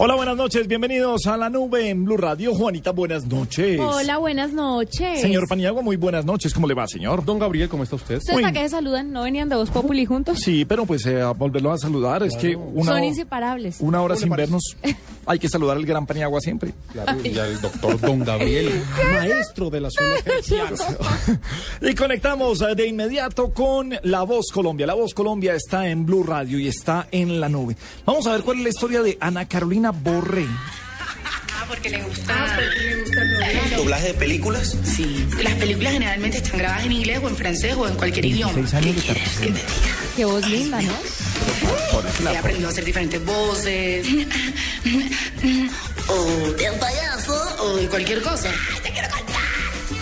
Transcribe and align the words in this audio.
Hola, 0.00 0.14
buenas 0.14 0.36
noches, 0.36 0.68
bienvenidos 0.68 1.26
a 1.26 1.36
la 1.36 1.50
nube 1.50 1.88
en 1.88 2.04
Blue 2.04 2.16
Radio. 2.16 2.54
Juanita, 2.54 2.92
buenas 2.92 3.26
noches. 3.26 3.80
Hola, 3.80 4.18
buenas 4.18 4.52
noches. 4.52 5.20
Señor 5.20 5.48
Paniagua, 5.48 5.82
muy 5.82 5.96
buenas 5.96 6.24
noches. 6.24 6.54
¿Cómo 6.54 6.68
le 6.68 6.74
va, 6.74 6.86
señor? 6.86 7.24
Don 7.24 7.40
Gabriel, 7.40 7.68
¿cómo 7.68 7.82
está 7.82 7.96
usted? 7.96 8.18
¿Ustedes 8.18 8.40
para 8.40 8.52
qué 8.52 8.60
se 8.60 8.68
saludan? 8.68 9.12
¿No 9.12 9.24
venían 9.24 9.48
de 9.48 9.56
Voz 9.56 9.70
Populi 9.70 10.06
juntos? 10.06 10.38
Sí, 10.38 10.64
pero 10.64 10.86
pues 10.86 11.04
eh, 11.06 11.20
a 11.20 11.32
volverlo 11.32 11.72
a 11.72 11.78
saludar 11.78 12.22
es 12.22 12.36
que 12.36 12.54
una 12.54 12.92
Son 12.92 13.02
inseparables. 13.02 13.78
Una 13.80 14.00
hora 14.00 14.14
sin 14.14 14.30
vernos. 14.30 14.76
Hay 15.26 15.40
que 15.40 15.48
saludar 15.48 15.76
al 15.76 15.84
gran 15.84 16.06
Paniagua 16.06 16.40
siempre. 16.40 16.72
Claro, 16.92 17.18
y 17.22 17.36
al 17.36 17.60
doctor 17.60 18.00
Don 18.00 18.20
Gabriel, 18.20 18.70
maestro 19.12 19.68
de 19.68 19.80
las 19.80 19.94
zonas 19.94 20.24
hercianas. 20.24 20.86
Y 21.80 21.94
conectamos 21.94 22.62
eh, 22.62 22.74
de 22.74 22.86
inmediato 22.86 23.52
con 23.52 23.94
La 24.02 24.22
Voz 24.22 24.46
Colombia. 24.52 24.86
La 24.86 24.94
Voz 24.94 25.12
Colombia 25.12 25.54
está 25.54 25.88
en 25.88 26.06
Blue 26.06 26.22
Radio 26.22 26.58
y 26.58 26.68
está 26.68 27.08
en 27.10 27.40
la 27.40 27.48
nube. 27.48 27.76
Vamos 28.06 28.26
a 28.26 28.32
ver 28.32 28.42
cuál 28.42 28.58
es 28.58 28.62
la 28.62 28.68
historia 28.70 29.02
de 29.02 29.18
Ana 29.20 29.46
Carolina 29.46 29.87
Borré. 29.92 30.46
porque 31.68 31.90
le 31.90 32.02
gusta. 32.02 32.58
¿Doblaje 33.76 34.08
de 34.08 34.14
películas? 34.14 34.76
Sí. 34.84 35.26
Las 35.42 35.54
películas 35.54 35.92
generalmente 35.92 36.38
están 36.38 36.58
grabadas 36.58 36.86
en 36.86 36.92
inglés 36.92 37.20
o 37.22 37.28
en 37.28 37.36
francés 37.36 37.74
o 37.76 37.86
en 37.88 37.94
cualquier 37.94 38.24
idioma. 38.24 38.52
De 38.54 38.62
¿Qué 38.62 38.94
quieres 38.94 39.38
que 39.38 39.46
te 39.46 39.52
diga? 39.52 39.62
Qué 40.16 40.24
voz 40.24 40.48
linda, 40.48 40.80
¿no? 40.80 40.92
He 42.30 42.36
aprendido 42.36 42.68
a 42.68 42.72
hacer 42.72 42.84
diferentes 42.84 43.24
voces. 43.24 44.06
o 46.08 46.24
del 46.52 46.74
payaso. 46.74 47.56
O 47.60 47.76
de 47.76 47.88
cualquier 47.88 48.22
cosa. 48.22 48.50
Te 48.82 48.90
quiero 48.90 49.08
contar. 49.10 49.47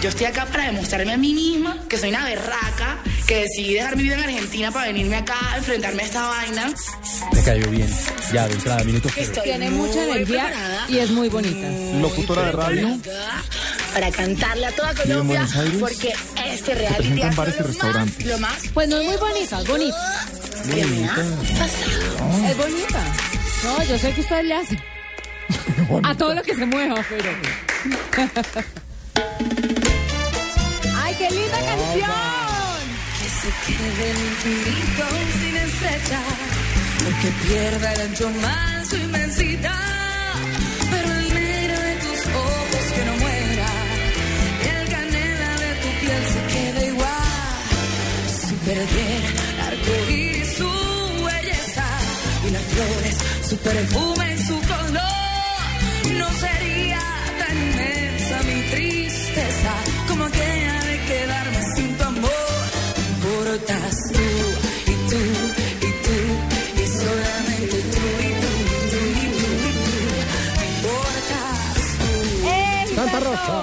Yo 0.02 0.08
estoy 0.10 0.26
acá 0.26 0.46
para 0.46 0.66
demostrarme 0.66 1.12
a 1.12 1.16
mí 1.16 1.32
misma 1.32 1.76
que 1.88 1.96
soy 1.96 2.10
una 2.10 2.24
berraca, 2.24 2.98
que 3.26 3.42
decidí 3.42 3.74
dejar 3.74 3.96
mi 3.96 4.02
vida 4.04 4.14
en 4.14 4.24
Argentina 4.24 4.70
para 4.70 4.86
venirme 4.88 5.16
acá 5.16 5.36
a 5.52 5.56
enfrentarme 5.58 6.02
a 6.02 6.06
esta 6.06 6.26
vaina. 6.28 6.72
Me 7.32 7.42
cayó 7.42 7.70
bien. 7.70 7.88
Ya, 8.32 8.46
de 8.46 8.54
entrada, 8.54 8.82
estoy 9.16 9.42
Tiene 9.44 9.70
mucha 9.70 10.04
energía 10.04 10.44
preparada. 10.46 10.84
y 10.88 10.98
es 10.98 11.10
muy 11.10 11.28
bonita. 11.28 11.68
Locutora 12.00 12.42
de 12.46 12.52
radio. 12.52 12.98
para 13.94 14.10
cantarle 14.10 14.66
a 14.66 14.72
toda 14.72 14.94
Colombia 14.94 15.48
porque 15.80 16.12
este 16.46 16.74
reality 16.74 17.14
sido 17.14 17.30
bares 17.36 17.54
y 17.54 17.58
lo 17.58 17.64
más- 17.64 17.66
restaurantes. 17.66 18.26
lo 18.26 18.38
más 18.38 18.62
Pues 18.74 18.88
no 18.88 18.98
es 19.00 19.06
muy 19.08 19.16
bonita, 19.16 19.60
es 19.60 19.68
bonita. 19.68 19.96
pasado. 21.58 22.46
Es 22.50 22.56
bonita. 22.58 23.02
No, 23.64 23.82
yo 23.84 23.98
sé 23.98 24.12
que 24.12 24.20
usted 24.20 24.42
le 24.42 24.54
hace. 24.54 24.78
A 26.02 26.14
todo 26.14 26.34
lo 26.34 26.42
que 26.42 26.54
se 26.54 26.66
mueva, 26.66 27.02
pero. 27.08 27.30
¡Ay, 31.26 31.32
qué 31.32 31.40
linda 31.40 31.58
canción! 31.58 32.80
Que 33.18 33.28
se 33.28 33.50
quede 33.66 34.10
el 34.10 34.16
infinito 34.16 35.04
sin 35.40 35.56
estrella, 35.56 36.20
porque 37.04 37.28
pierda 37.46 37.92
el 37.94 38.00
ancho 38.00 38.30
más 38.42 38.88
su 38.88 38.96
inmensidad. 38.96 40.34
Pero 40.90 41.12
el 41.12 41.34
negro 41.34 41.80
de 41.80 41.94
tus 41.96 42.26
ojos 42.34 42.92
que 42.94 43.04
no 43.04 43.16
muera, 43.16 43.68
y 44.62 44.68
el 44.68 44.88
canela 44.88 45.50
de 45.56 45.74
tu 45.82 45.88
piel 46.00 46.22
se 46.32 46.40
quede 46.54 46.86
igual. 46.88 47.62
Si 48.28 48.54
perdiera 48.54 49.66
arco 49.66 49.92
iris 50.10 50.48
su 50.58 50.70
belleza, 51.24 51.86
y 52.46 52.50
las 52.50 52.62
flores 52.62 53.16
su 53.48 53.56
perfume 53.58 54.25
Importas 63.56 63.96
tú 64.12 64.20
y 64.20 64.94
tú 65.08 65.16
y 65.80 65.90
tú 66.04 66.16
y 66.76 66.86
solamente 66.86 67.76
tú 67.94 68.04
y 68.20 68.32
tú 68.42 68.50
y 68.52 68.84
tú 68.90 69.00
y 69.00 69.32
tú 69.32 69.48
y 69.64 69.72
tú. 69.86 69.96
Importas 70.68 71.80
tú. 71.96 72.10
¡Ey, 72.48 72.84
Santa! 72.94 73.18
Rosa. 73.20 73.56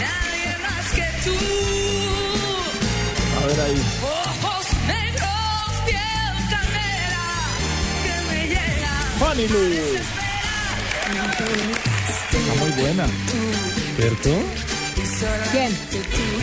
Nadie 0.00 0.50
más 0.66 0.86
que 0.96 1.06
tú. 1.24 1.38
A 3.38 3.46
ver 3.46 3.60
ahí. 3.60 3.80
Ojos 4.02 4.66
negros, 4.88 5.70
piel 5.86 6.34
canela 6.50 7.28
que 8.02 8.14
me 8.28 8.40
llega. 8.48 8.92
Fanny 9.20 9.46
Lu. 9.46 9.62
Está 12.32 12.54
muy 12.58 12.70
buena. 12.82 13.06
¿Cierto? 13.96 14.30
¿Quién? 15.52 15.76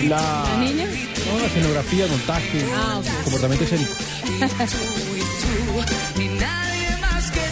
La... 0.10 0.18
¿La 0.18 0.58
niña? 0.60 0.86
No, 0.86 1.40
la 1.40 1.46
escenografía, 1.48 2.06
montaje, 2.08 2.64
Ah, 2.76 2.98
ok. 3.00 3.24
comportamiento 3.24 3.64
escénico. 3.66 3.94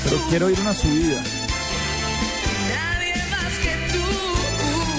Pero 0.03 0.17
quiero 0.29 0.49
ir 0.49 0.57
a 0.57 0.61
una 0.61 0.73
subida. 0.73 1.21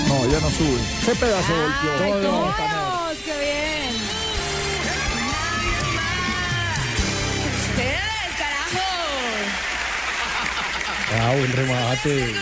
No, 0.09 0.25
ella 0.25 0.39
no 0.41 0.51
sube. 0.51 0.81
Ese 1.03 1.15
pedazo 1.17 1.53
¡Ay, 1.55 2.11
volteó. 2.11 2.31
todos! 2.31 3.17
¡Qué 3.25 3.39
bien! 3.41 3.95
Ustedes, 7.61 8.33
carajo. 8.39 8.87
Ah, 11.21 11.35
buen 11.37 11.53
remate. 11.53 12.35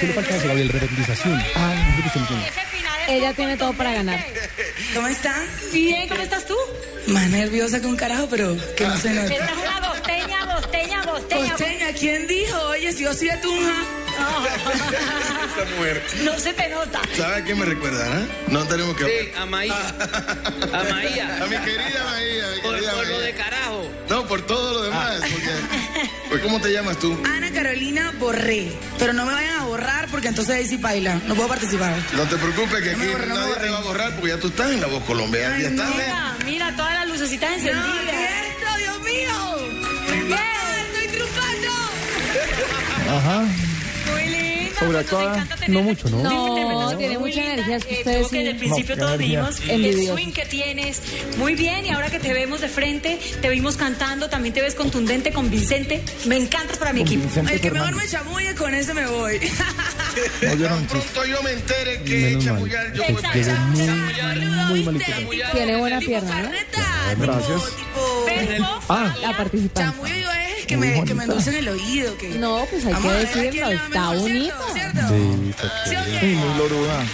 ¿Qué 0.00 0.06
le 0.06 0.12
falta 0.12 0.34
a 0.34 0.36
ese, 0.36 0.46
Gabriel? 0.48 0.68
Repetización. 0.68 1.42
Ah, 1.56 1.74
no, 1.74 2.36
no. 2.36 2.73
Ella 3.08 3.32
tiene 3.34 3.56
todo 3.56 3.72
para 3.74 3.92
ganar. 3.92 4.24
¿Cómo 4.94 5.08
están? 5.08 5.46
Bien, 5.72 6.08
¿cómo 6.08 6.22
estás 6.22 6.46
tú? 6.46 6.56
Más 7.06 7.28
nerviosa 7.30 7.80
que 7.80 7.86
un 7.86 7.96
carajo, 7.96 8.26
pero 8.30 8.56
que 8.76 8.86
no 8.86 8.96
se 8.96 9.10
nota. 9.10 9.32
Esta 9.32 9.44
es 9.44 9.52
una 9.52 9.88
bosteña, 9.88 10.54
bosteña, 10.54 11.02
bosteña. 11.02 11.50
Costeña, 11.50 11.92
¿quién 11.98 12.26
dijo? 12.26 12.58
Oye, 12.68 12.92
si 12.92 13.04
yo 13.04 13.12
soy 13.14 13.28
de 13.28 13.36
Tunja. 13.38 14.03
Esta 14.14 15.64
mujer. 15.76 16.02
No 16.24 16.38
se 16.38 16.52
te 16.52 16.68
nota. 16.68 17.00
¿Sabe 17.16 17.36
a 17.36 17.44
qué 17.44 17.54
me 17.54 17.64
recuerda? 17.64 18.06
ah? 18.12 18.22
No 18.48 18.64
tenemos 18.66 18.96
que. 18.96 19.04
Sí, 19.04 19.30
a 19.38 19.46
Maía. 19.46 19.74
A 20.72 20.84
Maía. 20.92 21.38
A 21.42 21.46
mi 21.46 21.56
querida 21.58 22.04
Maía. 22.04 22.46
mi 22.56 22.60
Por, 22.62 22.74
querida 22.74 22.92
por 22.92 23.06
lo 23.06 23.12
Maía. 23.14 23.26
de 23.26 23.34
carajo. 23.34 23.90
No, 24.08 24.26
por 24.26 24.42
todo 24.42 24.74
lo 24.74 24.82
demás. 24.82 25.20
Porque... 25.20 25.50
Pues, 26.28 26.42
¿cómo 26.42 26.60
te 26.60 26.72
llamas 26.72 26.98
tú? 26.98 27.16
Ana 27.26 27.50
Carolina 27.52 28.12
Borré. 28.18 28.72
Pero 28.98 29.12
no 29.12 29.24
me 29.26 29.32
vayan 29.32 29.58
a 29.60 29.64
borrar 29.64 30.08
porque 30.10 30.28
entonces 30.28 30.54
ahí 30.54 30.66
sí 30.66 30.76
baila. 30.76 31.20
No 31.26 31.34
puedo 31.34 31.48
participar. 31.48 31.94
No 32.12 32.22
te 32.24 32.36
preocupes 32.36 32.82
que 32.82 32.92
No 32.96 33.02
aquí 33.02 33.12
no 33.28 33.34
nadie 33.36 33.54
te 33.54 33.70
va 33.70 33.78
a 33.78 33.82
borrar 33.82 34.12
porque 34.14 34.28
ya 34.28 34.38
tú 34.38 34.48
estás 34.48 34.70
en 34.72 34.80
la 34.80 34.86
voz 34.88 35.02
colombiana. 35.04 35.58
Ya 35.58 35.68
estás. 35.68 35.88
¿eh? 35.90 35.92
Mira, 35.96 36.36
mira 36.44 36.76
todas 36.76 36.94
las 36.94 37.08
lucecitas 37.08 37.50
No, 37.50 37.56
encendidas. 37.56 38.14
esto, 38.48 38.76
Dios 38.78 39.00
mío! 39.02 39.56
¡Bien! 40.26 40.38
¡Estoy 40.92 41.08
triunfando! 41.08 41.70
Ajá. 43.16 43.44
No 45.68 45.82
mucho, 45.82 46.08
¿no? 46.10 46.22
No, 46.22 46.96
tiene 46.96 47.18
mucha 47.18 47.44
energía. 47.52 47.76
Es 47.76 47.84
que 47.84 47.94
ustedes 47.98 48.28
que 48.28 48.36
desde 48.38 48.50
el 48.50 48.56
principio 48.56 48.96
No, 48.96 49.04
todos 49.06 49.18
dijimos 49.18 49.56
el 49.68 50.06
swing 50.08 50.32
que 50.32 50.44
tienes. 50.46 51.00
Muy 51.38 51.54
bien, 51.54 51.86
y 51.86 51.90
ahora 51.90 52.10
que 52.10 52.18
te 52.18 52.32
vemos 52.32 52.60
de 52.60 52.68
frente, 52.68 53.18
te 53.40 53.48
vimos 53.48 53.76
cantando, 53.76 54.28
también 54.28 54.54
te 54.54 54.62
ves 54.62 54.74
contundente, 54.74 55.32
convincente. 55.32 56.02
Me 56.26 56.36
encantas 56.36 56.76
para 56.78 56.92
mi 56.92 57.02
equipo. 57.02 57.24
Vicente 57.26 57.54
El 57.54 57.60
que 57.60 57.70
mejor 57.70 57.94
me 57.94 58.06
chamulle, 58.08 58.54
con 58.54 58.74
ese 58.74 58.94
me 58.94 59.06
voy. 59.06 59.40
No, 60.42 60.54
yo 60.54 60.70
no 60.70 60.76
pronto 60.86 61.24
yo 61.26 61.42
me 61.42 61.52
entere 61.52 62.02
que 62.02 62.38
chamullar, 62.42 62.92
yo 62.94 63.02
voy 63.02 63.12
Exacto. 63.14 63.22
para 63.22 63.34
Llegó 63.34 63.50
allá. 63.50 64.34
muy, 64.68 64.80
muy 64.82 64.82
malito. 64.82 65.04
Tiene 65.52 65.76
buena 65.76 65.98
pierna, 65.98 66.42
¿no? 66.42 66.50
Gracias. 67.18 67.62
Ah, 68.88 69.14
La 69.20 69.36
participancia. 69.36 69.92
chamullo 69.92 70.30
que 70.66 70.76
me, 70.76 71.04
que 71.04 71.14
me 71.14 71.24
endulcen 71.24 71.54
el 71.54 71.68
oído. 71.68 72.16
Que... 72.18 72.30
No, 72.30 72.66
pues 72.70 72.84
hay 72.86 72.92
Vamos 72.92 73.12
a 73.12 73.18
que 73.18 73.26
decirlo, 73.26 73.70
está 73.70 74.10
bonito. 74.12 74.54
¿cierto? 74.72 74.72
¿Cierto? 74.72 75.08
Sí, 75.08 75.50
está 75.50 75.84
¿Sí 75.84 75.90
o 75.96 76.04
chévere. 76.04 76.20
qué? 76.20 76.26
Muy 76.34 76.58
loruda. 76.58 77.04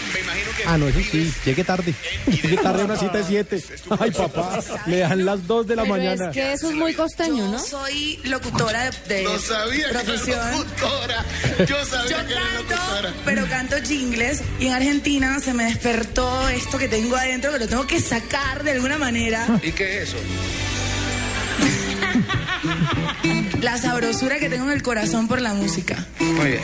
Ah, 0.67 0.76
no, 0.79 0.88
eso 0.88 1.00
sí, 1.11 1.32
llegue 1.44 1.64
tarde. 1.64 1.94
Llegue 2.26 2.56
tarde 2.58 2.82
a 2.82 2.85
una 2.85 2.97
cita 2.97 3.19
de 3.19 3.25
siete. 3.25 3.62
Ay, 3.99 4.11
papá, 4.11 4.61
le 4.87 4.99
dan 4.99 5.25
las 5.25 5.47
dos 5.47 5.67
de 5.67 5.75
la 5.76 5.82
Pero 5.82 5.94
mañana. 5.94 6.26
es 6.26 6.32
que 6.32 6.52
eso 6.52 6.69
es 6.69 6.75
muy 6.76 6.93
costeño, 6.94 7.37
Yo 7.47 7.52
¿no? 7.52 7.58
soy 7.58 8.20
locutora 8.25 8.91
de, 8.91 9.14
de 9.14 9.23
No 9.25 9.38
sabía 9.38 9.87
que 9.88 9.94
profesión. 9.94 10.50
locutora. 10.52 11.25
Yo 11.67 11.85
sabía 11.87 12.20
Yo 12.23 12.26
que 12.26 12.32
era 12.35 12.43
canto, 12.43 12.75
locutora. 12.75 13.14
pero 13.25 13.47
canto 13.49 13.76
jingles 13.82 14.43
y 14.58 14.67
en 14.67 14.73
Argentina 14.75 15.41
se 15.41 15.55
me 15.55 15.64
despertó 15.64 16.49
esto 16.50 16.76
que 16.79 16.88
tengo 16.88 17.17
adentro 17.17 17.52
que 17.52 17.58
lo 17.61 17.69
tengo 17.69 17.87
que 17.87 18.00
sacar 18.00 18.62
de 18.62 18.73
alguna 18.73 18.99
manera. 18.99 19.47
¿Y 19.62 19.73
qué 19.73 20.02
es 20.02 20.08
eso? 20.11 20.19
La 23.62 23.77
sabrosura 23.77 24.39
que 24.39 24.49
tengo 24.49 24.65
en 24.65 24.73
el 24.73 24.83
corazón 24.83 25.29
por 25.29 25.41
la 25.41 25.53
música. 25.55 26.07
Muy 26.19 26.49
bien. 26.49 26.62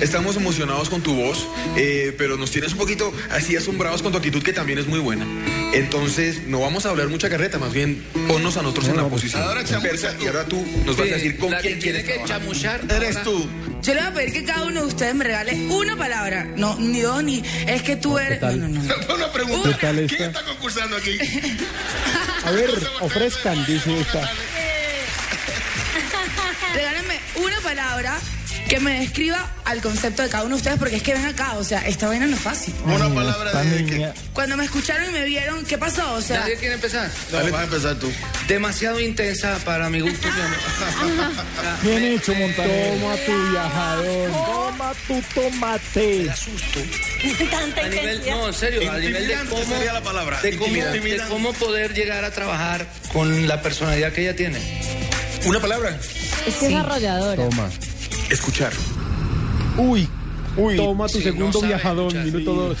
Estamos 0.00 0.36
emocionados 0.36 0.90
con 0.90 1.02
tu 1.02 1.14
voz, 1.14 1.46
eh, 1.76 2.14
pero 2.18 2.36
nos 2.36 2.50
tienes 2.50 2.72
un 2.72 2.78
poquito 2.78 3.12
así 3.30 3.56
asombrados 3.56 4.02
con 4.02 4.12
tu 4.12 4.18
actitud 4.18 4.42
que 4.42 4.52
también 4.52 4.78
es 4.78 4.86
muy 4.86 4.98
buena. 4.98 5.24
Entonces, 5.72 6.46
no 6.46 6.60
vamos 6.60 6.84
a 6.86 6.90
hablar 6.90 7.08
mucha 7.08 7.30
carreta, 7.30 7.58
más 7.58 7.72
bien 7.72 8.04
ponnos 8.28 8.56
a 8.56 8.62
nosotros 8.62 8.88
en 8.88 8.96
la 8.96 9.08
posición. 9.08 9.42
Ahora 9.42 9.62
Persa, 9.82 10.14
y 10.20 10.26
ahora 10.26 10.44
tú 10.44 10.64
nos 10.84 10.96
vas 10.96 11.08
a 11.08 11.14
decir 11.14 11.38
con 11.38 11.50
la 11.50 11.60
quién 11.60 11.74
que 11.74 11.80
tiene 11.80 12.02
quieres 12.02 12.18
que 12.20 12.24
trabajar. 12.24 12.40
chamuchar. 12.40 12.80
Eres 12.96 13.16
ahora- 13.16 13.22
tú. 13.24 13.48
Yo 13.82 13.94
le 13.94 14.00
voy 14.00 14.10
a 14.10 14.14
pedir 14.14 14.32
que 14.32 14.44
cada 14.44 14.62
uno 14.64 14.80
de 14.80 14.86
ustedes 14.86 15.14
me 15.14 15.24
regale 15.24 15.54
una 15.68 15.96
palabra. 15.96 16.44
No, 16.56 16.76
ni 16.78 17.00
dos, 17.00 17.22
ni. 17.22 17.42
Es 17.66 17.82
que 17.82 17.96
tú 17.96 18.18
eres. 18.18 18.40
No, 18.40 18.52
no, 18.52 18.68
no. 18.68 18.82
no. 18.82 18.94
Una 19.14 19.32
pregunta. 19.32 19.68
¿Qué 19.78 19.86
tal 19.86 20.06
¿Quién 20.06 20.22
está 20.22 20.42
concursando 20.44 20.96
aquí? 20.96 21.18
A 22.44 22.50
ver, 22.50 22.70
ofrezcan, 23.00 23.64
dice 23.66 24.00
esta. 24.00 24.30
Regálenme 26.74 27.20
una 27.36 27.60
palabra 27.60 28.18
que 28.68 28.80
me 28.80 29.00
describa 29.00 29.50
al 29.64 29.80
concepto 29.80 30.22
de 30.22 30.28
cada 30.28 30.44
uno 30.44 30.54
de 30.56 30.58
ustedes, 30.60 30.78
porque 30.78 30.96
es 30.96 31.02
que 31.02 31.12
ven 31.14 31.24
acá, 31.26 31.52
o 31.58 31.64
sea, 31.64 31.86
esta 31.86 32.08
vaina 32.08 32.26
no 32.26 32.34
es 32.36 32.42
fácil. 32.42 32.74
Una 32.84 33.06
Ay, 33.06 33.12
palabra 33.14 33.62
de 33.62 33.84
que. 33.84 34.12
Cuando 34.32 34.56
me 34.56 34.64
escucharon 34.64 35.08
y 35.08 35.12
me 35.12 35.24
vieron, 35.24 35.64
¿qué 35.64 35.78
pasó? 35.78 36.14
O 36.14 36.20
sea, 36.20 36.40
¿Nadie 36.40 36.56
quiere 36.56 36.74
empezar? 36.74 37.10
No, 37.32 37.38
vas 37.50 37.60
a 37.60 37.64
empezar 37.64 37.96
tú. 37.96 38.10
Demasiado 38.48 39.00
intensa 39.00 39.58
para 39.64 39.88
mi 39.90 40.00
gusto. 40.00 40.28
Bien 41.82 42.04
hecho, 42.04 42.34
Montaner. 42.34 42.98
Toma 43.00 43.16
tu 43.16 43.50
viajador. 43.50 44.30
Toma 44.32 44.92
tu 45.06 45.22
tomate. 45.34 46.30
asusto. 46.30 46.80
A 47.84 47.88
nivel, 47.88 48.22
no, 48.28 48.48
en 48.48 48.54
serio, 48.54 48.90
a 48.90 48.98
nivel 48.98 49.26
de 49.26 49.34
cómo, 49.48 49.64
sería 49.64 49.92
la 49.92 50.02
palabra. 50.02 50.40
de 50.42 50.56
cómo, 50.58 50.74
Intimidante. 50.76 51.22
de 51.24 51.28
cómo 51.28 51.52
poder 51.54 51.94
llegar 51.94 52.24
a 52.24 52.30
trabajar 52.30 52.86
con 53.12 53.46
la 53.48 53.62
personalidad 53.62 54.12
que 54.12 54.22
ella 54.22 54.36
tiene. 54.36 54.58
Una 55.46 55.60
palabra, 55.60 55.98
Es 56.46 56.54
que 56.56 56.66
es 56.66 56.74
arrolladora. 56.74 57.42
Toma. 57.48 57.70
Escuchar. 58.30 58.72
Uy, 59.76 60.08
Uy. 60.56 60.76
toma 60.76 61.06
tu 61.08 61.18
Sí, 61.18 61.24
segundo 61.24 61.60
no 61.60 61.66
viajador, 61.66 62.06
escuchar. 62.14 62.24
minuto 62.26 62.54
dos. 62.54 62.78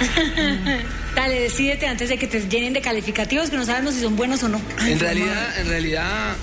Dale, 1.14 1.40
decídete 1.40 1.86
antes 1.86 2.08
de 2.08 2.18
que 2.18 2.26
te 2.26 2.40
llenen 2.48 2.72
de 2.72 2.80
calificativos 2.80 3.50
que 3.50 3.56
no 3.56 3.64
sabemos 3.64 3.94
si 3.94 4.00
son 4.00 4.16
buenos 4.16 4.42
o 4.42 4.48
no. 4.48 4.60
En 4.86 4.98
realidad, 4.98 5.58
en 5.60 5.68
realidad, 5.68 6.34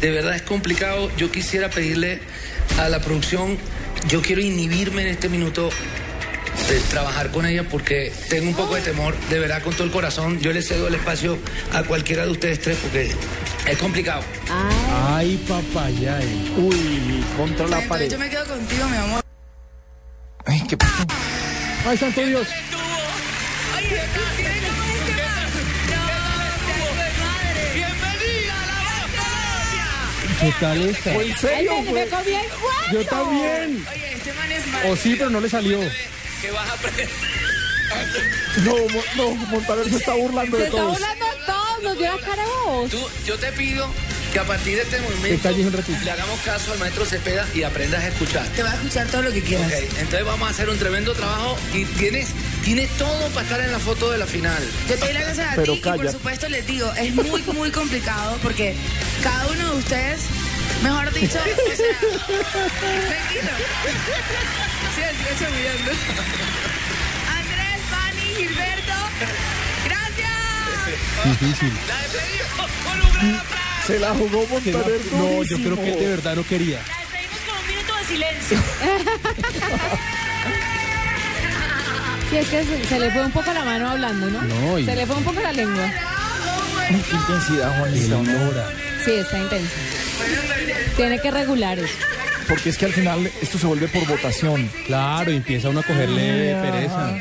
de 0.00 0.10
verdad 0.10 0.36
es 0.36 0.42
complicado. 0.42 1.10
Yo 1.16 1.30
quisiera 1.32 1.70
pedirle 1.70 2.20
a 2.78 2.88
la 2.90 3.00
producción, 3.00 3.56
yo 4.08 4.20
quiero 4.20 4.42
inhibirme 4.42 5.02
en 5.02 5.08
este 5.08 5.28
minuto 5.30 5.70
de 6.68 6.80
trabajar 6.90 7.30
con 7.30 7.46
ella 7.46 7.64
porque 7.68 8.12
tengo 8.28 8.48
un 8.48 8.54
poco 8.54 8.74
de 8.74 8.82
temor, 8.82 9.14
de 9.30 9.38
verdad, 9.38 9.62
con 9.62 9.72
todo 9.74 9.84
el 9.84 9.90
corazón. 9.90 10.38
Yo 10.40 10.52
le 10.52 10.62
cedo 10.62 10.88
el 10.88 10.94
espacio 10.94 11.38
a 11.72 11.82
cualquiera 11.82 12.24
de 12.26 12.32
ustedes 12.32 12.60
tres 12.60 12.76
porque 12.82 13.10
es 13.66 13.78
complicado. 13.78 14.22
Ay, 15.08 15.36
papaya. 15.48 16.20
eh. 16.20 16.52
Uy, 16.58 17.24
contra 17.36 17.66
la 17.68 17.82
entonces 17.82 17.88
pared. 17.88 18.10
yo 18.10 18.18
me 18.18 18.28
quedo 18.28 18.44
contigo, 18.46 18.88
mi 18.88 18.96
amor. 18.96 19.20
Ay, 20.46 20.62
¿qué 20.68 20.76
pasó? 20.76 21.04
Ay, 21.86 21.96
santo 21.96 22.20
Dios. 22.24 22.46
¿Qué 30.40 30.52
tal 30.60 30.82
esta? 30.82 31.14
¿En 31.14 31.36
serio? 31.36 31.72
Cuento. 31.90 32.16
Yo 32.92 33.04
también. 33.06 33.84
Oye, 33.92 34.12
este 34.14 34.32
man 34.34 34.52
es 34.52 34.90
O 34.90 34.96
sí, 34.96 35.14
pero 35.18 35.30
no 35.30 35.40
le 35.40 35.48
salió. 35.48 35.80
¿Qué 36.40 36.50
vas 36.50 36.68
a 36.68 36.72
aprender? 36.74 37.08
No, 38.64 38.74
no, 39.16 39.34
Montaner 39.46 39.88
se 39.88 39.96
está 39.96 40.14
burlando 40.14 40.56
Se 40.56 40.62
de 40.62 40.68
está 40.68 40.78
todos. 40.78 40.92
burlando 40.98 41.24
de 41.24 41.46
todos, 41.46 41.82
nos 41.82 41.98
dio 41.98 42.16
la 42.16 42.20
cara 42.20 42.42
de 42.42 42.48
vos. 42.66 42.90
Tú, 42.90 43.08
yo 43.26 43.38
te 43.38 43.52
pido 43.52 43.88
que 44.32 44.38
a 44.38 44.44
partir 44.44 44.76
de 44.76 44.82
este 44.82 44.96
Te 44.96 45.02
momento 45.02 45.48
un 45.48 46.04
le 46.04 46.10
hagamos 46.10 46.40
caso 46.40 46.72
al 46.72 46.78
maestro 46.78 47.06
Cepeda 47.06 47.46
y 47.54 47.62
aprendas 47.62 48.04
a 48.04 48.08
escuchar. 48.08 48.46
Te 48.48 48.62
voy 48.62 48.70
a 48.70 48.74
escuchar 48.74 49.06
todo 49.06 49.22
lo 49.22 49.32
que 49.32 49.42
quieras. 49.42 49.66
Ok, 49.68 49.72
entonces 50.00 50.24
vamos 50.24 50.48
a 50.48 50.50
hacer 50.50 50.68
un 50.68 50.78
tremendo 50.78 51.14
trabajo 51.14 51.56
y 51.72 51.84
tienes, 51.86 52.28
tienes 52.62 52.90
todo 52.98 53.28
para 53.30 53.42
estar 53.46 53.60
en 53.60 53.72
la 53.72 53.78
foto 53.78 54.10
de 54.10 54.18
la 54.18 54.26
final. 54.26 54.62
Yo 54.88 54.94
te 54.96 55.04
doy 55.06 55.14
las 55.14 55.22
gracias 55.24 55.52
a 55.52 55.56
Pero 55.56 55.72
ti 55.72 55.78
y 55.78 55.82
por 55.82 56.12
supuesto 56.12 56.48
les 56.50 56.66
digo, 56.66 56.92
es 56.92 57.14
muy, 57.14 57.42
muy 57.54 57.70
complicado 57.70 58.36
porque 58.42 58.74
cada 59.22 59.46
uno 59.46 59.72
de 59.72 59.78
ustedes, 59.78 60.20
mejor 60.82 61.12
dicho, 61.12 61.38
o 61.38 61.76
sea, 61.76 61.98
tranquilo. 61.98 63.52
Sí, 64.94 65.02
sigue 65.16 65.34
chamillando. 65.38 65.90
Andrés, 67.38 67.80
Fanny, 67.90 68.26
Gilberto, 68.36 68.98
gracias. 69.84 71.40
Difícil. 71.40 71.72
Se 73.86 73.98
la 73.98 74.10
jugó 74.10 74.46
Se 74.62 74.72
va- 74.72 74.78
Montaner. 74.80 75.00
No, 75.12 75.42
yo 75.42 75.56
creo 75.56 75.76
que 75.76 75.88
él 75.92 75.98
de 75.98 76.06
verdad 76.08 76.36
no 76.36 76.44
quería. 76.46 76.78
La 76.78 76.98
despedimos 76.98 77.38
con 77.48 77.58
un 77.58 77.66
minuto 77.66 77.94
de 77.96 78.04
silencio. 78.04 78.58
Sí, 82.30 82.36
es 82.36 82.48
que 82.48 82.62
se, 82.64 82.84
se 82.84 82.98
le 83.00 83.10
fue 83.10 83.24
un 83.24 83.30
poco 83.32 83.50
la 83.52 83.64
mano 83.64 83.88
hablando, 83.90 84.26
¿no? 84.30 84.42
No, 84.42 84.78
y- 84.78 84.84
Se 84.84 84.94
le 84.94 85.06
fue 85.06 85.16
un 85.16 85.24
poco 85.24 85.40
la 85.40 85.52
lengua. 85.52 85.84
Ay, 86.90 87.02
qué 87.08 87.16
intensidad, 87.16 87.78
Juanita. 87.78 88.16
Sí, 89.04 89.12
está 89.12 89.38
intenso. 89.38 89.74
Tiene 90.96 91.20
que 91.20 91.30
regular 91.30 91.78
eso. 91.78 91.94
Porque 92.48 92.70
es 92.70 92.78
que 92.78 92.86
al 92.86 92.92
final 92.92 93.30
esto 93.42 93.58
se 93.58 93.66
vuelve 93.66 93.88
por 93.88 94.06
votación. 94.06 94.70
Claro, 94.86 95.30
y 95.30 95.36
empieza 95.36 95.68
uno 95.68 95.80
a 95.80 95.82
cogerle 95.82 96.56
pereza. 96.62 97.16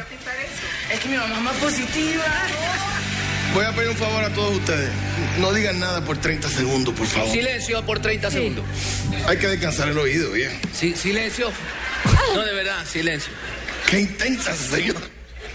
Es 0.92 1.00
que 1.02 1.10
mi 1.10 1.18
mamá 1.18 1.36
es 1.36 1.42
más 1.42 1.56
positiva. 1.58 2.24
Voy 3.54 3.66
a 3.66 3.72
pedir 3.74 3.90
un 3.90 3.98
favor 3.98 4.24
a 4.24 4.30
todos 4.30 4.56
ustedes. 4.58 4.90
No 5.40 5.52
digan 5.52 5.80
nada 5.80 6.04
por 6.04 6.18
30 6.18 6.48
segundos, 6.50 6.94
por 6.94 7.08
favor. 7.08 7.30
Silencio 7.30 7.86
por 7.86 8.00
30 8.00 8.32
segundos. 8.32 8.66
Hay 9.28 9.38
que 9.38 9.48
descansar 9.48 9.90
el 9.90 9.98
oído, 9.98 10.32
bien. 10.32 10.52
Sí, 10.74 10.96
silencio. 10.96 11.52
No, 12.34 12.46
de 12.46 12.54
verdad, 12.54 12.86
silencio. 12.86 13.32
Qué 13.89 14.00
intensa, 14.01 14.56
señor. 14.56 14.98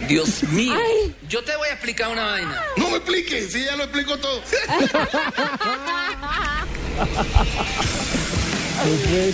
Dios 0.09 0.43
mío. 0.45 0.75
Ay. 0.75 1.15
Yo 1.29 1.43
te 1.45 1.55
voy 1.57 1.69
a 1.69 1.73
explicar 1.73 2.09
una 2.09 2.25
vaina. 2.25 2.63
No 2.77 2.91
me 2.91 2.97
explique, 2.97 3.43
si 3.49 3.65
ya 3.65 3.77
lo 3.77 3.85
explico 3.85 4.19
todo. 4.19 4.43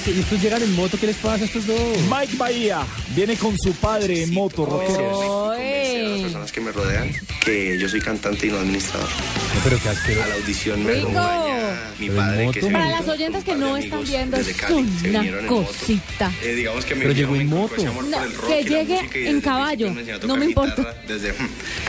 ¿Y 0.07 0.21
estos 0.21 0.43
llegan 0.43 0.63
en 0.63 0.75
moto? 0.75 0.99
¿Qué 0.99 1.07
les 1.07 1.17
pasa 1.17 1.43
a 1.43 1.47
estos 1.47 1.67
dos? 1.67 1.79
Mike 2.11 2.37
Bahía 2.37 2.81
viene 3.15 3.37
con 3.37 3.57
su 3.59 3.73
padre 3.73 4.25
en 4.25 4.35
moto, 4.35 4.67
rockeros. 4.67 5.19
Oye. 5.19 6.21
personas 6.23 6.53
que 6.53 6.61
me 6.61 6.73
rodean 6.73 7.11
que 7.45 7.79
yo 7.79 7.89
soy 7.89 8.01
cantante 8.01 8.47
y 8.47 8.51
no 8.51 8.59
administrador. 8.59 9.09
No, 9.09 9.61
pero 9.65 9.79
qué 9.83 9.89
asqueroso. 9.89 10.25
A 10.25 10.29
la 10.29 10.35
audición 10.35 10.85
me 10.85 10.99
acompaña 10.99 11.59
mi 11.99 12.11
padre 12.11 12.51
que 12.53 12.61
se 12.61 12.71
Para 12.71 12.91
las 12.91 13.09
oyentes 13.09 13.45
que 13.45 13.55
no 13.55 13.77
están 13.77 14.05
viendo, 14.05 14.37
es 14.37 14.55
una 15.03 15.47
cosita. 15.47 16.33
Eh, 16.43 16.55
digamos 16.55 16.85
que 16.85 16.95
me 16.95 17.03
Pero 17.03 17.15
llegó 17.15 17.37
en 17.37 17.47
moto. 17.47 17.83
No, 17.83 17.93
por 17.93 18.05
el 18.05 18.35
rock 18.35 18.49
que 18.49 18.65
llegue 18.65 19.29
en 19.31 19.41
caballo. 19.41 19.95
No 20.27 20.37
me 20.37 20.45
importa. 20.45 20.95
Desde, 21.07 21.33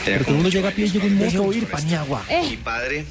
Pero 0.05 0.19
todo 0.19 0.29
el 0.29 0.35
mundo 0.35 0.49
llega 0.49 0.69
a 0.69 0.71
pie 0.71 0.85
y 0.85 0.91
llega 0.91 1.05
en 1.05 1.17
moto. 1.17 1.43
oír, 1.43 1.65
Pañagua. 1.67 2.23
Eh. 2.29 2.43
mi 2.49 2.57
padre 2.57 3.05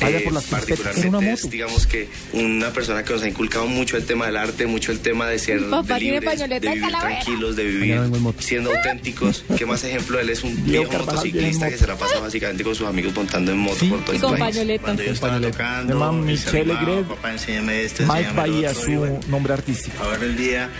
Vaya 0.00 0.18
eh, 0.18 0.22
por 0.22 0.32
las 0.32 0.44
particularmente 0.44 1.08
era 1.08 1.18
una 1.18 1.30
es, 1.32 1.40
moto. 1.42 1.50
digamos 1.52 1.86
que 1.86 2.08
una 2.32 2.70
persona 2.72 3.02
que 3.04 3.12
nos 3.12 3.22
ha 3.22 3.28
inculcado 3.28 3.66
mucho 3.66 3.96
el 3.96 4.04
tema 4.04 4.26
del 4.26 4.36
arte, 4.36 4.66
mucho 4.66 4.92
el 4.92 5.00
tema 5.00 5.26
de 5.28 5.38
ser 5.38 5.60
papá 5.68 5.94
de 5.94 6.00
libres, 6.00 6.38
de 6.38 6.46
vivir 6.60 6.80
calavera. 6.80 7.00
tranquilos, 7.20 7.56
de 7.56 7.64
vivir 7.64 8.00
siendo 8.38 8.70
auténticos. 8.70 9.44
¿Qué 9.58 9.66
más 9.66 9.82
ejemplo? 9.84 10.18
Él 10.20 10.30
es 10.30 10.42
un 10.44 10.64
viejo 10.64 10.92
motociclista 10.92 11.68
que 11.70 11.78
se 11.78 11.86
la 11.86 11.96
pasa 11.96 12.18
básicamente 12.20 12.64
con 12.64 12.74
sus 12.74 12.86
amigos 12.86 13.14
montando 13.14 13.52
en 13.52 13.58
moto 13.58 13.76
Sí, 13.80 13.86
por 13.88 14.04
todo 14.04 14.14
el 14.14 14.20
país. 14.20 14.56
pañoleta. 14.56 14.82
Cuando 14.84 15.02
yo 15.02 15.12
estaba 15.12 15.38
Se 15.40 15.50
tocando, 15.50 16.12
Michele 16.12 16.60
animaba, 16.60 16.82
Greb. 16.82 17.04
papá, 17.08 17.32
enséñame 17.32 17.82
esto, 17.84 18.02
Mike 18.06 18.30
Bahía, 18.34 18.70
otro, 18.70 18.82
su 18.82 18.90
bueno, 18.92 19.20
nombre 19.28 19.52
artístico. 19.52 20.02
Ahora 20.02 20.24
el 20.24 20.36
día, 20.36 20.70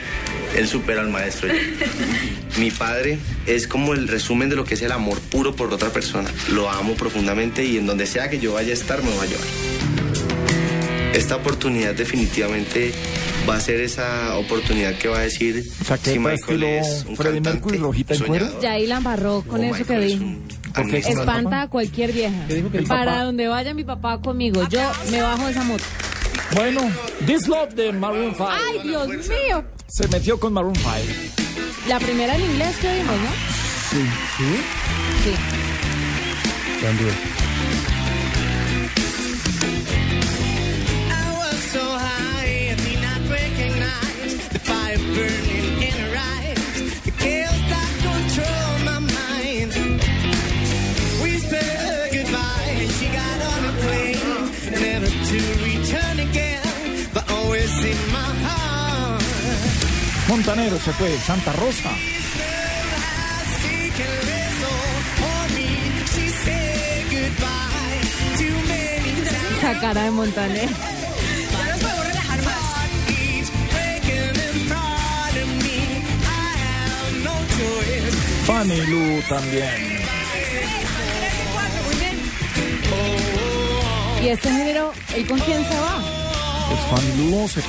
él 0.56 0.68
supera 0.68 1.00
al 1.02 1.10
maestro. 1.10 1.48
Mi 2.58 2.70
padre 2.70 3.18
es 3.46 3.66
como 3.66 3.94
el 3.94 4.06
resumen 4.08 4.48
de 4.48 4.56
lo 4.56 4.64
que 4.64 4.74
es 4.74 4.82
el 4.82 4.92
amor 4.92 5.18
puro 5.20 5.54
por 5.56 5.72
otra 5.72 5.90
persona. 5.90 6.30
Lo 6.52 6.70
amo 6.70 6.94
profundamente 6.94 7.64
y 7.64 7.76
en 7.78 7.86
donde 7.86 8.06
sea 8.06 8.30
que 8.30 8.38
yo 8.38 8.54
vaya 8.54 8.70
a 8.70 8.74
estar, 8.74 9.02
me 9.04 9.16
va 9.16 9.22
a 9.22 9.26
llevar. 9.26 9.46
Esta 11.14 11.36
oportunidad 11.36 11.94
definitivamente 11.94 12.92
va 13.48 13.56
a 13.56 13.60
ser 13.60 13.80
esa 13.80 14.36
oportunidad 14.36 14.96
que 14.98 15.08
va 15.08 15.18
a 15.18 15.22
decir 15.22 15.62
si 16.02 16.18
Michael 16.18 16.34
estilo 16.34 16.66
es 16.66 17.04
un 17.06 17.16
Freddie 17.16 17.42
cantante 17.42 17.78
Mercury, 17.78 18.04
soñador, 18.16 18.60
Ya 18.60 18.72
ahí 18.72 18.86
la 18.86 18.96
embarró 18.96 19.42
con 19.42 19.60
o 19.60 19.64
eso 19.64 19.84
que 19.84 19.96
Michael 19.96 20.94
es 20.94 21.06
Espanta 21.06 21.62
a 21.62 21.68
cualquier 21.68 22.12
vieja. 22.12 22.34
Para 22.88 23.12
papá? 23.12 23.24
donde 23.24 23.46
vaya 23.46 23.74
mi 23.74 23.84
papá 23.84 24.20
conmigo, 24.20 24.66
yo 24.68 24.80
me 25.10 25.22
bajo 25.22 25.44
de 25.44 25.52
esa 25.52 25.62
moto. 25.62 25.84
Bueno, 26.54 26.80
This 27.26 27.46
Love 27.48 27.74
de 27.74 27.92
Maroon 27.92 28.32
5. 28.32 28.48
¡Ay, 28.50 28.80
Dios 28.88 29.08
mío! 29.08 29.64
Se 29.88 30.08
metió 30.08 30.38
con 30.38 30.52
Maroon 30.52 30.74
5. 30.74 30.90
La 31.88 31.98
primera 32.00 32.34
en 32.34 32.42
inglés 32.42 32.76
que 32.80 32.92
vimos, 32.92 33.16
¿no? 33.20 33.28
Sí. 33.90 34.04
¿Sí? 34.38 34.44
Sí. 35.24 35.32
Burning 45.14 45.82
in 45.88 45.94
her 46.04 46.14
eyes. 46.34 47.02
The 47.06 47.12
chaos 47.22 47.60
that 47.72 47.90
control 48.08 48.70
my 48.90 48.98
mind. 49.18 49.72
We 51.22 51.30
spelled 51.38 52.10
goodbye, 52.16 52.72
and 52.82 52.92
she 52.98 53.06
got 53.20 53.38
on 53.52 53.60
a 53.70 53.74
plane, 53.84 54.30
never 54.86 55.10
to 55.30 55.38
return 55.70 56.16
again, 56.28 57.08
but 57.14 57.24
always 57.30 57.72
in 57.92 58.00
my 58.18 58.30
heart. 58.46 59.22
Montanero 60.28 60.78
se 60.78 60.92
fue, 60.92 61.16
Santa 61.18 61.52
Rosa. 61.52 61.92
Fanny 78.46 78.80
Lu 78.86 79.22
también. 79.28 79.98
¿Y 84.22 84.28
este 84.28 84.50
género, 84.50 84.92
él 85.14 85.26
con 85.26 85.38
quién 85.40 85.64
se 85.64 85.78
va? 85.78 86.02
Pues 86.68 86.80
Fanny 86.90 87.30
Lu 87.30 87.44
así. 87.44 87.60
Sí, 87.60 87.68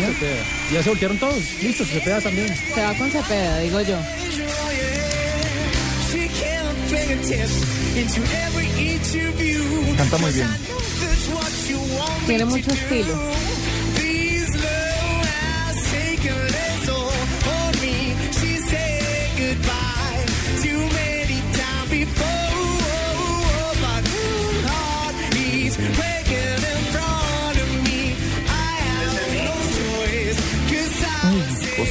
Cepeda. 0.00 0.44
Ya 0.72 0.82
se 0.82 0.88
voltearon 0.88 1.18
todos. 1.18 1.62
Listo, 1.62 1.84
Cepeda 1.84 2.20
también. 2.20 2.48
Se 2.74 2.82
va 2.82 2.94
con 2.94 3.10
Cepeda, 3.10 3.58
digo 3.60 3.80
yo. 3.82 3.98
Canta 9.96 10.18
muy 10.18 10.32
bien. 10.32 10.48
Tiene 12.26 12.44
mucho 12.44 12.70
estilo. 12.72 13.45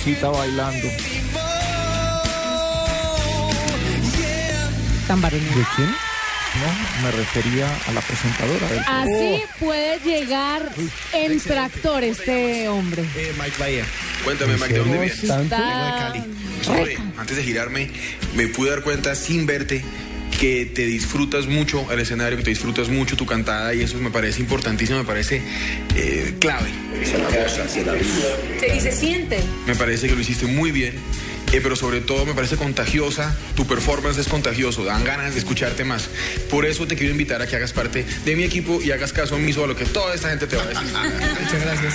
I 0.05 0.09
Cosita 0.09 0.29
bailando. 0.29 0.87
Tan 5.07 5.19
varonil. 5.19 5.47
¿De 5.47 5.65
quién? 5.75 5.89
No, 5.89 7.01
me 7.03 7.11
refería 7.11 7.67
a 7.87 7.91
la 7.91 8.01
presentadora 8.01 8.67
del 8.69 8.79
Así 8.87 9.41
puede 9.59 9.99
llegar 10.01 10.61
en 11.11 11.39
tractor 11.39 12.03
este 12.03 12.69
hombre. 12.69 13.03
Mike 13.03 13.55
Bahía. 13.59 13.83
Cuéntame, 14.23 14.53
Mike, 14.53 14.73
¿de 14.73 14.79
dónde 14.79 14.99
vienes? 14.99 15.29
Antes 17.17 17.35
de 17.37 17.43
girarme, 17.43 17.89
me 18.35 18.47
pude 18.47 18.69
dar 18.69 18.83
cuenta 18.83 19.15
sin 19.15 19.47
verte 19.47 19.83
que 20.45 20.67
te 20.67 20.85
disfrutas 20.85 21.47
mucho 21.47 21.91
el 21.91 21.99
escenario, 21.99 22.37
que 22.37 22.43
te 22.43 22.51
disfrutas 22.51 22.87
mucho 22.87 23.17
tu 23.17 23.25
cantada 23.25 23.73
y 23.73 23.81
eso 23.81 23.97
me 23.97 24.11
parece 24.11 24.41
importantísimo, 24.41 24.99
me 24.99 25.03
parece 25.03 25.41
eh, 25.95 26.35
clave. 26.37 26.69
Se 28.59 28.71
dice, 28.71 28.91
siente. 28.91 29.39
Me 29.65 29.73
parece 29.75 30.07
que 30.07 30.13
lo 30.13 30.21
hiciste 30.21 30.45
muy 30.45 30.69
bien, 30.69 30.93
eh, 31.51 31.61
pero 31.63 31.75
sobre 31.75 31.99
todo 32.01 32.27
me 32.27 32.35
parece 32.35 32.57
contagiosa, 32.57 33.35
tu 33.55 33.65
performance 33.65 34.19
es 34.19 34.27
contagioso, 34.27 34.83
dan 34.83 35.03
ganas 35.03 35.33
de 35.33 35.39
escucharte 35.39 35.83
más. 35.83 36.09
Por 36.47 36.67
eso 36.67 36.85
te 36.85 36.95
quiero 36.95 37.11
invitar 37.11 37.41
a 37.41 37.47
que 37.47 37.55
hagas 37.55 37.73
parte 37.73 38.05
de 38.23 38.35
mi 38.35 38.43
equipo 38.43 38.79
y 38.83 38.91
hagas 38.91 39.13
caso 39.13 39.37
omiso 39.37 39.63
a 39.63 39.67
lo 39.67 39.75
que 39.75 39.85
toda 39.85 40.13
esta 40.13 40.29
gente 40.29 40.45
te 40.45 40.57
va 40.57 40.61
a 40.61 40.67
decir. 40.67 40.85
Muchas 41.41 41.59
gracias. 41.59 41.93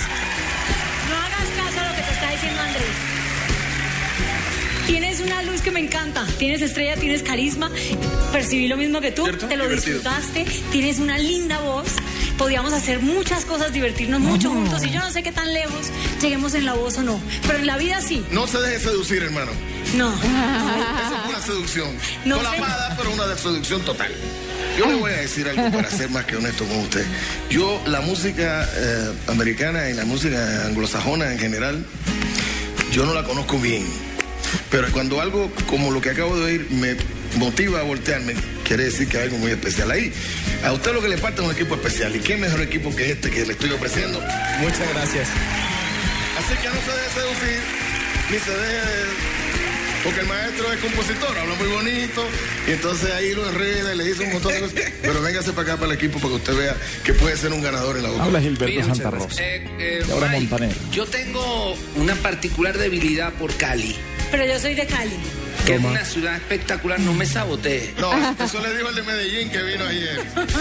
Tienes 4.91 5.21
una 5.21 5.41
luz 5.43 5.61
que 5.61 5.71
me 5.71 5.79
encanta. 5.79 6.25
Tienes 6.37 6.61
estrella, 6.61 6.95
tienes 6.97 7.23
carisma. 7.23 7.71
Percibí 8.33 8.67
lo 8.67 8.75
mismo 8.75 8.99
que 8.99 9.13
tú. 9.13 9.23
¿Cierto? 9.23 9.47
Te 9.47 9.55
lo 9.55 9.63
Divertido. 9.63 9.99
disfrutaste. 9.99 10.45
Tienes 10.69 10.99
una 10.99 11.17
linda 11.17 11.59
voz. 11.59 11.87
Podíamos 12.37 12.73
hacer 12.73 12.99
muchas 12.99 13.45
cosas, 13.45 13.71
divertirnos 13.71 14.19
mucho 14.19 14.49
juntos. 14.49 14.83
Y 14.83 14.89
yo 14.89 14.99
no 14.99 15.09
sé 15.11 15.23
qué 15.23 15.31
tan 15.31 15.53
lejos 15.53 15.87
lleguemos 16.21 16.55
en 16.55 16.65
la 16.65 16.73
voz 16.73 16.97
o 16.97 17.03
no. 17.03 17.21
Pero 17.47 17.59
en 17.59 17.67
la 17.67 17.77
vida 17.77 18.01
sí. 18.01 18.25
No 18.31 18.47
se 18.47 18.57
deje 18.57 18.79
seducir, 18.79 19.23
hermano. 19.23 19.51
No. 19.95 20.11
Eso 20.13 20.25
es 21.23 21.29
una 21.29 21.41
seducción. 21.41 21.87
No 22.25 22.35
No 22.37 22.43
la 22.43 22.51
sé. 22.51 22.57
amada, 22.57 22.95
pero 22.97 23.11
una 23.13 23.27
de 23.27 23.37
seducción 23.37 23.81
total. 23.83 24.11
Yo 24.77 24.87
le 24.87 24.95
voy 24.95 25.11
a 25.13 25.17
decir 25.17 25.47
algo 25.47 25.71
para 25.71 25.89
ser 25.89 26.09
más 26.09 26.25
que 26.25 26.35
honesto 26.35 26.65
con 26.65 26.79
usted. 26.79 27.05
Yo, 27.49 27.81
la 27.85 28.01
música 28.01 28.67
eh, 28.75 29.11
americana 29.27 29.89
y 29.89 29.93
la 29.93 30.03
música 30.03 30.65
anglosajona 30.65 31.31
en 31.31 31.39
general, 31.39 31.85
yo 32.91 33.05
no 33.05 33.13
la 33.13 33.23
conozco 33.23 33.57
bien. 33.57 33.85
Pero 34.69 34.91
cuando 34.91 35.21
algo 35.21 35.51
como 35.67 35.91
lo 35.91 36.01
que 36.01 36.11
acabo 36.11 36.37
de 36.37 36.45
oír 36.45 36.67
me 36.71 36.95
motiva 37.37 37.79
a 37.79 37.83
voltearme, 37.83 38.35
quiere 38.63 38.85
decir 38.85 39.07
que 39.07 39.17
hay 39.17 39.23
algo 39.25 39.37
muy 39.37 39.51
especial 39.51 39.91
ahí. 39.91 40.13
A 40.63 40.71
usted 40.73 40.93
lo 40.93 41.01
que 41.01 41.09
le 41.09 41.17
falta 41.17 41.41
es 41.41 41.47
un 41.47 41.53
equipo 41.53 41.75
especial. 41.75 42.15
¿Y 42.15 42.19
qué 42.19 42.37
mejor 42.37 42.61
equipo 42.61 42.95
que 42.95 43.11
este 43.11 43.29
que 43.29 43.45
le 43.45 43.53
estoy 43.53 43.71
ofreciendo? 43.71 44.19
Muchas 44.61 44.89
gracias. 44.93 45.27
Así 46.37 46.55
que 46.55 46.67
no 46.69 46.81
se 46.81 46.91
deje 46.91 47.09
seducir, 47.13 47.59
ni 48.31 48.39
se 48.39 48.51
deje... 48.51 49.41
Porque 50.03 50.21
el 50.21 50.25
maestro 50.25 50.73
es 50.73 50.79
compositor, 50.79 51.37
habla 51.37 51.53
muy 51.55 51.67
bonito, 51.67 52.25
y 52.67 52.71
entonces 52.71 53.11
ahí 53.11 53.35
lo 53.35 53.47
enreda 53.47 53.93
y 53.93 53.97
le 53.97 54.03
dice 54.03 54.23
un 54.23 54.33
montón 54.33 54.51
de 54.51 54.59
cosas. 54.61 54.75
Pero 55.01 55.21
véngase 55.21 55.53
para 55.53 55.73
acá, 55.73 55.75
para 55.75 55.91
el 55.91 55.97
equipo, 55.97 56.17
para 56.17 56.29
que 56.29 56.35
usted 56.35 56.55
vea 56.57 56.75
que 57.03 57.13
puede 57.13 57.37
ser 57.37 57.53
un 57.53 57.61
ganador 57.61 57.97
en 57.97 58.03
la 58.03 58.09
boca. 58.09 58.23
Habla 58.23 58.41
Gilberto 58.41 58.83
Santa 58.83 59.11
Rosa. 59.11 59.43
Eh, 59.43 59.63
eh, 59.77 60.03
ahora 60.11 60.29
Mike. 60.29 60.69
Yo 60.91 61.05
tengo 61.05 61.75
una 61.97 62.15
particular 62.15 62.79
debilidad 62.79 63.31
por 63.33 63.55
Cali, 63.57 63.95
Pero 64.31 64.45
yo 64.45 64.59
soy 64.59 64.73
de 64.75 64.85
Cali. 64.85 65.15
que 65.65 65.75
es 65.75 65.83
una 65.83 66.03
ciudad 66.05 66.35
espectacular, 66.35 66.99
no 66.99 67.13
me 67.13 67.25
sabotee. 67.25 67.93
No, 67.99 68.11
eso 68.43 68.61
le 68.61 68.73
dijo 68.75 68.89
el 68.89 68.95
de 68.95 69.03
Medellín 69.03 69.49
que 69.49 69.61
vino 69.63 69.85
ayer. 69.85 70.21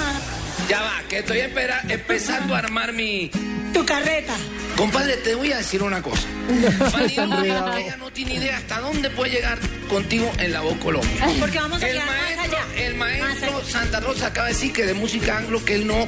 Ya 0.69 0.83
va, 0.83 0.93
que 1.09 1.19
estoy 1.19 1.39
espera- 1.39 1.83
empezando 1.89 2.55
a 2.55 2.59
armar 2.59 2.93
mi... 2.93 3.29
Tu 3.73 3.85
carreta. 3.85 4.37
Compadre, 4.77 5.17
te 5.17 5.35
voy 5.35 5.51
a 5.53 5.57
decir 5.57 5.83
una 5.83 6.01
cosa. 6.01 6.23
Enredado. 7.17 7.77
ella 7.77 7.97
no 7.97 8.13
tiene 8.13 8.35
idea 8.35 8.59
hasta 8.59 8.79
dónde 8.81 9.11
puede 9.11 9.33
llegar 9.33 9.59
contigo 9.89 10.31
en 10.39 10.53
la 10.53 10.61
voz 10.61 10.77
Colombia. 10.79 11.27
Porque 11.41 11.59
vamos 11.59 11.83
a 11.83 11.87
El 11.89 11.93
llegar 11.95 12.07
más 12.09 12.21
maestro, 12.37 12.59
allá. 12.59 12.85
el 12.87 12.95
maestro 12.95 13.57
allá. 13.57 13.65
Santa 13.69 14.01
Rosa 14.01 14.27
acaba 14.29 14.47
de 14.49 14.53
decir 14.53 14.73
que 14.73 14.87
de 14.87 14.95
música 14.95 15.39
anglo 15.39 15.65
que 15.65 15.75
él 15.75 15.87
no, 15.89 16.07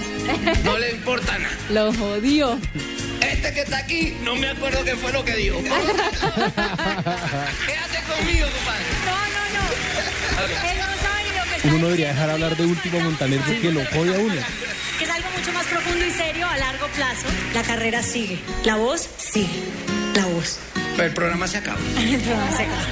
no 0.65 0.79
le 0.79 0.91
importa 0.93 1.39
nada. 1.39 1.57
Lo 1.71 1.93
jodió. 1.95 2.59
Este 3.23 3.53
que 3.53 3.61
está 3.61 3.79
aquí, 3.79 4.17
no 4.23 4.35
me 4.37 4.49
acuerdo 4.49 4.83
qué 4.85 4.97
fue 4.97 5.13
lo 5.13 5.25
que 5.25 5.37
dijo. 5.37 5.59
¿Qué 5.63 5.71
hace 5.71 5.87
conmigo, 8.11 8.47
compadre? 8.47 8.85
No, 9.07 9.13
no, 9.13 9.19
no. 9.55 9.63
Él 10.71 10.79
no 10.79 10.87
sabe 11.03 11.21
ni 11.25 11.31
lo 11.37 11.45
que 11.45 11.55
está 11.57 11.69
Uno 11.69 11.79
no 11.79 11.85
debería 11.87 12.09
dejar 12.09 12.31
hablar 12.31 12.57
de 12.57 12.67
último 12.67 13.01
Montaner 13.01 13.41
porque 13.41 13.71
lo 13.71 13.85
jode 13.87 14.17
a 14.17 14.19
uno. 14.19 14.35
Que 14.99 15.05
es 15.05 15.11
algo 15.11 15.29
mucho 15.37 15.53
más 15.53 15.67
profundo 15.67 16.05
y 16.05 16.11
serio 16.11 16.47
a 16.47 16.57
largo 16.57 16.87
plazo. 16.89 17.27
La 17.55 17.63
carrera 17.63 18.03
sigue. 18.03 18.39
La 18.65 18.77
voz 18.77 19.09
sigue. 19.19 19.63
La 20.15 20.25
voz. 20.27 20.59
Pero 20.97 21.09
el 21.09 21.15
programa 21.15 21.47
se 21.49 21.59
acaba. 21.59 21.79
El 21.99 22.21
programa 22.21 22.57
se 22.57 22.63
acaba. 22.65 22.83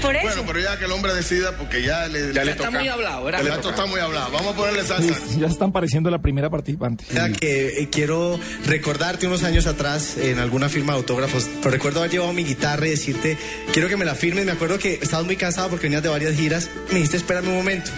Por 0.00 0.16
eso. 0.16 0.26
Bueno, 0.26 0.42
pero 0.46 0.60
ya 0.60 0.78
que 0.78 0.86
el 0.86 0.92
hombre 0.92 1.12
decida, 1.12 1.52
porque 1.58 1.82
ya 1.82 2.08
le, 2.08 2.32
Ya 2.32 2.44
le 2.44 2.52
Está 2.52 2.66
toca. 2.68 2.78
muy 2.78 2.88
hablado, 2.88 3.24
¿verdad? 3.24 3.42
el 3.42 3.48
esto 3.52 3.70
está 3.70 3.84
muy 3.84 4.00
hablado. 4.00 4.30
Vamos 4.32 4.54
a 4.54 4.56
ponerle 4.56 4.84
salsa. 4.84 5.14
Ya 5.38 5.46
están 5.48 5.70
pareciendo 5.70 6.10
la 6.10 6.18
primera 6.22 6.48
participante. 6.48 7.04
Mira 7.10 7.28
que 7.30 7.80
eh, 7.82 7.88
quiero 7.90 8.40
recordarte 8.64 9.26
unos 9.26 9.42
años 9.42 9.66
atrás 9.66 10.16
en 10.16 10.38
alguna 10.38 10.70
firma 10.70 10.94
de 10.94 11.00
autógrafos. 11.00 11.46
Pero 11.58 11.70
recuerdo 11.70 11.98
haber 12.00 12.10
llevado 12.10 12.32
mi 12.32 12.42
guitarra 12.44 12.86
y 12.86 12.90
decirte, 12.90 13.36
quiero 13.74 13.88
que 13.88 13.98
me 13.98 14.06
la 14.06 14.14
firmes. 14.14 14.46
Me 14.46 14.52
acuerdo 14.52 14.78
que 14.78 14.94
estabas 15.02 15.26
muy 15.26 15.36
cansado 15.36 15.68
porque 15.68 15.86
venías 15.86 16.02
de 16.02 16.08
varias 16.08 16.34
giras. 16.36 16.70
Me 16.88 16.94
dijiste, 16.94 17.18
espérame 17.18 17.48
un 17.48 17.56
momento. 17.56 17.90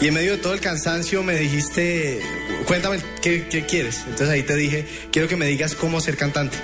Y 0.00 0.06
en 0.08 0.14
medio 0.14 0.32
de 0.32 0.38
todo 0.38 0.54
el 0.54 0.60
cansancio 0.60 1.22
me 1.24 1.34
dijiste, 1.36 2.20
cuéntame 2.66 2.98
qué, 3.22 3.46
qué 3.48 3.64
quieres. 3.66 3.98
Entonces 4.06 4.28
ahí 4.30 4.42
te 4.42 4.56
dije, 4.56 4.86
quiero 5.12 5.28
que 5.28 5.36
me 5.36 5.46
digas 5.46 5.74
cómo 5.74 6.00
ser 6.00 6.16
cantante. 6.16 6.56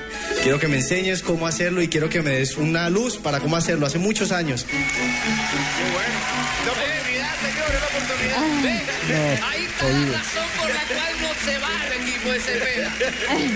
Quiero 0.43 0.59
que 0.59 0.69
me 0.69 0.77
enseñes 0.79 1.23
cómo 1.23 1.47
hacerlo 1.47 1.83
y 1.83 1.89
quiero 1.89 2.09
que 2.09 2.23
me 2.23 2.31
des 2.31 2.57
una 2.57 2.89
luz 2.91 3.19
para 3.19 3.41
cómo 3.41 3.57
hacerlo. 3.57 3.87
Hace 3.87 3.99
muchos 3.99 4.33
años. 4.33 4.65
No 6.65 6.73
puede 6.73 7.01
olvidarte 7.01 7.51
que 7.55 7.61
ahora 7.61 7.81
la 7.81 7.87
oportunidad. 7.87 8.41
Venga, 8.63 9.49
ahí 9.51 9.65
está 9.65 9.89
la 9.89 10.19
razón 10.19 10.45
por 10.59 10.69
la 10.69 10.83
cual 10.87 11.13
no 11.21 11.29
se 11.45 11.59
va 11.59 11.87
el 11.87 11.93
equipo 12.09 12.33
de 12.33 12.41
Cepeda. 12.41 12.93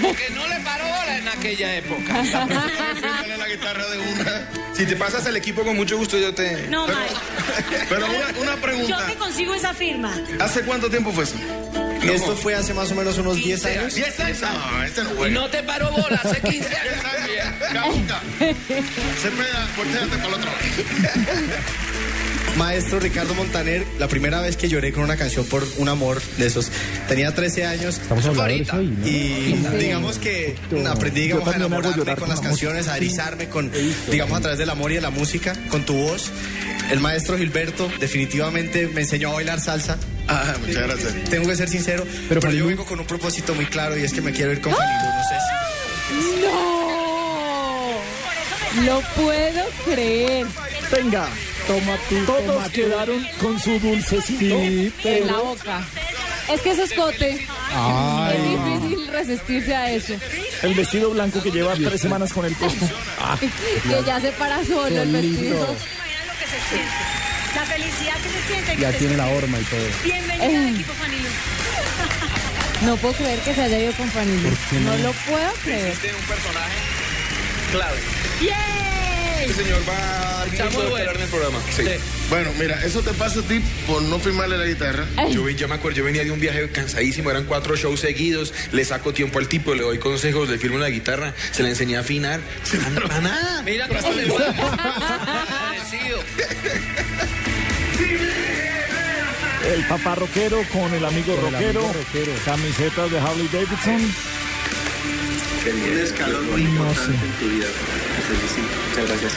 Porque 0.02 0.30
no 0.30 0.48
le 0.48 0.60
paró 0.60 0.84
bola 0.84 1.18
en 1.18 1.28
aquella 1.28 1.76
época. 1.76 2.12
Dale 3.00 3.36
la 3.36 3.48
guitarra 3.48 3.86
de 3.88 3.98
una. 3.98 4.48
Si 4.74 4.84
te 4.86 4.96
pasas 4.96 5.26
al 5.26 5.36
equipo 5.36 5.62
con 5.64 5.76
mucho 5.76 5.96
gusto 5.96 6.18
yo 6.18 6.34
te... 6.34 6.66
No, 6.68 6.86
Pero- 6.86 6.98
Mike. 6.98 7.86
Pero 7.88 8.06
una, 8.06 8.40
una 8.40 8.54
Yo 8.56 8.60
pregunta. 8.60 9.06
te 9.06 9.14
consigo 9.14 9.54
esa 9.54 9.72
firma. 9.72 10.12
¿Hace 10.40 10.62
cuánto 10.62 10.90
tiempo 10.90 11.12
fue 11.12 11.24
eso? 11.24 11.36
Esto 12.12 12.36
fue 12.36 12.54
hace 12.54 12.74
más 12.74 12.90
o 12.90 12.94
menos 12.94 13.18
unos 13.18 13.36
10 13.36 13.64
años. 13.66 13.94
10 13.94 14.20
años. 14.20 14.40
No, 14.40 14.82
este 14.82 15.04
no 15.04 15.10
juega. 15.10 15.34
no 15.34 15.50
te 15.50 15.62
paro 15.62 15.90
bola, 15.90 16.20
hace 16.22 16.40
15 16.40 16.76
años. 16.76 16.94
Cabuca. 17.72 18.20
Cepeda, 19.20 19.68
volteate 19.76 20.16
para 20.16 20.28
el 20.28 20.34
otro 20.34 20.50
lado. 20.50 20.58
Maestro 22.56 23.00
Ricardo 23.00 23.34
Montaner, 23.34 23.84
la 23.98 24.06
primera 24.06 24.40
vez 24.40 24.56
que 24.56 24.68
lloré 24.68 24.92
con 24.92 25.02
una 25.02 25.16
canción 25.16 25.44
por 25.46 25.66
un 25.78 25.88
amor 25.88 26.22
de 26.38 26.46
esos, 26.46 26.70
tenía 27.08 27.34
13 27.34 27.66
años. 27.66 27.98
Estamos 27.98 28.24
habladores 28.26 28.72
hoy, 28.72 28.86
¿no? 28.96 29.06
Y 29.08 29.56
digamos 29.78 30.18
que 30.18 30.54
aprendí 30.88 31.22
digamos, 31.22 31.48
a 31.48 31.56
enamorarme 31.56 31.96
llorar 31.96 32.16
con 32.18 32.28
las 32.28 32.38
la 32.38 32.44
canciones, 32.44 32.86
a 32.86 32.96
erizarme 32.96 33.48
con, 33.48 33.72
digamos, 34.10 34.38
a 34.38 34.40
través 34.40 34.58
del 34.58 34.70
amor 34.70 34.92
y 34.92 34.96
de 34.96 35.00
la 35.00 35.10
música, 35.10 35.52
con 35.68 35.84
tu 35.84 35.94
voz. 35.94 36.30
El 36.90 37.00
maestro 37.00 37.36
Gilberto 37.36 37.90
definitivamente 37.98 38.86
me 38.86 39.00
enseñó 39.00 39.30
a 39.30 39.34
bailar 39.34 39.58
salsa. 39.60 39.98
Ah, 40.28 40.54
muchas 40.60 40.82
gracias. 40.84 41.12
Tengo 41.30 41.48
que 41.48 41.56
ser 41.56 41.68
sincero, 41.68 42.06
pero, 42.28 42.50
yo 42.52 42.66
vengo 42.66 42.84
con 42.84 43.00
un 43.00 43.06
propósito 43.06 43.54
muy 43.54 43.66
claro 43.66 43.98
y 43.98 44.04
es 44.04 44.12
que 44.12 44.20
me 44.20 44.32
quiero 44.32 44.52
ir 44.52 44.60
con 44.60 44.72
Lu, 44.72 44.78
no 44.78 45.24
sé 45.28 45.34
si- 45.40 46.46
¡No! 46.46 47.94
Lo 48.86 49.00
puedo 49.16 49.64
creer. 49.84 50.46
Venga, 50.94 51.26
toma 51.66 51.96
tú. 52.08 52.24
Todos 52.26 52.68
quedaron 52.70 53.26
con 53.40 53.58
su 53.60 53.78
dulcecito. 53.80 54.54
En 55.04 55.26
la 55.26 55.36
boca. 55.38 55.82
Es 56.52 56.60
que 56.60 56.70
ese 56.72 56.82
escote. 56.84 57.46
Ay. 57.72 58.36
Es 58.36 58.44
difícil 58.88 59.08
resistirse 59.08 59.74
a 59.74 59.90
eso. 59.92 60.14
El 60.62 60.74
vestido 60.74 61.10
blanco 61.10 61.42
que 61.42 61.50
lleva 61.50 61.74
tres 61.74 62.00
semanas 62.00 62.32
con 62.32 62.44
el 62.44 62.54
puesto. 62.54 62.86
que 63.88 64.02
ya 64.06 64.20
se 64.20 64.30
para 64.32 64.62
solo 64.64 64.86
el 65.02 65.10
vestido. 65.12 65.42
lindo. 65.42 65.66
Lo 65.66 66.38
que 66.38 66.46
se 66.46 66.58
siente. 66.68 66.94
La 67.54 67.64
felicidad 67.64 68.14
que 68.22 68.28
se 68.28 68.46
siente. 68.52 68.74
que 68.76 68.80
Ya 68.82 68.92
tiene 68.92 69.16
la 69.16 69.26
horma 69.28 69.58
y 69.58 69.64
todo. 69.64 69.80
Bienvenida 70.04 70.44
Eh. 70.46 70.56
al 70.56 70.74
equipo 70.74 70.92
Fanilo. 70.94 71.28
No 72.82 72.96
puedo 72.96 73.14
creer 73.14 73.38
que 73.40 73.54
se 73.54 73.62
haya 73.62 73.78
ido 73.78 73.92
con 73.92 74.10
qué 74.10 74.24
No 74.80 74.90
no? 74.96 75.02
lo 75.04 75.12
puedo 75.12 75.52
creer. 75.62 75.86
Existe 75.88 76.14
un 76.14 76.24
personaje 76.26 76.78
clave. 77.72 78.00
¡Yay! 78.42 78.83
Este 79.44 79.62
señor 79.62 79.80
va 79.88 80.42
a 80.42 80.46
Está 80.46 80.70
muy 80.70 80.86
bueno. 80.86 81.10
en 81.12 81.20
el 81.20 81.28
programa. 81.28 81.58
Sí. 81.74 81.82
Bueno, 82.30 82.50
mira, 82.58 82.82
eso 82.84 83.00
te 83.02 83.12
pasa 83.12 83.40
a 83.40 83.42
ti 83.42 83.60
por 83.86 84.00
no 84.02 84.18
firmarle 84.18 84.56
la 84.56 84.64
guitarra. 84.66 85.06
Yo, 85.30 85.48
yo 85.50 85.68
me 85.68 85.74
acuerdo, 85.74 85.98
yo 85.98 86.04
venía 86.04 86.22
de 86.24 86.30
un 86.30 86.38
viaje 86.40 86.68
cansadísimo, 86.70 87.30
eran 87.30 87.44
cuatro 87.44 87.76
shows 87.76 88.00
seguidos, 88.00 88.52
le 88.72 88.84
saco 88.84 89.12
tiempo 89.12 89.38
al 89.38 89.48
tipo, 89.48 89.74
le 89.74 89.82
doy 89.82 89.98
consejos, 89.98 90.48
le 90.48 90.58
firmo 90.58 90.78
la 90.78 90.88
guitarra, 90.90 91.34
se 91.50 91.62
la 91.62 91.70
enseñé 91.70 91.96
a 91.96 92.00
afinar. 92.00 92.40
Para 93.02 93.20
nada. 93.20 93.62
Mira 93.62 93.88
cómo. 93.88 93.98
Agradecido. 94.38 96.18
El 99.74 99.84
papá 99.86 100.14
rockero 100.14 100.62
con 100.72 100.92
el 100.94 101.04
amigo 101.04 101.34
Con 101.36 101.46
el 101.46 101.52
rockero. 101.52 101.80
amigo 101.80 101.92
rockero. 101.94 102.32
Camisetas 102.44 103.10
de 103.10 103.18
Harley 103.18 103.48
Davidson. 103.52 104.14
Un 105.64 105.98
escalón 105.98 106.50
muy 106.50 106.60
importante 106.62 107.12
en 107.24 107.32
tu 107.40 107.48
vida. 107.56 107.66
Muchas 108.28 109.08
gracias. 109.08 109.32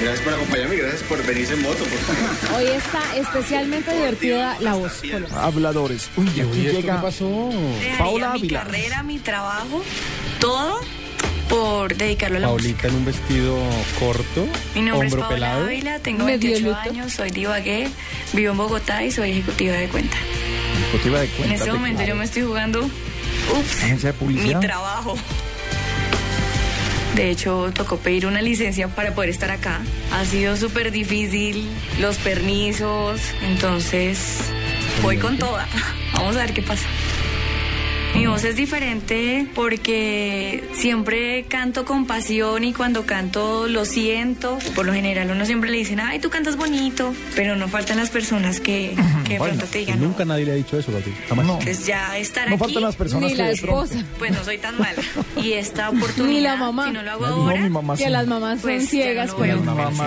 Gracias 0.00 0.24
por 0.24 0.34
acompañarme 0.34 0.74
y 0.74 0.78
gracias 0.78 1.02
por 1.02 1.24
venirse 1.24 1.52
en 1.54 1.62
moto. 1.62 1.84
Por 1.84 2.56
Hoy 2.56 2.66
está 2.66 3.16
especialmente 3.16 3.94
divertida 3.94 4.56
la 4.60 4.74
voz. 4.74 5.00
Habladores. 5.36 6.08
Uy, 6.16 6.28
aquí 6.28 6.40
¿esto 6.40 6.80
llega 6.80 6.96
qué 6.96 7.02
pasó? 7.02 7.50
Paola 7.98 8.32
mi 8.32 8.48
carrera, 8.48 9.02
mi 9.02 9.18
trabajo, 9.18 9.82
todo 10.40 10.80
por 11.48 11.94
dedicarlo 11.94 12.38
a 12.38 12.40
la 12.40 12.48
música. 12.48 12.82
Paulita 12.82 12.88
en 12.88 12.94
un 12.94 13.04
vestido 13.04 13.58
corto, 14.00 14.46
Mi 14.74 14.80
nombre 14.82 15.06
es 15.06 15.12
hombro 15.12 15.28
Paola 15.28 15.34
pelado. 15.34 15.64
Ávila, 15.66 15.98
tengo 15.98 16.24
Medio 16.24 16.50
28 16.50 16.66
luto. 16.66 16.90
años, 16.90 17.12
soy 17.12 17.30
divagué, 17.30 17.88
vivo 18.32 18.52
en 18.52 18.56
Bogotá 18.58 19.04
y 19.04 19.10
soy 19.12 19.32
ejecutiva 19.32 19.74
de 19.74 19.88
cuenta. 19.88 20.16
Ejecutiva 20.88 21.20
de 21.20 21.26
En 21.26 21.32
cuentas 21.32 21.60
este 21.60 21.72
momento 21.72 22.02
yo 22.02 22.16
me 22.16 22.24
estoy 22.24 22.42
jugando, 22.42 22.80
ups, 22.80 23.82
Agencia 23.84 24.12
de 24.12 24.26
mi 24.26 24.54
trabajo. 24.54 25.16
De 27.14 27.30
hecho, 27.30 27.70
tocó 27.74 27.98
pedir 27.98 28.26
una 28.26 28.40
licencia 28.40 28.88
para 28.88 29.14
poder 29.14 29.28
estar 29.30 29.50
acá. 29.50 29.80
Ha 30.12 30.24
sido 30.24 30.56
súper 30.56 30.90
difícil, 30.90 31.68
los 32.00 32.16
permisos, 32.16 33.20
entonces 33.42 34.40
voy 35.02 35.18
con 35.18 35.36
toda. 35.36 35.68
Vamos 36.14 36.36
a 36.36 36.40
ver 36.40 36.54
qué 36.54 36.62
pasa. 36.62 36.86
Mi 38.14 38.26
voz 38.26 38.44
es 38.44 38.56
diferente 38.56 39.48
porque 39.54 40.62
siempre 40.74 41.44
canto 41.48 41.84
con 41.84 42.06
pasión 42.06 42.62
y 42.62 42.72
cuando 42.72 43.04
canto 43.04 43.66
lo 43.68 43.84
siento. 43.84 44.58
Por 44.74 44.86
lo 44.86 44.92
general 44.92 45.30
uno 45.30 45.44
siempre 45.44 45.70
le 45.70 45.78
dicen, 45.78 45.98
ay, 45.98 46.18
tú 46.20 46.28
cantas 46.30 46.56
bonito, 46.56 47.14
pero 47.34 47.56
no 47.56 47.68
faltan 47.68 47.96
las 47.96 48.10
personas 48.10 48.60
que, 48.60 48.94
que 49.24 49.34
de 49.34 49.38
pronto 49.40 49.64
te 49.66 49.78
digan, 49.78 50.00
no. 50.00 50.08
Nunca 50.08 50.24
nadie 50.24 50.44
le 50.44 50.52
ha 50.52 50.54
dicho 50.54 50.78
eso, 50.78 50.92
Gabriel. 50.92 51.16
Jamás. 51.28 51.46
Pues 51.64 51.86
ya 51.86 52.16
estar 52.18 52.48
No 52.48 52.54
aquí. 52.56 52.64
faltan 52.64 52.82
las 52.82 52.96
personas 52.96 53.30
Ni 53.30 53.36
que 53.36 53.42
la 53.42 53.50
esposa. 53.50 53.94
Pues 54.18 54.30
no 54.30 54.44
soy 54.44 54.58
tan 54.58 54.78
mala. 54.78 55.02
Y 55.36 55.52
esta 55.54 55.88
oportunidad, 55.90 56.26
Ni 56.32 56.40
la 56.42 56.56
mamá. 56.56 56.86
si 56.86 56.92
no 56.92 57.02
lo 57.02 57.10
hago 57.10 57.26
No, 57.26 57.32
ahora, 57.48 57.60
mi 57.62 57.70
mamá 57.70 57.96
sí. 57.96 58.04
Que 58.04 58.10
las 58.10 58.26
mamás 58.26 58.60
son 58.60 58.70
Pues, 58.70 58.88
ciegas, 58.88 59.28
no 59.30 59.36
pero. 59.38 59.62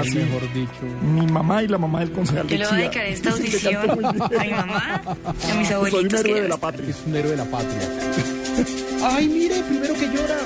sí. 0.05 0.15
mejor 0.15 0.53
dicho. 0.53 0.71
Mi 1.01 1.25
mamá 1.27 1.63
y 1.63 1.67
la 1.67 1.77
mamá 1.77 1.99
del 1.99 2.11
concejal 2.11 2.47
yo 2.47 2.57
le 2.57 2.65
voy 2.65 2.73
a 2.75 2.77
dedicar 2.77 3.05
esta 3.07 3.31
audición 3.31 3.89
a 3.89 3.95
mi 3.95 4.01
mamá 4.51 5.01
y 5.47 5.51
a 5.51 5.55
mis 5.55 5.67
Soy 5.67 5.75
un 5.79 5.85
abuelitos. 5.87 6.19
héroe 6.21 6.33
que 6.35 6.41
de 6.43 6.47
la 6.49 6.57
patria. 6.57 6.89
Es 6.89 6.97
un 7.05 7.15
héroe 7.15 7.31
de 7.31 7.37
la 7.37 7.45
patria. 7.45 7.89
Ay, 9.03 9.27
mire, 9.27 9.61
primero 9.63 9.93
que 9.93 10.07
llora. 10.07 10.37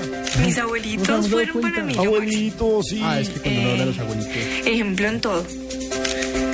Mis 0.46 0.58
abuelitos 0.58 1.28
fueron 1.30 1.62
para 1.62 1.84
mí. 1.84 1.94
lo 1.94 2.04
máximo. 2.04 2.16
Abuelito, 2.16 2.84
sí. 2.84 3.02
Ah, 3.04 3.20
es 3.20 3.30
que 3.30 3.40
cuando 3.40 3.62
no 3.62 3.70
hablan 3.72 3.88
los 3.88 4.00
abuelitos. 4.00 4.34
Ejemplo 4.66 5.08
en 5.08 5.22
todo. 5.22 5.46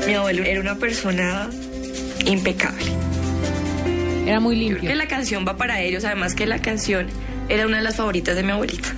Mi 0.08 0.14
abuelo 0.14 0.44
era 0.44 0.60
una 0.62 0.76
persona 0.76 1.50
impecable. 2.26 2.86
Era 4.26 4.40
muy 4.40 4.56
Creo 4.56 4.70
limpio. 4.70 4.90
que 4.90 4.96
la 4.96 5.08
canción 5.08 5.46
va 5.48 5.58
para 5.58 5.82
ellos, 5.82 6.04
además 6.04 6.36
que 6.36 6.46
la 6.46 6.60
canción 6.60 7.08
era 7.50 7.66
una 7.66 7.78
de 7.78 7.84
las 7.84 7.96
favoritas 7.96 8.36
de 8.36 8.44
mi 8.44 8.52
abuelita. 8.52 8.90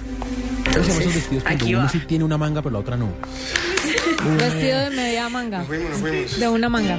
¿Cómo 0.73 0.83
se 0.83 0.89
llaman 0.91 1.07
esos 1.09 1.23
Entonces, 1.31 1.43
aquí 1.45 1.73
uno 1.75 1.83
va. 1.83 1.89
sí 1.89 1.99
tiene 2.07 2.23
una 2.23 2.37
manga 2.37 2.61
pero 2.61 2.73
la 2.73 2.79
otra 2.79 2.97
no? 2.97 3.09
Vestido 4.37 4.79
de 4.81 4.89
media 4.91 5.29
manga. 5.29 5.63
Fuimos, 5.63 5.89
nos 5.91 5.99
fuimos. 5.99 6.39
De 6.39 6.47
una 6.49 6.69
manga. 6.69 6.97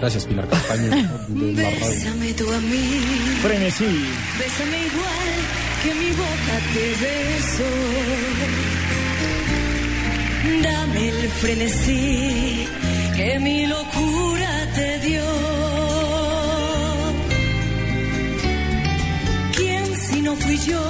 Gracias, 0.00 0.26
Pilar 0.26 0.46
Castaño. 0.48 0.90
Bésame 1.28 2.32
tú 2.34 2.52
a 2.52 2.60
mí, 2.60 2.84
Frenesí. 3.42 3.84
bésame 4.38 4.78
igual 4.90 5.32
que 5.82 5.94
mi 5.94 6.10
boca 6.10 6.54
te 6.72 6.84
beso. 7.04 7.70
Dame 10.62 11.08
el 11.08 11.28
frenesí 11.30 12.66
que 13.16 13.38
mi 13.40 13.66
locura 13.66 14.50
te 14.74 14.98
dio. 15.00 15.22
¿Quién 19.56 19.96
si 19.96 20.22
no 20.22 20.36
fui 20.36 20.58
yo 20.58 20.82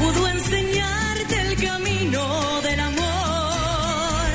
pudo 0.00 0.28
enseñarte 0.28 1.40
el 1.48 1.56
camino 1.68 2.60
del 2.62 2.80
amor? 2.80 4.28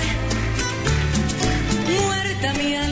Muerta 1.89 2.53
mi 2.53 2.75
altivez 2.75 2.90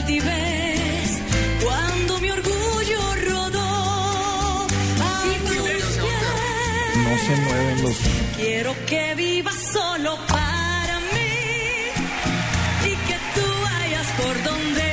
se 7.94 8.08
mueven 8.08 8.26
los. 8.28 8.36
Quiero 8.36 8.74
que 8.86 9.14
vivas 9.14 9.54
solo 9.72 10.16
para 10.28 11.00
mí 11.12 11.32
y 12.84 12.90
que 13.08 13.16
tú 13.34 13.46
vayas 13.62 14.06
por 14.16 14.42
donde 14.44 14.86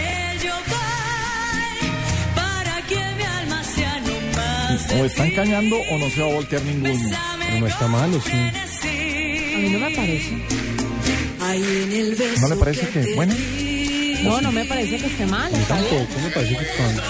yo 0.44 0.54
voy 0.68 1.90
para 2.36 2.82
que 2.88 2.96
mi 3.18 3.24
alma 3.24 3.64
sea 3.64 4.00
no 4.02 4.14
más 4.36 4.88
de 4.88 5.02
O 5.02 5.06
están 5.06 5.30
ti. 5.30 5.36
cañando 5.36 5.76
o 5.92 5.98
no 5.98 6.10
se 6.10 6.22
va 6.22 6.28
a 6.30 6.34
voltear 6.34 6.62
ninguno. 6.64 7.10
Pero 7.40 7.60
no 7.60 7.68
está 7.68 7.88
malo, 7.88 8.22
sí. 8.22 8.32
A 8.32 9.60
mí 9.60 9.70
no 9.70 9.80
me 9.80 9.96
parece. 9.96 10.32
¿No 12.42 12.48
le 12.50 12.56
parece 12.58 12.88
que 12.90 13.16
bueno? 13.16 13.34
No, 14.24 14.42
no 14.42 14.52
me 14.52 14.66
parece 14.66 14.98
que 14.98 15.08
esté 15.08 15.26
mal. 15.26 15.52
Está 15.54 15.76
tampoco, 15.76 16.20
me 16.24 16.30
parece 16.32 16.58
que 16.58 16.66
tanto. 16.66 17.04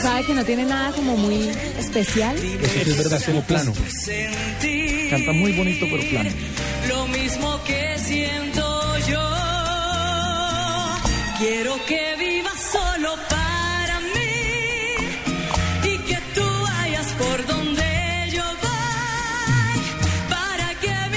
Sabe 0.00 0.24
que 0.24 0.34
no 0.34 0.44
tiene 0.44 0.64
nada 0.64 0.92
como 0.92 1.16
muy 1.16 1.50
especial. 1.78 2.34
Eso 2.36 2.72
sí 2.84 2.90
es 2.90 2.96
verdad, 2.98 3.18
es 3.20 3.24
como 3.26 3.42
plano. 3.42 3.72
Canta 5.12 5.32
muy 5.32 5.52
bonito, 5.52 5.86
pero 5.90 6.02
plano. 6.08 6.30
lo 6.88 7.06
mismo 7.08 7.62
que 7.64 7.98
siento 7.98 8.98
yo. 9.06 9.30
Quiero 11.38 11.74
que 11.84 12.16
vivas 12.18 12.58
solo 12.72 13.14
para 13.28 14.00
mí 14.00 14.32
y 15.84 15.98
que 16.08 16.18
tú 16.34 16.46
vayas 16.62 17.08
por 17.18 17.46
donde 17.46 18.30
yo 18.32 18.44
voy 18.62 19.82
para 20.30 20.80
que 20.80 21.12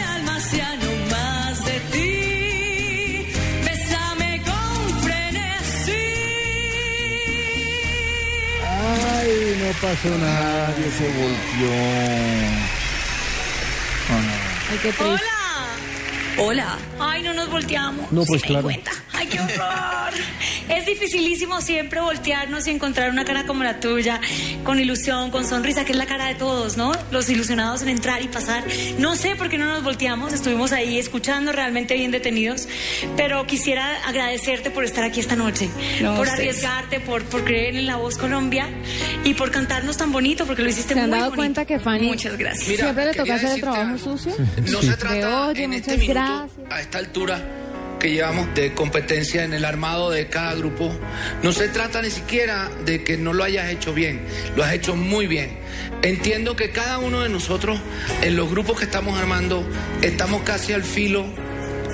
Ay, 14.75 14.81
qué 14.81 14.91
triste. 14.91 15.25
Hola. 16.37 16.77
Ay, 16.99 17.23
no 17.23 17.33
nos 17.33 17.49
volteamos. 17.49 18.11
No, 18.11 18.25
pues 18.25 18.41
¿Se 18.41 18.47
dan 18.47 18.61
claro. 18.61 18.63
cuenta? 18.65 18.91
Ay, 19.13 19.27
qué 19.27 19.39
horror. 19.39 19.94
Es 20.69 20.85
dificilísimo 20.85 21.61
siempre 21.61 22.01
voltearnos 22.01 22.67
y 22.67 22.71
encontrar 22.71 23.09
una 23.11 23.23
cara 23.25 23.45
como 23.45 23.63
la 23.63 23.79
tuya, 23.79 24.19
con 24.63 24.79
ilusión, 24.79 25.31
con 25.31 25.45
sonrisa, 25.45 25.85
que 25.85 25.91
es 25.91 25.97
la 25.97 26.05
cara 26.05 26.25
de 26.27 26.35
todos, 26.35 26.75
¿no? 26.77 26.91
Los 27.11 27.29
ilusionados 27.29 27.81
en 27.83 27.89
entrar 27.89 28.21
y 28.23 28.27
pasar. 28.27 28.63
No 28.97 29.15
sé 29.15 29.35
por 29.35 29.49
qué 29.49 29.57
no 29.57 29.65
nos 29.65 29.83
volteamos, 29.83 30.33
estuvimos 30.33 30.71
ahí 30.71 30.97
escuchando 30.97 31.51
realmente 31.51 31.93
bien 31.95 32.11
detenidos, 32.11 32.67
pero 33.15 33.45
quisiera 33.47 34.03
agradecerte 34.07 34.71
por 34.71 34.83
estar 34.83 35.03
aquí 35.03 35.19
esta 35.19 35.35
noche, 35.35 35.69
No, 36.01 36.15
por 36.15 36.27
ustedes. 36.27 36.39
arriesgarte, 36.39 36.99
por, 36.99 37.23
por 37.25 37.43
creer 37.43 37.75
en 37.75 37.85
la 37.85 37.97
voz 37.97 38.17
Colombia 38.17 38.67
y 39.23 39.33
por 39.35 39.51
cantarnos 39.51 39.97
tan 39.97 40.11
bonito, 40.11 40.45
porque 40.45 40.63
lo 40.63 40.69
hiciste 40.69 40.93
¿Se 40.93 40.99
han 40.99 41.09
muy 41.09 41.19
dado 41.19 41.31
bonito. 41.31 41.37
cuenta 41.41 41.65
que 41.65 41.79
Fanny 41.79 42.07
Muchas 42.07 42.37
gracias. 42.37 42.67
Mira, 42.69 42.83
siempre 42.85 43.05
le 43.05 43.13
toca 43.13 43.35
hacer 43.35 43.51
el 43.51 43.61
trabajo 43.61 43.97
sucio? 43.97 44.33
No 44.71 44.81
se 44.81 44.97
trata 44.97 45.15
De, 45.15 45.25
oye, 45.25 45.63
en 45.63 45.69
muchas 45.71 45.87
este 45.87 45.97
minuto, 45.97 46.13
gracias. 46.13 46.71
a 46.71 46.81
esta 46.81 46.97
altura 46.97 47.41
llevamos 48.09 48.53
de 48.55 48.73
competencia 48.73 49.43
en 49.43 49.53
el 49.53 49.65
armado 49.65 50.11
de 50.11 50.27
cada 50.27 50.53
grupo, 50.55 50.93
no 51.43 51.51
se 51.51 51.67
trata 51.69 52.01
ni 52.01 52.09
siquiera 52.09 52.69
de 52.85 53.03
que 53.03 53.17
no 53.17 53.33
lo 53.33 53.43
hayas 53.43 53.69
hecho 53.69 53.93
bien, 53.93 54.21
lo 54.55 54.63
has 54.63 54.73
hecho 54.73 54.95
muy 54.95 55.27
bien. 55.27 55.57
Entiendo 56.01 56.55
que 56.55 56.71
cada 56.71 56.99
uno 56.99 57.21
de 57.21 57.29
nosotros, 57.29 57.79
en 58.21 58.35
los 58.35 58.49
grupos 58.49 58.79
que 58.79 58.85
estamos 58.85 59.17
armando, 59.17 59.67
estamos 60.01 60.43
casi 60.43 60.73
al 60.73 60.83
filo. 60.83 61.25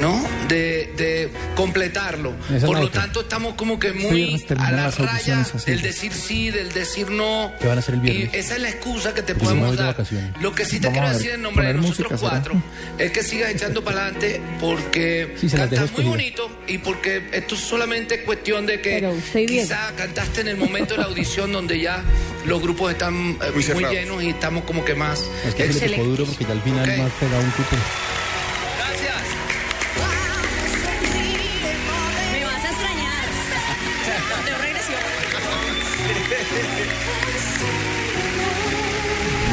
¿No? 0.02 0.28
De, 0.48 0.92
de 0.98 1.30
completarlo. 1.56 2.34
Esa 2.54 2.66
Por 2.66 2.80
lo 2.80 2.90
tanto, 2.90 3.22
estamos 3.22 3.54
como 3.54 3.80
que 3.80 3.94
muy 3.94 4.44
a 4.58 4.72
la 4.72 4.84
las 4.86 4.98
raya 4.98 5.46
del 5.66 5.82
decir 5.82 6.12
sí, 6.14 6.50
del 6.50 6.72
decir 6.74 7.10
no. 7.12 7.54
Que 7.60 7.68
van 7.68 7.78
a 7.78 7.80
hacer 7.82 7.96
el 7.96 8.02
viernes. 8.02 8.34
Y 8.34 8.38
esa 8.38 8.56
es 8.56 8.62
la 8.62 8.70
excusa 8.70 9.14
que 9.14 9.22
te 9.22 9.34
no 9.36 9.40
podemos 9.40 9.78
dar. 9.78 9.96
Lo 10.42 10.54
que 10.56 10.66
sí 10.66 10.80
te 10.80 10.88
Vamos 10.88 10.94
quiero 10.94 11.08
ver, 11.08 11.18
decir 11.18 11.32
en 11.32 11.42
nombre 11.44 11.68
de 11.68 11.74
nosotros 11.76 12.00
música, 12.12 12.18
¿será? 12.18 12.32
cuatro 12.32 12.64
es 12.98 13.12
que 13.12 13.24
sigas 13.24 13.52
echando 13.52 13.84
para 13.84 14.02
adelante 14.06 14.42
porque 14.60 15.36
Sí, 15.40 15.48
cantas 15.50 15.92
muy 15.92 16.04
bonito 16.06 16.50
y 16.68 16.80
porque 16.80 17.30
esto 17.32 17.56
es 17.56 17.62
solamente 17.62 18.24
cuestión 18.24 18.66
de 18.66 18.82
que 18.82 19.08
quizá 19.48 19.92
cantaste 19.96 20.42
en 20.42 20.48
el 20.50 20.58
momento 20.58 20.96
de 20.96 21.02
la 21.02 21.06
audición 21.06 21.52
donde 21.54 21.80
ya 21.80 22.04
los 22.46 22.60
grupos 22.62 22.92
están 22.92 23.38
eh, 23.42 23.74
Muy 23.74 23.86
llenos 23.86 24.24
y 24.24 24.30
estamos 24.30 24.64
como 24.64 24.84
que 24.84 24.96
más 24.96 25.24
Es 25.46 25.54
que 25.54 25.72
se 25.72 25.90
le 25.90 25.98
duro 26.04 26.26
porque 26.26 26.44
ya 26.46 26.52
al 26.52 26.62
final 26.62 26.90
Ok. 26.90 26.98
más 26.98 27.12
pegado 27.20 27.44
un 27.44 27.52
cupo. 27.52 27.76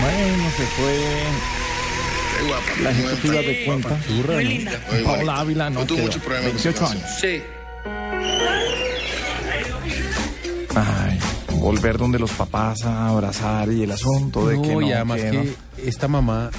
Bueno, 0.01 0.51
se 0.57 0.65
fue 0.65 0.99
Qué 2.39 2.47
guapa. 2.47 2.65
la 2.83 2.91
ejecutiva 2.91 3.35
guapa. 3.35 3.49
de 3.49 3.65
cuenta. 3.65 3.99
Muy 4.35 4.45
linda. 4.45 4.81
Muy 4.93 5.03
Paola. 5.03 5.39
Ávila 5.41 5.71
no 5.71 5.81
No 5.81 5.87
tuvo 5.87 5.99
muchos 5.99 6.23
problemas 6.23 6.53
con 6.53 6.63
28 6.63 6.79
su 6.79 6.93
años. 6.93 7.11
Sí. 7.21 7.43
Ay, 10.75 11.19
volver 11.57 11.99
donde 11.99 12.19
los 12.19 12.31
papás 12.33 12.85
a 12.85 13.09
abrazar 13.09 13.71
y 13.73 13.83
el 13.83 13.91
asunto 13.91 14.47
de 14.47 14.61
que 14.61 14.69
No, 14.75 14.81
no. 14.81 14.87
y 14.87 14.93
además 14.93 15.21
que 15.21 15.31
que 15.31 15.37
no. 15.37 15.45
esta 15.85 16.07
mamá 16.09 16.51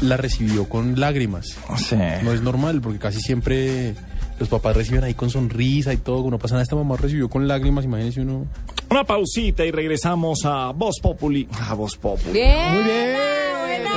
la 0.00 0.16
recibió 0.16 0.68
con 0.68 0.98
lágrimas. 0.98 1.46
Sí. 1.76 1.96
No 2.22 2.32
es 2.32 2.40
normal, 2.40 2.80
porque 2.80 2.98
casi 2.98 3.20
siempre 3.20 3.94
los 4.38 4.48
papás 4.48 4.76
reciben 4.76 5.04
ahí 5.04 5.14
con 5.14 5.30
sonrisa 5.30 5.92
y 5.92 5.96
todo. 5.98 6.30
No 6.30 6.38
pasa 6.38 6.54
nada. 6.54 6.62
Esta 6.62 6.76
mamá 6.76 6.96
recibió 6.96 7.28
con 7.28 7.46
lágrimas, 7.48 7.84
imagínense 7.84 8.20
uno. 8.20 8.46
Una 8.90 9.04
pausita 9.04 9.64
y 9.64 9.70
regresamos 9.70 10.40
a 10.44 10.70
Voz 10.72 10.96
Populi. 11.02 11.48
A 11.68 11.74
Voz 11.74 11.96
Populi. 11.96 12.32
Bien. 12.32 12.74
Muy 12.74 12.84
bien. 12.84 13.16
buena. 13.60 13.88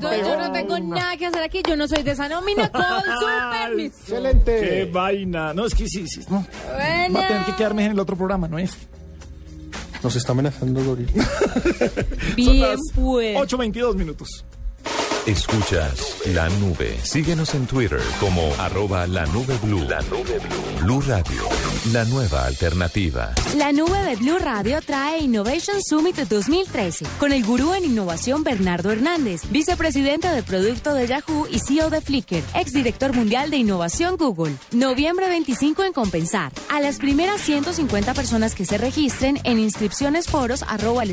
Yo, 0.00 0.28
yo 0.28 0.36
no 0.38 0.52
tengo 0.52 0.78
nada 0.78 1.16
que 1.16 1.26
hacer 1.26 1.42
aquí. 1.42 1.60
Yo 1.68 1.76
no 1.76 1.86
soy 1.88 2.02
de 2.02 2.12
esa 2.12 2.28
nómina. 2.28 2.70
Con 2.70 2.82
su 2.82 3.26
permiso. 3.66 3.96
¡Qué 4.06 4.14
Excelente. 4.14 4.84
vaina! 4.86 5.52
No, 5.52 5.66
es 5.66 5.74
que 5.74 5.86
sí, 5.88 6.06
sí. 6.08 6.20
No. 6.30 6.46
Buena. 6.72 7.18
Va 7.18 7.24
a 7.24 7.28
tener 7.28 7.44
que 7.44 7.54
quedarme 7.56 7.84
en 7.86 7.92
el 7.92 7.98
otro 7.98 8.16
programa, 8.16 8.48
¿no 8.48 8.58
es? 8.58 8.76
Nos 10.02 10.16
está 10.16 10.32
amenazando. 10.32 10.82
Son 10.82 11.06
Bien, 12.36 12.60
las 12.60 12.80
pues. 12.94 13.36
8.22 13.36 13.94
minutos. 13.96 14.44
Escuchas 15.26 16.16
la 16.26 16.48
nube. 16.48 16.98
Síguenos 17.02 17.54
en 17.54 17.66
Twitter 17.66 18.00
como 18.18 18.52
arroba 18.58 19.06
la 19.06 19.26
nube 19.26 19.56
blue. 19.62 19.80
La 19.88 20.00
nube 20.02 20.38
blue. 20.38 20.80
Blue 20.82 21.00
Radio. 21.02 21.42
La 21.92 22.04
nueva 22.04 22.46
alternativa. 22.46 23.32
La 23.56 23.72
nube 23.72 23.98
de 24.02 24.16
Blue 24.16 24.38
Radio 24.38 24.80
trae 24.80 25.18
Innovation 25.20 25.76
Summit 25.82 26.16
2013 26.16 27.06
con 27.18 27.32
el 27.32 27.44
gurú 27.44 27.74
en 27.74 27.84
innovación 27.84 28.44
Bernardo 28.44 28.90
Hernández, 28.90 29.42
vicepresidente 29.50 30.28
de 30.28 30.42
producto 30.42 30.94
de 30.94 31.06
Yahoo 31.06 31.46
y 31.50 31.58
CEO 31.58 31.90
de 31.90 32.00
Flickr, 32.00 32.42
exdirector 32.54 33.14
mundial 33.14 33.50
de 33.50 33.58
innovación 33.58 34.16
Google. 34.16 34.56
Noviembre 34.72 35.28
25 35.28 35.84
en 35.84 35.92
Compensar. 35.92 36.52
A 36.70 36.80
las 36.80 36.98
primeras 36.98 37.40
150 37.42 38.14
personas 38.14 38.54
que 38.54 38.64
se 38.64 38.78
registren 38.78 39.38
en 39.44 39.58
inscripcionesforos 39.58 40.62
arroba 40.62 41.04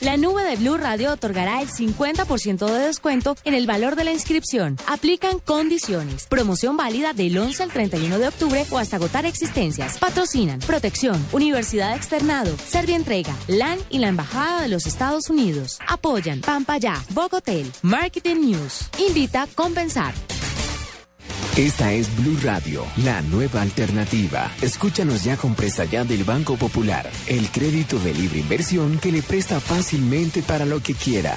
la 0.00 0.16
nube 0.16 0.44
de 0.44 0.56
Blue 0.56 0.76
Radio 0.76 1.12
otorgará 1.12 1.62
el 1.62 1.68
50% 1.68 2.66
de 2.66 2.73
descuento 2.78 3.36
en 3.44 3.54
el 3.54 3.66
valor 3.66 3.96
de 3.96 4.04
la 4.04 4.12
inscripción. 4.12 4.76
Aplican 4.86 5.38
condiciones. 5.38 6.26
Promoción 6.26 6.76
válida 6.76 7.12
del 7.12 7.36
11 7.36 7.62
al 7.62 7.70
31 7.70 8.18
de 8.18 8.28
octubre 8.28 8.64
o 8.70 8.78
hasta 8.78 8.96
agotar 8.96 9.26
existencias. 9.26 9.98
Patrocinan 9.98 10.58
Protección, 10.60 11.24
Universidad 11.32 11.96
Externado, 11.96 12.56
Servientrega, 12.58 13.34
LAN 13.48 13.78
y 13.90 13.98
la 13.98 14.08
Embajada 14.08 14.62
de 14.62 14.68
los 14.68 14.86
Estados 14.86 15.30
Unidos. 15.30 15.78
Apoyan 15.86 16.40
Pampaya, 16.40 17.02
Bogotel, 17.10 17.70
Marketing 17.82 18.36
News. 18.36 18.88
Invita 18.98 19.46
Compensar. 19.54 20.14
Esta 21.56 21.92
es 21.92 22.14
Blue 22.16 22.36
Radio, 22.42 22.84
la 23.04 23.22
nueva 23.22 23.62
alternativa. 23.62 24.50
Escúchanos 24.60 25.22
ya 25.22 25.36
con 25.36 25.54
presta 25.54 25.84
ya 25.84 26.02
del 26.02 26.24
Banco 26.24 26.56
Popular, 26.56 27.08
el 27.28 27.48
crédito 27.48 27.96
de 28.00 28.12
libre 28.12 28.40
inversión 28.40 28.98
que 28.98 29.12
le 29.12 29.22
presta 29.22 29.60
fácilmente 29.60 30.42
para 30.42 30.64
lo 30.64 30.80
que 30.80 30.94
quiera. 30.94 31.36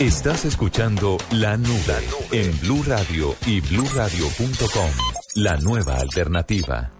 Estás 0.00 0.44
escuchando 0.44 1.16
La 1.30 1.56
Nube 1.56 2.06
en 2.30 2.60
Blue 2.60 2.82
Radio 2.86 3.34
y 3.46 3.62
bluradio.com. 3.62 4.90
La 5.36 5.56
nueva 5.56 5.96
alternativa. 5.96 6.95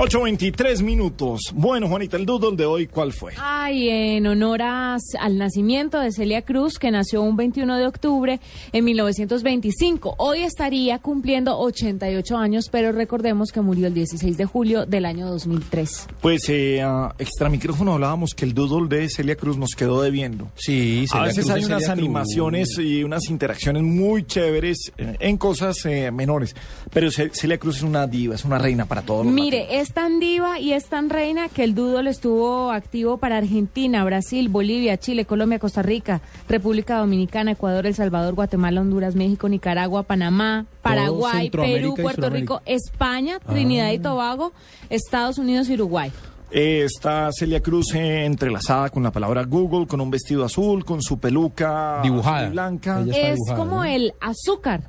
8.23 0.00 0.82
minutos. 0.82 1.40
Bueno, 1.52 1.86
Juanita, 1.86 2.16
el 2.16 2.24
doodle 2.24 2.56
de 2.56 2.64
hoy, 2.64 2.86
¿cuál 2.86 3.12
fue? 3.12 3.34
Ay, 3.38 3.90
en 3.90 4.26
honor 4.26 4.62
a- 4.62 4.96
al 5.18 5.36
nacimiento 5.36 5.98
de 6.00 6.10
Celia 6.10 6.40
Cruz, 6.40 6.78
que 6.78 6.90
nació 6.90 7.20
un 7.20 7.36
21 7.36 7.76
de 7.76 7.86
octubre 7.86 8.40
en 8.72 8.84
1925. 8.86 10.14
Hoy 10.16 10.38
estaría 10.40 10.98
cumpliendo 11.00 11.58
88 11.58 12.38
años, 12.38 12.70
pero 12.72 12.92
recordemos 12.92 13.52
que 13.52 13.60
murió 13.60 13.88
el 13.88 13.92
16 13.92 14.38
de 14.38 14.46
julio 14.46 14.86
del 14.86 15.04
año 15.04 15.26
2003. 15.28 16.06
Pues 16.22 16.48
eh, 16.48 16.80
a 16.80 17.14
extra 17.18 17.50
micrófono 17.50 17.92
hablábamos 17.92 18.32
que 18.34 18.46
el 18.46 18.54
doodle 18.54 18.88
de 18.88 19.06
Celia 19.10 19.36
Cruz 19.36 19.58
nos 19.58 19.72
quedó 19.76 20.00
debiendo. 20.00 20.48
Sí, 20.56 21.04
A 21.10 21.12
Celia 21.12 21.26
veces 21.26 21.44
Cruz 21.44 21.50
hay 21.56 21.64
unas 21.66 21.82
Celia 21.82 21.94
Cruz. 21.94 21.98
animaciones 21.98 22.78
y 22.78 23.04
unas 23.04 23.28
interacciones 23.28 23.82
muy 23.82 24.24
chéveres 24.24 24.92
eh, 24.96 25.16
en 25.20 25.36
cosas 25.36 25.76
eh, 25.84 26.10
menores. 26.10 26.56
Pero 26.90 27.10
Ce- 27.10 27.30
Celia 27.34 27.58
Cruz 27.58 27.76
es 27.76 27.82
una 27.82 28.06
diva, 28.06 28.34
es 28.34 28.46
una 28.46 28.56
reina 28.56 28.86
para 28.86 29.02
todos 29.02 29.26
los 29.26 29.34
Mire, 29.34 29.78
es 29.78 29.89
tan 29.92 30.20
diva 30.20 30.58
y 30.58 30.72
es 30.72 30.86
tan 30.86 31.10
reina 31.10 31.48
que 31.48 31.64
el 31.64 31.74
doodle 31.74 32.10
estuvo 32.10 32.70
activo 32.70 33.18
para 33.18 33.38
Argentina, 33.38 34.04
Brasil, 34.04 34.48
Bolivia, 34.48 34.96
Chile, 34.98 35.24
Colombia, 35.24 35.58
Costa 35.58 35.82
Rica, 35.82 36.20
República 36.48 36.98
Dominicana, 36.98 37.52
Ecuador, 37.52 37.86
El 37.86 37.94
Salvador, 37.94 38.34
Guatemala, 38.34 38.80
Honduras, 38.80 39.14
México, 39.14 39.48
Nicaragua, 39.48 40.02
Panamá, 40.02 40.66
Paraguay, 40.82 41.50
Perú, 41.50 41.94
Puerto. 42.00 42.30
Rico, 42.30 42.62
España, 42.66 43.38
Trinidad 43.40 43.90
y 43.92 43.98
Tobago, 43.98 44.52
Estados 44.88 45.38
Unidos 45.38 45.68
y 45.68 45.74
Uruguay. 45.74 46.12
Eh, 46.52 46.82
está 46.84 47.30
Celia 47.32 47.60
Cruz 47.60 47.94
eh, 47.94 48.24
entrelazada 48.24 48.88
con 48.90 49.02
la 49.04 49.12
palabra 49.12 49.44
Google, 49.44 49.86
con 49.86 50.00
un 50.00 50.10
vestido 50.10 50.44
azul, 50.44 50.84
con 50.84 51.00
su 51.00 51.18
peluca 51.18 52.00
Dibujada. 52.02 52.38
azul 52.38 52.48
y 52.48 52.52
blanca. 52.52 53.04
Es 53.14 53.38
como 53.54 53.84
el 53.84 54.14
azúcar. 54.20 54.82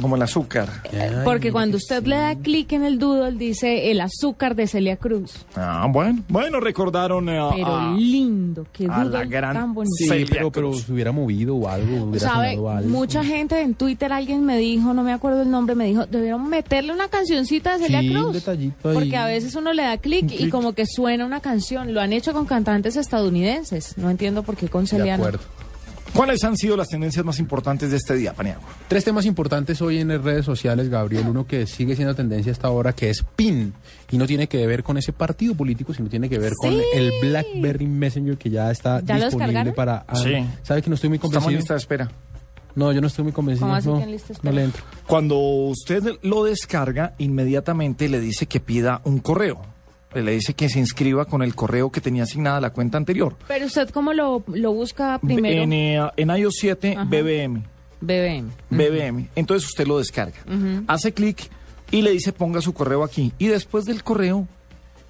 Como 0.00 0.16
el 0.16 0.22
azúcar. 0.22 0.68
Porque 1.24 1.52
cuando 1.52 1.76
usted 1.76 2.04
le 2.06 2.16
da 2.16 2.34
clic 2.36 2.72
en 2.72 2.84
el 2.84 2.98
doodle 2.98 3.32
dice 3.38 3.90
el 3.90 4.00
azúcar 4.00 4.54
de 4.54 4.66
Celia 4.66 4.96
Cruz. 4.96 5.32
Ah, 5.56 5.86
bueno. 5.90 6.22
Bueno, 6.28 6.60
recordaron 6.60 7.28
eh, 7.28 7.38
Pero 7.54 7.76
a- 7.76 7.94
lindo, 7.96 8.66
qué 8.72 8.86
a 8.90 9.04
la 9.04 9.24
gran 9.24 9.54
tan 9.54 9.74
bonito. 9.74 9.94
Sí, 9.96 10.06
Celia 10.08 10.26
pero, 10.30 10.50
pero 10.50 10.70
Cruz. 10.70 10.82
se 10.84 10.92
hubiera 10.92 11.12
movido 11.12 11.56
o 11.56 11.68
algo, 11.68 12.18
¿Sabe? 12.18 12.50
algo. 12.50 12.70
Mucha 12.88 13.24
gente 13.24 13.60
en 13.60 13.74
Twitter, 13.74 14.12
alguien 14.12 14.44
me 14.44 14.56
dijo, 14.58 14.94
no 14.94 15.02
me 15.02 15.12
acuerdo 15.12 15.42
el 15.42 15.50
nombre, 15.50 15.74
me 15.74 15.86
dijo, 15.86 16.06
debieron 16.06 16.48
meterle 16.48 16.92
una 16.92 17.08
cancioncita 17.08 17.76
de 17.78 17.84
Celia 17.84 18.00
Sí, 18.00 18.08
un 18.10 18.22
Cruz. 18.22 18.32
detallito 18.34 18.88
ahí. 18.88 18.94
Porque 18.94 19.16
a 19.16 19.26
veces 19.26 19.54
uno 19.54 19.72
le 19.72 19.82
da 19.82 19.96
clic 19.98 20.30
y 20.32 20.48
como 20.50 20.72
que 20.72 20.84
suena 20.86 21.24
una 21.26 21.40
canción. 21.40 21.92
Lo 21.94 22.00
han 22.00 22.12
hecho 22.12 22.32
con 22.32 22.46
cantantes 22.46 22.96
estadounidenses. 22.96 23.96
No 23.98 24.10
entiendo 24.10 24.42
por 24.42 24.56
qué 24.56 24.68
con 24.68 24.82
De 24.84 24.88
Celia 24.88 25.16
no. 25.16 25.24
¿Cuáles 26.14 26.42
han 26.44 26.56
sido 26.56 26.76
las 26.76 26.88
tendencias 26.88 27.24
más 27.24 27.38
importantes 27.38 27.90
de 27.90 27.96
este 27.96 28.14
día, 28.14 28.34
Paniagua? 28.34 28.64
Tres 28.88 29.04
temas 29.04 29.24
importantes 29.26 29.80
hoy 29.80 29.98
en 29.98 30.08
las 30.08 30.22
redes 30.22 30.44
sociales, 30.44 30.88
Gabriel. 30.88 31.26
Uno 31.28 31.46
que 31.46 31.66
sigue 31.66 31.94
siendo 31.94 32.14
tendencia 32.14 32.50
hasta 32.52 32.66
ahora, 32.68 32.92
que 32.92 33.10
es 33.10 33.24
PIN. 33.36 33.72
Y 34.10 34.18
no 34.18 34.26
tiene 34.26 34.48
que 34.48 34.66
ver 34.66 34.82
con 34.82 34.98
ese 34.98 35.12
partido 35.12 35.54
político, 35.54 35.94
sino 35.94 36.08
tiene 36.08 36.28
que 36.28 36.38
ver 36.38 36.52
con 36.56 36.74
el 36.94 37.12
BlackBerry 37.22 37.86
Messenger 37.86 38.36
que 38.36 38.50
ya 38.50 38.70
está 38.70 39.00
¿Ya 39.02 39.18
lo 39.18 39.24
disponible 39.26 39.46
descargaron? 39.64 39.74
para... 39.74 40.04
ah, 40.08 40.16
Sí. 40.16 40.32
¿Sabe 40.62 40.82
que 40.82 40.90
no 40.90 40.94
estoy 40.96 41.08
muy 41.10 41.16
Estamos 41.16 41.34
en 41.36 41.40
convencido? 41.42 41.60
lista 41.60 41.74
de 41.74 41.78
espera. 41.78 42.10
No, 42.74 42.92
yo 42.92 43.00
no 43.00 43.06
estoy 43.06 43.24
muy 43.24 43.32
convencido. 43.32 43.66
¿Cómo 43.68 43.76
así 43.76 43.88
no, 43.88 43.96
que 43.98 44.02
en 44.04 44.10
lista 44.12 44.34
de 44.34 44.40
no 44.42 44.52
le 44.52 44.64
entro. 44.64 44.82
Cuando 45.06 45.36
usted 45.38 46.02
lo 46.22 46.44
descarga, 46.44 47.14
inmediatamente 47.18 48.08
le 48.08 48.20
dice 48.20 48.46
que 48.46 48.60
pida 48.60 49.00
un 49.04 49.20
correo. 49.20 49.60
Le 50.14 50.32
dice 50.32 50.54
que 50.54 50.68
se 50.68 50.78
inscriba 50.80 51.24
con 51.24 51.42
el 51.42 51.54
correo 51.54 51.90
que 51.90 52.00
tenía 52.00 52.24
asignada 52.24 52.60
la 52.60 52.70
cuenta 52.70 52.98
anterior. 52.98 53.36
Pero 53.46 53.66
usted 53.66 53.90
cómo 53.90 54.12
lo, 54.12 54.42
lo 54.48 54.72
busca 54.72 55.18
primero. 55.20 55.62
En, 55.62 55.72
eh, 55.72 56.00
en 56.16 56.30
iOS 56.30 56.56
7, 56.58 56.94
Ajá. 56.96 57.04
BBM. 57.04 57.62
BBM. 58.00 58.50
BBM. 58.70 59.28
Entonces 59.36 59.68
usted 59.68 59.86
lo 59.86 59.98
descarga. 59.98 60.38
Hace 60.88 61.12
clic 61.12 61.48
y 61.90 62.02
le 62.02 62.10
dice 62.12 62.32
ponga 62.32 62.60
su 62.60 62.72
correo 62.72 63.04
aquí. 63.04 63.32
Y 63.38 63.46
después 63.48 63.84
del 63.84 64.02
correo 64.02 64.48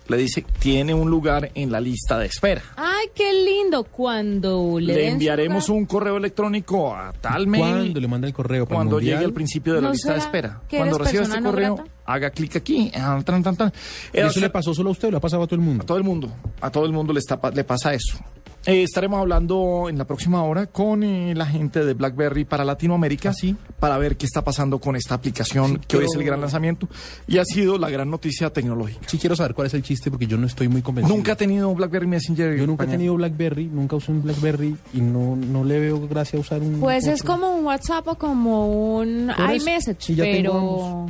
le 0.08 0.16
dice 0.16 0.44
tiene 0.58 0.92
un 0.92 1.08
lugar 1.08 1.50
en 1.54 1.70
la 1.70 1.80
lista 1.80 2.18
de 2.18 2.26
espera. 2.26 2.62
Ay, 2.76 3.06
qué 3.14 3.32
lindo. 3.32 3.84
Cuando 3.84 4.78
le, 4.80 4.94
Le, 4.94 5.08
enviaremos 5.08 5.68
un 5.68 5.86
correo 5.86 6.16
electrónico 6.16 6.94
a 6.94 7.12
tal 7.12 7.46
mail. 7.46 7.62
¿Cuándo 7.62 8.00
le 8.00 8.08
manda 8.08 8.26
el 8.26 8.34
correo? 8.34 8.66
¿Para 8.66 8.76
Cuando 8.76 8.98
llegue 8.98 9.24
al 9.24 9.32
principio 9.32 9.74
de 9.74 9.80
la 9.82 9.86
¿No 9.88 9.92
lista 9.92 10.12
de 10.12 10.18
espera. 10.18 10.60
que 10.68 10.78
Cuando 10.78 10.96
eres 10.96 11.06
reciba 11.06 11.22
este 11.24 11.40
no 11.40 11.50
correo, 11.50 11.74
grata? 11.76 11.90
Haga 12.14 12.30
clic 12.30 12.56
aquí. 12.56 12.90
ah, 12.94 13.20
tan, 13.24 13.42
tan, 13.42 13.56
tan. 13.56 13.72
¿Y 14.12 14.18
Eh, 14.18 14.26
¿Eso 14.26 14.40
le 14.40 14.50
pasó 14.50 14.74
solo 14.74 14.90
a 14.90 14.92
usted 14.92 15.08
o 15.08 15.10
le 15.12 15.16
ha 15.16 15.20
pasado 15.20 15.42
a 15.42 15.46
todo 15.46 15.56
el 15.56 15.62
mundo? 15.64 15.82
A 15.82 15.86
todo 15.86 15.98
el 15.98 16.04
mundo, 16.04 16.30
a 16.60 16.70
todo 16.70 16.86
el 16.86 16.92
mundo 16.92 17.12
le, 17.12 17.18
está, 17.20 17.38
le 17.54 17.64
pasa 17.64 17.94
eso. 17.94 18.18
Eh, 18.66 18.82
estaremos 18.82 19.18
hablando 19.18 19.86
en 19.88 19.96
la 19.96 20.04
próxima 20.04 20.42
hora 20.44 20.66
con 20.66 21.02
eh, 21.02 21.34
la 21.34 21.46
gente 21.46 21.82
de 21.82 21.94
BlackBerry 21.94 22.44
para 22.44 22.62
Latinoamérica, 22.62 23.32
sí? 23.32 23.56
para 23.78 23.96
ver 23.96 24.18
qué 24.18 24.26
está 24.26 24.44
pasando 24.44 24.78
con 24.78 24.96
esta 24.96 25.14
aplicación 25.14 25.78
Sí, 25.80 25.86
que 25.88 25.96
hoy 25.96 26.04
es 26.04 26.10
pero- 26.10 26.20
el 26.20 26.26
gran 26.26 26.40
lanzamiento 26.42 26.86
y 27.26 27.38
ha 27.38 27.44
sido 27.46 27.78
la 27.78 27.88
gran 27.88 28.10
noticia 28.10 28.50
tecnológica. 28.52 29.00
Sí 29.08 29.16
quiero 29.16 29.34
saber 29.34 29.54
cuál 29.54 29.68
es 29.68 29.72
el 29.74 29.82
chiste 29.82 30.10
porque 30.10 30.26
yo 30.26 30.36
no 30.36 30.46
estoy 30.46 30.68
muy 30.68 30.82
convencido. 30.82 31.16
Nunca 31.16 31.32
ha 31.32 31.36
tenido 31.36 31.74
BlackBerry 31.74 32.06
Messenger. 32.06 32.54
Yo 32.58 32.66
nunca 32.66 32.84
he 32.84 32.88
tenido 32.88 33.14
BlackBerry, 33.14 33.64
nunca 33.64 33.96
usé 33.96 34.12
un 34.12 34.22
BlackBerry 34.22 34.76
y 34.92 35.00
no, 35.00 35.36
no 35.36 35.64
le 35.64 35.80
veo 35.80 36.06
gracia 36.06 36.36
a 36.36 36.40
usar 36.42 36.60
un... 36.60 36.80
Pues 36.80 37.06
es 37.06 37.22
otro. 37.22 37.32
como 37.32 37.56
un 37.56 37.64
WhatsApp 37.64 38.06
o 38.08 38.14
como 38.16 38.96
un 38.98 39.30
eso. 39.30 39.54
iMessage, 39.54 40.14
ya 40.16 40.24
tengo 40.24 41.08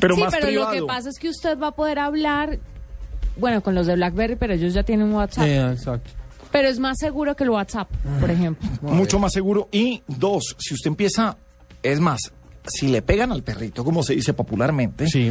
pero... 0.00 0.14
sí, 0.14 0.20
más 0.22 0.34
pero 0.34 0.46
privado. 0.46 0.74
lo 0.74 0.80
que 0.80 0.86
pasa 0.86 1.08
es 1.10 1.18
que 1.18 1.28
usted 1.28 1.58
va 1.58 1.68
a 1.68 1.72
poder 1.72 1.98
hablar, 1.98 2.58
bueno, 3.36 3.62
con 3.62 3.74
los 3.74 3.86
de 3.86 3.94
BlackBerry, 3.96 4.36
pero 4.36 4.54
ellos 4.54 4.74
ya 4.74 4.82
tienen 4.82 5.12
WhatsApp. 5.12 5.46
Exacto. 5.46 6.10
Pero 6.50 6.68
es 6.68 6.78
más 6.78 6.96
seguro 6.98 7.36
que 7.36 7.44
el 7.44 7.50
WhatsApp, 7.50 7.88
por 8.20 8.30
ejemplo. 8.30 8.66
Mucho 8.80 9.18
más 9.18 9.32
seguro. 9.32 9.68
Y 9.70 10.02
dos, 10.06 10.56
si 10.58 10.72
usted 10.74 10.88
empieza, 10.88 11.36
es 11.82 12.00
más, 12.00 12.20
si 12.66 12.88
le 12.88 13.02
pegan 13.02 13.32
al 13.32 13.42
perrito, 13.42 13.84
como 13.84 14.02
se 14.02 14.14
dice 14.14 14.32
popularmente, 14.32 15.08
Sí. 15.08 15.30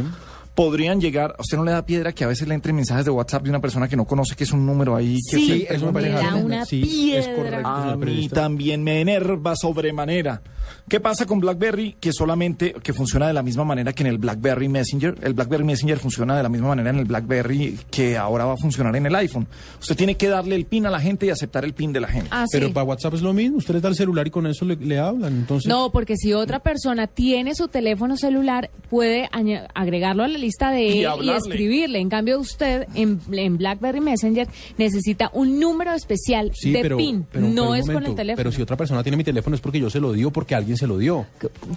podrían 0.54 1.00
llegar, 1.00 1.34
a 1.36 1.40
usted 1.40 1.56
no 1.56 1.64
le 1.64 1.72
da 1.72 1.84
piedra 1.84 2.12
que 2.12 2.22
a 2.24 2.28
veces 2.28 2.46
le 2.48 2.54
entren 2.54 2.74
mensajes 2.76 3.04
de 3.04 3.10
WhatsApp 3.10 3.42
de 3.42 3.50
una 3.50 3.60
persona 3.60 3.88
que 3.88 3.96
no 3.96 4.04
conoce, 4.04 4.36
que 4.36 4.44
es 4.44 4.52
un 4.52 4.64
número 4.64 4.94
ahí 4.96 5.16
que 5.30 5.36
Sí, 5.38 5.66
me 5.92 6.02
da 6.08 6.20
raro. 6.22 6.36
una 6.38 6.64
Sí, 6.64 7.14
es 7.14 7.26
piedra. 7.26 7.42
correcto. 7.42 7.68
A 7.68 7.96
mí 7.96 8.28
también 8.28 8.82
me 8.84 9.00
enerva 9.00 9.54
sobremanera. 9.56 10.40
¿Qué 10.88 11.00
pasa 11.00 11.26
con 11.26 11.38
BlackBerry? 11.40 11.96
Que 12.00 12.12
solamente, 12.12 12.72
que 12.82 12.92
funciona 12.92 13.26
de 13.26 13.32
la 13.34 13.42
misma 13.42 13.64
manera 13.64 13.92
que 13.92 14.02
en 14.02 14.06
el 14.08 14.18
BlackBerry 14.18 14.68
Messenger. 14.68 15.16
El 15.22 15.34
BlackBerry 15.34 15.64
Messenger 15.64 15.98
funciona 15.98 16.36
de 16.36 16.42
la 16.42 16.48
misma 16.48 16.68
manera 16.68 16.90
en 16.90 16.96
el 16.98 17.04
BlackBerry 17.04 17.78
que 17.90 18.16
ahora 18.16 18.46
va 18.46 18.54
a 18.54 18.56
funcionar 18.56 18.96
en 18.96 19.04
el 19.06 19.14
iPhone. 19.14 19.46
Usted 19.80 19.96
tiene 19.96 20.16
que 20.16 20.28
darle 20.28 20.54
el 20.56 20.64
pin 20.64 20.86
a 20.86 20.90
la 20.90 20.98
gente 21.00 21.26
y 21.26 21.30
aceptar 21.30 21.64
el 21.64 21.74
pin 21.74 21.92
de 21.92 22.00
la 22.00 22.08
gente. 22.08 22.28
Ah, 22.30 22.46
Pero 22.50 22.72
para 22.72 22.84
WhatsApp 22.84 23.14
es 23.14 23.22
lo 23.22 23.32
mismo, 23.34 23.58
usted 23.58 23.74
le 23.74 23.80
da 23.80 23.88
el 23.90 23.96
celular 23.96 24.26
y 24.26 24.30
con 24.30 24.46
eso 24.46 24.64
le, 24.64 24.76
le 24.76 24.98
hablan, 24.98 25.34
entonces... 25.34 25.68
No, 25.68 25.90
porque 25.92 26.16
si 26.16 26.32
otra 26.32 26.60
persona 26.60 27.06
tiene 27.06 27.54
su 27.54 27.68
teléfono 27.68 28.16
celular, 28.16 28.70
puede 28.88 29.28
agregarlo 29.74 30.24
a 30.24 30.28
la 30.28 30.38
lista 30.38 30.70
de 30.70 30.84
Y 30.88 31.04
él 31.04 31.10
y, 31.22 31.30
escribirle. 31.30 31.98
En 31.98 32.08
cambio, 32.08 32.40
usted 32.40 32.86
en, 32.94 33.20
en 33.32 33.58
BlackBerry 33.58 34.00
Messenger 34.00 34.48
necesita 34.78 35.30
un 35.34 35.60
número 35.60 35.92
especial 35.92 36.50
Sí, 36.54 36.72
de 36.72 36.80
pero, 36.80 36.96
PIN. 36.96 37.26
pero- 37.30 37.46
no 37.48 37.62
pero 37.70 37.74
es 37.74 37.86
con 37.90 38.06
el 38.06 38.14
teléfono. 38.14 38.36
Pero 38.36 38.52
si 38.52 38.62
otra 38.62 38.76
persona 38.76 39.02
tiene 39.02 39.16
mi 39.18 39.24
teléfono 39.24 39.54
es 39.54 39.60
porque 39.60 39.80
yo 39.80 39.90
se 39.90 40.00
lo 40.00 40.12
dio, 40.12 40.30
porque 40.30 40.54
alguien 40.54 40.77
se 40.78 40.86
lo 40.86 40.96
dio. 40.98 41.26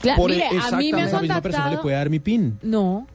Cla- 0.01 0.15
Por- 0.15 0.29
mire, 0.31 0.45
a 0.47 0.49
mí 0.51 0.55
me 0.55 0.57
exactamente. 0.57 1.01
han 1.01 1.07
Esa 1.09 1.19
misma 1.21 1.41
persona 1.41 1.63
le 1.65 1.69
contactado... 1.71 1.81
puede 1.81 1.95
dar 1.97 2.09
mi 2.09 2.19
PIN. 2.19 2.59
No. 2.61 3.07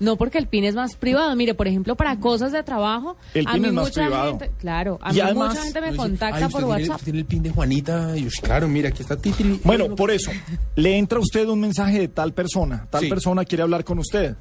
No, 0.00 0.16
porque 0.16 0.38
el 0.38 0.48
PIN 0.48 0.64
es 0.64 0.74
más 0.74 0.96
privado. 0.96 1.36
Mire, 1.36 1.54
por 1.54 1.68
ejemplo, 1.68 1.94
para 1.94 2.18
cosas 2.18 2.50
de 2.50 2.62
trabajo, 2.64 3.16
El 3.34 3.46
a 3.46 3.52
PIN 3.52 3.62
mí 3.62 3.68
es 3.68 3.74
más 3.74 3.84
mucha 3.84 4.00
privado. 4.02 4.30
gente, 4.38 4.50
claro, 4.58 4.98
a 5.00 5.10
Y 5.10 5.14
mí 5.14 5.20
además- 5.20 5.48
mucha 5.50 5.62
gente 5.62 5.80
me 5.80 5.94
contacta 5.96 6.36
"Ay, 6.38 6.42
usted 6.44 6.52
por 6.52 6.64
tiene- 6.76 6.88
WhatsApp. 6.88 7.04
Tiene 7.04 7.18
el 7.20 7.24
PIN 7.26 7.42
de 7.44 7.50
Juanita. 7.50 8.16
Y 8.16 8.24
yo, 8.24 8.30
claro, 8.42 8.66
mira, 8.68 8.88
aquí 8.88 9.02
está 9.02 9.16
Titri. 9.16 9.60
Bueno, 9.62 9.94
por 9.94 10.10
eso, 10.10 10.30
le 10.74 10.96
entra 10.98 11.18
a 11.18 11.20
usted 11.20 11.46
un 11.46 11.60
mensaje 11.60 12.00
de 12.00 12.08
tal 12.08 12.32
persona, 12.32 12.86
tal 12.90 13.02
Sí. 13.02 13.08
persona 13.08 13.44
quiere 13.44 13.62
hablar 13.62 13.84
con 13.84 13.98
usted. 14.00 14.34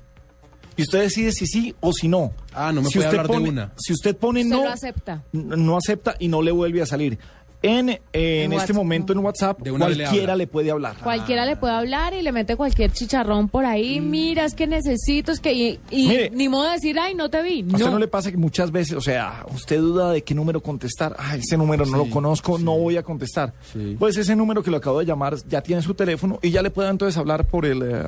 Y 0.78 0.84
usted 0.84 1.02
decide 1.02 1.32
si 1.34 1.46
sí 1.46 1.76
o 1.82 1.92
si 1.92 2.08
no. 2.08 2.32
Ah, 2.54 2.72
no 2.72 2.82
me 2.82 2.88
si 2.88 2.96
puede 2.96 3.10
usted 3.10 3.20
hablar 3.20 3.42
de 3.44 3.50
una. 3.50 3.74
Si 3.78 3.92
usted 3.94 4.16
pone 4.16 4.42
Usted 4.42 4.56
no, 4.56 4.64
lo 4.64 4.70
acepta. 4.70 5.24
no 5.34 5.78
acepta 5.78 6.16
y 6.18 6.28
no 6.30 6.42
le 6.42 6.52
vuelve 6.52 6.82
a 6.82 6.86
salir. 6.86 7.20
En, 7.64 7.90
eh, 7.90 8.00
en, 8.14 8.52
En 8.52 8.54
este 8.54 8.74
momento 8.74 9.14
en 9.14 9.20
WhatsApp, 9.20 9.62
De 9.62 9.72
una 9.72 9.88
vez 9.88 9.98
le 9.98 10.04
cualquiera 10.06 10.36
le, 10.36 10.48
puede 10.48 10.72
hablar. 10.72 10.96
Cualquiera 11.04 11.46
le 11.46 11.56
puede 11.56 11.74
hablar 11.74 12.14
y 12.16 12.24
le 12.24 12.32
mete 12.32 12.56
cualquier 12.56 12.92
chicharrón 12.92 13.50
por 13.50 13.66
ahí. 13.66 14.02
Mira, 14.02 14.46
es 14.46 14.56
que 14.56 14.66
necesito, 14.66 15.32
es 15.32 15.40
que. 15.40 15.54
Y, 15.54 15.80
y 15.92 16.06
Mm. 16.06 16.10
Mire. 16.10 16.30
ni 16.32 16.50
modo 16.50 16.64
de 16.66 16.72
decir, 16.74 16.98
ay, 17.00 17.14
no 17.14 17.30
te 17.30 17.44
vi. 17.44 17.62
¿A 17.62 17.66
usted 17.68 17.86
No. 17.86 17.92
no 17.92 18.00
le 18.00 18.08
pasa 18.08 18.32
que 18.32 18.38
muchas 18.38 18.72
veces, 18.72 18.94
o 18.98 19.02
sea, 19.02 19.46
usted 19.54 19.80
duda 19.80 20.12
de 20.12 20.24
qué 20.24 20.34
número 20.34 20.62
contestar? 20.62 21.16
Ah, 21.20 21.36
ese 21.36 21.56
número 21.58 21.86
no 21.86 21.92
Sí, 22.02 22.06
lo 22.06 22.10
conozco, 22.10 22.58
no 22.58 22.78
voy 22.80 22.98
a 22.98 23.04
contestar. 23.04 23.54
Sí. 23.72 23.96
Pues 24.00 24.18
ese 24.18 24.36
número 24.36 24.64
que 24.64 24.72
lo 24.72 24.78
acabo 24.78 25.00
de 25.00 25.06
llamar 25.06 25.36
ya 25.48 25.62
tiene 25.62 25.82
su 25.84 25.94
teléfono 25.94 26.40
y 26.42 26.50
ya 26.50 26.62
le 26.64 26.72
puede 26.72 26.90
entonces 26.90 27.16
hablar 27.18 27.48
por 27.48 27.66
el, 27.68 27.82
eh, 27.84 28.04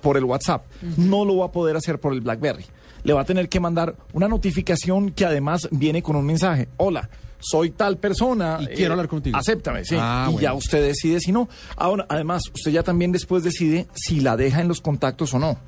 por 0.00 0.16
el 0.16 0.24
WhatsApp. 0.24 0.64
No 0.96 1.24
lo 1.26 1.36
va 1.38 1.46
a 1.46 1.52
poder 1.52 1.76
hacer 1.76 2.00
por 2.00 2.12
el 2.14 2.20
BlackBerry. 2.22 2.64
Le 3.02 3.12
va 3.12 3.20
a 3.20 3.24
tener 3.26 3.50
que 3.50 3.60
mandar 3.60 3.96
una 4.14 4.28
notificación 4.28 5.10
que 5.10 5.26
además 5.26 5.68
viene 5.70 6.02
con 6.02 6.16
un 6.16 6.24
mensaje. 6.24 6.68
Hola. 6.78 7.10
Soy 7.46 7.70
tal 7.70 7.98
persona. 7.98 8.58
Y 8.60 8.66
quiero 8.68 8.92
hablar 8.94 9.08
contigo. 9.08 9.36
Acéptame, 9.36 9.84
sí. 9.84 9.96
Ah, 9.98 10.24
y 10.28 10.32
bueno. 10.32 10.40
ya 10.42 10.54
usted 10.54 10.82
decide 10.86 11.20
si 11.20 11.30
no. 11.30 11.48
Ahora, 11.76 12.06
además, 12.08 12.42
usted 12.54 12.70
ya 12.70 12.82
también 12.82 13.12
después 13.12 13.44
decide 13.44 13.86
si 13.94 14.20
la 14.20 14.36
deja 14.36 14.60
en 14.60 14.68
los 14.68 14.80
contactos 14.80 15.34
o 15.34 15.38
no. 15.38 15.58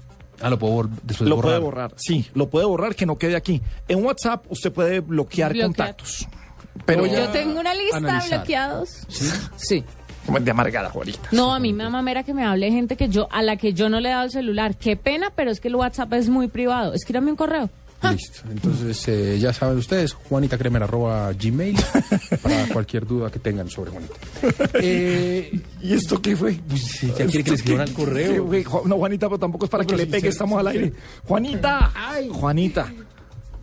Ah, 0.41 0.51
lo 0.51 0.59
puedo 0.59 0.75
bor- 0.75 0.91
después 1.03 1.29
Lo 1.29 1.37
borrar. 1.37 1.51
puede 1.53 1.65
borrar, 1.65 1.95
sí, 1.97 2.27
lo 2.35 2.49
puede 2.51 2.67
borrar 2.67 2.95
que 2.95 3.07
no 3.07 3.17
quede 3.17 3.37
aquí. 3.37 3.63
En 3.89 4.05
WhatsApp 4.05 4.45
usted 4.51 4.71
puede 4.73 5.01
bloquear, 5.01 5.53
Bloquear. 5.53 5.67
contactos. 5.69 6.29
Pero 6.85 7.07
Yo 7.07 7.29
tengo 7.31 7.59
una 7.61 7.73
lista 7.75 8.01
de 8.01 8.29
bloqueados. 8.37 8.91
¿Sí? 9.09 9.31
Sí. 9.57 9.85
Como 10.27 10.41
de 10.41 10.51
amargada, 10.51 10.91
Juanita. 10.91 11.29
No, 11.33 11.55
a 11.55 11.59
mí 11.61 11.73
me 11.73 11.89
mamera 11.89 12.23
que 12.25 12.35
me 12.35 12.45
hable 12.45 12.71
gente 12.71 12.97
que 12.97 13.09
yo, 13.09 13.29
a 13.31 13.43
la 13.43 13.57
que 13.57 13.73
yo 13.73 13.89
no 13.89 14.01
le 14.01 14.09
he 14.09 14.13
dado 14.13 14.25
el 14.25 14.31
celular. 14.31 14.77
Qué 14.77 14.97
pena, 14.97 15.33
pero 15.35 15.51
es 15.51 15.61
que 15.61 15.69
el 15.69 15.77
WhatsApp 15.77 16.13
es 16.15 16.29
muy 16.29 16.49
privado. 16.49 16.93
Escríbame 16.95 17.31
un 17.31 17.37
correo. 17.37 17.71
Listo. 18.03 18.41
Entonces, 18.51 19.09
eh, 19.09 19.39
ya 19.41 19.53
saben 19.53 19.79
ustedes, 19.79 20.13
juanitacremer 20.13 20.83
arroba 20.83 21.33
gmail 21.33 21.77
para 22.43 22.67
cualquier 22.69 23.07
duda 23.07 23.31
que 23.31 23.39
tengan 23.39 23.69
sobre 23.71 23.91
Juanita. 23.91 24.15
Eh, 24.75 25.51
¿Y 25.83 25.95
esto 25.95 26.21
qué 26.21 26.37
fue? 26.37 26.59
pues, 26.69 26.83
sí, 26.83 27.09
ya 27.19 27.25
quiere 27.27 27.43
que 27.43 27.51
le 27.51 27.57
escriban 27.57 27.81
al 27.83 27.89
¿Qué 27.89 27.95
correo. 27.95 28.47
fue? 28.47 28.65
Ju- 28.65 28.85
No, 28.85 28.97
Juanita, 28.97 29.27
pero 29.29 29.39
tampoco 29.39 29.65
es 29.65 29.71
para 29.71 29.83
No, 29.85 29.89
que 29.89 29.97
le 29.97 30.05
sí, 30.05 30.11
pegue, 30.11 30.21
sí, 30.23 30.29
estamos 30.29 30.61
sí, 30.61 30.67
al 30.67 30.73
sí. 30.73 30.79
aire. 30.79 30.93
Juanita, 31.25 31.93
ay, 31.95 32.29
Juanita. 32.33 32.93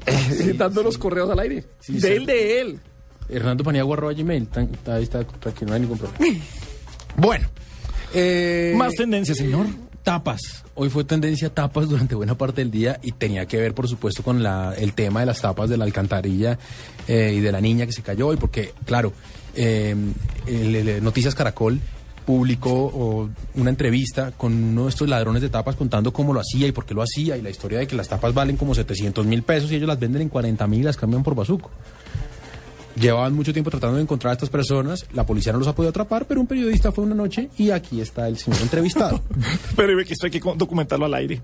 Eh, 0.06 0.54
dando 0.58 0.84
los 0.84 0.98
correos 0.98 1.30
al 1.30 1.40
aire. 1.40 1.64
Sí, 1.80 1.94
de 1.94 2.02
sí. 2.02 2.08
él, 2.08 2.26
de 2.26 2.62
él. 2.62 2.80
Hernando 3.30 3.64
Paniagua 3.64 3.96
arroba 3.96 4.14
gmail. 4.14 4.48
Tan- 4.48 4.70
Ahí 4.88 5.04
está, 5.04 5.24
tranquilo, 5.24 5.70
no 5.70 5.74
hay 5.76 5.80
ningún 5.82 5.98
problema. 6.00 6.44
Bueno. 7.16 7.48
eh, 8.14 8.74
Más 8.76 8.94
tendencia, 8.94 9.34
señor. 9.36 9.68
Tapas. 10.04 10.64
Hoy 10.76 10.90
fue 10.90 11.04
tendencia 11.06 11.50
tapas 11.54 11.88
durante 11.90 12.16
buena 12.16 12.36
parte 12.38 12.62
del 12.62 12.72
día 12.72 13.00
y 13.02 13.14
tenía 13.14 13.46
que 13.46 13.58
ver, 13.58 13.74
por 13.74 13.88
supuesto, 13.88 14.22
con 14.24 14.44
la, 14.44 14.74
el 14.78 14.94
tema 14.94 15.22
de 15.22 15.26
las 15.26 15.42
tapas 15.42 15.70
de 15.70 15.78
la 15.78 15.86
alcantarilla 15.86 16.58
eh, 17.08 17.34
y 17.38 17.40
de 17.40 17.52
la 17.52 17.62
niña 17.62 17.86
que 17.86 17.92
se 17.94 18.02
cayó. 18.02 18.34
Y 18.34 18.38
porque, 18.38 18.74
claro, 18.86 19.14
eh, 19.56 19.96
el- 20.48 21.04
Noticias 21.04 21.36
Caracol 21.36 21.80
publicó 22.26 23.30
una 23.56 23.70
entrevista 23.70 24.32
con 24.32 24.54
uno 24.54 24.84
de 24.84 24.90
estos 24.90 25.10
ladrones 25.10 25.42
de 25.42 25.50
tapas 25.50 25.76
contando 25.76 26.14
cómo 26.14 26.34
lo 26.34 26.40
hacía 26.40 26.68
y 26.68 26.72
por 26.72 26.86
qué 26.86 26.94
lo 26.94 27.02
hacía 27.02 27.36
y 27.36 27.42
la 27.42 27.50
historia 27.50 27.80
de 27.80 27.88
que 27.88 27.98
las 27.98 28.08
tapas 28.08 28.34
valen 28.34 28.56
como 28.56 28.74
700 28.74 29.26
mil 29.26 29.44
pesos 29.44 29.70
y 29.72 29.76
ellos 29.76 29.90
las 29.90 30.00
venden 30.00 30.22
en 30.22 30.30
40 30.30 30.66
mil 30.68 30.80
y 30.80 30.84
las 30.84 30.96
cambian 30.96 31.22
por 31.22 31.36
bazuco. 31.36 31.70
Llevaban 32.96 33.34
mucho 33.34 33.54
tiempo 33.54 33.72
tratando 33.72 33.96
de 33.98 34.04
encontrar 34.04 34.32
a 34.32 34.34
estas 34.34 34.50
personas, 34.50 35.06
la 35.14 35.26
policía 35.26 35.52
no 35.52 35.60
los 35.60 35.68
ha 35.68 35.74
podido 35.76 35.90
atrapar, 35.90 36.26
pero 36.26 36.40
un 36.42 36.48
periodista 36.48 36.92
fue 36.92 37.04
una 37.04 37.16
noche 37.16 37.50
y 37.58 37.72
aquí 37.72 38.02
está 38.02 38.28
el 38.28 38.38
señor 38.38 38.62
entrevistado. 38.62 39.22
Pero 39.76 39.98
ve 39.98 40.06
que 40.06 40.14
esto 40.14 40.28
hay 40.28 40.32
que 40.32 40.40
documentarlo 40.56 41.06
al 41.06 41.14
aire. 41.16 41.42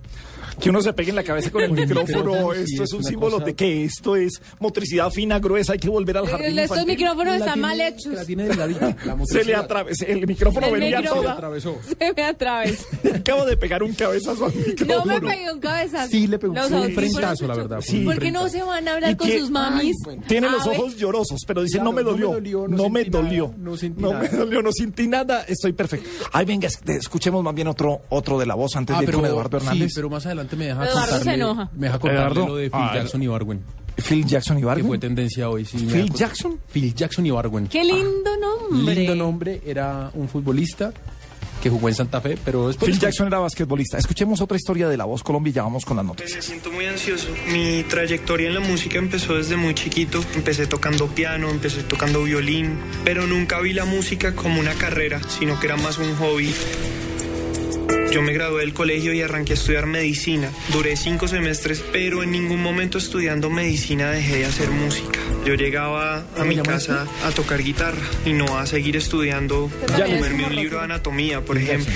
Que 0.60 0.70
uno 0.70 0.82
se 0.82 0.92
pegue 0.94 1.10
en 1.12 1.16
la 1.16 1.24
cabeza 1.24 1.50
con 1.52 1.62
el 1.64 1.72
micrófono. 1.72 2.54
sí, 2.54 2.62
Esto 2.74 2.84
es 2.84 2.94
un 2.94 3.04
símbolo 3.04 3.34
cosa- 3.38 3.46
de 3.46 3.56
que 3.56 3.86
esto 3.86 4.16
es 4.16 4.42
motricidad 4.60 5.10
fina, 5.10 5.40
gruesa. 5.40 5.74
Hay 5.74 5.80
que 5.80 5.90
volver 5.90 6.18
al 6.18 6.28
jardín. 6.28 6.48
Estos 6.60 6.78
infantil. 6.80 6.98
micrófonos 6.98 7.36
están 7.36 7.60
mal 7.62 7.80
hechos. 7.82 8.14
La 8.14 8.26
tiene 8.26 8.44
delgadita, 8.44 8.96
la 9.06 9.18
Se 9.26 9.44
le 9.46 9.56
atravesó. 9.56 10.06
El 10.06 10.28
micrófono 10.28 10.68
El 10.68 10.74
venía 10.74 10.98
micrófono. 11.00 11.22
toda. 11.22 11.34
atravesó. 11.34 11.78
Se 11.98 12.14
me 12.14 12.24
atravesó. 12.24 12.86
Acabo 13.16 13.46
de 13.46 13.58
pegar 13.58 13.82
un 13.84 13.94
cabezazo 13.94 14.46
al 14.46 14.54
No 14.54 14.66
micrófono. 14.68 15.06
me 15.22 15.22
pegué 15.22 15.52
un 15.52 15.60
cabezazo. 15.60 16.10
Sí, 16.12 16.28
le 16.28 16.38
pegó 16.38 16.54
un 16.54 16.94
frentazo, 16.94 17.48
la 17.48 17.56
verdad. 17.56 17.80
un 17.92 18.06
¿Por 18.06 18.20
qué 18.20 18.32
no 18.32 18.48
se 18.50 18.62
van 18.62 18.88
a 18.88 18.94
hablar 18.94 19.16
con 19.18 19.30
sus 19.32 19.50
mamis? 19.50 19.96
Tiene 20.28 20.50
los 20.50 20.68
ojos 20.68 20.98
llorosos, 20.98 21.39
pero 21.48 21.62
dice, 21.64 21.78
Claro, 21.78 21.92
no 21.92 21.96
me 21.96 22.04
dolió. 22.04 22.68
No 22.68 22.90
me 22.90 23.02
sentí 23.02 23.10
nada, 23.18 23.24
dolió. 23.24 23.54
no 23.58 23.78
sentí 23.78 24.02
No 24.02 24.12
nada. 24.14 24.22
me 24.24 24.30
dolió, 24.30 24.62
no 24.62 24.70
sentí 24.72 25.08
nada. 25.08 25.44
Estoy 25.48 25.74
perfecto. 25.74 26.10
Ay, 26.34 26.46
venga, 26.46 26.68
es- 26.68 26.80
escuchemos 26.88 27.44
más 27.44 27.54
bien 27.56 27.68
otro, 27.68 28.02
otro 28.10 28.38
de 28.40 28.46
la 28.46 28.56
voz 28.56 28.76
antes 28.76 28.96
Ah, 28.96 29.00
de 29.00 29.04
ir 29.06 29.08
pero, 29.10 29.20
con 29.20 29.28
Eduardo 29.28 29.58
Hernández. 29.58 29.90
Sí, 29.90 29.96
pero 29.96 30.10
más 30.10 30.26
adelante 30.26 30.56
me 30.56 30.66
deja 30.66 30.84
Eduardo 30.86 31.02
se 31.06 31.10
contarle, 31.18 31.34
enoja. 31.34 31.70
Me 31.76 31.88
deja 31.88 32.00
contarle 32.00 32.22
Eduardo. 32.24 32.48
lo 32.48 32.56
de 32.56 32.64
Phil 32.70 32.80
Ah, 32.82 32.92
Jackson 32.96 33.24
y 33.24 33.28
Barwen. 33.28 33.62
Phil 33.98 34.26
Jackson 34.26 34.58
y 34.58 34.62
Que 34.62 34.66
Bargain. 34.66 34.88
fue 34.88 34.98
tendencia 34.98 35.50
hoy. 35.50 35.66
Sí, 35.66 35.78
me 35.86 35.92
¿Phil 35.92 36.14
Jackson? 36.14 36.58
Phil 36.72 36.96
Jackson 36.96 37.26
y 37.26 37.32
Barwen. 37.32 37.68
Qué 37.68 37.84
lindo 37.84 38.30
nombre. 38.40 38.96
Lindo 38.96 39.16
nombre, 39.16 39.62
era 39.66 40.10
un 40.14 40.30
futbolista 40.30 40.94
que 41.62 41.70
jugó 41.70 41.90
en 41.90 41.96
Santa 41.96 42.22
Fe, 42.22 42.38
pero 42.44 42.68
después... 42.68 42.90
Phil 42.92 43.00
Jackson 43.00 43.28
era 43.28 43.40
basquetbolista. 43.40 43.98
Escuchemos 43.98 44.42
otra 44.42 44.58
historia 44.58 44.88
de 44.88 44.98
la 44.98 45.06
voz 45.06 45.24
Colombia 45.24 45.52
y 45.52 45.54
ya 45.54 45.64
vamos 45.64 45.86
con 45.86 45.98
las 45.98 46.06
Pues 46.06 46.18
me 46.18 46.24
noticias. 46.24 46.46
siento 46.46 46.72
muy 46.72 46.86
ansioso. 46.86 47.28
Mi 47.52 47.84
trayectoria 47.84 48.48
en 48.48 48.54
la 48.56 48.60
música 48.62 48.98
empezó 48.98 49.36
desde 49.36 49.58
muy 49.58 49.74
chiquito. 49.74 50.24
Empecé 50.36 50.68
tocando 50.68 51.08
piano, 51.08 51.50
empecé 51.50 51.84
tocando 51.84 52.24
violín, 52.24 52.78
pero 53.04 53.28
nunca 53.28 53.60
vi 53.60 53.74
la 53.74 53.86
música 53.86 54.36
como 54.36 54.60
una 54.60 54.74
carrera, 54.74 55.22
sino 55.28 55.60
que 55.60 55.68
era 55.68 55.78
más 55.78 55.98
un 55.98 56.16
hobby. 56.16 56.54
Yo 58.12 58.22
me 58.24 58.34
gradué 58.34 58.62
del 58.62 58.74
colegio 58.74 59.14
y 59.14 59.22
arranqué 59.22 59.54
a 59.54 59.56
estudiar 59.56 59.86
medicina. 59.86 60.50
Duré 60.74 60.96
cinco 60.98 61.28
semestres, 61.28 61.84
pero 61.92 62.24
en 62.24 62.32
ningún 62.32 62.62
momento 62.62 62.98
estudiando 62.98 63.50
medicina 63.50 64.10
dejé 64.12 64.38
de 64.38 64.46
hacer 64.46 64.70
música. 64.72 65.20
Yo 65.46 65.54
llegaba 65.54 66.26
a 66.38 66.44
mi 66.44 66.58
casa 66.58 67.08
a 67.24 67.30
tocar 67.32 67.62
guitarra 67.64 68.02
y 68.26 68.34
no 68.34 68.58
a 68.58 68.66
seguir 68.66 68.96
estudiando, 68.98 69.70
a 69.94 69.98
Ya, 69.98 70.06
comerme 70.06 70.46
un 70.46 70.56
libro 70.56 70.78
de 70.80 70.86
anatomía, 70.86 71.42
por 71.42 71.58
ejemplo. 71.58 71.94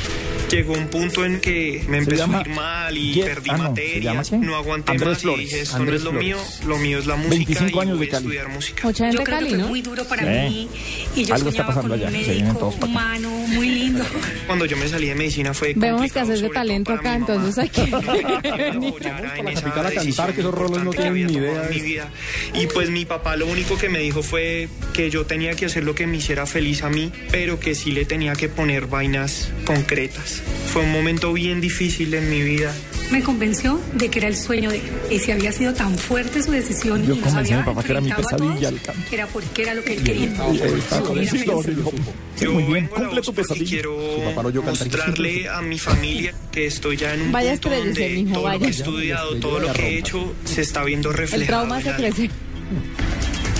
Llegó 0.52 0.74
un 0.74 0.88
punto 0.88 1.26
en 1.26 1.40
que 1.40 1.84
me 1.88 1.98
empezó 1.98 2.24
llama 2.24 2.40
a 2.40 2.42
ir 2.42 2.50
mal 2.50 2.98
y 2.98 3.14
Get- 3.16 3.26
perdí 3.26 3.50
ah, 3.50 3.58
no, 3.58 3.64
¿se 3.64 3.70
materias, 3.70 4.32
no 4.34 4.56
aguanté 4.56 4.92
Andrés 4.92 5.10
más 5.10 5.22
Flores. 5.22 5.40
y 5.42 5.46
dije, 5.46 5.62
esto 5.62 5.76
Andrés 5.78 6.04
no 6.04 6.10
es 6.10 6.14
lo 6.14 6.20
mío, 6.22 6.38
Flores. 6.38 6.66
lo 6.66 6.78
mío 6.78 7.00
es 7.00 7.06
la 7.08 7.16
música 7.16 7.36
25 7.36 7.82
años 7.82 7.90
y 7.90 7.92
de 7.94 7.98
voy 7.98 8.08
a 8.08 8.12
Cali. 8.12 8.24
estudiar 8.26 8.50
música. 8.50 8.84
Mucha 8.88 9.06
gente 9.06 9.18
Yo 9.18 9.24
creo 9.24 9.38
Cali, 9.38 9.50
que 9.50 9.56
fue 9.56 9.64
¿no? 9.64 9.68
muy 9.70 9.82
duro 9.82 10.04
para 10.06 10.22
Sí. 10.22 10.50
mí 10.50 10.70
y 11.16 11.26
yo 11.26 11.34
Algo 11.34 11.50
está 11.50 11.64
soñaba 11.64 11.82
con 11.82 11.90
pasando 11.90 11.96
un 11.96 12.00
allá, 12.14 12.26
se 12.26 12.34
vienen 12.34 12.54
todos 12.54 12.74
médico 12.74 12.86
humano 12.86 13.30
muy 13.48 13.70
lindo. 13.70 14.06
Cuando 14.46 14.66
yo 14.66 14.78
me 14.78 14.88
salí 14.88 15.08
de 15.08 15.16
medicina 15.16 15.54
fue 15.56 15.74
Vemos 15.84 16.12
que 16.14 16.20
haces 16.20 16.42
de 16.42 16.50
talento 16.50 16.94
acá, 16.94 17.16
entonces 17.16 17.58
hay 17.58 17.70
que 17.70 17.82
a 17.94 19.92
cantar, 19.92 20.34
que 20.34 20.40
esos 20.40 20.54
rolos 20.54 20.82
no 20.84 20.92
tienen 20.92 21.10
había 21.10 21.28
ni 21.28 21.34
idea 21.34 21.68
mi 21.70 21.80
vida. 21.82 22.10
Y 22.54 22.68
pues 22.68 22.90
mi 22.90 23.04
papá 23.04 23.36
lo 23.36 23.48
único 23.48 23.78
que 23.78 23.90
me 23.90 24.00
dijo 24.00 24.24
fue 24.24 24.70
que 24.94 25.10
yo 25.10 25.26
tenía 25.26 25.56
que 25.56 25.66
hacer 25.66 25.84
lo 25.84 25.94
que 25.94 26.08
me 26.08 26.18
hiciera 26.18 26.46
feliz 26.46 26.84
a 26.84 26.90
mí, 26.90 27.12
pero 27.32 27.60
que 27.60 27.76
sí 27.76 27.92
le 27.92 28.06
tenía 28.06 28.34
que 28.34 28.48
poner 28.48 28.88
vainas 28.88 29.50
concretas. 29.66 30.42
Fue 30.72 30.84
un 30.84 30.92
momento 30.92 31.34
bien 31.34 31.60
difícil 31.60 32.14
en 32.14 32.30
mi 32.30 32.42
vida. 32.42 32.74
Me 33.12 33.22
convenció 33.22 33.80
de 33.94 34.10
que 34.10 34.20
era 34.20 34.28
el 34.28 34.36
sueño 34.36 34.72
de 34.72 34.78
él. 34.78 34.84
Y 35.12 35.20
si 35.20 35.32
había 35.32 35.52
sido 35.52 35.74
tan 35.74 35.96
fuerte 35.98 36.42
su 36.42 36.52
decisión 36.52 37.06
Yo 37.06 37.14
y 37.14 37.18
nos 37.20 37.28
convencí 37.28 37.54
a 37.54 37.58
había 37.58 37.58
mi 37.58 37.64
papá 37.64 37.84
que 37.84 37.92
era 37.92 38.02
mi 38.02 38.12
pesadilla 38.12 38.72
todos, 38.72 38.98
era 39.12 39.28
porque 39.28 39.62
era 39.62 39.74
lo 39.76 39.84
que 39.84 39.94
él 39.94 40.04
quería. 40.04 40.32
Y 40.52 40.58
él 40.60 40.80
está 40.80 41.02
convencido, 41.02 41.62
dijo, 41.62 41.92
sí, 42.36 42.48
muy 42.48 42.64
bien, 42.64 42.74
vengo 42.74 42.96
a 42.96 43.00
la 43.00 43.06
cumple 43.06 43.20
voz 43.20 43.26
tu 43.26 43.34
porque 43.36 43.42
pesadilla. 43.54 43.70
Quiero 43.70 44.64
mostrarle 44.64 45.50
a 45.50 45.62
mi 45.62 45.73
familia 45.80 46.34
que 46.52 46.68
estoy 46.68 46.98
ya 46.98 47.14
en 47.14 47.22
un 47.24 47.32
Vaya 47.32 47.52
punto 47.52 47.72
estrellarse, 47.72 48.16
donde 48.16 48.34
todo 48.34 48.44
lo 48.44 48.50
que 48.50 48.56
he 48.56 48.60
vaya. 48.60 48.70
estudiado, 48.70 49.36
todo 49.40 49.60
lo 49.60 49.74
que 49.74 49.88
he 49.88 49.98
hecho 50.00 50.34
se 50.46 50.62
está 50.62 50.84
viendo 50.84 51.12
El 51.12 51.18
reflejado. 51.18 51.48
trauma 51.68 51.80
en 51.80 51.86
se 51.86 51.94
crece. 51.96 52.30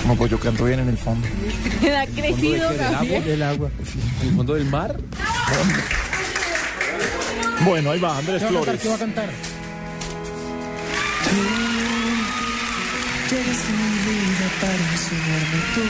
No, 0.06 0.16
pues 0.16 0.30
yo 0.30 0.38
canto 0.38 0.64
bien 0.64 0.80
en 0.80 0.88
el 0.88 0.98
fondo. 0.98 1.26
Ha 1.96 2.06
crecido, 2.06 2.70
¿Del 2.70 2.80
agua? 2.80 2.90
Gabriel. 2.92 3.24
¿Del 3.24 3.42
agua? 3.42 3.70
¿En 4.22 4.28
el 4.28 4.34
fondo 4.36 4.54
del 4.54 4.64
mar? 4.66 4.96
Bueno, 7.64 7.90
ahí 7.92 8.00
va 8.00 8.18
Andrés 8.18 8.38
¿Qué 8.40 8.44
va? 8.44 8.50
Flores. 8.50 8.80
¿Qué 8.80 8.88
va 8.88 8.94
a 8.94 8.98
cantar? 8.98 9.26
Mi. 9.28 9.32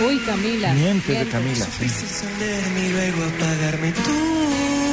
Uy, 0.06 0.18
Camila. 0.26 0.72
Mientes 0.74 1.18
de. 1.18 1.26
Camila, 1.26 1.66
sí. 1.66 1.88
Supiste 1.88 2.00
encenderme 2.02 2.86
y 2.86 2.92
luego 2.92 3.24
apagarme 3.24 3.92
tú. 3.92 4.83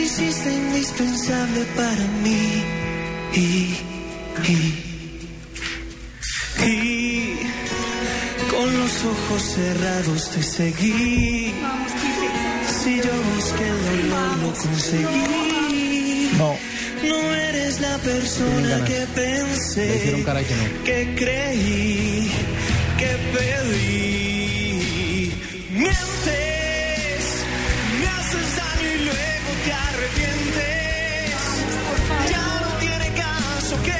Te 0.00 0.06
hiciste 0.06 0.50
indispensable 0.50 1.60
para 1.76 2.06
mí. 2.24 2.64
Y, 3.34 3.74
y, 4.48 4.54
y 6.64 7.38
con 8.50 8.78
los 8.78 9.04
ojos 9.04 9.42
cerrados 9.42 10.30
te 10.30 10.42
seguí. 10.42 11.52
Si 12.82 12.96
yo 12.96 13.12
busqué 13.34 13.66
el 13.68 13.80
dolor, 14.08 14.38
lo 14.38 14.52
conseguí. 14.54 16.30
No, 16.38 16.56
No 17.06 17.34
eres 17.34 17.80
la 17.82 17.98
persona 17.98 18.82
que 18.86 19.06
pensé 19.14 20.00
que 20.02 20.56
no. 20.56 20.84
que 20.84 21.14
creí, 21.14 22.30
que 22.98 23.12
pedí. 23.36 25.32
Mientes, 25.72 26.49
te 29.64 29.72
arrepientes. 29.72 31.34
Ya 32.30 32.60
no 32.60 32.68
tiene 32.78 33.08
caso 33.14 33.82
que 33.82 33.98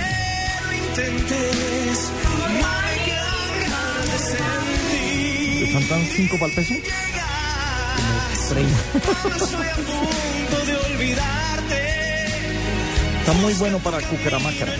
lo 0.66 0.72
intentes. 0.72 2.10
No 2.60 2.72
me 2.86 2.94
quedan 3.04 3.50
ganas 3.62 4.04
de 4.12 4.18
sentir. 4.18 5.60
¿le 5.60 5.66
faltan 5.72 6.02
cinco 6.16 6.34
para 6.38 6.46
el 6.46 6.52
peso? 6.52 6.74
Estoy 8.32 8.64
a 8.64 9.74
punto 9.76 10.66
de 10.66 10.76
olvidarte. 10.76 11.80
Está 13.20 13.32
muy 13.34 13.54
bueno 13.54 13.78
para 13.78 14.00
Cucaramácara. 14.00 14.72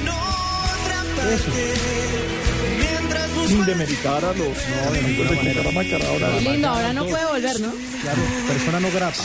Sin 3.47 3.65
demeritar 3.65 4.25
a 4.25 4.33
los 4.33 4.39
no, 4.39 4.93
de 4.93 5.03
ninguna 5.03 5.31
manera. 5.33 5.63
Ahora. 6.09 6.41
Lindo, 6.41 6.69
ahora 6.69 6.93
no 6.93 7.07
puede 7.07 7.25
volver, 7.27 7.61
¿no? 7.61 7.73
Claro, 8.03 8.23
persona 8.47 8.81
no 8.81 8.91
grata. 8.91 9.23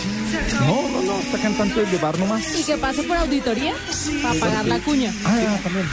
No, 0.61 0.89
no, 0.89 1.01
no, 1.01 1.19
está 1.19 1.37
cantante 1.37 1.85
de 1.85 1.97
bar 1.97 2.17
nomás. 2.17 2.59
Y 2.59 2.63
que 2.63 2.77
pase 2.77 3.03
por 3.03 3.17
auditoría 3.17 3.73
para 4.21 4.39
pagar 4.39 4.65
la 4.65 4.79
cuña. 4.79 5.13
Ah, 5.23 5.57
también. 5.63 5.87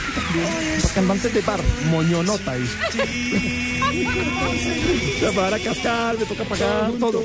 Está 0.77 0.93
cantante 0.93 1.29
de 1.29 1.41
bar. 1.41 1.59
Moñonota, 1.89 2.55
dice. 2.55 2.73
Se 5.19 5.29
va 5.31 5.47
a 5.47 5.49
dar 5.49 5.53
a 5.53 5.63
cascar, 5.63 6.17
me 6.17 6.25
toca 6.25 6.43
pagar 6.43 6.91
todo. 6.99 7.23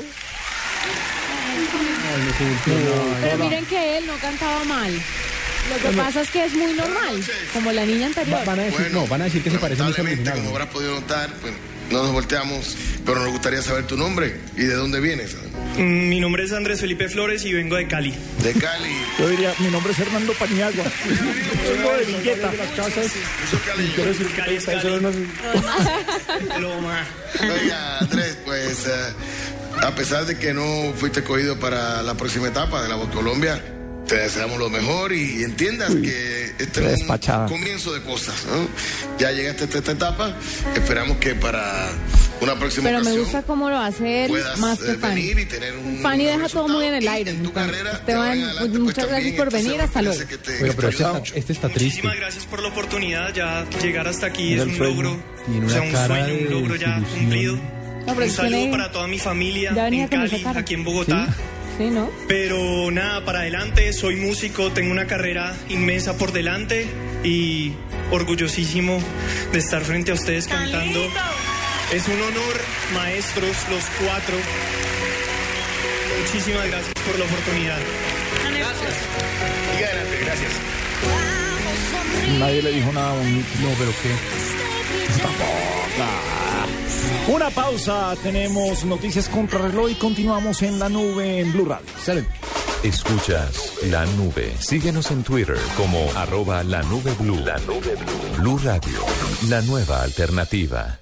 Pero 3.21 3.37
miren 3.37 3.65
que 3.65 3.97
él 3.97 4.07
no 4.07 4.13
cantaba 4.17 4.63
mal. 4.65 4.91
Lo 5.69 5.89
que 5.89 5.95
pasa 5.97 6.21
es 6.21 6.29
que 6.31 6.45
es 6.45 6.53
muy 6.53 6.73
normal, 6.73 7.21
como 7.53 7.71
la 7.71 7.85
niña 7.85 8.07
anterior. 8.07 8.39
Va- 8.39 8.45
Van 8.45 8.59
a 8.59 8.63
decir, 8.63 8.89
no, 8.91 9.05
van 9.07 9.21
a 9.21 9.25
decir 9.25 9.43
que 9.43 9.51
se 9.51 9.59
parece 9.59 9.83
mucho 9.83 10.01
original. 10.01 10.35
como 10.35 10.49
habrás 10.49 10.67
podido 10.69 10.93
notar, 10.95 11.29
pues, 11.41 11.53
no 11.91 12.03
nos 12.03 12.11
volteamos, 12.11 12.75
pero 13.05 13.19
nos 13.21 13.31
gustaría 13.31 13.61
saber 13.61 13.85
tu 13.87 13.97
nombre 13.97 14.39
y 14.55 14.61
de 14.63 14.73
dónde 14.75 14.99
vienes. 14.99 15.35
Mm, 15.77 16.09
Mi 16.09 16.19
nombre 16.19 16.43
es 16.43 16.51
Andrés 16.53 16.79
Felipe 16.81 17.07
Flores 17.09 17.43
y 17.45 17.53
vengo 17.53 17.75
de 17.75 17.87
Cali. 17.87 18.13
De 18.43 18.53
Cali. 18.53 18.89
Yo 19.19 19.29
diría, 19.29 19.53
mi 19.59 19.67
nombre 19.69 19.91
es 19.91 19.97
Fernando 19.97 20.33
Paniagua. 20.33 20.83
Vengo 21.67 21.97
de 21.97 22.05
Villeta. 22.05 22.51
Quiero 23.95 24.09
decir 24.09 24.27
que 24.27 24.35
Cali 24.41 24.59
Loma. 26.59 27.05
Oiga, 27.41 27.99
Andrés, 27.99 28.37
pues 28.45 28.85
eh, 28.87 29.13
a 29.83 29.93
pesar 29.95 30.25
de 30.25 30.37
que 30.37 30.53
no 30.53 30.93
fuiste 30.95 31.19
escogido 31.21 31.59
para 31.59 32.01
la 32.03 32.15
próxima 32.15 32.47
etapa 32.47 32.81
de 32.83 32.89
la 32.89 32.95
Voz 32.95 33.09
Colombia, 33.09 33.61
te 34.09 34.15
deseamos 34.15 34.57
lo 34.57 34.69
mejor 34.69 35.13
y 35.13 35.43
entiendas 35.43 35.93
que 35.95 36.53
este 36.57 36.93
es 36.93 37.01
un 37.01 37.47
comienzo 37.47 37.93
de 37.93 38.01
cosas. 38.01 38.35
¿no? 38.47 38.67
Ya 39.19 39.31
llegaste 39.31 39.65
a 39.65 39.67
esta 39.79 39.91
etapa, 39.91 40.35
esperamos 40.75 41.17
que 41.17 41.35
para 41.35 41.89
una 42.41 42.55
próxima 42.57 42.85
Pero 42.85 42.97
me 42.97 43.01
ocasión 43.03 43.23
gusta 43.23 43.41
cómo 43.43 43.69
lo 43.69 43.77
hace 43.77 44.25
él, 44.25 44.33
más 44.57 44.79
eh, 44.81 44.85
que 44.87 44.93
Fanny. 44.95 45.21
venir 45.21 45.39
y 45.39 45.45
tener 45.45 45.75
un 45.75 45.99
Fanny 46.01 46.25
deja 46.25 46.47
todo 46.49 46.67
muy 46.67 46.85
en 46.85 46.95
el 46.95 47.07
aire. 47.07 47.31
en 47.31 47.43
tu 47.43 47.53
carrera, 47.53 47.91
Esteban, 47.93 48.21
ahora 48.21 48.33
en 48.33 48.43
adelante, 48.43 48.59
pues, 48.59 48.69
pues, 48.71 48.81
muchas 48.81 48.95
gracias 49.07 49.11
también 49.15 49.35
por 49.37 49.47
este 49.47 49.63
venir. 49.69 49.81
Hasta 49.81 50.01
luego. 50.01 50.17
pero 50.17 50.27
que 50.27 50.35
este 50.35 50.51
te 50.53 50.89
está, 50.89 51.21
este 51.35 51.53
está 51.53 51.69
triste. 51.69 51.83
Muchísimas 52.01 52.15
gracias 52.15 52.45
por 52.45 52.61
la 52.61 52.67
oportunidad. 52.69 53.33
Ya 53.33 53.67
llegar 53.81 54.07
hasta 54.07 54.25
aquí 54.27 54.43
Mira 54.51 54.63
es 54.63 54.69
un 54.69 54.75
sueño. 54.77 54.93
logro. 54.93 55.23
Tiene 55.45 55.65
o 55.65 55.69
sea, 55.69 55.81
una 55.81 55.87
un 55.87 55.93
cara 55.93 56.07
sueño, 56.25 56.33
un 56.39 56.43
de 56.45 56.49
logro 56.49 56.75
ya 56.75 56.87
desilusión. 56.87 57.19
cumplido. 57.19 57.55
No, 57.55 58.15
pero 58.15 58.25
un 58.25 58.31
saludo 58.31 58.55
tiene- 58.57 58.71
para 58.71 58.91
toda 58.91 59.07
mi 59.07 59.19
familia 59.19 59.73
Ya 59.75 59.83
venía 59.83 60.03
en 60.05 60.09
Cali, 60.09 60.43
aquí 60.55 60.73
en 60.73 60.83
Bogotá. 60.83 61.25
Sí, 61.27 61.43
¿no? 61.87 62.11
Pero 62.27 62.91
nada, 62.91 63.23
para 63.23 63.39
adelante, 63.39 63.93
soy 63.93 64.17
músico, 64.17 64.71
tengo 64.71 64.91
una 64.91 65.07
carrera 65.07 65.55
inmensa 65.69 66.17
por 66.17 66.33
delante 66.33 66.87
y 67.23 67.71
orgullosísimo 68.11 69.01
de 69.53 69.59
estar 69.59 69.81
frente 69.83 70.11
a 70.11 70.15
ustedes 70.15 70.47
cantando 70.47 70.99
Es 71.93 72.07
un 72.07 72.21
honor, 72.21 72.61
maestros, 72.93 73.55
los 73.69 73.83
cuatro. 74.03 74.35
Muchísimas 76.21 76.67
gracias 76.67 76.93
por 77.05 77.17
la 77.17 77.25
oportunidad. 77.25 77.79
Gracias. 78.43 78.93
Siga 79.75 79.87
adelante, 79.87 80.17
gracias. 80.21 80.51
Nadie 82.39 82.61
le 82.61 82.71
dijo 82.73 82.91
nada 82.91 83.13
bonito. 83.13 83.47
No, 83.61 83.69
pero 83.79 83.91
qué. 84.03 84.09
Una 87.27 87.49
pausa, 87.51 88.15
tenemos 88.23 88.83
noticias 88.85 89.29
contra 89.29 89.59
reloj 89.59 89.91
y 89.91 89.95
continuamos 89.95 90.63
en 90.63 90.79
la 90.79 90.89
nube 90.89 91.39
en 91.39 91.51
Blue 91.53 91.65
Radio. 91.65 91.85
Escuchas 92.83 93.73
la 93.83 94.05
nube. 94.17 94.51
Síguenos 94.59 95.11
en 95.11 95.23
Twitter 95.23 95.57
como 95.77 96.09
arroba 96.15 96.63
la 96.63 96.81
nube 96.83 97.13
blue. 97.19 97.37
La 97.45 97.57
nube 97.59 97.95
blue. 97.95 98.37
Blue 98.41 98.57
Radio, 98.63 98.99
la 99.47 99.61
nueva 99.61 100.01
alternativa. 100.01 100.99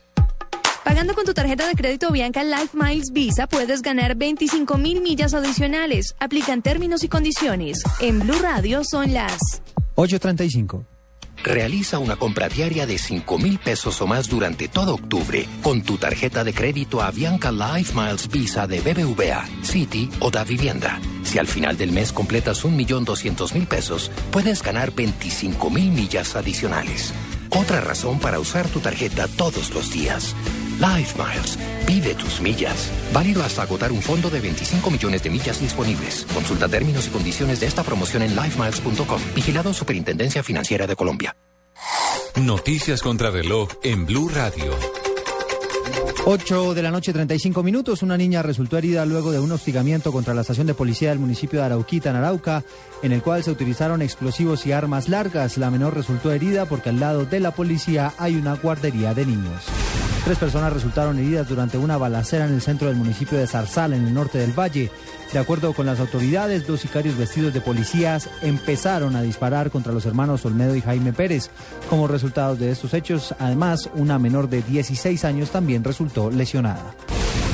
Pagando 0.83 1.13
con 1.13 1.25
tu 1.25 1.33
tarjeta 1.33 1.67
de 1.67 1.75
crédito 1.75 2.11
Bianca 2.11 2.43
Life 2.43 2.69
Miles 2.73 3.11
Visa 3.11 3.47
puedes 3.47 3.81
ganar 3.81 4.15
25 4.15 4.77
mil 4.77 5.01
millas 5.01 5.33
adicionales. 5.33 6.15
Aplican 6.19 6.61
términos 6.61 7.03
y 7.03 7.09
condiciones. 7.09 7.83
En 8.01 8.19
Blue 8.19 8.39
Radio 8.41 8.83
son 8.83 9.13
las 9.13 9.61
835. 9.95 10.96
Realiza 11.43 11.99
una 11.99 12.15
compra 12.15 12.49
diaria 12.49 12.85
de 12.85 12.97
5 12.97 13.37
mil 13.37 13.59
pesos 13.59 14.01
o 14.01 14.07
más 14.07 14.27
durante 14.27 14.67
todo 14.67 14.95
octubre 14.95 15.47
con 15.61 15.81
tu 15.81 15.97
tarjeta 15.97 16.43
de 16.43 16.53
crédito 16.53 17.01
Avianca 17.01 17.51
Life 17.51 17.93
Miles 17.93 18.27
Visa 18.29 18.67
de 18.67 18.81
BBVA, 18.81 19.45
City 19.61 20.09
o 20.19 20.29
Da 20.29 20.43
Vivienda. 20.43 20.99
Si 21.23 21.39
al 21.39 21.47
final 21.47 21.77
del 21.77 21.91
mes 21.91 22.11
completas 22.11 22.65
1.200.000 22.65 23.67
pesos, 23.67 24.11
puedes 24.31 24.61
ganar 24.63 24.93
25 24.93 25.69
mil 25.69 25.91
millas 25.91 26.35
adicionales. 26.35 27.13
Otra 27.49 27.81
razón 27.81 28.19
para 28.19 28.39
usar 28.39 28.67
tu 28.67 28.79
tarjeta 28.79 29.27
todos 29.27 29.73
los 29.73 29.91
días. 29.91 30.35
Life 30.79 31.17
Miles. 31.17 31.57
Vive 31.87 32.13
tus 32.13 32.39
millas. 32.39 32.91
Válido 33.11 33.43
hasta 33.43 33.63
agotar 33.63 33.91
un 33.91 34.01
fondo 34.01 34.29
de 34.29 34.39
25 34.39 34.91
millones 34.91 35.23
de 35.23 35.29
millas 35.29 35.59
disponibles. 35.59 36.25
Consulta 36.33 36.67
términos 36.67 37.07
y 37.07 37.09
condiciones 37.09 37.59
de 37.59 37.65
esta 37.65 37.83
promoción 37.83 38.21
en 38.21 38.35
lifemiles.com. 38.35 39.21
Vigilado 39.33 39.73
Superintendencia 39.73 40.43
Financiera 40.43 40.85
de 40.85 40.95
Colombia. 40.95 41.35
Noticias 42.35 43.01
contra 43.01 43.31
reloj 43.31 43.69
en 43.83 44.05
Blue 44.05 44.29
Radio. 44.29 44.75
8 46.25 46.73
de 46.73 46.81
la 46.81 46.91
noche, 46.91 47.13
35 47.13 47.63
minutos. 47.63 48.03
Una 48.03 48.17
niña 48.17 48.43
resultó 48.43 48.77
herida 48.77 49.05
luego 49.05 49.31
de 49.31 49.39
un 49.39 49.51
hostigamiento 49.51 50.11
contra 50.11 50.33
la 50.33 50.41
estación 50.41 50.67
de 50.67 50.73
policía 50.73 51.09
del 51.09 51.19
municipio 51.19 51.59
de 51.59 51.65
Arauquita, 51.65 52.09
en 52.09 52.17
Arauca, 52.17 52.63
en 53.01 53.13
el 53.13 53.23
cual 53.23 53.43
se 53.43 53.51
utilizaron 53.51 54.01
explosivos 54.01 54.67
y 54.67 54.73
armas 54.73 55.09
largas. 55.09 55.57
La 55.57 55.71
menor 55.71 55.95
resultó 55.95 56.31
herida 56.31 56.65
porque 56.65 56.89
al 56.89 56.99
lado 56.99 57.25
de 57.25 57.39
la 57.39 57.51
policía 57.51 58.13
hay 58.17 58.35
una 58.35 58.55
guardería 58.55 59.13
de 59.13 59.25
niños. 59.25 59.63
Tres 60.27 60.39
personas 60.39 60.73
resultaron 60.73 61.17
heridas 61.17 61.47
durante 61.47 61.77
una 61.77 61.95
balacera 61.95 62.47
en 62.47 62.53
el 62.53 62.61
centro 62.61 62.89
del 62.89 62.97
municipio 62.97 63.37
de 63.37 63.47
Zarzal, 63.47 63.93
en 63.93 64.05
el 64.05 64.13
norte 64.13 64.37
del 64.37 64.51
valle. 64.51 64.91
De 65.31 65.39
acuerdo 65.39 65.71
con 65.71 65.85
las 65.85 66.01
autoridades, 66.01 66.67
dos 66.67 66.81
sicarios 66.81 67.17
vestidos 67.17 67.53
de 67.53 67.61
policías 67.61 68.29
empezaron 68.41 69.15
a 69.15 69.21
disparar 69.21 69.71
contra 69.71 69.93
los 69.93 70.05
hermanos 70.05 70.43
Olmedo 70.43 70.75
y 70.75 70.81
Jaime 70.81 71.13
Pérez. 71.13 71.49
Como 71.89 72.09
resultado 72.09 72.57
de 72.57 72.71
estos 72.71 72.93
hechos, 72.93 73.33
además, 73.39 73.89
una 73.93 74.19
menor 74.19 74.49
de 74.49 74.63
16 74.63 75.23
años 75.23 75.51
también 75.51 75.85
resultó 75.85 76.29
lesionada. 76.29 76.93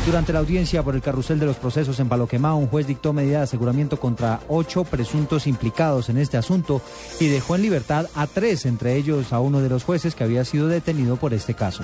Durante 0.08 0.34
la 0.34 0.40
audiencia 0.40 0.82
por 0.82 0.96
el 0.96 1.02
carrusel 1.04 1.38
de 1.38 1.46
los 1.46 1.58
procesos 1.58 2.00
en 2.00 2.10
Paloquemá, 2.10 2.56
un 2.56 2.66
juez 2.66 2.88
dictó 2.88 3.14
medida 3.14 3.38
de 3.38 3.44
aseguramiento 3.44 4.00
contra 4.00 4.40
ocho 4.48 4.84
presuntos 4.84 5.46
implicados 5.46 6.10
en 6.10 6.18
este 6.18 6.38
asunto 6.38 6.82
y 7.20 7.28
dejó 7.28 7.56
en 7.56 7.62
libertad 7.62 8.08
a 8.16 8.26
tres, 8.26 8.66
entre 8.66 8.96
ellos 8.96 9.32
a 9.32 9.40
uno 9.40 9.62
de 9.62 9.70
los 9.70 9.84
jueces 9.84 10.16
que 10.16 10.24
había 10.24 10.44
sido 10.44 10.68
detenido 10.68 11.18
por 11.18 11.36
este 11.36 11.54
caso. 11.54 11.84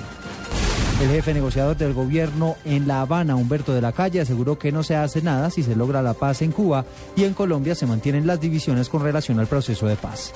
El 1.00 1.08
jefe 1.08 1.32
negociador 1.32 1.78
del 1.78 1.94
gobierno 1.94 2.56
en 2.66 2.86
La 2.86 3.00
Habana, 3.00 3.34
Humberto 3.34 3.72
de 3.72 3.80
la 3.80 3.92
Calle, 3.92 4.20
aseguró 4.20 4.58
que 4.58 4.70
no 4.70 4.82
se 4.82 4.96
hace 4.96 5.22
nada 5.22 5.48
si 5.48 5.62
se 5.62 5.74
logra 5.74 6.02
la 6.02 6.12
paz 6.12 6.42
en 6.42 6.52
Cuba 6.52 6.84
y 7.16 7.24
en 7.24 7.32
Colombia 7.32 7.74
se 7.74 7.86
mantienen 7.86 8.26
las 8.26 8.38
divisiones 8.38 8.90
con 8.90 9.02
relación 9.02 9.40
al 9.40 9.46
proceso 9.46 9.86
de 9.86 9.96
paz. 9.96 10.34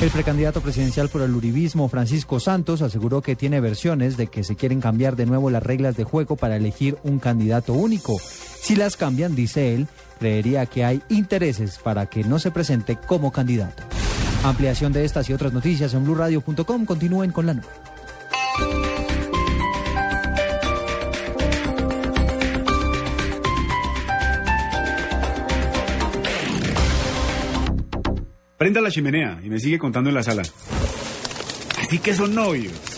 El 0.00 0.08
precandidato 0.08 0.62
presidencial 0.62 1.10
por 1.10 1.20
el 1.20 1.34
Uribismo, 1.34 1.90
Francisco 1.90 2.40
Santos, 2.40 2.80
aseguró 2.80 3.20
que 3.20 3.36
tiene 3.36 3.60
versiones 3.60 4.16
de 4.16 4.28
que 4.28 4.44
se 4.44 4.56
quieren 4.56 4.80
cambiar 4.80 5.14
de 5.14 5.26
nuevo 5.26 5.50
las 5.50 5.62
reglas 5.62 5.94
de 5.94 6.04
juego 6.04 6.36
para 6.36 6.56
elegir 6.56 6.96
un 7.02 7.18
candidato 7.18 7.74
único. 7.74 8.16
Si 8.18 8.76
las 8.76 8.96
cambian, 8.96 9.34
dice 9.34 9.74
él, 9.74 9.88
creería 10.18 10.64
que 10.64 10.86
hay 10.86 11.02
intereses 11.10 11.78
para 11.82 12.06
que 12.06 12.24
no 12.24 12.38
se 12.38 12.50
presente 12.50 12.96
como 12.96 13.30
candidato. 13.30 13.82
Ampliación 14.42 14.94
de 14.94 15.04
estas 15.04 15.28
y 15.28 15.34
otras 15.34 15.52
noticias 15.52 15.92
en 15.92 16.04
blurradio.com. 16.04 16.86
Continúen 16.86 17.30
con 17.30 17.44
la 17.44 17.54
nube. 17.54 17.66
Prenda 28.58 28.80
la 28.80 28.90
chimenea 28.90 29.40
y 29.44 29.48
me 29.50 29.60
sigue 29.60 29.78
contando 29.78 30.10
en 30.10 30.16
la 30.16 30.22
sala. 30.24 30.42
Así 31.80 32.00
que 32.00 32.12
son 32.12 32.34
novios. 32.34 32.97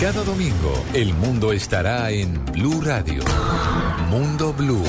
Cada 0.00 0.22
domingo, 0.24 0.84
el 0.92 1.14
mundo 1.14 1.52
estará 1.52 2.10
en 2.10 2.44
Blue 2.46 2.80
Radio. 2.82 3.22
Mundo 4.10 4.52
Blue. 4.52 4.82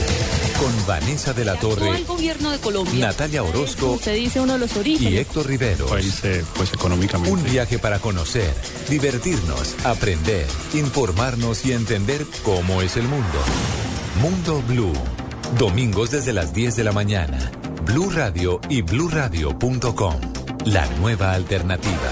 Con 0.59 0.87
Vanessa 0.87 1.33
de 1.33 1.45
la 1.45 1.55
Torre, 1.55 1.83
Actual 1.89 2.05
gobierno 2.05 2.51
de 2.51 2.59
Colombia. 2.59 3.07
Natalia 3.07 3.43
Orozco 3.43 3.99
Se 4.01 4.13
dice 4.13 4.39
uno 4.39 4.53
de 4.53 4.59
los 4.59 4.75
orígenes. 4.77 5.13
y 5.13 5.17
Héctor 5.17 5.47
Rivero. 5.47 5.85
pues 5.87 6.73
económicamente. 6.73 7.31
Un 7.31 7.43
viaje 7.43 7.77
para 7.77 7.99
conocer, 7.99 8.53
divertirnos, 8.89 9.75
aprender, 9.85 10.47
informarnos 10.73 11.65
y 11.65 11.73
entender 11.73 12.25
cómo 12.43 12.81
es 12.81 12.97
el 12.97 13.03
mundo. 13.03 13.39
Mundo 14.21 14.61
Blue. 14.67 14.93
Domingos 15.57 16.11
desde 16.11 16.33
las 16.33 16.53
10 16.53 16.75
de 16.75 16.83
la 16.83 16.91
mañana. 16.91 17.51
Blue 17.85 18.09
Radio 18.09 18.59
y 18.69 18.81
bluradio.com. 18.81 20.15
La 20.65 20.85
nueva 20.97 21.33
alternativa. 21.33 22.11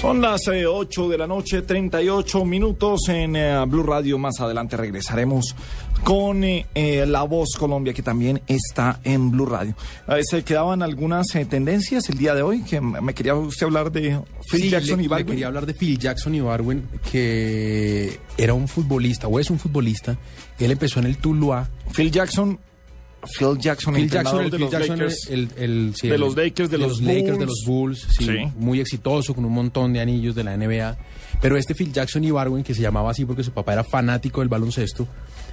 Son 0.00 0.22
las 0.22 0.48
eh, 0.48 0.64
8 0.66 1.10
de 1.10 1.18
la 1.18 1.26
noche, 1.26 1.60
38 1.60 2.44
minutos 2.46 3.06
en 3.10 3.36
eh, 3.36 3.62
Blue 3.66 3.82
Radio. 3.82 4.16
Más 4.18 4.40
adelante 4.40 4.74
regresaremos 4.78 5.54
con 6.04 6.42
eh, 6.42 6.64
eh, 6.74 7.04
La 7.06 7.24
Voz 7.24 7.50
Colombia, 7.58 7.92
que 7.92 8.02
también 8.02 8.40
está 8.46 8.98
en 9.04 9.30
Blue 9.30 9.44
Radio. 9.44 9.74
Eh, 10.08 10.20
se 10.22 10.42
quedaban 10.42 10.82
algunas 10.82 11.34
eh, 11.34 11.44
tendencias 11.44 12.08
el 12.08 12.16
día 12.16 12.34
de 12.34 12.40
hoy, 12.40 12.62
que 12.62 12.80
me 12.80 13.12
quería 13.12 13.34
usted 13.34 13.66
hablar 13.66 13.92
de 13.92 14.18
Phil 14.50 14.62
Sí, 14.62 14.70
Jackson 14.70 14.96
le- 14.96 15.02
y 15.02 15.04
le 15.04 15.08
Baldwin. 15.10 15.26
quería 15.34 15.46
hablar 15.48 15.66
de 15.66 15.74
Phil 15.74 15.98
Jackson 15.98 16.34
y 16.34 16.40
Barwin, 16.40 16.88
que 17.12 18.18
era 18.38 18.54
un 18.54 18.68
futbolista, 18.68 19.28
o 19.28 19.38
es 19.38 19.50
un 19.50 19.58
futbolista. 19.58 20.16
Él 20.58 20.70
empezó 20.70 21.00
en 21.00 21.06
el 21.06 21.18
Tuluá. 21.18 21.68
Phil 21.94 22.10
Jackson, 22.10 22.58
Phil 23.38 23.58
Jackson, 23.58 23.94
Phil 23.94 24.08
Jackson, 24.10 24.40
el 24.44 24.50
de 24.50 24.56
Phil 24.56 24.60
los 24.64 24.70
Jackson, 24.72 24.98
Lakers. 24.98 25.26
el, 25.30 25.48
el- 25.58 25.92
sí, 25.94 26.08
De 26.08 26.18
los 26.18 26.36
Lakers, 26.36 26.70
de 26.70 26.78
los 26.78 27.00
Lakers, 27.00 27.24
de 27.38 27.44
Bulls. 27.44 27.46
los 27.46 27.64
Bulls, 27.66 28.06
sí, 28.16 28.24
Sí. 28.24 28.36
muy 28.56 28.80
exitoso, 28.80 29.34
con 29.34 29.44
un 29.44 29.52
montón 29.52 29.92
de 29.92 30.00
anillos 30.00 30.34
de 30.34 30.44
la 30.44 30.54
NBA. 30.56 30.96
Pero 31.40 31.56
este 31.56 31.74
Phil 31.74 31.92
Jackson 31.92 32.24
y 32.24 32.30
Barwin, 32.30 32.62
que 32.64 32.74
se 32.74 32.82
llamaba 32.82 33.10
así 33.10 33.24
porque 33.24 33.42
su 33.44 33.52
papá 33.52 33.72
era 33.74 33.84
fanático 33.84 34.40
del 34.40 34.48
baloncesto, 34.48 35.06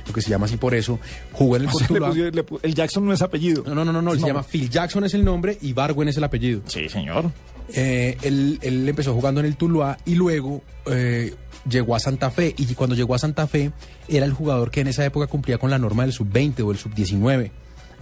lo 0.07 0.13
que 0.13 0.21
se 0.21 0.29
llama 0.29 0.45
así 0.45 0.55
por 0.57 0.73
eso, 0.75 0.99
jugó 1.33 1.57
en 1.57 1.63
el 1.63 1.67
O 1.73 1.73
sea, 1.73 1.81
le 1.81 1.93
Tuluá. 1.95 2.07
pusieron- 2.09 2.35
le 2.35 2.45
pu- 2.45 2.59
el 2.63 2.73
Jackson 2.73 3.05
no 3.05 3.13
es 3.13 3.21
apellido. 3.21 3.63
No, 3.65 3.75
no, 3.75 3.83
no, 3.85 3.91
no, 3.93 4.01
no, 4.01 4.13
él 4.13 4.19
se 4.19 4.27
llama 4.27 4.43
Phil 4.43 4.69
Jackson 4.69 5.03
es 5.03 5.13
el 5.13 5.23
nombre 5.25 5.57
y 5.61 5.73
Barwen 5.73 6.07
es 6.07 6.17
el 6.17 6.23
apellido. 6.23 6.61
Sí, 6.67 6.87
señor. 6.89 7.31
Eh, 7.73 8.17
él, 8.21 8.59
él 8.61 8.87
empezó 8.87 9.13
jugando 9.13 9.41
en 9.41 9.45
el 9.45 9.57
Tuluá 9.57 9.97
y 10.05 10.15
luego 10.15 10.61
eh, 10.85 11.35
llegó 11.69 11.95
a 11.95 11.99
Santa 11.99 12.31
Fe. 12.31 12.53
Y 12.57 12.73
cuando 12.75 12.95
llegó 12.95 13.15
a 13.15 13.19
Santa 13.19 13.47
Fe, 13.47 13.71
era 14.07 14.25
el 14.25 14.33
jugador 14.33 14.71
que 14.71 14.81
en 14.81 14.87
esa 14.87 15.05
época 15.05 15.27
cumplía 15.27 15.57
con 15.57 15.69
la 15.69 15.77
norma 15.79 16.03
del 16.03 16.13
sub-20 16.13 16.61
o 16.65 16.71
el 16.71 16.77
sub-19. 16.77 17.51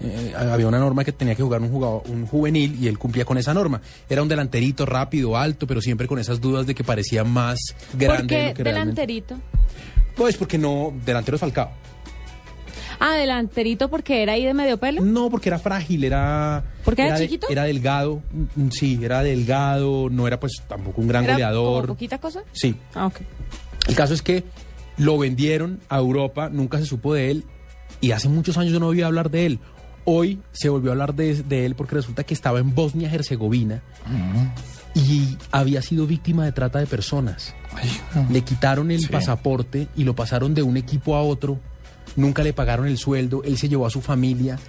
eh, 0.02 0.34
había 0.38 0.68
una 0.68 0.80
norma 0.80 1.04
que 1.06 1.12
tenía 1.14 1.36
que 1.36 1.44
jugar 1.44 1.62
un 1.62 1.70
jugador, 1.70 2.04
un 2.08 2.26
juvenil 2.28 2.78
y 2.82 2.88
él 2.88 2.98
cumplía 3.00 3.24
con 3.26 3.38
esa 3.38 3.54
norma. 3.54 3.82
Era 4.10 4.22
un 4.22 4.28
delanterito 4.28 4.86
rápido, 4.86 5.38
alto, 5.38 5.68
pero 5.68 5.82
siempre 5.82 6.08
con 6.08 6.20
esas 6.20 6.42
dudas 6.42 6.68
de 6.68 6.76
que 6.76 6.84
parecía 6.84 7.24
más 7.24 7.60
grande 7.94 8.08
¿Por 8.08 8.18
de 8.18 8.28
qué 8.28 8.48
lo 8.50 8.54
que 8.56 8.64
realmente. 8.64 9.02
delanterito? 9.02 9.36
Pues 10.16 10.38
porque 10.38 10.58
no, 10.58 10.94
delantero 11.06 11.36
es 11.36 11.42
Falcao. 11.42 11.72
Ah, 13.00 13.16
delanterito 13.16 13.90
porque 13.90 14.22
era 14.24 14.34
ahí 14.34 14.46
de 14.46 14.54
medio 14.54 14.78
pelo. 14.78 15.02
No, 15.02 15.30
porque 15.30 15.50
era 15.50 15.60
frágil, 15.60 16.04
era. 16.04 16.64
¿Porque 16.84 17.04
era 17.04 17.18
de- 17.18 17.26
chiquito? 17.26 17.48
Era 17.50 17.64
delgado, 17.64 18.22
mm, 18.56 18.70
sí, 18.70 19.00
era 19.02 19.22
delgado, 19.24 20.10
no 20.10 20.28
era 20.28 20.40
pues 20.40 20.54
tampoco 20.68 21.02
un 21.02 21.08
gran 21.08 21.24
¿Era 21.26 21.34
goleador. 21.34 21.82
como 21.84 21.94
poquita 21.96 22.18
cosa? 22.20 22.44
Sí. 22.54 22.76
Ah, 22.94 23.08
ok. 23.08 23.22
El 23.88 23.96
caso 23.96 24.14
es 24.14 24.22
que 24.22 24.44
lo 24.98 25.18
vendieron 25.18 25.80
a 25.90 25.98
Europa, 25.98 26.50
nunca 26.50 26.78
se 26.80 26.86
supo 26.86 27.14
de 27.14 27.32
él 27.32 27.44
y 28.02 28.12
hace 28.12 28.30
muchos 28.30 28.58
años 28.58 28.72
yo 28.74 28.80
no 28.80 28.88
oía 28.88 29.08
hablar 29.08 29.30
de 29.30 29.46
él. 29.46 29.60
Hoy 30.06 30.40
se 30.52 30.70
volvió 30.70 30.92
a 30.92 30.94
hablar 30.94 31.16
de, 31.16 31.42
de 31.44 31.66
él 31.66 31.76
porque 31.76 31.96
resulta 31.96 32.24
que 32.24 32.34
estaba 32.34 32.60
en 32.60 32.74
Bosnia-Herzegovina 32.76 33.82
y 34.94 35.38
había 35.52 35.82
sido 35.82 36.08
víctima 36.08 36.46
de 36.46 36.52
trata 36.52 36.80
de 36.80 36.86
personas. 36.88 37.54
Le 38.30 38.42
quitaron 38.42 38.92
el 38.92 39.08
pasaporte 39.10 39.88
y 39.96 40.04
lo 40.04 40.16
pasaron 40.16 40.54
de 40.54 40.64
un 40.64 40.78
equipo 40.78 41.16
a 41.16 41.22
otro. 41.24 41.60
Nunca 42.16 42.44
le 42.44 42.54
pagaron 42.54 42.88
el 42.88 42.98
sueldo. 42.98 43.44
Él 43.44 43.58
se 43.58 43.70
llevó 43.70 43.86
a 43.86 43.90
su 43.90 44.02
familia. 44.02 44.60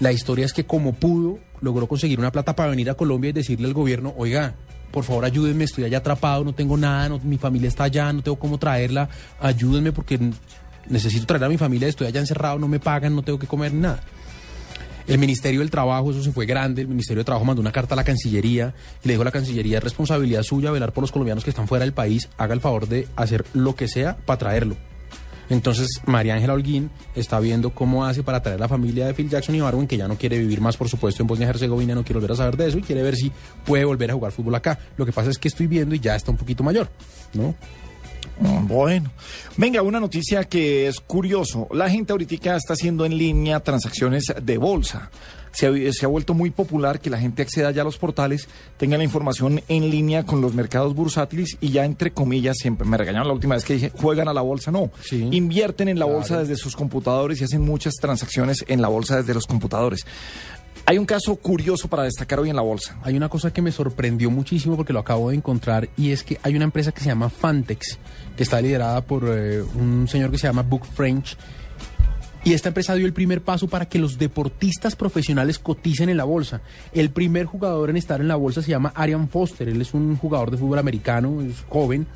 La 0.00 0.12
historia 0.12 0.44
es 0.44 0.52
que 0.52 0.66
como 0.66 0.92
pudo, 0.92 1.38
logró 1.60 1.86
conseguir 1.86 2.18
una 2.18 2.32
plata 2.32 2.54
para 2.54 2.70
venir 2.70 2.90
a 2.90 2.94
Colombia 2.94 3.30
y 3.30 3.32
decirle 3.32 3.66
al 3.66 3.74
gobierno, 3.74 4.14
oiga, 4.16 4.54
por 4.90 5.04
favor 5.04 5.24
ayúdenme, 5.24 5.64
estoy 5.64 5.84
allá 5.84 5.98
atrapado, 5.98 6.44
no 6.44 6.54
tengo 6.54 6.76
nada, 6.76 7.18
mi 7.22 7.38
familia 7.38 7.68
está 7.68 7.84
allá, 7.84 8.12
no 8.12 8.22
tengo 8.22 8.38
cómo 8.38 8.58
traerla, 8.58 9.08
ayúdenme 9.40 9.92
porque 9.92 10.18
necesito 10.88 11.26
traer 11.26 11.44
a 11.44 11.48
mi 11.48 11.58
familia, 11.58 11.88
estoy 11.88 12.06
allá 12.06 12.20
encerrado, 12.20 12.58
no 12.58 12.68
me 12.68 12.78
pagan, 12.78 13.14
no 13.14 13.22
tengo 13.22 13.38
que 13.38 13.46
comer 13.46 13.72
nada. 13.72 14.02
El 15.06 15.18
Ministerio 15.18 15.60
del 15.60 15.70
Trabajo, 15.70 16.10
eso 16.10 16.22
se 16.22 16.32
fue 16.32 16.46
grande, 16.46 16.82
el 16.82 16.88
Ministerio 16.88 17.20
del 17.20 17.24
Trabajo 17.24 17.44
mandó 17.44 17.60
una 17.60 17.70
carta 17.70 17.94
a 17.94 17.96
la 17.96 18.04
Cancillería 18.04 18.74
y 19.04 19.08
le 19.08 19.14
dijo 19.14 19.22
a 19.22 19.26
la 19.26 19.30
Cancillería, 19.30 19.78
es 19.78 19.84
responsabilidad 19.84 20.42
suya 20.42 20.72
velar 20.72 20.92
por 20.92 21.02
los 21.02 21.12
colombianos 21.12 21.44
que 21.44 21.50
están 21.50 21.68
fuera 21.68 21.84
del 21.84 21.94
país, 21.94 22.28
haga 22.36 22.54
el 22.54 22.60
favor 22.60 22.88
de 22.88 23.06
hacer 23.16 23.44
lo 23.52 23.76
que 23.76 23.88
sea 23.88 24.16
para 24.16 24.38
traerlo. 24.38 24.76
Entonces, 25.48 25.88
María 26.06 26.34
Ángela 26.34 26.54
Holguín 26.54 26.90
está 27.14 27.38
viendo 27.40 27.70
cómo 27.70 28.04
hace 28.04 28.22
para 28.22 28.42
traer 28.42 28.58
a 28.58 28.62
la 28.62 28.68
familia 28.68 29.06
de 29.06 29.14
Phil 29.14 29.28
Jackson 29.28 29.54
y 29.54 29.60
Barwin, 29.60 29.86
que 29.86 29.96
ya 29.96 30.08
no 30.08 30.16
quiere 30.16 30.38
vivir 30.38 30.60
más, 30.60 30.76
por 30.76 30.88
supuesto, 30.88 31.22
en 31.22 31.26
Bosnia-Herzegovina, 31.28 31.94
no 31.94 32.02
quiere 32.02 32.18
volver 32.20 32.32
a 32.32 32.36
saber 32.36 32.56
de 32.56 32.68
eso 32.68 32.78
y 32.78 32.82
quiere 32.82 33.02
ver 33.02 33.16
si 33.16 33.30
puede 33.64 33.84
volver 33.84 34.10
a 34.10 34.14
jugar 34.14 34.32
fútbol 34.32 34.54
acá. 34.54 34.78
Lo 34.96 35.06
que 35.06 35.12
pasa 35.12 35.30
es 35.30 35.38
que 35.38 35.48
estoy 35.48 35.66
viendo 35.66 35.94
y 35.94 36.00
ya 36.00 36.16
está 36.16 36.30
un 36.30 36.36
poquito 36.36 36.62
mayor, 36.62 36.88
¿no? 37.34 37.54
Mm, 38.40 38.66
Bueno, 38.66 39.10
venga, 39.56 39.82
una 39.82 40.00
noticia 40.00 40.44
que 40.44 40.88
es 40.88 41.00
curioso. 41.00 41.68
La 41.72 41.88
gente 41.88 42.12
ahorita 42.12 42.56
está 42.56 42.74
haciendo 42.74 43.04
en 43.04 43.16
línea 43.16 43.60
transacciones 43.60 44.24
de 44.42 44.58
bolsa. 44.58 45.10
Se 45.56 45.66
ha, 45.66 45.92
se 45.92 46.04
ha 46.04 46.08
vuelto 46.08 46.34
muy 46.34 46.50
popular 46.50 47.00
que 47.00 47.08
la 47.08 47.18
gente 47.18 47.42
acceda 47.42 47.70
ya 47.70 47.80
a 47.80 47.84
los 47.84 47.96
portales, 47.96 48.46
tenga 48.76 48.98
la 48.98 49.04
información 49.04 49.62
en 49.68 49.90
línea 49.90 50.24
con 50.24 50.40
los 50.42 50.54
mercados 50.54 50.94
bursátiles 50.94 51.56
y 51.60 51.70
ya 51.70 51.84
entre 51.84 52.12
comillas, 52.12 52.58
siempre 52.58 52.86
me 52.86 52.98
regañaron 52.98 53.26
la 53.26 53.34
última 53.34 53.54
vez 53.54 53.64
que 53.64 53.74
dije, 53.74 53.90
juegan 53.94 54.28
a 54.28 54.34
la 54.34 54.42
bolsa. 54.42 54.70
No, 54.70 54.90
invierten 55.10 55.88
en 55.88 55.98
la 55.98 56.04
bolsa 56.04 56.38
desde 56.38 56.56
sus 56.56 56.76
computadores 56.76 57.40
y 57.40 57.44
hacen 57.44 57.62
muchas 57.62 57.94
transacciones 57.94 58.64
en 58.68 58.82
la 58.82 58.88
bolsa 58.88 59.16
desde 59.16 59.32
los 59.32 59.46
computadores. 59.46 60.04
Hay 60.88 60.98
un 60.98 61.04
caso 61.04 61.34
curioso 61.34 61.88
para 61.88 62.04
destacar 62.04 62.38
hoy 62.38 62.48
en 62.48 62.54
la 62.54 62.62
bolsa. 62.62 62.96
Hay 63.02 63.16
una 63.16 63.28
cosa 63.28 63.52
que 63.52 63.60
me 63.60 63.72
sorprendió 63.72 64.30
muchísimo 64.30 64.76
porque 64.76 64.92
lo 64.92 65.00
acabo 65.00 65.30
de 65.30 65.36
encontrar 65.36 65.88
y 65.96 66.12
es 66.12 66.22
que 66.22 66.38
hay 66.44 66.54
una 66.54 66.64
empresa 66.64 66.92
que 66.92 67.00
se 67.00 67.06
llama 67.06 67.28
Fantex, 67.28 67.98
que 68.36 68.44
está 68.44 68.60
liderada 68.60 69.00
por 69.00 69.24
eh, 69.26 69.62
un 69.62 70.06
señor 70.06 70.30
que 70.30 70.38
se 70.38 70.46
llama 70.46 70.62
Book 70.62 70.86
French. 70.86 71.36
Y 72.46 72.52
esta 72.52 72.68
empresa 72.68 72.94
dio 72.94 73.06
el 73.06 73.12
primer 73.12 73.42
paso 73.42 73.66
para 73.66 73.88
que 73.88 73.98
los 73.98 74.18
deportistas 74.18 74.94
profesionales 74.94 75.58
coticen 75.58 76.08
en 76.10 76.16
la 76.16 76.22
bolsa. 76.22 76.60
El 76.94 77.10
primer 77.10 77.46
jugador 77.46 77.90
en 77.90 77.96
estar 77.96 78.20
en 78.20 78.28
la 78.28 78.36
bolsa 78.36 78.62
se 78.62 78.70
llama 78.70 78.92
Arian 78.94 79.28
Foster. 79.28 79.68
Él 79.68 79.80
es 79.82 79.94
un 79.94 80.16
jugador 80.16 80.52
de 80.52 80.56
fútbol 80.56 80.78
americano, 80.78 81.42
es 81.42 81.64
joven. 81.68 82.06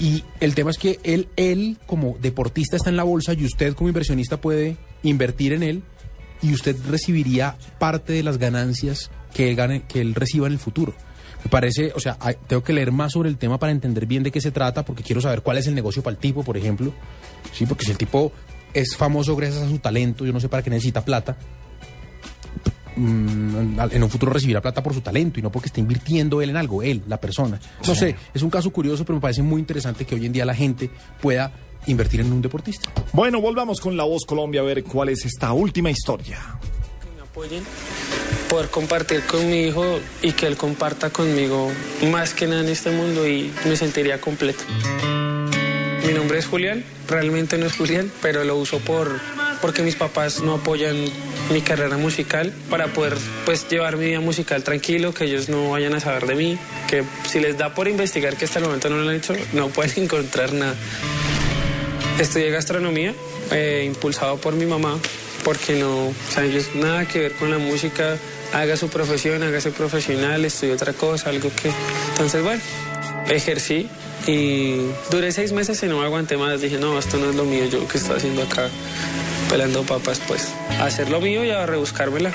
Y 0.00 0.24
el 0.40 0.56
tema 0.56 0.72
es 0.72 0.76
que 0.78 0.98
él, 1.04 1.28
él 1.36 1.78
como 1.86 2.16
deportista 2.20 2.74
está 2.76 2.90
en 2.90 2.96
la 2.96 3.04
bolsa 3.04 3.32
y 3.34 3.44
usted 3.44 3.74
como 3.74 3.88
inversionista 3.90 4.40
puede 4.40 4.76
invertir 5.04 5.52
en 5.52 5.62
él 5.62 5.82
y 6.42 6.52
usted 6.52 6.74
recibiría 6.90 7.56
parte 7.78 8.12
de 8.12 8.24
las 8.24 8.38
ganancias 8.38 9.12
que 9.32 9.48
él, 9.48 9.54
gane, 9.54 9.82
que 9.86 10.00
él 10.00 10.16
reciba 10.16 10.48
en 10.48 10.54
el 10.54 10.58
futuro. 10.58 10.94
Me 11.44 11.50
parece, 11.50 11.92
o 11.94 12.00
sea, 12.00 12.16
hay- 12.18 12.34
tengo 12.48 12.64
que 12.64 12.72
leer 12.72 12.90
más 12.90 13.12
sobre 13.12 13.28
el 13.28 13.36
tema 13.36 13.58
para 13.58 13.70
entender 13.70 14.06
bien 14.06 14.24
de 14.24 14.32
qué 14.32 14.40
se 14.40 14.50
trata, 14.50 14.84
porque 14.84 15.04
quiero 15.04 15.20
saber 15.20 15.42
cuál 15.42 15.58
es 15.58 15.66
el 15.68 15.74
negocio 15.76 16.02
para 16.02 16.14
el 16.14 16.18
tipo, 16.20 16.42
por 16.42 16.56
ejemplo. 16.56 16.92
Sí, 17.52 17.66
porque 17.66 17.84
si 17.84 17.92
el 17.92 17.98
tipo 17.98 18.32
es 18.74 18.96
famoso 18.96 19.34
gracias 19.36 19.62
a 19.62 19.68
su 19.68 19.78
talento, 19.78 20.26
yo 20.26 20.32
no 20.32 20.40
sé 20.40 20.48
para 20.48 20.62
qué 20.62 20.70
necesita 20.70 21.04
plata. 21.04 21.36
mm, 22.96 23.80
en 23.90 24.02
un 24.02 24.10
futuro 24.10 24.32
recibirá 24.32 24.60
plata 24.60 24.82
por 24.82 24.94
su 24.94 25.00
talento 25.00 25.40
y 25.40 25.42
no 25.42 25.50
porque 25.50 25.66
esté 25.66 25.80
invirtiendo 25.80 26.42
él 26.42 26.50
en 26.50 26.56
algo, 26.56 26.82
él, 26.82 27.02
la 27.08 27.20
persona. 27.20 27.58
No 27.86 27.94
sé, 27.94 28.14
es 28.32 28.42
un 28.42 28.50
caso 28.50 28.70
curioso, 28.70 29.04
pero 29.04 29.16
me 29.16 29.20
parece 29.20 29.42
muy 29.42 29.60
interesante 29.60 30.04
que 30.04 30.14
hoy 30.14 30.26
en 30.26 30.32
día 30.32 30.44
la 30.44 30.54
gente 30.54 30.90
pueda 31.20 31.52
invertir 31.86 32.20
en 32.20 32.32
un 32.32 32.42
deportista. 32.42 32.90
Bueno, 33.12 33.40
volvamos 33.40 33.80
con 33.80 33.96
La 33.96 34.04
Voz 34.04 34.24
Colombia 34.24 34.60
a 34.60 34.64
ver 34.64 34.84
cuál 34.84 35.08
es 35.08 35.24
esta 35.24 35.52
última 35.52 35.90
historia. 35.90 36.38
apoyen, 37.22 37.64
poder 38.48 38.70
compartir 38.70 39.22
con 39.26 39.48
mi 39.50 39.62
hijo 39.62 39.98
y 40.22 40.32
que 40.32 40.46
él 40.46 40.56
comparta 40.56 41.10
conmigo 41.10 41.70
más 42.10 42.32
que 42.32 42.46
nada 42.46 42.62
en 42.62 42.68
este 42.68 42.90
mundo 42.90 43.26
y 43.28 43.52
me 43.66 43.76
sentiría 43.76 44.20
completo. 44.20 44.64
Mi 46.06 46.12
nombre 46.12 46.38
es 46.38 46.46
Julián, 46.46 46.84
realmente 47.08 47.56
no 47.56 47.66
es 47.66 47.76
Julián, 47.76 48.10
pero 48.20 48.44
lo 48.44 48.56
uso 48.56 48.78
por 48.78 49.20
porque 49.60 49.82
mis 49.82 49.96
papás 49.96 50.42
no 50.42 50.54
apoyan 50.56 50.94
mi 51.50 51.62
carrera 51.62 51.96
musical 51.96 52.52
para 52.68 52.88
poder 52.88 53.16
pues 53.46 53.66
llevar 53.68 53.96
mi 53.96 54.06
vida 54.06 54.20
musical 54.20 54.62
tranquilo, 54.62 55.14
que 55.14 55.24
ellos 55.24 55.48
no 55.48 55.70
vayan 55.70 55.94
a 55.94 56.00
saber 56.00 56.26
de 56.26 56.34
mí, 56.34 56.58
que 56.86 57.02
si 57.26 57.40
les 57.40 57.56
da 57.56 57.74
por 57.74 57.88
investigar 57.88 58.36
que 58.36 58.44
hasta 58.44 58.58
el 58.58 58.66
momento 58.66 58.90
no 58.90 58.98
lo 58.98 59.08
han 59.08 59.16
hecho, 59.16 59.34
no 59.54 59.68
pueden 59.68 59.92
encontrar 60.04 60.52
nada. 60.52 60.74
Estudié 62.18 62.50
gastronomía, 62.50 63.14
eh, 63.50 63.84
impulsado 63.86 64.36
por 64.36 64.54
mi 64.54 64.66
mamá, 64.66 64.98
porque 65.44 65.74
no, 65.74 66.08
o 66.08 66.14
sea, 66.30 66.44
ellos 66.44 66.74
nada 66.74 67.08
que 67.08 67.20
ver 67.20 67.32
con 67.32 67.50
la 67.50 67.58
música, 67.58 68.18
haga 68.52 68.76
su 68.76 68.90
profesión, 68.90 69.42
hágase 69.42 69.70
profesional, 69.70 70.44
estudie 70.44 70.74
otra 70.74 70.92
cosa, 70.92 71.30
algo 71.30 71.50
que... 71.50 71.72
Entonces, 72.10 72.42
bueno, 72.42 72.62
ejercí 73.28 73.88
y 74.26 74.76
duré 75.10 75.32
seis 75.32 75.52
meses 75.52 75.82
y 75.82 75.86
no 75.86 75.98
me 75.98 76.04
aguanté 76.04 76.36
más. 76.36 76.60
Dije, 76.60 76.78
no, 76.78 76.98
esto 76.98 77.18
no 77.18 77.30
es 77.30 77.34
lo 77.36 77.44
mío, 77.44 77.64
yo 77.66 77.86
que 77.88 77.98
estoy 77.98 78.16
haciendo 78.16 78.42
acá, 78.42 78.68
pelando 79.50 79.82
papas, 79.82 80.20
pues, 80.26 80.48
hacer 80.80 81.10
lo 81.10 81.20
mío 81.20 81.44
y 81.44 81.50
a 81.50 81.66
rebuscármela. 81.66 82.32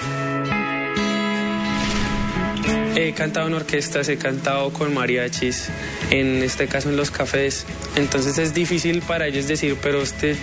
He 2.95 3.13
cantado 3.13 3.47
en 3.47 3.53
orquestas, 3.53 4.09
he 4.09 4.17
cantado 4.17 4.73
con 4.73 4.93
mariachis, 4.93 5.69
en 6.11 6.43
este 6.43 6.67
caso 6.67 6.89
en 6.89 6.97
los 6.97 7.11
cafés. 7.11 7.65
Entonces 7.95 8.37
es 8.37 8.53
difícil 8.53 9.01
para 9.01 9.27
ellos 9.27 9.47
decir, 9.47 9.77
pero 9.81 10.01
este 10.01 10.35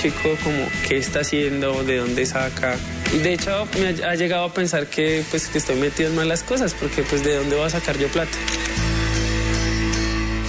chico 0.00 0.36
como, 0.44 0.68
¿qué 0.88 0.98
está 0.98 1.20
haciendo? 1.20 1.82
¿De 1.82 1.96
dónde 1.96 2.24
saca? 2.24 2.76
Y 3.12 3.18
de 3.18 3.34
hecho 3.34 3.66
me 3.80 4.04
ha 4.04 4.14
llegado 4.14 4.44
a 4.44 4.54
pensar 4.54 4.86
que 4.86 5.24
pues 5.30 5.48
que 5.48 5.58
estoy 5.58 5.76
metido 5.76 6.08
en 6.08 6.16
malas 6.16 6.42
cosas, 6.42 6.74
porque 6.74 7.02
pues 7.02 7.24
¿de 7.24 7.36
dónde 7.36 7.56
voy 7.56 7.66
a 7.66 7.70
sacar 7.70 7.98
yo 7.98 8.06
plata? 8.08 8.36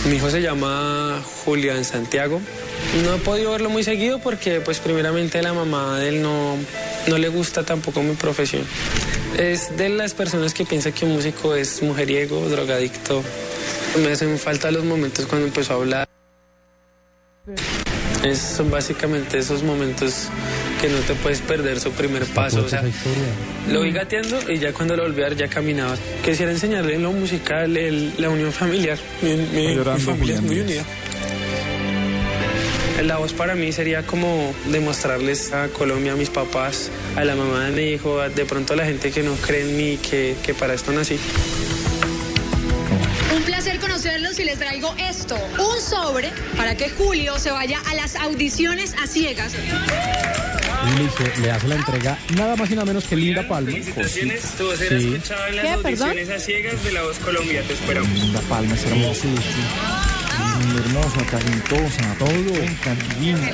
Mi 0.10 0.16
hijo 0.16 0.30
se 0.30 0.41
llama 0.41 1.22
Julián 1.43 1.84
Santiago. 1.84 2.39
No 3.03 3.16
he 3.16 3.18
podido 3.20 3.51
verlo 3.51 3.70
muy 3.70 3.84
seguido 3.84 4.20
porque, 4.20 4.62
pues, 4.62 4.80
primeramente 4.80 5.41
la 5.41 5.53
mamá 5.53 5.99
de 5.99 6.10
él 6.10 6.22
no, 6.22 6.55
no 7.08 7.18
le 7.18 7.28
gusta 7.28 7.64
tampoco 7.64 8.01
mi 8.01 8.16
profesión. 8.16 8.64
Es 9.38 9.76
de 9.76 9.89
las 9.89 10.14
personas 10.14 10.53
que 10.53 10.66
piensa 10.66 10.91
que 10.91 11.03
un 11.03 11.14
músico 11.14 11.55
es 11.55 11.82
mujeriego, 11.82 12.47
drogadicto. 12.47 13.22
Me 14.01 14.14
hacen 14.14 14.39
falta 14.39 14.72
los 14.72 14.86
momentos 14.86 15.26
cuando 15.26 15.47
empezó 15.47 15.74
a 15.74 15.76
hablar. 15.76 16.08
Es, 18.24 18.39
son 18.39 18.72
básicamente 18.72 19.39
esos 19.39 19.62
momentos 19.62 20.30
que 20.82 20.90
no 20.90 20.98
te 21.00 21.14
puedes 21.16 21.40
perder 21.42 21.80
su 21.80 21.92
primer 21.92 22.26
paso. 22.26 22.64
O 22.66 22.70
sea, 22.70 22.84
lo 23.70 23.82
vi 23.82 23.92
gateando 23.92 24.40
y 24.52 24.60
ya 24.60 24.74
cuando 24.74 24.96
lo 24.96 25.04
volví 25.04 25.22
a 25.22 25.30
ver 25.30 25.38
ya 25.38 25.48
caminaba. 25.48 25.96
Quisiera 26.24 26.52
enseñarle 26.52 26.96
en 26.96 27.04
lo 27.04 27.12
musical 27.12 27.76
el- 27.78 28.14
la 28.18 28.30
unión 28.30 28.52
familiar. 28.52 28.98
Mi, 29.22 29.34
mi- 29.36 29.76
familia 30.00 30.36
es 30.36 30.42
muy 30.42 30.60
unida. 30.60 30.84
La 33.04 33.18
voz 33.18 33.32
para 33.34 33.54
mí 33.56 33.72
sería 33.72 34.04
como 34.04 34.54
demostrarles 34.72 35.54
a 35.54 35.68
Colombia, 35.70 36.14
a 36.14 36.16
mis 36.16 36.30
papás, 36.30 36.90
a 37.16 37.24
la 37.24 37.36
mamá 37.36 37.66
de 37.66 37.72
mi 37.72 37.92
hijo, 37.94 38.20
a- 38.20 38.30
de 38.30 38.46
pronto 38.46 38.74
a 38.74 38.76
la 38.76 38.86
gente 38.86 39.12
que 39.12 39.22
no 39.24 39.34
cree 39.36 39.62
en 39.62 39.78
mí, 39.78 39.98
que, 39.98 40.36
que 40.44 40.54
para 40.54 40.74
esto 40.74 40.92
nací. 40.92 41.18
Un 43.36 43.44
placer 43.44 43.80
conocerlos 43.80 44.40
y 44.40 44.44
les 44.46 44.58
traigo 44.58 44.94
esto, 44.98 45.36
un 45.60 45.80
sobre 45.82 46.32
para 46.58 46.76
que 46.76 46.90
Julio 46.90 47.38
se 47.40 47.52
vaya 47.52 47.80
a 47.88 47.94
las 47.94 48.16
audiciones 48.16 48.94
a 49.02 49.06
ciegas. 49.08 49.54
Y 50.86 50.98
le, 50.98 51.04
hizo- 51.06 51.42
le 51.42 51.52
hace 51.52 51.68
la 51.68 51.76
entrega 51.76 52.18
nada 52.36 52.56
más 52.56 52.70
y 52.70 52.74
nada 52.76 52.86
menos 52.86 53.04
que 53.06 53.16
Linda 53.16 53.48
Palma. 53.48 53.72
Felicitaciones, 53.72 54.42
tu 54.58 54.66
voz 54.66 54.80
era 54.82 55.00
Sí. 55.00 55.14
escuchada 55.14 55.50
en 55.50 55.56
las 55.58 55.66
¿Qué, 55.66 55.72
perdón? 55.84 56.10
audiciones 56.10 56.30
a 56.30 56.40
ciegas 56.46 56.84
de 56.84 56.92
La 56.92 57.02
Voz 57.04 57.18
Colombia, 57.20 57.62
te 57.68 57.74
esperamos. 57.74 58.30
La 58.30 58.42
palma 58.42 58.74
es 58.76 58.86
hermosa. 58.86 59.28
Hermosa, 60.78 61.22
talentosa, 61.32 62.16
todo. 62.20 62.28
Divina. 63.20 63.52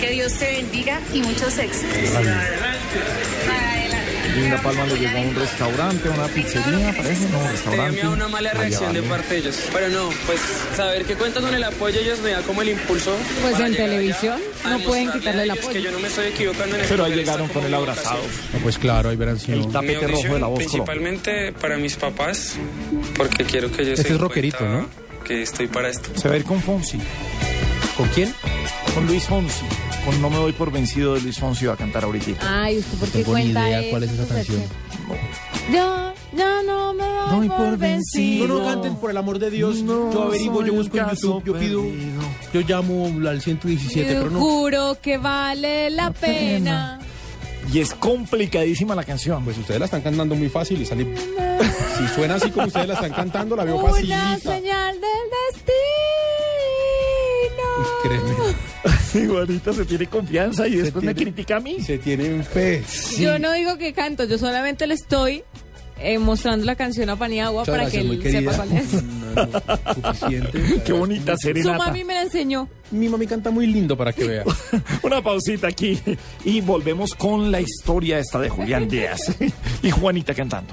Que 0.00 0.10
Dios 0.10 0.32
te 0.34 0.46
bendiga 0.52 1.00
y 1.12 1.20
muchos 1.22 1.58
éxitos. 1.58 2.14
Adelante. 2.14 2.54
Linda 4.34 4.60
Palma 4.62 4.84
le 4.86 4.98
llegó 4.98 5.18
a 5.18 5.20
un 5.20 5.34
restaurante, 5.34 6.08
a 6.08 6.12
una 6.12 6.26
pizzería, 6.28 6.92
parece, 6.96 7.28
no, 7.30 7.38
un 7.38 7.48
restaurante. 7.48 7.96
Temía 7.96 8.10
una 8.10 8.28
mala 8.28 8.52
reacción 8.52 8.92
de 8.92 9.02
parte 9.02 9.34
de 9.34 9.40
ellos. 9.40 9.58
Pero 9.72 9.88
no, 9.88 10.10
pues 10.26 10.40
saber 10.76 11.04
que 11.04 11.14
cuentan 11.14 11.42
con 11.44 11.54
el 11.54 11.62
apoyo 11.64 12.00
ellos 12.00 12.18
me 12.20 12.30
da 12.30 12.42
como 12.42 12.62
el 12.62 12.70
impulso. 12.70 13.16
Pues 13.42 13.60
en 13.60 13.74
televisión 13.76 14.40
no 14.68 14.78
pueden 14.80 15.12
quitarle 15.12 15.42
el 15.44 15.50
apoyo. 15.52 15.70
Que 15.70 15.82
yo 15.82 15.90
no 15.92 15.98
me 16.00 16.08
estoy 16.08 16.26
equivocando 16.26 16.76
en 16.76 16.82
Pero 16.88 17.04
ahí 17.04 17.14
llegaron 17.14 17.48
con 17.48 17.64
el 17.64 17.74
abrazado. 17.74 18.20
Pues 18.62 18.78
claro, 18.78 19.10
ahí 19.10 19.16
verán 19.16 19.38
sido. 19.38 19.58
El 19.58 19.68
tapete 19.72 20.06
rojo 20.06 20.22
de 20.22 20.40
la 20.40 20.46
voz 20.46 20.54
Colombia. 20.54 20.56
principalmente 20.56 21.52
para 21.52 21.76
mis 21.76 21.96
papás, 21.96 22.56
porque 23.16 23.44
quiero 23.44 23.70
que 23.70 23.82
ellos 23.82 23.98
Este 24.00 24.12
es 24.12 24.20
rockerito, 24.20 24.64
¿no? 24.66 24.88
Que 25.24 25.42
estoy 25.42 25.68
para 25.68 25.88
esto. 25.88 26.10
Se 26.18 26.28
va 26.28 26.34
a 26.34 26.38
ir 26.38 26.44
con 26.44 26.60
Fonsi, 26.60 26.98
¿Con 27.96 28.08
quién? 28.08 28.34
con 28.94 29.06
Luis 29.06 29.24
Fonsi. 29.24 29.64
Con 30.04 30.20
No 30.20 30.28
me 30.30 30.36
doy 30.36 30.52
por 30.52 30.70
vencido 30.70 31.14
de 31.14 31.20
Luis 31.22 31.38
Fonsi 31.38 31.66
va 31.66 31.74
a 31.74 31.76
cantar 31.76 32.04
ahorita. 32.04 32.32
Ay, 32.42 32.78
¿usted 32.78 32.98
por 32.98 33.08
qué 33.08 33.22
tengo 33.24 33.36
ni 33.38 33.42
cuenta 33.52 33.68
idea 33.68 33.90
cuál 33.90 34.02
es 34.02 34.10
esa 34.12 34.34
canción. 34.34 34.62
Yo, 35.72 36.12
yo 36.36 36.62
no 36.62 36.92
me 36.92 37.04
doy, 37.04 37.30
Doy 37.30 37.48
por 37.48 37.78
vencido. 37.78 38.46
No, 38.48 38.58
no 38.58 38.64
canten, 38.66 38.96
por 38.96 39.10
el 39.10 39.16
amor 39.16 39.38
de 39.38 39.50
Dios. 39.50 39.82
No 39.82 40.12
yo 40.12 40.24
averiguo, 40.24 40.64
yo 40.64 40.74
busco 40.74 40.98
en 40.98 41.08
YouTube, 41.08 41.42
yo 41.44 41.58
pido, 41.58 41.80
perdido. 41.82 42.22
yo 42.52 42.60
llamo 42.60 43.06
al 43.28 43.40
117, 43.40 44.12
Yo 44.12 44.18
pero 44.20 44.30
no. 44.30 44.40
juro 44.40 44.98
que 45.00 45.16
vale 45.16 45.88
la 45.90 46.10
pena. 46.10 46.98
Y 47.72 47.80
es 47.80 47.94
complicadísima 47.94 48.94
la 48.94 49.04
canción. 49.04 49.42
Pues 49.42 49.56
ustedes 49.56 49.80
la 49.80 49.86
están 49.86 50.02
cantando 50.02 50.34
muy 50.34 50.50
fácil 50.50 50.80
y 50.82 50.86
sale. 50.86 51.06
Si 51.98 52.08
suena 52.08 52.34
así 52.34 52.50
como 52.50 52.66
ustedes 52.66 52.88
la 52.88 52.94
están 52.94 53.12
cantando, 53.12 53.54
la 53.56 53.62
veo 53.64 53.76
Una 53.76 53.90
facilita. 53.90 54.36
señal 54.38 54.94
del 55.00 55.10
Uy, 55.30 55.64
destino. 57.54 57.74
créeme. 58.02 58.93
Igualita 59.22 59.72
se 59.72 59.84
tiene 59.84 60.06
confianza 60.06 60.66
y 60.68 60.76
después 60.76 61.04
me 61.04 61.14
tiene- 61.14 61.32
critica 61.32 61.56
a 61.56 61.60
mí. 61.60 61.80
Se 61.80 61.98
tienen 61.98 62.44
fe. 62.44 62.82
Yo 63.18 63.38
no 63.38 63.52
digo 63.52 63.76
que 63.78 63.92
canto, 63.92 64.24
yo 64.24 64.38
solamente 64.38 64.86
le 64.86 64.94
estoy 64.94 65.42
eh, 66.00 66.18
mostrando 66.18 66.66
la 66.66 66.74
canción 66.76 67.08
a 67.10 67.16
Paniagua 67.16 67.62
Muchas 67.62 67.76
para 67.76 67.90
que 67.90 68.02
gracias, 68.02 68.24
él 68.26 68.32
sepa 68.32 68.56
cuál 68.56 68.72
es. 68.72 69.02
No, 69.02 69.34
no, 69.46 70.12
suficiente. 70.12 70.82
Qué 70.84 70.92
bonita 70.92 71.32
Su 71.36 71.46
serenata. 71.48 71.78
mami 71.78 72.04
me 72.04 72.14
la 72.14 72.22
enseñó. 72.22 72.68
Mi 72.90 73.08
mami 73.08 73.26
canta 73.26 73.50
muy 73.50 73.66
lindo 73.66 73.96
para 73.96 74.12
que 74.12 74.24
vea. 74.24 74.44
Una 75.02 75.22
pausita 75.22 75.68
aquí 75.68 75.98
y 76.44 76.60
volvemos 76.60 77.14
con 77.14 77.50
la 77.50 77.60
historia 77.60 78.18
esta 78.18 78.40
de 78.40 78.48
Julián 78.48 78.88
Díaz 78.88 79.34
y 79.82 79.90
Juanita 79.90 80.34
cantando. 80.34 80.72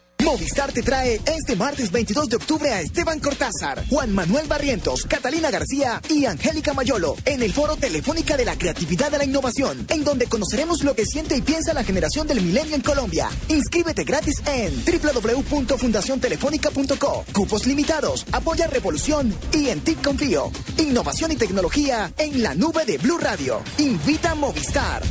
Movistar 0.23 0.71
te 0.71 0.83
trae 0.83 1.19
este 1.25 1.55
martes 1.55 1.91
22 1.91 2.29
de 2.29 2.35
octubre 2.35 2.69
a 2.69 2.81
Esteban 2.81 3.19
Cortázar, 3.19 3.83
Juan 3.89 4.13
Manuel 4.13 4.45
Barrientos, 4.47 5.05
Catalina 5.05 5.49
García 5.49 5.99
y 6.09 6.25
Angélica 6.25 6.73
Mayolo 6.73 7.15
en 7.25 7.41
el 7.41 7.51
Foro 7.51 7.75
Telefónica 7.75 8.37
de 8.37 8.45
la 8.45 8.55
Creatividad 8.55 9.09
de 9.09 9.17
la 9.17 9.25
Innovación, 9.25 9.87
en 9.89 10.03
donde 10.03 10.27
conoceremos 10.27 10.83
lo 10.83 10.93
que 10.95 11.05
siente 11.05 11.37
y 11.37 11.41
piensa 11.41 11.73
la 11.73 11.83
generación 11.83 12.27
del 12.27 12.41
milenio 12.41 12.75
en 12.75 12.81
Colombia. 12.81 13.29
Inscríbete 13.47 14.03
gratis 14.03 14.35
en 14.45 14.83
www.fundaciontelefónica.co. 14.85 17.25
Cupos 17.33 17.65
limitados, 17.65 18.27
apoya 18.31 18.67
Revolución 18.67 19.35
y 19.53 19.69
en 19.69 19.81
TIC 19.81 20.03
Confío. 20.03 20.51
Innovación 20.77 21.31
y 21.31 21.35
tecnología 21.35 22.13
en 22.17 22.43
la 22.43 22.53
nube 22.53 22.85
de 22.85 22.99
Blue 22.99 23.17
Radio. 23.17 23.63
Invita 23.79 24.31
a 24.31 24.35
Movistar. 24.35 25.01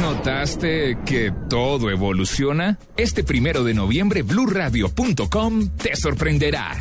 ¿Notaste 0.00 0.98
que 1.04 1.32
todo 1.48 1.90
evoluciona? 1.90 2.78
Este 2.96 3.24
primero 3.24 3.64
de 3.64 3.74
noviembre, 3.74 4.22
blurradio.com 4.22 5.68
te 5.76 5.96
sorprenderá. 5.96 6.78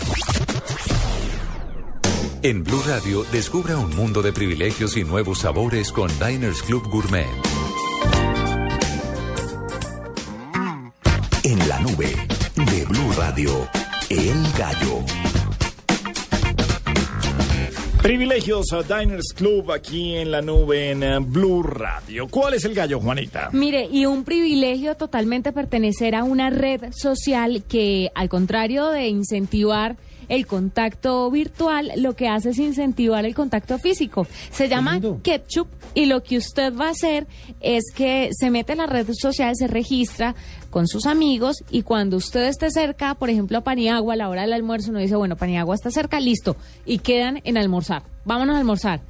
En 2.43 2.63
Blue 2.63 2.81
Radio, 2.87 3.25
descubra 3.31 3.77
un 3.77 3.95
mundo 3.95 4.21
de 4.21 4.31
privilegios 4.31 4.95
y 4.97 5.03
nuevos 5.03 5.39
sabores 5.39 5.91
con 5.91 6.11
Diners 6.19 6.61
Club 6.61 6.87
Gourmet. 6.89 7.27
En 11.43 11.67
la 11.67 11.79
nube 11.79 12.15
de 12.55 12.85
Blue 12.85 13.11
Radio, 13.17 13.67
El 14.09 14.43
Gallo. 14.57 15.46
Privilegios 18.07 18.71
a 18.71 18.83
Diners 18.83 19.33
Club 19.35 19.69
aquí 19.69 20.15
en 20.15 20.31
la 20.31 20.41
nube 20.41 20.91
en 20.91 21.03
eh, 21.03 21.19
Blue 21.19 21.61
Radio. 21.61 22.29
¿Cuál 22.29 22.53
es 22.53 22.63
el 22.63 22.73
gallo, 22.73 23.01
Juanita? 23.01 23.49
Mire, 23.51 23.89
y 23.91 24.05
un 24.05 24.23
privilegio 24.23 24.95
totalmente 24.95 25.51
pertenecer 25.51 26.15
a 26.15 26.23
una 26.23 26.49
red 26.49 26.93
social 26.93 27.63
que, 27.67 28.09
al 28.15 28.29
contrario 28.29 28.87
de 28.91 29.09
incentivar 29.09 29.97
el 30.29 30.45
contacto 30.45 31.29
virtual, 31.31 31.91
lo 31.97 32.15
que 32.15 32.27
hace 32.27 32.49
es 32.49 32.59
incentivar 32.59 33.25
el 33.25 33.35
contacto 33.35 33.77
físico. 33.77 34.27
Se 34.51 34.67
llama 34.67 34.99
Ketchup 35.23 35.67
y 35.93 36.05
lo 36.05 36.23
que 36.23 36.37
usted 36.37 36.73
va 36.75 36.87
a 36.87 36.91
hacer 36.91 37.27
es 37.59 37.85
que 37.95 38.29
se 38.31 38.49
mete 38.49 38.73
en 38.73 38.79
la 38.79 38.87
red 38.87 39.07
social, 39.13 39.55
se 39.55 39.67
registra 39.67 40.35
con 40.69 40.87
sus 40.87 41.05
amigos 41.05 41.63
y 41.71 41.81
cuando 41.81 42.17
usted 42.17 42.47
esté 42.47 42.69
cerca, 42.71 43.15
por 43.15 43.29
ejemplo, 43.29 43.57
a 43.57 43.61
Paniagua, 43.61 44.13
a 44.13 44.17
la 44.17 44.29
hora 44.29 44.41
del 44.41 44.53
almuerzo, 44.53 44.91
uno 44.91 44.99
dice, 44.99 45.15
bueno, 45.15 45.35
Paniagua 45.35 45.75
está 45.75 45.91
cerca, 45.91 46.19
listo, 46.19 46.55
y 46.85 46.99
quedan 46.99 47.41
en 47.43 47.57
almorzar. 47.57 48.03
Vámonos 48.25 48.55
a 48.55 48.59
almorzar. 48.59 49.01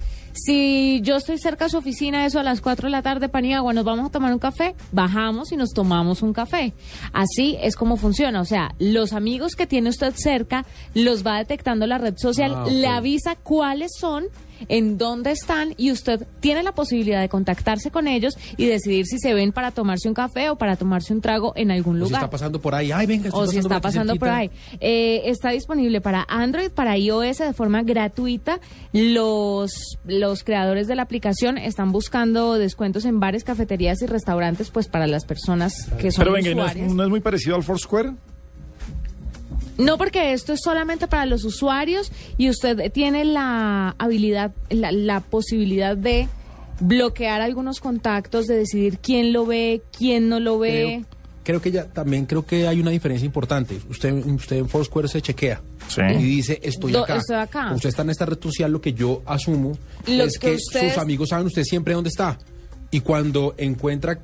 Si 0.45 1.01
yo 1.01 1.15
estoy 1.15 1.39
cerca 1.39 1.65
de 1.65 1.71
su 1.71 1.77
oficina, 1.77 2.25
eso 2.25 2.39
a 2.39 2.43
las 2.43 2.61
4 2.61 2.87
de 2.87 2.91
la 2.91 3.01
tarde, 3.01 3.27
Paniagua, 3.27 3.73
nos 3.73 3.83
vamos 3.83 4.07
a 4.07 4.11
tomar 4.11 4.31
un 4.31 4.39
café, 4.39 4.75
bajamos 4.91 5.51
y 5.51 5.57
nos 5.57 5.71
tomamos 5.71 6.21
un 6.21 6.31
café. 6.31 6.73
Así 7.11 7.57
es 7.61 7.75
como 7.75 7.97
funciona. 7.97 8.39
O 8.41 8.45
sea, 8.45 8.75
los 8.77 9.13
amigos 9.13 9.55
que 9.55 9.65
tiene 9.65 9.89
usted 9.89 10.13
cerca 10.15 10.65
los 10.93 11.25
va 11.25 11.37
detectando 11.39 11.87
la 11.87 11.97
red 11.97 12.13
social, 12.17 12.53
Ah, 12.55 12.65
le 12.69 12.87
avisa 12.87 13.35
cuáles 13.35 13.91
son, 13.99 14.25
en 14.69 14.97
dónde 14.97 15.31
están 15.31 15.73
y 15.77 15.91
usted 15.91 16.25
tiene 16.39 16.63
la 16.63 16.71
posibilidad 16.73 17.21
de 17.21 17.29
contactarse 17.29 17.91
con 17.91 18.07
ellos 18.07 18.37
y 18.57 18.65
decidir 18.65 19.05
si 19.05 19.19
se 19.19 19.33
ven 19.33 19.51
para 19.51 19.71
tomarse 19.71 20.07
un 20.07 20.13
café 20.13 20.49
o 20.49 20.57
para 20.57 20.75
tomarse 20.75 21.13
un 21.13 21.21
trago 21.21 21.53
en 21.55 21.71
algún 21.71 21.95
O 22.01 22.05
si 22.05 22.11
lugar. 22.11 22.23
está 22.23 22.29
pasando 22.29 22.61
por 22.61 22.75
ahí. 22.75 22.91
Ay, 22.91 23.05
venga, 23.07 23.27
estoy 23.29 23.43
o 23.43 23.47
si 23.47 23.57
está 23.57 23.81
pasando 23.81 24.15
por 24.15 24.29
ahí. 24.29 24.49
Eh, 24.79 25.23
está 25.25 25.49
disponible 25.51 26.01
para 26.01 26.25
Android, 26.27 26.69
para 26.71 26.97
iOS 26.97 27.39
de 27.39 27.53
forma 27.53 27.83
gratuita. 27.83 28.59
Los, 28.93 29.97
los 30.05 30.43
creadores 30.43 30.87
de 30.87 30.95
la 30.95 31.03
aplicación 31.03 31.57
están 31.57 31.91
buscando 31.91 32.55
descuentos 32.55 33.05
en 33.05 33.19
bares, 33.19 33.43
cafeterías 33.43 34.01
y 34.01 34.05
restaurantes, 34.05 34.69
pues 34.71 34.87
para 34.87 35.07
las 35.07 35.25
personas 35.25 35.89
que 35.99 36.11
son 36.11 36.23
Pero 36.23 36.33
venga, 36.33 36.53
¿no 36.53 36.67
es, 36.67 36.93
no 36.93 37.03
es 37.03 37.09
muy 37.09 37.19
parecido 37.19 37.55
al 37.55 37.63
Foursquare? 37.63 38.13
No, 39.77 39.97
porque 39.97 40.33
esto 40.33 40.53
es 40.53 40.61
solamente 40.63 41.07
para 41.07 41.25
los 41.25 41.43
usuarios 41.43 42.11
y 42.37 42.49
usted 42.49 42.91
tiene 42.91 43.25
la 43.25 43.95
habilidad, 43.99 44.51
la, 44.69 44.91
la 44.91 45.19
posibilidad 45.19 45.95
de 45.95 46.27
bloquear 46.79 47.41
algunos 47.41 47.79
contactos, 47.79 48.47
de 48.47 48.57
decidir 48.57 48.99
quién 48.99 49.33
lo 49.33 49.45
ve, 49.45 49.81
quién 49.97 50.29
no 50.29 50.39
lo 50.39 50.59
ve. 50.59 51.03
Creo 51.43 51.61
que 51.61 51.71
ya 51.71 51.85
también 51.85 52.25
creo 52.25 52.45
que 52.45 52.67
hay 52.67 52.79
una 52.81 52.91
diferencia 52.91 53.25
importante. 53.25 53.79
Usted, 53.89 54.11
usted 54.25 54.57
en 54.57 54.67
Foursquare 54.69 55.07
se 55.07 55.21
chequea 55.21 55.61
y 56.19 56.23
dice 56.23 56.59
estoy 56.61 56.91
Do- 56.91 57.03
acá. 57.03 57.15
estoy 57.17 57.37
acá. 57.37 57.71
Usted 57.73 57.89
está 57.89 58.01
en 58.01 58.09
esta 58.09 58.25
red 58.25 58.37
social, 58.41 58.69
lo 58.71 58.81
que 58.81 58.91
yo 58.93 59.21
asumo 59.25 59.77
Lo 60.07 60.23
es 60.25 60.37
que 60.37 60.49
que 60.49 60.55
ustedes- 60.55 60.93
sus 60.93 61.01
amigos 61.01 61.29
saben 61.29 61.47
usted 61.47 61.63
siempre 61.63 61.93
dónde 61.93 62.09
está. 62.09 62.37
Y 62.89 63.01
cuando 63.01 63.53
encuentra, 63.57 64.17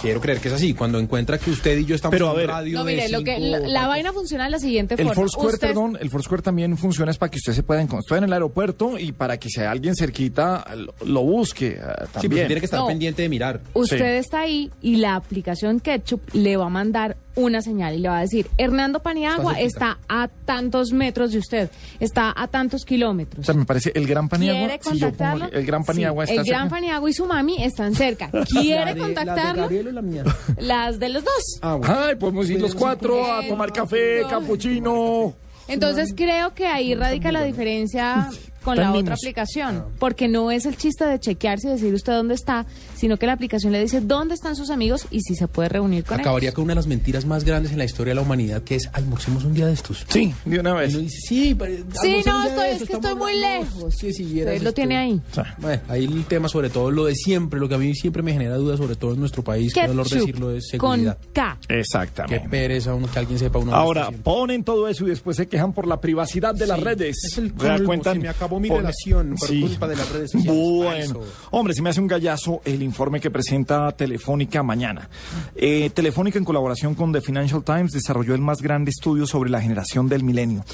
quiero 0.00 0.20
creer 0.20 0.40
que 0.40 0.48
es 0.48 0.54
así, 0.54 0.74
cuando 0.74 0.98
encuentra 0.98 1.38
que 1.38 1.50
usted 1.50 1.78
y 1.78 1.84
yo 1.84 1.94
estamos 1.94 2.14
Pero, 2.14 2.28
a 2.28 2.30
en 2.32 2.36
ver, 2.38 2.46
radio 2.48 2.78
No, 2.78 2.84
de 2.84 2.94
mire, 2.96 3.08
lo 3.10 3.22
que, 3.22 3.36
cinco 3.36 3.48
la, 3.48 3.58
la 3.60 3.86
vaina 3.86 4.12
funciona 4.12 4.44
de 4.44 4.50
la 4.50 4.58
siguiente 4.58 4.94
El 4.94 5.00
forma. 5.06 5.14
Foursquare, 5.14 5.54
Usted- 5.54 5.68
perdón, 5.68 5.96
el 6.00 6.10
Foursquare 6.10 6.42
también 6.42 6.76
funciona 6.76 7.12
es 7.12 7.18
para 7.18 7.30
que 7.30 7.36
usted 7.36 7.52
se 7.52 7.62
pueda 7.62 7.80
encontrar. 7.80 8.18
En 8.18 8.24
el 8.24 8.32
aeropuerto 8.32 8.98
y 8.98 9.12
para 9.12 9.38
que 9.38 9.48
sea 9.50 9.70
alguien 9.70 9.94
cerquita 9.94 10.64
lo, 10.76 10.94
lo 11.06 11.22
busque 11.22 11.72
Sí, 11.76 11.78
también. 12.12 12.30
pero 12.32 12.46
tiene 12.48 12.60
que 12.60 12.64
estar 12.66 12.80
No. 12.80 12.88
pendiente 12.88 13.22
de 13.22 13.28
mirar. 13.28 13.60
Usted 13.72 14.16
está 14.16 14.40
ahí 14.40 14.70
y 14.82 14.96
la 14.96 15.14
aplicación 15.14 15.78
Ketchup 15.78 16.22
le 16.34 16.56
va 16.56 16.66
a 16.66 16.70
mandar 16.70 17.16
una 17.36 17.62
señal 17.62 17.94
y 17.94 17.98
le 17.98 18.08
va 18.08 18.18
a 18.18 18.20
decir, 18.22 18.48
Hernando 18.58 19.00
Paniagua 19.00 19.60
Está 19.60 19.98
a 20.08 20.28
tantos 20.44 20.92
metros 20.92 21.32
de 21.32 21.38
usted, 21.38 21.70
está 22.00 22.32
a 22.36 22.48
tantos 22.48 22.82
O 22.82 22.86
kilómetros. 22.86 23.46
sea, 23.46 23.54
me 23.54 23.64
parece 23.64 23.92
el 23.94 24.06
Gran 24.06 24.28
Paniagua. 24.28 24.66
¿Quiere 24.68 24.82
si 24.82 24.98
yo 24.98 25.06
pongo 25.12 25.16
contactarlo? 25.18 25.58
el 25.58 25.66
Gran 25.66 25.84
Paniagua 25.84 26.26
Sí, 26.26 26.32
está 26.32 26.40
El 26.42 26.48
Gran 26.48 26.62
cerca. 26.62 26.74
Paniagua 26.76 27.10
y 27.10 27.12
su 27.12 27.26
mami 27.26 27.62
están 27.62 27.94
cerca. 27.94 28.30
La 28.32 28.44
¿Quiere 28.44 28.94
de- 28.94 29.00
contactarlo? 29.00 29.42
¿La 29.42 29.52
de 29.52 29.60
Gabriel 29.60 29.88
o 29.88 29.92
la 29.92 30.02
mía? 30.02 30.24
Las 30.58 30.98
de 30.98 31.08
los 31.10 31.22
dos. 31.24 31.32
Ah, 31.62 31.74
bueno. 31.76 31.94
Ay, 31.98 32.16
podemos 32.16 32.48
ir 32.50 32.60
los 32.60 32.74
cuatro 32.74 33.30
a 33.32 33.46
tomar 33.46 33.72
café, 33.72 34.22
capuchino. 34.28 35.34
Entonces 35.68 36.14
creo 36.16 36.54
que 36.54 36.66
ahí 36.66 36.94
radica 36.94 37.32
la 37.32 37.42
diferencia 37.42 38.30
con 38.66 38.76
la 38.76 38.92
otra 38.92 39.14
aplicación, 39.14 39.84
porque 39.98 40.28
no 40.28 40.50
es 40.50 40.66
el 40.66 40.76
chiste 40.76 41.04
de 41.06 41.18
chequearse 41.18 41.68
y 41.68 41.70
decir 41.72 41.94
usted 41.94 42.12
dónde 42.12 42.34
está, 42.34 42.66
sino 42.96 43.16
que 43.16 43.26
la 43.26 43.32
aplicación 43.32 43.72
le 43.72 43.80
dice 43.80 44.00
dónde 44.00 44.34
están 44.34 44.56
sus 44.56 44.70
amigos 44.70 45.06
y 45.10 45.20
si 45.22 45.34
se 45.34 45.48
puede 45.48 45.68
reunir 45.68 46.04
con 46.04 46.20
Acabaría 46.20 46.48
ellos. 46.48 46.54
con 46.56 46.64
una 46.64 46.72
de 46.72 46.76
las 46.76 46.86
mentiras 46.86 47.24
más 47.24 47.44
grandes 47.44 47.72
en 47.72 47.78
la 47.78 47.84
historia 47.84 48.10
de 48.10 48.16
la 48.16 48.22
humanidad, 48.22 48.62
que 48.62 48.74
es 48.74 48.88
almorcemos 48.92 49.44
un 49.44 49.54
día 49.54 49.66
de 49.66 49.72
estos. 49.72 50.04
Sí, 50.08 50.34
de 50.44 50.58
una 50.60 50.74
vez. 50.74 50.92
Y 50.92 50.96
uno 50.96 51.02
dice, 51.04 51.18
sí, 51.20 51.56
Sí, 52.02 52.22
no, 52.26 52.36
un 52.36 52.42
día 52.42 52.50
estoy, 52.50 52.66
de 52.68 52.72
es 52.72 52.82
que 52.84 52.92
estoy 52.92 53.14
muy 53.14 53.32
hablando". 53.32 53.76
lejos. 53.76 53.94
Sí, 53.96 54.12
si 54.12 54.24
Usted 54.24 54.44
lo 54.46 54.50
esto. 54.52 54.72
tiene 54.74 54.96
ahí. 54.96 55.20
Bueno, 55.58 55.82
ahí 55.88 56.04
el 56.04 56.24
tema 56.24 56.48
sobre 56.48 56.68
todo, 56.70 56.90
lo 56.90 57.04
de 57.04 57.14
siempre, 57.14 57.60
lo 57.60 57.68
que 57.68 57.76
a 57.76 57.78
mí 57.78 57.94
siempre 57.94 58.22
me 58.22 58.32
genera 58.32 58.56
dudas, 58.56 58.78
sobre 58.78 58.96
todo 58.96 59.14
en 59.14 59.20
nuestro 59.20 59.42
país, 59.44 59.72
que 59.72 59.86
dolor 59.86 60.08
decirlo, 60.08 60.50
es 60.50 60.68
con 60.76 60.98
seguridad. 61.00 61.18
K. 61.32 61.58
Exactamente. 61.68 62.42
Qué 62.42 62.48
pereza 62.48 62.94
uno, 62.94 63.08
que 63.10 63.18
alguien 63.18 63.38
sepa 63.38 63.58
uno. 63.58 63.74
Ahora, 63.74 64.10
ponen 64.10 64.64
todo 64.64 64.88
eso 64.88 65.04
y 65.06 65.10
después 65.10 65.36
se 65.36 65.46
quejan 65.46 65.72
por 65.72 65.86
la 65.86 66.00
privacidad 66.00 66.54
de 66.54 66.66
las 66.66 66.80
redes. 66.80 67.16
es 67.24 67.38
el 67.38 67.50
¿Se 67.50 67.66
da 67.66 67.74
colmo, 67.74 67.86
cuenta? 67.86 68.12
se 68.12 68.18
me 68.18 68.28
acabó 68.56 68.60
mi 68.60 68.68
relación 68.68 69.34
por 69.38 69.48
culpa 69.48 69.88
de 69.88 69.96
las 69.96 70.10
redes 70.10 70.30
sociales. 70.30 71.12
Bueno, 71.12 71.20
hombre, 71.50 71.74
se 71.74 71.82
me 71.82 71.90
hace 71.90 72.00
un 72.00 72.06
gallazo 72.06 72.60
el 72.64 72.82
informe 72.82 73.20
que 73.20 73.30
presenta 73.30 73.92
Telefónica 73.92 74.62
mañana. 74.62 75.08
Eh, 75.54 75.90
Telefónica, 75.90 76.38
en 76.38 76.44
colaboración 76.44 76.94
con 76.94 77.12
The 77.12 77.20
Financial 77.20 77.62
Times, 77.62 77.92
desarrolló 77.92 78.34
el 78.34 78.40
más 78.40 78.62
grande 78.62 78.90
estudio 78.90 79.26
sobre 79.26 79.50
la 79.50 79.60
generación 79.60 80.08
del 80.08 80.22
milenio. 80.22 80.64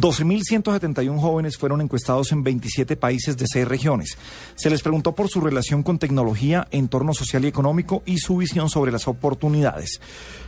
12.171 0.00 1.18
jóvenes 1.18 1.56
fueron 1.56 1.80
encuestados 1.80 2.32
en 2.32 2.42
27 2.42 2.96
países 2.96 3.36
de 3.36 3.46
seis 3.46 3.66
regiones. 3.66 4.16
Se 4.54 4.70
les 4.70 4.82
preguntó 4.82 5.14
por 5.14 5.28
su 5.28 5.40
relación 5.40 5.82
con 5.82 5.98
tecnología, 5.98 6.66
entorno 6.70 7.14
social 7.14 7.44
y 7.44 7.48
económico 7.48 8.02
y 8.06 8.18
su 8.18 8.36
visión 8.36 8.68
sobre 8.68 8.92
las 8.92 9.08
oportunidades. 9.08 10.00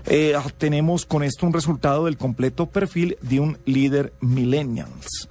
Eh, 0.07 0.35
tenemos 0.59 1.07
con 1.07 1.23
esto 1.23 1.47
un 1.47 1.53
resultado 1.53 2.05
del 2.05 2.17
completo 2.17 2.67
perfil 2.67 3.17
de 3.23 3.41
un 3.41 3.59
líder 3.65 4.13
millennials. 4.21 5.29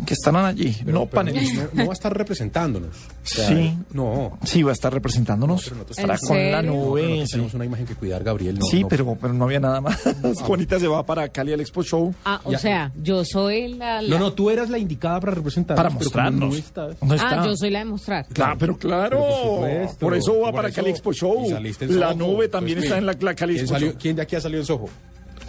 que 0.05 0.13
estarán 0.13 0.45
allí, 0.45 0.75
Pero- 0.85 0.99
no 0.99 1.05
pero 1.05 1.15
panelistas. 1.23 1.69
no, 1.73 1.81
no 1.81 1.85
va 1.87 1.91
a 1.91 1.93
estar 1.93 2.17
representándonos. 2.17 2.89
O 2.95 3.25
sea, 3.27 3.47
Sí. 3.47 3.77
No. 3.93 4.37
Sí, 4.43 4.63
va 4.63 4.71
a 4.71 4.73
estar 4.73 4.93
representándonos. 4.93 5.71
Estará 5.89 6.17
con 6.17 6.37
la 6.51 6.61
No, 6.61 6.71
pero 6.71 6.85
nube. 6.85 7.25
sí. 7.25 7.31
tenemos 7.31 7.53
una 7.53 7.65
imagen 7.65 7.85
que 7.85 7.95
cuidar, 7.95 8.23
Gabriel. 8.23 8.59
no- 8.59 8.65
sí, 8.65 8.81
no- 8.81 8.87
pero, 8.87 9.17
pero 9.19 9.33
no 9.33 9.45
había 9.45 9.59
nada 9.59 9.81
más. 9.81 9.97
Juanita 10.43 10.79
se 10.79 10.87
va 10.87 11.05
para 11.05 11.29
Cali 11.29 11.53
al 11.53 11.61
Expo 11.61 11.83
Show. 11.83 12.13
Ah, 12.25 12.41
o 12.43 12.51
Ya. 12.51 12.59
sea, 12.59 12.91
yo 13.01 13.23
soy 13.25 13.73
la... 13.75 14.01
la- 14.01 14.09
No, 14.09 14.19
no, 14.19 14.33
tú 14.33 14.49
eras 14.49 14.69
la 14.69 14.77
indicada 14.77 15.19
para 15.19 15.33
representar. 15.33 15.75
Para 15.77 15.89
mostrarnos. 15.89 16.55
Ah, 16.75 17.43
yo 17.45 17.55
soy 17.55 17.69
la 17.69 17.79
de 17.79 17.85
mostrar. 17.85 18.25
Claro, 18.33 18.55
pero 18.59 18.77
claro. 18.77 19.19
Pero 19.21 19.21
por 19.21 19.53
supuesto. 19.55 19.97
por 19.99 20.15
eso 20.15 20.33
va 20.39 20.45
Por 20.47 20.55
para 20.55 20.67
eso- 20.69 20.75
Cali 20.77 20.89
Expo 20.89 21.13
Show. 21.13 21.45
La 21.89 22.13
nube 22.13 22.47
también 22.49 22.77
Pues, 22.77 22.85
está 22.85 22.97
en 22.97 23.05
la, 23.05 23.13
¿quién? 23.13 23.25
la 23.25 23.35
Cali 23.35 23.53
¿Quién, 23.53 23.63
Expo 23.63 23.75
salió- 23.75 23.89
Show. 23.91 23.99
quién 24.01 24.15
de 24.15 24.21
aquí 24.21 24.35
ha 24.35 24.41
salido 24.41 24.61
en 24.61 24.65
Soho? 24.65 24.89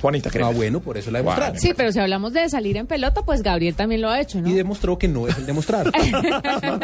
Juanita, 0.05 0.29
creo. 0.29 0.47
Ah, 0.49 0.51
bueno, 0.51 0.81
por 0.81 0.99
eso 0.99 1.11
la 1.11 1.21
de 1.21 1.25
Bueno. 1.25 1.41
mostrar. 1.41 1.59
Sí, 1.59 1.73
pero 1.75 1.91
si 1.91 1.99
hablamos 1.99 2.35
de 2.35 2.47
salir 2.51 2.77
en 2.77 2.87
pelota, 2.87 3.23
pues 3.25 3.43
Gabriel 3.43 3.75
también 3.75 4.03
lo 4.03 4.11
ha 4.11 4.21
hecho, 4.21 4.39
¿no? 4.39 4.51
Y 4.51 4.53
demostró 4.53 4.99
que 4.99 5.09
no 5.09 5.27
es 5.27 5.39
el 5.39 5.47
demostrar. 5.47 5.91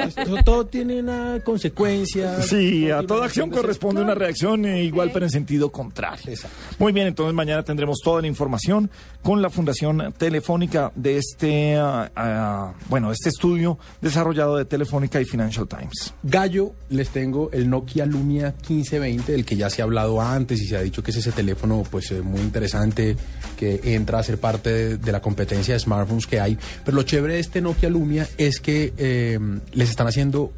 Esto 0.07 0.37
todo 0.43 0.67
tiene 0.67 1.01
una 1.01 1.41
consecuencia. 1.45 2.41
Sí, 2.43 2.91
a 2.91 3.03
toda 3.07 3.27
acción 3.27 3.51
de- 3.51 3.57
corresponde 3.57 4.01
una 4.01 4.15
reacción 4.15 4.65
eh, 4.65 4.83
igual, 4.85 5.11
pero 5.13 5.27
en 5.27 5.31
sentido 5.31 5.71
contrario. 5.71 6.25
Exacto. 6.29 6.57
Muy 6.79 6.93
bien, 6.93 7.09
entonces 7.09 7.35
mañana 7.35 7.63
tendremos 7.63 7.99
toda 8.03 8.23
la 8.23 8.27
información 8.27 8.91
con 9.23 9.43
la 9.43 9.51
Fundación 9.51 10.15
Telefónica 10.17 10.91
de 10.95 11.19
este, 11.19 11.77
ah, 11.77 12.11
ah, 12.17 12.73
bueno, 12.89 13.13
este 13.13 13.29
estudio 13.29 13.79
desarrollado 14.01 14.57
de 14.57 14.65
Telefónica 14.65 15.21
y 15.21 15.27
Financial 15.27 15.69
Times. 15.69 16.15
Gallo, 16.23 16.73
les 16.89 17.11
tengo 17.11 17.51
el 17.53 17.69
Nokia 17.69 18.07
Lumia 18.07 18.55
1520, 18.67 19.33
del 19.33 19.45
que 19.45 19.57
ya 19.57 19.69
se 19.69 19.83
ha 19.83 19.85
hablado 19.85 20.21
antes 20.23 20.61
y 20.63 20.67
se 20.67 20.77
ha 20.77 20.81
dicho 20.81 21.03
que 21.03 21.11
es 21.11 21.19
ese 21.19 21.33
teléfono 21.33 21.83
pues 21.91 22.11
eh, 22.13 22.23
muy 22.23 22.41
interesante 22.41 23.10
que 23.57 23.81
entra 23.95 24.19
a 24.19 24.23
ser 24.23 24.39
parte 24.39 24.97
de, 24.97 25.13
la 25.13 25.21
competencia 25.21 25.75
de 25.75 25.81
smartphones 25.81 26.27
que 26.27 26.41
hay. 26.41 26.59
Pero 26.85 26.97
lo 26.97 27.03
chévere 27.03 27.35
de 27.35 27.41
este 27.41 27.61
Nokia 27.61 27.91
Lumia 27.91 28.29
es 28.39 28.61
que 28.61 28.93
eh, 28.97 29.39
les 29.73 29.91
están 29.91 30.07
haciendo 30.07 30.53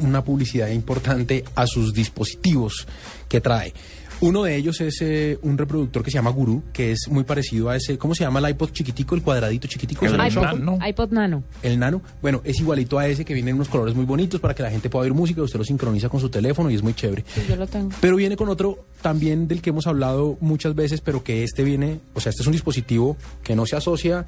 una 0.00 0.22
publicidad 0.24 0.68
importante 0.68 1.44
a 1.54 1.66
sus 1.66 1.92
dispositivos 1.92 2.86
que 3.28 3.40
trae. 3.40 3.72
Uno 4.20 4.42
de 4.42 4.56
ellos 4.56 4.80
es 4.80 5.00
eh, 5.00 5.38
un 5.42 5.56
reproductor 5.56 6.02
que 6.02 6.10
se 6.10 6.16
llama 6.16 6.30
Guru, 6.30 6.64
que 6.72 6.90
es 6.90 7.08
muy 7.08 7.22
parecido 7.22 7.68
a 7.70 7.76
ese, 7.76 7.98
¿cómo 7.98 8.16
se 8.16 8.24
llama 8.24 8.40
el 8.40 8.50
iPod 8.50 8.72
chiquitico, 8.72 9.14
el 9.14 9.22
cuadradito 9.22 9.68
chiquitico? 9.68 10.04
El 10.04 10.10
¿Se 10.10 10.16
lo 10.16 10.26
iPod. 10.26 10.42
Nano. 10.42 10.78
iPod 10.84 11.12
Nano. 11.12 11.44
El 11.62 11.78
nano, 11.78 12.02
bueno, 12.20 12.40
es 12.42 12.58
igualito 12.58 12.98
a 12.98 13.06
ese 13.06 13.24
que 13.24 13.32
viene 13.32 13.50
en 13.50 13.56
unos 13.56 13.68
colores 13.68 13.94
muy 13.94 14.04
bonitos 14.04 14.40
para 14.40 14.54
que 14.54 14.64
la 14.64 14.70
gente 14.72 14.90
pueda 14.90 15.04
oír 15.04 15.14
música, 15.14 15.40
usted 15.42 15.58
lo 15.58 15.64
sincroniza 15.64 16.08
con 16.08 16.18
su 16.18 16.28
teléfono 16.30 16.68
y 16.68 16.74
es 16.74 16.82
muy 16.82 16.94
chévere. 16.94 17.24
Sí, 17.32 17.42
yo 17.48 17.54
lo 17.54 17.68
tengo. 17.68 17.90
Pero 18.00 18.16
viene 18.16 18.36
con 18.36 18.48
otro 18.48 18.86
también 19.02 19.46
del 19.46 19.62
que 19.62 19.70
hemos 19.70 19.86
hablado 19.86 20.36
muchas 20.40 20.74
veces, 20.74 21.00
pero 21.00 21.22
que 21.22 21.44
este 21.44 21.62
viene, 21.62 22.00
o 22.14 22.20
sea, 22.20 22.30
este 22.30 22.42
es 22.42 22.46
un 22.48 22.52
dispositivo 22.54 23.16
que 23.44 23.54
no 23.54 23.66
se 23.66 23.76
asocia, 23.76 24.26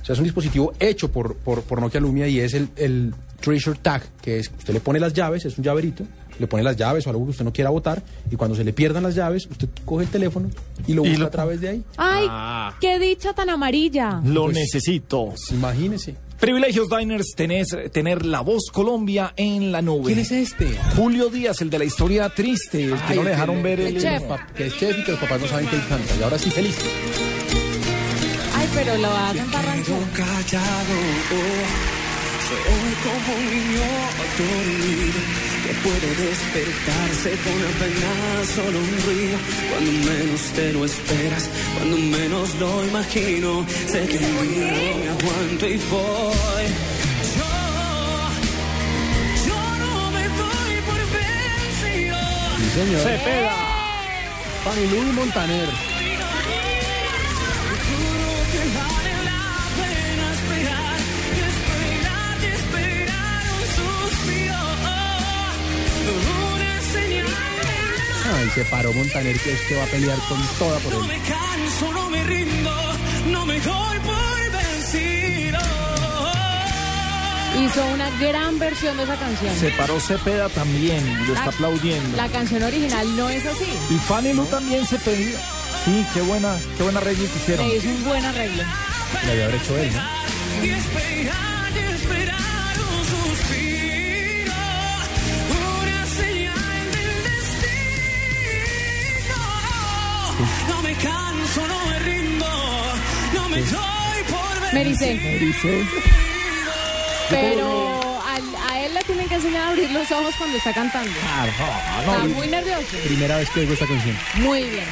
o 0.00 0.04
sea, 0.06 0.14
es 0.14 0.18
un 0.18 0.24
dispositivo 0.24 0.72
hecho 0.80 1.12
por, 1.12 1.36
por, 1.36 1.62
por 1.64 1.82
Nokia 1.82 2.00
Lumia 2.00 2.28
y 2.28 2.40
es 2.40 2.54
el, 2.54 2.70
el 2.76 3.12
Treasure 3.40 3.78
Tag, 3.82 4.02
que 4.22 4.38
es, 4.38 4.50
usted 4.56 4.72
le 4.72 4.80
pone 4.80 4.98
las 4.98 5.12
llaves, 5.12 5.44
es 5.44 5.58
un 5.58 5.64
llaverito, 5.64 6.04
le 6.38 6.46
pone 6.46 6.62
las 6.62 6.76
llaves 6.76 7.06
o 7.06 7.10
algo 7.10 7.24
que 7.24 7.30
usted 7.32 7.44
no 7.44 7.52
quiera 7.52 7.70
botar 7.70 8.02
y 8.30 8.36
cuando 8.36 8.56
se 8.56 8.64
le 8.64 8.72
pierdan 8.72 9.02
las 9.02 9.14
llaves, 9.14 9.46
usted 9.50 9.68
coge 9.84 10.04
el 10.04 10.10
teléfono 10.10 10.48
y 10.86 10.94
lo 10.94 11.04
Y 11.04 11.08
busca 11.10 11.20
lo- 11.20 11.26
a 11.26 11.30
través 11.30 11.60
de 11.60 11.68
ahí. 11.68 11.82
¡Ay, 11.96 12.26
Ah. 12.28 12.74
qué 12.80 12.98
dicha 12.98 13.32
tan 13.34 13.50
amarilla! 13.50 14.20
Lo 14.24 14.44
Pues- 14.44 14.56
necesito. 14.56 15.26
Pues 15.26 15.50
imagínese. 15.50 16.14
Privilegios 16.38 16.88
Diners, 16.88 17.32
tenés, 17.34 17.66
tener 17.92 18.24
la 18.24 18.42
voz 18.42 18.70
Colombia 18.72 19.32
en 19.36 19.72
la 19.72 19.82
nube. 19.82 20.06
¿Quién 20.06 20.20
es 20.20 20.30
este? 20.30 20.68
Julio 20.94 21.30
Díaz, 21.30 21.60
el 21.62 21.70
de 21.70 21.80
la 21.80 21.84
historia 21.84 22.28
triste, 22.28 22.84
el 22.84 22.94
que 23.08 23.14
no 23.16 23.24
le 23.24 23.30
dejaron 23.30 23.60
ver 23.60 23.80
el 23.80 23.96
el... 23.96 24.00
chef. 24.00 24.22
Que 24.54 24.66
es 24.68 24.76
chef 24.78 24.96
y 24.98 25.04
que 25.04 25.10
los 25.10 25.20
papás 25.20 25.40
no 25.40 25.48
saben 25.48 25.66
que 25.66 25.74
él 25.74 25.82
canta. 25.88 26.14
Y 26.16 26.22
ahora 26.22 26.38
sí, 26.38 26.48
feliz. 26.50 26.76
Ay, 28.54 28.68
pero 28.72 28.96
lo 28.98 29.08
hacen 29.10 29.50
para 29.50 29.64
ranchero. 29.66 29.98
callado. 30.14 30.94
Soy 32.48 32.94
como 33.02 33.38
un 33.38 33.44
niño 33.50 33.86
dormido 34.38 35.47
que 35.68 35.74
puede 35.86 36.08
despertarse 36.28 37.30
con 37.44 37.58
apenas 37.72 38.48
solo 38.54 38.78
un 38.78 39.02
ruido. 39.04 39.38
Cuando 39.70 39.90
menos 39.92 40.40
te 40.56 40.72
lo 40.72 40.84
esperas, 40.84 41.50
cuando 41.76 41.96
menos 41.98 42.54
lo 42.54 42.84
imagino. 42.86 43.66
Sé 43.86 44.06
que 44.06 44.18
no 44.18 44.42
me 44.44 45.08
aguanto 45.14 45.66
y 45.66 45.76
voy. 45.90 46.64
Yo, 47.36 47.52
yo 49.48 49.60
no 49.82 50.10
me 50.10 50.24
doy 50.40 50.74
por 50.88 51.02
vencido. 51.16 52.18
Sí, 52.58 52.66
señor. 52.78 53.02
Cepeda. 53.02 53.56
Fanny 54.64 54.86
Lu 54.88 55.00
Montaner. 55.12 55.68
Juro 57.88 58.32
que 58.52 58.62
Ay, 68.48 68.54
se 68.54 68.64
paró 68.70 68.92
Montaner 68.94 69.38
que 69.38 69.52
es 69.52 69.60
que 69.62 69.74
va 69.76 69.84
a 69.84 69.86
pelear 69.88 70.18
con 70.28 70.40
toda 70.58 70.78
por 70.78 70.92
No 70.94 71.00
él. 71.02 71.06
me 71.08 71.18
canso, 71.20 71.92
no 71.92 72.08
me 72.10 72.24
rindo, 72.24 72.74
no 73.30 73.44
me 73.46 73.60
doy 73.60 73.98
por 73.98 74.50
vencido. 74.52 75.58
Hizo 77.62 77.86
una 77.88 78.08
gran 78.18 78.58
versión 78.58 78.96
de 78.96 79.02
esa 79.02 79.16
canción. 79.16 79.54
Se 79.56 79.70
paró 79.72 80.00
Cepeda 80.00 80.48
también, 80.48 81.04
lo 81.26 81.32
está 81.34 81.46
La- 81.46 81.50
aplaudiendo. 81.52 82.16
La 82.16 82.28
canción 82.28 82.62
original 82.62 83.16
no 83.16 83.28
es 83.28 83.44
así. 83.44 83.66
Y 83.90 83.94
Fanny 83.98 84.32
Lu 84.32 84.44
también 84.46 84.86
se 84.86 84.98
pedía. 84.98 85.38
Sí, 85.84 86.06
qué 86.14 86.20
buena, 86.22 86.56
qué 86.76 86.82
buena 86.84 87.00
regla 87.00 87.28
que 87.28 87.38
hicieron. 87.38 87.68
Le 87.68 87.76
hizo 87.76 87.88
un 87.88 88.04
buen 88.04 88.24
arreglo. 88.24 88.62
Debe 89.26 89.44
haber 89.44 89.54
hecho 89.56 89.76
él, 89.78 89.92
¿no? 89.94 90.02
Pero 107.30 108.22
al- 108.26 108.56
a 108.70 108.80
él 108.80 108.94
le 108.94 109.00
tienen 109.02 109.28
que 109.28 109.34
enseñar 109.34 109.62
a 109.62 109.68
abrir 109.70 109.90
los 109.90 110.10
ojos 110.10 110.34
cuando 110.36 110.56
está 110.56 110.72
cantando. 110.72 111.10
Está 112.00 112.24
muy 112.34 112.46
nervioso. 112.48 112.96
Primera 113.04 113.36
vez 113.36 113.50
que 113.50 113.60
oigo 113.60 113.72
esta 113.74 113.86
canción. 113.86 114.16
Muy 114.34 114.62
bien. 114.64 114.84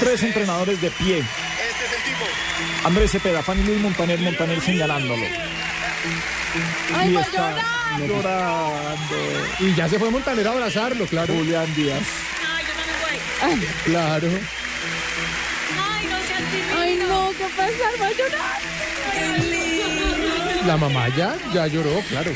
Tres 0.00 0.22
entrenadores 0.22 0.80
de 0.80 0.90
pie. 0.92 1.22
Andrés 2.84 3.10
Cepeda, 3.12 3.42
Fanny 3.42 3.62
Luis 3.64 3.80
Montaner, 3.80 4.18
Montaner 4.20 4.60
señalándolo. 4.60 5.22
Ay, 6.96 7.12
Y 7.12 7.16
a 7.16 7.20
está 7.20 7.50
llorar. 7.50 8.08
llorando. 8.08 9.16
Y 9.60 9.74
ya 9.74 9.88
se 9.88 9.98
fue 9.98 10.10
Montaner 10.10 10.46
a 10.46 10.50
abrazarlo, 10.52 11.06
claro. 11.06 11.34
Julián 11.34 11.72
Díaz. 11.74 12.02
Claro. 13.84 14.28
Ay, 16.78 16.96
no 16.96 17.32
¿qué 17.36 17.46
pasa? 17.56 17.90
Va 18.00 18.06
a 18.06 18.12
llorar. 18.12 18.60
La 20.66 20.76
mamá 20.76 21.08
ya, 21.16 21.36
ya 21.52 21.66
lloró, 21.66 22.00
claro. 22.08 22.32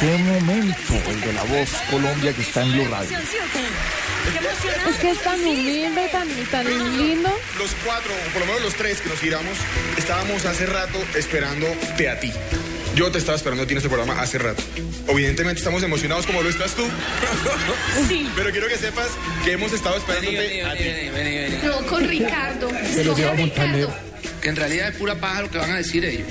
Qué 0.00 0.18
momento 0.18 0.94
el 1.08 1.20
de 1.20 1.32
la 1.32 1.44
voz 1.44 1.70
Colombia 1.90 2.32
que 2.32 2.42
está 2.42 2.62
en 2.62 2.72
Blue 2.72 2.88
Radio. 2.90 3.18
Es 4.88 4.96
que 4.96 5.10
es 5.10 5.22
tan 5.22 5.40
humilde, 5.40 6.08
tan, 6.10 6.28
tan 6.50 6.98
lindo. 6.98 7.30
Los 7.58 7.70
cuatro, 7.84 8.12
o 8.12 8.32
por 8.32 8.40
lo 8.40 8.46
menos 8.46 8.62
los 8.62 8.74
tres 8.74 9.00
que 9.00 9.08
nos 9.08 9.20
giramos, 9.20 9.56
estábamos 9.96 10.44
hace 10.44 10.66
rato 10.66 10.98
esperándote 11.14 12.08
a 12.08 12.18
ti. 12.20 12.32
Yo 12.94 13.10
te 13.10 13.18
estaba 13.18 13.36
esperando 13.36 13.64
a 13.64 13.66
ti 13.66 13.72
en 13.72 13.78
este 13.78 13.88
programa 13.88 14.20
hace 14.20 14.38
rato. 14.38 14.62
Evidentemente 15.08 15.58
estamos 15.58 15.82
emocionados 15.82 16.26
como 16.26 16.42
lo 16.42 16.48
estás 16.48 16.74
tú. 16.74 16.84
Sí. 18.08 18.28
Pero 18.36 18.50
quiero 18.50 18.68
que 18.68 18.76
sepas 18.76 19.08
que 19.44 19.52
hemos 19.52 19.72
estado 19.72 19.96
esperándote 19.96 20.62
a 20.62 20.74
ti. 20.74 21.66
No, 21.66 21.86
con 21.86 22.06
Ricardo. 22.08 22.68
Se 22.92 23.04
lo 23.04 23.16
lleva 23.16 23.34
Montaner. 23.34 23.88
que 24.40 24.48
en 24.48 24.56
realidad 24.56 24.88
es 24.88 24.96
pura 24.96 25.14
paja 25.16 25.42
lo 25.42 25.50
que 25.50 25.58
van 25.58 25.70
a 25.70 25.76
decir 25.76 26.04
ellos. 26.04 26.26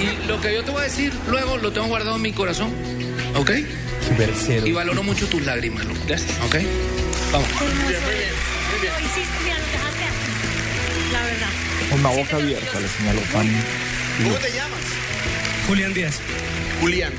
Y 0.00 0.26
lo 0.28 0.40
que 0.40 0.54
yo 0.54 0.62
te 0.64 0.70
voy 0.70 0.80
a 0.80 0.84
decir 0.84 1.12
luego 1.28 1.56
lo 1.56 1.72
tengo 1.72 1.86
guardado 1.86 2.16
en 2.16 2.22
mi 2.22 2.32
corazón, 2.32 2.72
¿ok? 3.36 3.50
Versero. 4.18 4.66
Y 4.66 4.72
valoro 4.72 5.02
mucho 5.02 5.26
tus 5.26 5.42
lágrimas, 5.44 5.84
loco. 5.84 6.00
¿ok? 6.00 6.56
Vamos. 7.32 7.48
Lo 7.50 7.66
hiciste, 9.00 9.38
mira, 9.44 9.58
lo 9.58 9.66
dejaste 9.66 10.04
así. 10.04 11.12
La 11.12 11.22
verdad. 11.22 11.48
Con 11.90 12.02
la 12.02 12.08
boca 12.10 12.36
abierta, 12.36 12.80
le 12.80 12.88
señaló 12.88 13.20
Fanny. 13.32 13.56
¿Cómo 14.24 14.36
te 14.36 14.52
llamas? 14.52 14.93
Julián 15.66 15.94
Díaz. 15.94 16.20
Julián, 16.80 17.12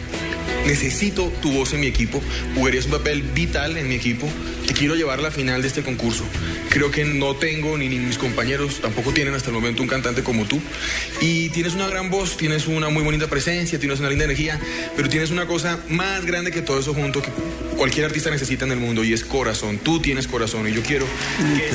necesito 0.67 1.31
tu 1.41 1.51
voz 1.51 1.73
en 1.73 1.79
mi 1.79 1.87
equipo. 1.87 2.21
Jugarías 2.53 2.85
un 2.85 2.91
papel 2.91 3.21
vital 3.21 3.77
en 3.77 3.87
mi 3.87 3.95
equipo. 3.95 4.29
Te 4.67 4.73
quiero 4.73 4.95
llevar 4.95 5.19
a 5.19 5.23
la 5.23 5.31
final 5.31 5.61
de 5.61 5.67
este 5.67 5.81
concurso. 5.81 6.23
Creo 6.69 6.91
que 6.91 7.05
no 7.05 7.35
tengo, 7.35 7.77
ni, 7.77 7.87
ni 7.89 7.97
mis 7.97 8.17
compañeros 8.17 8.81
tampoco 8.81 9.11
tienen 9.13 9.33
hasta 9.33 9.49
el 9.49 9.55
momento 9.55 9.81
un 9.81 9.87
cantante 9.87 10.23
como 10.23 10.45
tú. 10.45 10.61
Y 11.21 11.49
tienes 11.49 11.73
una 11.73 11.87
gran 11.87 12.09
voz, 12.09 12.37
tienes 12.37 12.67
una 12.67 12.89
muy 12.89 13.03
bonita 13.03 13.27
presencia, 13.27 13.79
tienes 13.79 13.99
una 13.99 14.09
linda 14.09 14.25
energía, 14.25 14.59
pero 14.95 15.09
tienes 15.09 15.31
una 15.31 15.47
cosa 15.47 15.79
más 15.89 16.25
grande 16.25 16.51
que 16.51 16.61
todo 16.61 16.79
eso 16.79 16.93
junto 16.93 17.21
que 17.21 17.29
cualquier 17.77 18.05
artista 18.05 18.29
necesita 18.29 18.65
en 18.65 18.71
el 18.71 18.79
mundo 18.79 19.03
y 19.03 19.13
es 19.13 19.23
corazón. 19.23 19.79
Tú 19.79 19.99
tienes 19.99 20.27
corazón 20.27 20.67
y 20.67 20.73
yo 20.73 20.83
quiero 20.83 21.05
que 21.37 21.69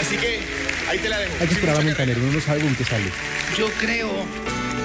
Así 0.00 0.16
que 0.16 0.61
ahí 0.88 0.98
te 0.98 1.08
la 1.08 1.18
dejo. 1.18 1.32
Hay 1.40 1.48
que 1.48 1.54
esperar 1.54 1.76
a 1.76 1.80
Montaner, 1.80 2.18
uno 2.18 2.32
no 2.32 2.40
sabe 2.40 2.60
con 2.60 2.74
qué 2.74 2.84
sale. 2.84 3.10
Yo 3.56 3.70
creo 3.78 4.10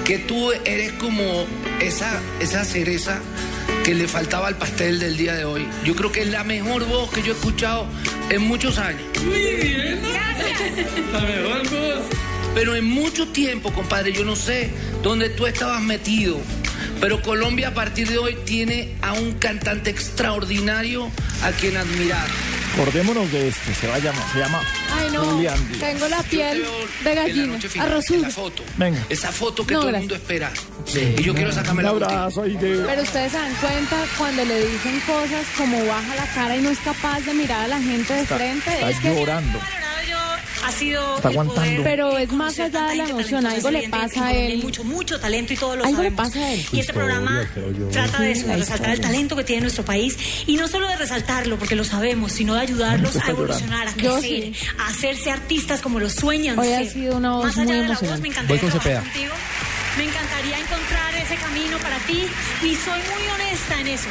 que 0.04 0.18
tú 0.18 0.52
eres 0.64 0.92
como 0.92 1.46
esa, 1.80 2.20
esa 2.40 2.64
cereza 2.64 3.20
que 3.84 3.94
le 3.94 4.08
faltaba 4.08 4.48
al 4.48 4.56
pastel 4.56 4.98
del 5.00 5.16
día 5.16 5.34
de 5.34 5.44
hoy. 5.44 5.66
Yo 5.84 5.94
creo 5.94 6.12
que 6.12 6.22
es 6.22 6.28
la 6.28 6.44
mejor 6.44 6.84
voz 6.86 7.10
que 7.10 7.22
yo 7.22 7.32
he 7.32 7.36
escuchado 7.36 7.86
en 8.30 8.42
muchos 8.42 8.78
años. 8.78 9.02
La 11.12 11.20
mejor 11.20 11.62
voz. 11.70 12.04
Pero 12.54 12.74
en 12.74 12.84
mucho 12.84 13.28
tiempo, 13.28 13.72
compadre, 13.72 14.12
yo 14.12 14.24
no 14.24 14.34
sé 14.34 14.70
dónde 15.02 15.28
tú 15.28 15.46
estabas 15.46 15.82
metido. 15.82 16.40
Pero 17.00 17.22
Colombia 17.22 17.68
a 17.68 17.74
partir 17.74 18.08
de 18.08 18.18
hoy 18.18 18.36
tiene 18.44 18.96
a 19.02 19.12
un 19.12 19.34
cantante 19.34 19.90
extraordinario 19.90 21.10
a 21.42 21.50
quien 21.52 21.76
admirar. 21.76 22.26
Acordémonos 22.78 23.32
de 23.32 23.48
este, 23.48 23.74
se, 23.74 23.88
va 23.88 23.96
a 23.96 23.98
llamar, 23.98 24.22
se 24.32 24.38
llama 24.38 24.60
Ay, 24.96 25.10
no. 25.12 25.24
Julián 25.24 25.58
Díaz. 25.66 25.80
Tengo 25.80 26.06
la 26.06 26.22
piel 26.22 26.64
de 27.02 27.14
la 27.14 27.22
gallina. 27.22 27.58
la 28.22 28.30
foto. 28.30 28.62
Venga. 28.76 29.04
Esa 29.08 29.32
foto 29.32 29.66
que 29.66 29.74
No, 29.74 29.80
todo 29.80 29.88
el 29.90 29.96
mundo 29.98 30.14
espera. 30.14 30.52
Y 30.94 31.22
yo 31.24 31.34
quiero 31.34 31.50
sacarme 31.50 31.82
la 31.82 31.90
Un 31.92 31.98
foto. 31.98 32.10
abrazo 32.12 32.42
ahí 32.42 32.56
de... 32.56 32.84
Pero 32.86 33.02
ustedes 33.02 33.32
se 33.32 33.38
dan 33.38 33.52
cuenta 33.56 33.96
cuando 34.16 34.44
le 34.44 34.64
dicen 34.64 35.00
cosas 35.00 35.44
como 35.56 35.84
baja 35.86 36.14
la 36.14 36.26
cara 36.32 36.56
y 36.56 36.60
no 36.60 36.70
es 36.70 36.78
capaz 36.78 37.18
de 37.22 37.34
mirar 37.34 37.64
a 37.64 37.68
la 37.68 37.80
gente 37.80 38.14
de 38.14 38.24
frente. 38.26 38.70
Está 38.72 38.90
es 38.90 39.00
que- 39.00 39.12
llorando. 39.12 39.58
Ha 40.64 40.72
sido 40.72 41.16
Está 41.16 41.28
el 41.30 41.34
poder 41.36 41.48
aguantando. 41.50 41.82
Pero 41.84 42.18
es 42.18 42.32
más 42.32 42.58
allá 42.58 42.88
de 42.88 42.96
la 42.96 43.08
emoción, 43.08 43.46
algo 43.46 43.70
le 43.70 43.88
pasa 43.88 44.26
a 44.26 44.32
él. 44.34 44.62
Mucho, 44.62 44.84
mucho 44.84 45.18
talento 45.20 45.52
y 45.52 45.56
todos 45.56 45.76
lo 45.78 45.84
Algo 45.84 46.02
le 46.02 46.08
sabemos. 46.10 46.26
pasa 46.32 46.38
a 46.44 46.52
él. 46.52 46.66
Y 46.72 46.80
este 46.80 46.92
programa 46.92 47.48
trata 47.92 48.20
de 48.22 48.32
eso, 48.32 48.46
de 48.46 48.56
resaltar 48.56 48.90
el 48.90 49.00
talento 49.00 49.36
que 49.36 49.44
tiene 49.44 49.62
nuestro 49.62 49.84
país. 49.84 50.16
Y 50.46 50.56
no 50.56 50.68
solo 50.68 50.88
de 50.88 50.96
resaltarlo, 50.96 51.56
porque 51.58 51.74
lo 51.76 51.84
sabemos, 51.84 52.32
sino 52.32 52.54
de 52.54 52.60
ayudarlos 52.60 53.16
a 53.16 53.30
evolucionar, 53.30 53.88
a 53.88 53.92
crecer, 53.92 54.52
a 54.78 54.88
hacerse 54.88 55.30
artistas 55.30 55.80
como 55.80 56.00
lo 56.00 56.10
sueñan 56.10 56.58
Hoy 56.58 56.72
ha 56.72 56.84
sido 56.84 57.16
una 57.16 57.32
voz 57.32 57.44
Más 57.46 57.58
allá 57.58 57.64
muy 57.66 57.74
de 57.76 57.82
la 57.82 57.88
voz, 57.88 58.02
emocionante. 58.02 58.22
me 58.22 58.28
encantaría 58.28 58.60
Voy 58.62 58.70
con 58.70 58.80
Cepeda. 58.80 59.04
Me 59.96 60.04
encantaría 60.04 60.58
encontrar 60.58 61.14
ese 61.16 61.36
camino 61.36 61.78
para 61.78 61.98
ti 62.00 62.28
y 62.62 62.74
soy 62.76 63.00
muy 63.14 63.28
honesta 63.34 63.80
en 63.80 63.88
eso. 63.88 64.08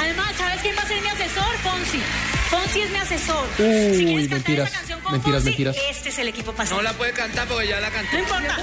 Además, 0.00 0.32
¿sabes 0.36 0.60
quién 0.62 0.74
va 0.76 0.82
a 0.82 0.86
ser 0.88 1.00
mi 1.02 1.08
asesor? 1.08 1.56
Fonsi. 1.62 2.00
Fonsi 2.48 2.80
es 2.82 2.90
mi 2.90 2.96
asesor. 2.98 3.46
si 3.56 3.62
Uy, 3.62 3.68
quieres 4.06 4.28
cantar 4.28 4.38
mentiras, 4.38 4.68
esa 4.68 4.78
canción 4.78 5.00
con 5.00 5.12
mentiras, 5.12 5.42
Fonsi, 5.42 5.48
mentiras. 5.50 5.76
este 5.90 6.08
es 6.08 6.18
el 6.18 6.28
equipo 6.28 6.52
pasado. 6.52 6.76
No 6.76 6.82
la 6.82 6.92
puede 6.94 7.12
cantar 7.12 7.46
porque 7.48 7.68
ya 7.68 7.80
la 7.80 7.90
canté. 7.90 8.16
No 8.16 8.22
importa. 8.22 8.58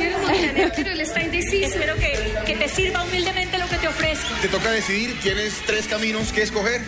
pero 0.75 0.91
él 0.91 1.01
está 1.01 1.21
indeciso. 1.21 1.67
Espero 1.67 1.95
que, 1.95 2.33
que 2.45 2.55
te 2.55 2.67
sirva 2.69 3.03
humildemente 3.03 3.57
lo 3.59 3.67
que 3.69 3.77
te 3.77 3.87
ofrezco. 3.87 4.27
Te 4.41 4.47
toca 4.47 4.71
decidir, 4.71 5.17
tienes 5.21 5.53
tres 5.65 5.87
caminos 5.87 6.31
que 6.33 6.41
escoger. 6.41 6.81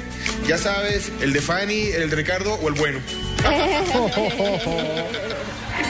Ya 0.48 0.58
sabes, 0.58 1.12
el 1.22 1.32
de 1.32 1.42
Fanny, 1.42 1.90
el 1.92 2.10
de 2.10 2.16
Ricardo 2.16 2.56
o 2.56 2.68
el 2.70 2.74
bueno. 2.74 3.00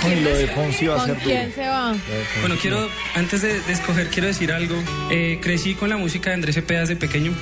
Uy, 0.05 0.15
lo 0.21 0.29
de 0.37 0.47
Fonsi 0.47 0.87
va 0.87 0.95
a 0.95 0.97
¿Con 0.97 1.07
ser 1.07 1.17
quién 1.17 1.53
se 1.53 1.67
va? 1.67 1.95
Bueno, 2.41 2.55
quiero, 2.61 2.89
antes 3.15 3.41
de, 3.41 3.59
de 3.61 3.73
escoger, 3.73 4.07
quiero 4.09 4.27
decir 4.27 4.51
algo. 4.51 4.81
Eh, 5.11 5.39
crecí 5.41 5.75
con 5.75 5.89
la 5.89 5.97
música 5.97 6.29
de 6.29 6.35
Andrés 6.35 6.55
Cepeda 6.55 6.81
desde 6.81 6.95
pequeño. 6.95 7.33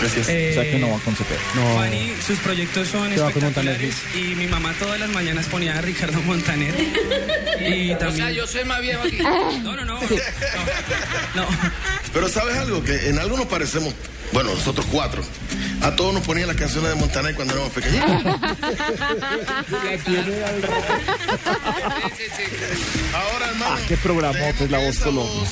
Gracias. 0.00 0.28
Eh, 0.28 0.50
O 0.50 0.54
sea 0.62 0.70
que 0.70 0.78
no 0.78 0.90
va 0.90 0.98
con 0.98 1.16
Cepeda. 1.16 1.38
No. 1.54 1.76
Fanny, 1.76 2.12
sus 2.26 2.38
proyectos 2.40 2.88
son 2.88 3.12
espectaculares 3.12 3.94
y 4.14 4.34
mi 4.34 4.46
mamá 4.46 4.74
todas 4.78 4.98
las 5.00 5.08
mañanas 5.10 5.46
ponía 5.46 5.78
a 5.78 5.80
Ricardo 5.80 6.20
Montaner. 6.22 6.74
Y 7.60 7.92
O 7.94 7.98
sea, 7.98 7.98
también... 7.98 8.32
yo 8.32 8.46
soy 8.46 8.64
más 8.64 8.80
viejo 8.80 9.02
aquí. 9.02 9.18
No, 9.62 9.76
no, 9.76 9.84
no. 9.84 9.94
No, 10.00 10.00
no. 11.34 11.46
Pero 12.12 12.28
¿sabes 12.28 12.56
algo? 12.56 12.82
Que 12.84 13.08
en 13.08 13.18
algo 13.18 13.36
nos 13.36 13.46
parecemos, 13.46 13.94
bueno, 14.32 14.54
nosotros 14.54 14.86
cuatro. 14.90 15.22
A 15.82 15.94
todos 15.96 16.14
nos 16.14 16.24
ponían 16.24 16.48
las 16.48 16.56
canciones 16.56 16.90
de 16.90 16.96
Montaner 16.96 17.34
cuando 17.34 17.54
éramos 17.54 17.72
pequeñitos. 17.72 18.10
Sí, 22.16 22.24
sí, 22.36 22.44
sí. 22.46 23.14
Ahora, 23.14 23.46
hermano. 23.48 23.74
Ah, 23.74 23.78
qué 23.88 23.96
programote 23.96 24.64
es 24.64 24.70
la 24.70 24.78
voz 24.78 24.98
Colombia. 24.98 25.48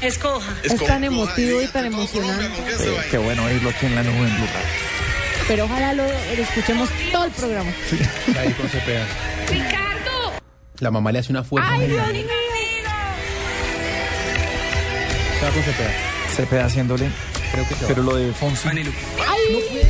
Escoja. 0.00 0.54
Es 0.62 0.76
tan 0.84 1.04
emotivo 1.04 1.62
y 1.62 1.66
tan 1.68 1.86
emocionante. 1.86 2.44
Eh, 2.80 2.96
qué 3.10 3.18
bueno 3.18 3.44
oírlo 3.44 3.70
aquí 3.70 3.86
en 3.86 3.94
la 3.94 4.02
nube 4.02 4.28
en 4.28 4.36
Blue. 4.36 4.46
Pero 5.48 5.64
ojalá 5.64 5.92
lo, 5.94 6.04
lo 6.04 6.42
escuchemos 6.42 6.88
todo 7.12 7.24
el 7.24 7.30
programa. 7.32 7.70
Ahí 8.38 8.52
con 8.52 8.68
Cepeda. 8.68 9.06
Ricardo. 9.48 10.32
La 10.80 10.90
mamá 10.90 11.12
le 11.12 11.18
hace 11.20 11.32
una 11.32 11.44
fuerza. 11.44 11.70
¡Ay. 11.72 11.86
Dios 11.88 12.08
mío! 12.08 12.24
Se 15.38 15.44
va 15.46 15.50
con 15.52 15.62
Cepeda. 15.62 15.90
Cepeda 16.34 16.64
haciéndole. 16.66 17.08
Creo 17.54 17.68
que 17.68 17.74
se 17.74 17.82
va. 17.82 17.88
Pero 17.88 18.02
lo 18.02 18.16
de 18.16 18.32
Fonsi. 18.32 18.68
¡Ay! 18.68 19.82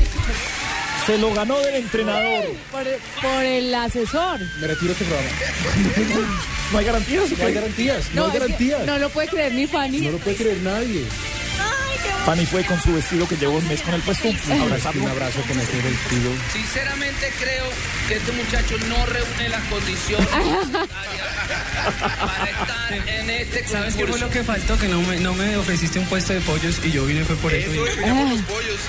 Se 1.06 1.18
lo 1.18 1.34
ganó 1.34 1.58
del 1.60 1.74
entrenador. 1.76 2.44
Por, 2.70 2.84
por 3.22 3.44
el 3.44 3.74
asesor. 3.74 4.40
Me 4.60 4.66
retiro 4.66 4.92
este 4.92 5.04
programa. 5.04 5.30
No 6.72 6.78
hay 6.78 6.86
garantías. 6.86 7.30
No 7.38 7.46
hay 7.46 7.54
garantías. 7.54 8.10
No, 8.14 8.22
hay 8.24 8.28
es 8.28 8.32
que 8.32 8.38
garantías. 8.40 8.86
no 8.86 8.98
lo 8.98 9.10
puede 9.10 9.28
creer 9.28 9.52
ni 9.52 9.66
Fanny. 9.66 10.00
No 10.00 10.12
lo 10.12 10.18
puede 10.18 10.36
creer 10.36 10.56
nadie. 10.62 11.04
Fanny 12.24 12.46
fue 12.46 12.64
con 12.64 12.80
su 12.80 12.94
vestido 12.94 13.28
que 13.28 13.36
llevó 13.36 13.59
un 13.59 13.68
mes 13.68 13.82
con 13.82 13.94
el 13.94 14.00
puesto. 14.00 14.28
a 14.28 14.62
abrazarlo. 14.62 15.02
Un 15.05 15.11
abrazo 15.11 15.40
con 15.42 15.61
ese 15.61 15.76
vestido. 15.82 16.30
Sinceramente 16.52 17.32
creo 17.38 17.66
que 18.09 18.16
este 18.16 18.32
muchacho 18.32 18.78
no 18.88 19.07
reúne 19.07 19.48
las 19.50 19.62
condiciones 19.64 20.28
para 22.00 22.50
estar 22.50 22.92
en 22.92 23.30
este 23.30 23.68
¿Sabes 23.68 23.94
qué 23.94 24.07
fue 24.07 24.18
lo 24.18 24.30
que 24.30 24.42
faltó? 24.42 24.78
Que 24.78 24.88
no 24.88 25.00
me, 25.02 25.20
no 25.20 25.34
me 25.34 25.57
ofreciste 25.57 25.98
un 25.98 26.07
puesto 26.07 26.32
de 26.32 26.40
pollos 26.40 26.80
y 26.84 26.92
yo 26.92 27.05
vine 27.05 27.24
fue 27.24 27.36
por 27.36 27.52
eso. 27.52 27.70
Eso 27.70 27.96
vinimos 27.98 28.30
los 28.30 28.40
pollos. 28.42 28.80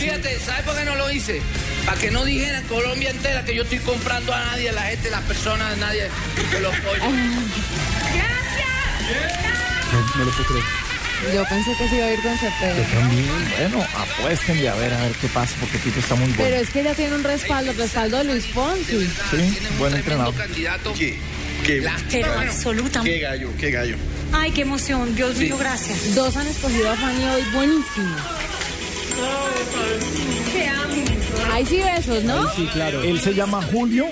Fíjate, 0.00 0.40
¿sabes 0.40 0.62
por 0.62 0.76
qué 0.76 0.84
no 0.84 0.96
lo 0.96 1.10
hice? 1.10 1.40
Para 1.86 1.98
que 1.98 2.10
no 2.10 2.24
dijera 2.24 2.58
en 2.58 2.66
Colombia 2.66 3.10
entera 3.10 3.44
que 3.44 3.54
yo 3.54 3.62
estoy 3.62 3.78
comprando 3.78 4.34
a 4.34 4.44
nadie, 4.46 4.70
a 4.70 4.72
la 4.72 4.82
gente, 4.82 5.10
las 5.10 5.22
personas, 5.22 5.72
a 5.72 5.76
nadie, 5.76 6.08
de 6.50 6.60
los 6.60 6.74
pollos. 6.78 6.98
Gracias. 8.14 8.68
No, 9.92 10.00
no 10.18 10.24
lo 10.24 10.30
puedo 10.32 10.48
creer. 10.48 10.91
Yo 11.32 11.44
pensé 11.48 11.74
que 11.76 11.88
se 11.88 11.96
iba 11.96 12.06
a 12.06 12.12
ir 12.12 12.20
con 12.20 12.36
Cepeda. 12.36 12.74
Bueno, 13.58 13.86
apuéstenle 13.96 14.68
a 14.68 14.74
ver, 14.74 14.92
a 14.92 15.00
ver 15.02 15.12
qué 15.12 15.28
pasa, 15.28 15.54
porque 15.60 15.78
Tito 15.78 16.00
está 16.00 16.14
muy 16.14 16.26
bueno. 16.32 16.42
Pero 16.42 16.56
es 16.56 16.70
que 16.70 16.80
ella 16.80 16.94
tiene 16.94 17.14
un 17.14 17.24
respaldo, 17.24 17.70
el 17.70 17.76
respaldo 17.76 18.18
de 18.18 18.24
Luis 18.24 18.46
Fonsi. 18.46 19.06
Sí, 19.30 19.58
buen 19.78 19.94
entrenador. 19.94 20.34
candidato. 20.34 20.92
¿Qué? 20.94 21.16
¿Qué? 21.64 21.88
Pero 22.10 22.32
absolutamente. 22.32 23.14
Qué 23.18 23.20
gallo, 23.20 23.48
qué 23.58 23.70
gallo. 23.70 23.96
Ay, 24.32 24.50
qué 24.50 24.62
emoción. 24.62 25.14
Dios 25.14 25.36
mío, 25.36 25.56
gracias. 25.58 26.14
Dos 26.14 26.36
han 26.36 26.46
escogido 26.48 26.90
a 26.90 26.96
Fanny 26.96 27.24
hoy, 27.24 27.42
buenísimo. 27.52 28.16
Te 30.52 30.68
amo. 30.68 31.52
Ahí 31.52 31.66
sí 31.66 31.78
besos, 31.78 32.24
¿no? 32.24 32.50
Sí, 32.54 32.68
claro. 32.72 33.02
Él 33.02 33.20
se 33.20 33.34
llama 33.34 33.60
Julio, 33.62 34.06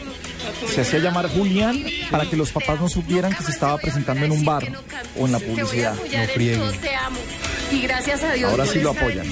se 0.73 0.81
hacía 0.81 0.99
llamar 1.01 1.29
Julián 1.29 1.85
para 2.11 2.29
que 2.29 2.37
los 2.37 2.51
papás 2.51 2.81
no 2.81 2.89
supieran 2.89 3.35
que 3.35 3.43
se 3.43 3.51
estaba 3.51 3.79
presentando 3.79 4.25
en 4.25 4.33
un 4.33 4.45
bar 4.45 4.67
o 5.19 5.27
en 5.27 5.33
la 5.33 5.39
publicidad. 5.39 5.95
te 5.95 6.95
amo. 6.97 7.19
Y 7.73 7.83
gracias 7.83 8.25
a 8.25 8.33
Dios 8.33 8.51
Ahora 8.51 8.67
sí 8.67 8.81
lo 8.81 8.91
apoyan. 8.91 9.25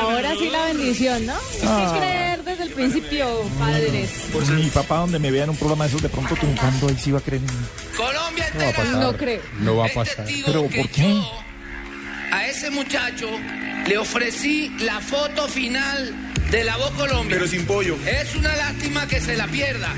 Ahora 0.00 0.32
sí 0.36 0.48
la 0.50 0.64
bendición, 0.66 1.26
¿no? 1.26 1.34
Hay 1.34 1.38
Ah. 1.64 1.90
que 1.92 1.98
creer 2.00 2.44
desde 2.44 2.62
el 2.64 2.70
principio, 2.70 3.42
padres. 3.58 4.10
Pues 4.32 4.48
mi 4.48 4.68
papá, 4.70 4.98
donde 4.98 5.18
me 5.20 5.30
vea 5.30 5.44
en 5.44 5.50
un 5.50 5.56
programa 5.56 5.84
de 5.84 5.90
esos, 5.90 6.02
de 6.02 6.08
pronto 6.08 6.34
triunfando, 6.34 6.88
él 6.88 6.98
sí 6.98 7.12
va 7.12 7.18
a 7.18 7.22
creer 7.22 7.42
en 7.42 7.46
mí. 7.46 7.66
Colombia 7.96 8.46
No 8.54 8.64
va 8.64 8.68
a 8.68 8.72
pasar. 8.74 8.94
No 8.96 9.16
creo. 9.16 9.40
No 9.60 9.76
va 9.76 9.86
a 9.86 9.88
pasar. 9.88 10.26
Pero 10.46 10.62
¿por 10.64 10.88
qué? 10.88 11.22
A 12.32 12.46
ese 12.48 12.70
muchacho 12.70 13.28
le 13.86 13.98
ofrecí 13.98 14.74
la 14.80 15.00
foto 15.00 15.46
final 15.46 16.33
de 16.50 16.64
la 16.64 16.76
voz 16.76 16.90
Colombia. 16.92 17.36
Pero 17.36 17.48
sin 17.48 17.66
pollo. 17.66 17.96
Es 18.06 18.34
una 18.34 18.54
lástima 18.56 19.06
que 19.06 19.20
se 19.20 19.36
la 19.36 19.46
pierda. 19.48 19.88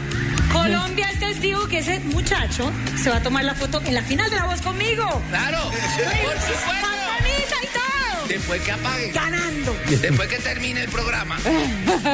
Colombia 0.53 1.09
es 1.13 1.19
testigo 1.19 1.67
que 1.69 1.79
ese 1.79 1.99
muchacho 2.01 2.71
se 3.03 3.11
va 3.11 3.17
a 3.17 3.23
tomar 3.23 3.45
la 3.45 3.55
foto 3.55 3.83
en 3.85 3.95
la 3.95 4.03
final 4.03 4.31
de 4.31 4.37
la 4.37 4.47
voz 4.47 4.61
conmigo. 4.63 5.23
Claro, 5.29 5.59
por 5.71 5.81
supuesto. 5.81 6.55
Más 6.81 7.21
bonita 7.21 7.57
y 7.63 7.67
todo. 7.67 8.29
Después 8.29 8.63
que 8.63 8.73
apague. 8.73 9.13
Ganando. 9.13 9.77
Después 10.01 10.29
que 10.29 10.39
termine 10.39 10.83
el 10.83 10.89
programa. 10.89 11.39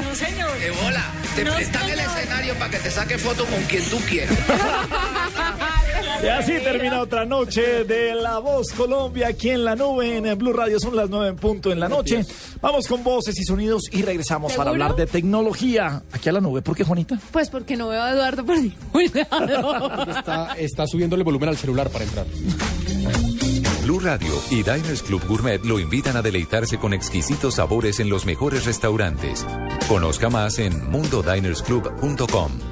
No, 0.03 0.15
señor. 0.15 0.59
De 0.59 0.71
bola. 0.71 1.05
Te 1.37 1.45
No, 1.45 1.55
prestan 1.55 1.89
el 1.91 2.01
escenario 2.01 2.55
para 2.55 2.71
que 2.71 2.79
te 2.79 2.91
saque 2.91 3.19
foto 3.19 3.45
con 3.47 3.63
quien 3.65 3.85
tú 3.91 4.01
quieras. 4.07 4.35
Y 6.23 6.27
así 6.27 6.53
termina 6.63 7.01
otra 7.01 7.25
noche 7.25 7.85
de 7.85 8.15
La 8.15 8.39
Voz 8.39 8.73
Colombia 8.73 9.29
aquí 9.29 9.51
en 9.51 9.65
la 9.65 9.75
nube 9.75 10.17
en 10.17 10.39
Blue 10.39 10.53
Radio. 10.53 10.79
Son 10.79 10.95
las 10.95 11.11
nueve 11.11 11.29
en 11.29 11.37
punto 11.37 11.73
en 11.73 11.81
la 11.81 11.89
noche. 11.89 12.25
Vamos 12.61 12.87
con 12.87 13.03
voces 13.03 13.39
y 13.39 13.45
sonidos 13.45 13.85
y 13.91 14.03
regresamos 14.03 14.53
para 14.53 14.71
hablar 14.71 14.95
de 14.95 15.07
tecnología 15.07 16.03
aquí 16.13 16.29
a 16.29 16.33
la 16.33 16.41
nube. 16.41 16.63
¿Por 16.63 16.77
qué, 16.77 16.85
Juanita? 16.85 17.19
Pues 17.31 17.51
porque 17.51 17.77
no 17.77 17.89
veo 17.89 18.03
a 18.03 18.13
Eduardo 18.13 18.45
por 18.45 18.57
ningún 18.57 19.11
lado. 19.15 20.11
Está, 20.11 20.55
está 20.59 20.87
subiéndole 20.87 21.25
volumen 21.25 21.49
al 21.49 21.57
celular 21.57 21.91
para 21.91 22.05
entrar. 22.05 22.27
Blue 23.83 23.99
Radio 23.99 24.33
y 24.51 24.63
Diners 24.63 25.03
Club 25.03 25.27
Gourmet 25.27 25.65
lo 25.65 25.81
invitan 25.81 26.17
a 26.17 26.23
deleitarse 26.23 26.79
con 26.79 26.95
exquisitos 26.95 27.57
sabores 27.57 27.99
en 27.99 28.09
los 28.09 28.25
mejores 28.25 28.65
restaurantes. 28.65 29.45
Conozca 29.89 30.31
más 30.31 30.61
en 30.61 30.89
mundodinersclub.com. 30.89 32.72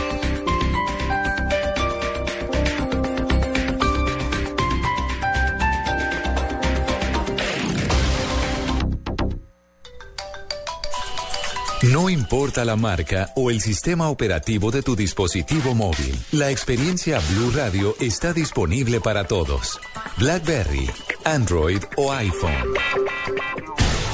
No 11.83 12.11
importa 12.11 12.63
la 12.63 12.75
marca 12.75 13.31
o 13.35 13.49
el 13.49 13.59
sistema 13.59 14.09
operativo 14.09 14.69
de 14.69 14.83
tu 14.83 14.95
dispositivo 14.95 15.73
móvil, 15.73 16.15
la 16.31 16.51
experiencia 16.51 17.19
Blue 17.31 17.51
Radio 17.55 17.95
está 17.99 18.33
disponible 18.33 19.01
para 19.01 19.23
todos. 19.25 19.79
BlackBerry, 20.17 20.87
Android 21.25 21.81
o 21.97 22.13
iPhone. 22.13 22.53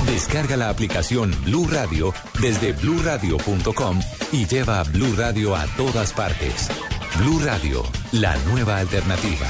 Descarga 0.06 0.56
la 0.56 0.70
aplicación 0.70 1.36
Blue 1.44 1.68
Radio 1.70 2.14
desde 2.40 2.72
bluradio.com 2.72 4.00
y 4.32 4.46
lleva 4.46 4.80
a 4.80 4.84
Blue 4.84 5.14
Radio 5.18 5.54
a 5.54 5.66
todas 5.76 6.14
partes. 6.14 6.70
Blue 7.18 7.42
Radio, 7.44 7.84
la 8.14 8.38
nueva 8.46 8.78
alternativa. 8.78 9.48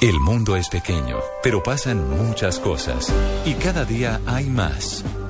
El 0.00 0.18
mundo 0.20 0.56
es 0.56 0.70
pequeño, 0.70 1.18
pero 1.42 1.62
pasan 1.62 2.08
muchas 2.08 2.58
cosas 2.58 3.12
y 3.44 3.52
cada 3.54 3.84
día 3.84 4.22
hay 4.26 4.46
más. 4.46 5.04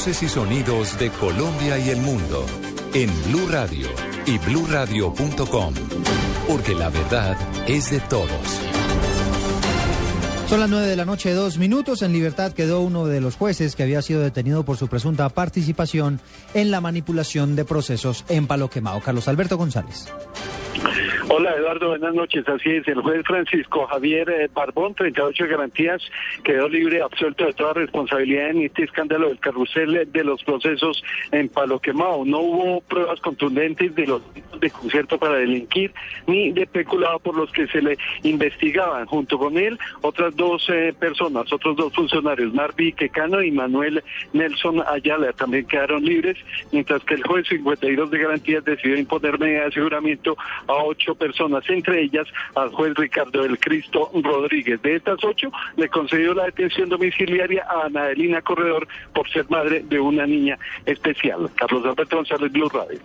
Voces 0.00 0.22
y 0.22 0.30
sonidos 0.30 0.98
de 0.98 1.10
Colombia 1.10 1.76
y 1.78 1.90
el 1.90 2.00
mundo 2.00 2.46
en 2.94 3.10
Blue 3.24 3.46
Radio 3.50 3.86
y 4.24 4.38
bluradio.com, 4.38 5.74
porque 6.48 6.74
la 6.74 6.88
verdad 6.88 7.36
es 7.68 7.90
de 7.90 8.00
todos. 8.00 8.30
Son 10.48 10.58
las 10.58 10.70
nueve 10.70 10.86
de 10.86 10.96
la 10.96 11.04
noche, 11.04 11.34
dos 11.34 11.58
minutos. 11.58 12.00
En 12.00 12.14
libertad 12.14 12.52
quedó 12.52 12.80
uno 12.80 13.04
de 13.04 13.20
los 13.20 13.36
jueces 13.36 13.76
que 13.76 13.82
había 13.82 14.00
sido 14.00 14.22
detenido 14.22 14.64
por 14.64 14.78
su 14.78 14.88
presunta 14.88 15.28
participación 15.28 16.18
en 16.54 16.70
la 16.70 16.80
manipulación 16.80 17.54
de 17.54 17.66
procesos 17.66 18.24
en 18.30 18.46
Palo 18.46 18.70
Quemado. 18.70 19.02
Carlos 19.02 19.28
Alberto 19.28 19.58
González. 19.58 20.06
Hola 21.28 21.54
Eduardo, 21.56 21.88
buenas 21.88 22.14
noches. 22.14 22.48
Así 22.48 22.70
es, 22.70 22.88
el 22.88 23.00
juez 23.00 23.22
Francisco 23.24 23.86
Javier 23.86 24.28
eh, 24.30 24.50
Barbón, 24.52 24.94
38 24.94 25.46
garantías, 25.48 26.02
quedó 26.42 26.68
libre, 26.68 27.02
absuelto 27.02 27.46
de 27.46 27.52
toda 27.52 27.74
responsabilidad 27.74 28.50
en 28.50 28.62
este 28.62 28.84
escándalo 28.84 29.28
del 29.28 29.38
carrusel 29.38 30.10
de 30.10 30.24
los 30.24 30.42
procesos 30.42 31.02
en 31.32 31.48
Palo 31.48 31.80
Quemado. 31.80 32.24
No 32.24 32.40
hubo 32.40 32.80
pruebas 32.82 33.20
contundentes 33.20 33.94
de 33.94 34.06
los 34.06 34.22
de 34.60 34.70
concierto 34.70 35.18
para 35.18 35.36
delinquir, 35.36 35.92
ni 36.26 36.52
de 36.52 36.66
peculado 36.66 37.18
por 37.20 37.34
los 37.34 37.50
que 37.52 37.66
se 37.68 37.80
le 37.80 37.96
investigaban. 38.22 39.06
Junto 39.06 39.38
con 39.38 39.56
él, 39.56 39.78
otras 40.02 40.36
dos 40.36 40.68
eh, 40.68 40.94
personas, 40.98 41.52
otros 41.52 41.76
dos 41.76 41.92
funcionarios, 41.94 42.52
Marvi 42.52 42.92
Quecano 42.92 43.42
y 43.42 43.50
Manuel 43.50 44.02
Nelson 44.32 44.82
Ayala, 44.86 45.32
también 45.32 45.66
quedaron 45.66 46.04
libres, 46.04 46.36
mientras 46.72 47.02
que 47.04 47.14
el 47.14 47.22
juez 47.22 47.46
52 47.48 48.10
de 48.10 48.18
garantías 48.18 48.64
decidió 48.64 48.98
imponer 48.98 49.38
medida 49.38 49.60
de 49.60 49.66
aseguramiento 49.66 50.36
a 50.66 50.79
ocho 50.82 51.14
personas, 51.14 51.64
entre 51.68 52.02
ellas 52.02 52.26
al 52.54 52.70
juez 52.70 52.94
Ricardo 52.94 53.42
del 53.42 53.58
Cristo 53.58 54.10
Rodríguez. 54.14 54.80
De 54.82 54.96
estas 54.96 55.22
ocho, 55.24 55.50
le 55.76 55.88
concedió 55.88 56.34
la 56.34 56.44
detención 56.44 56.88
domiciliaria 56.88 57.64
a 57.68 57.86
Ana 57.86 58.02
Adelina 58.02 58.42
Corredor 58.42 58.86
por 59.14 59.28
ser 59.30 59.48
madre 59.50 59.84
de 59.88 60.00
una 60.00 60.26
niña 60.26 60.58
especial. 60.86 61.50
Carlos 61.54 61.84
Alberto 61.84 62.16
González, 62.16 62.52
Blue 62.52 62.68
Radio. 62.68 62.98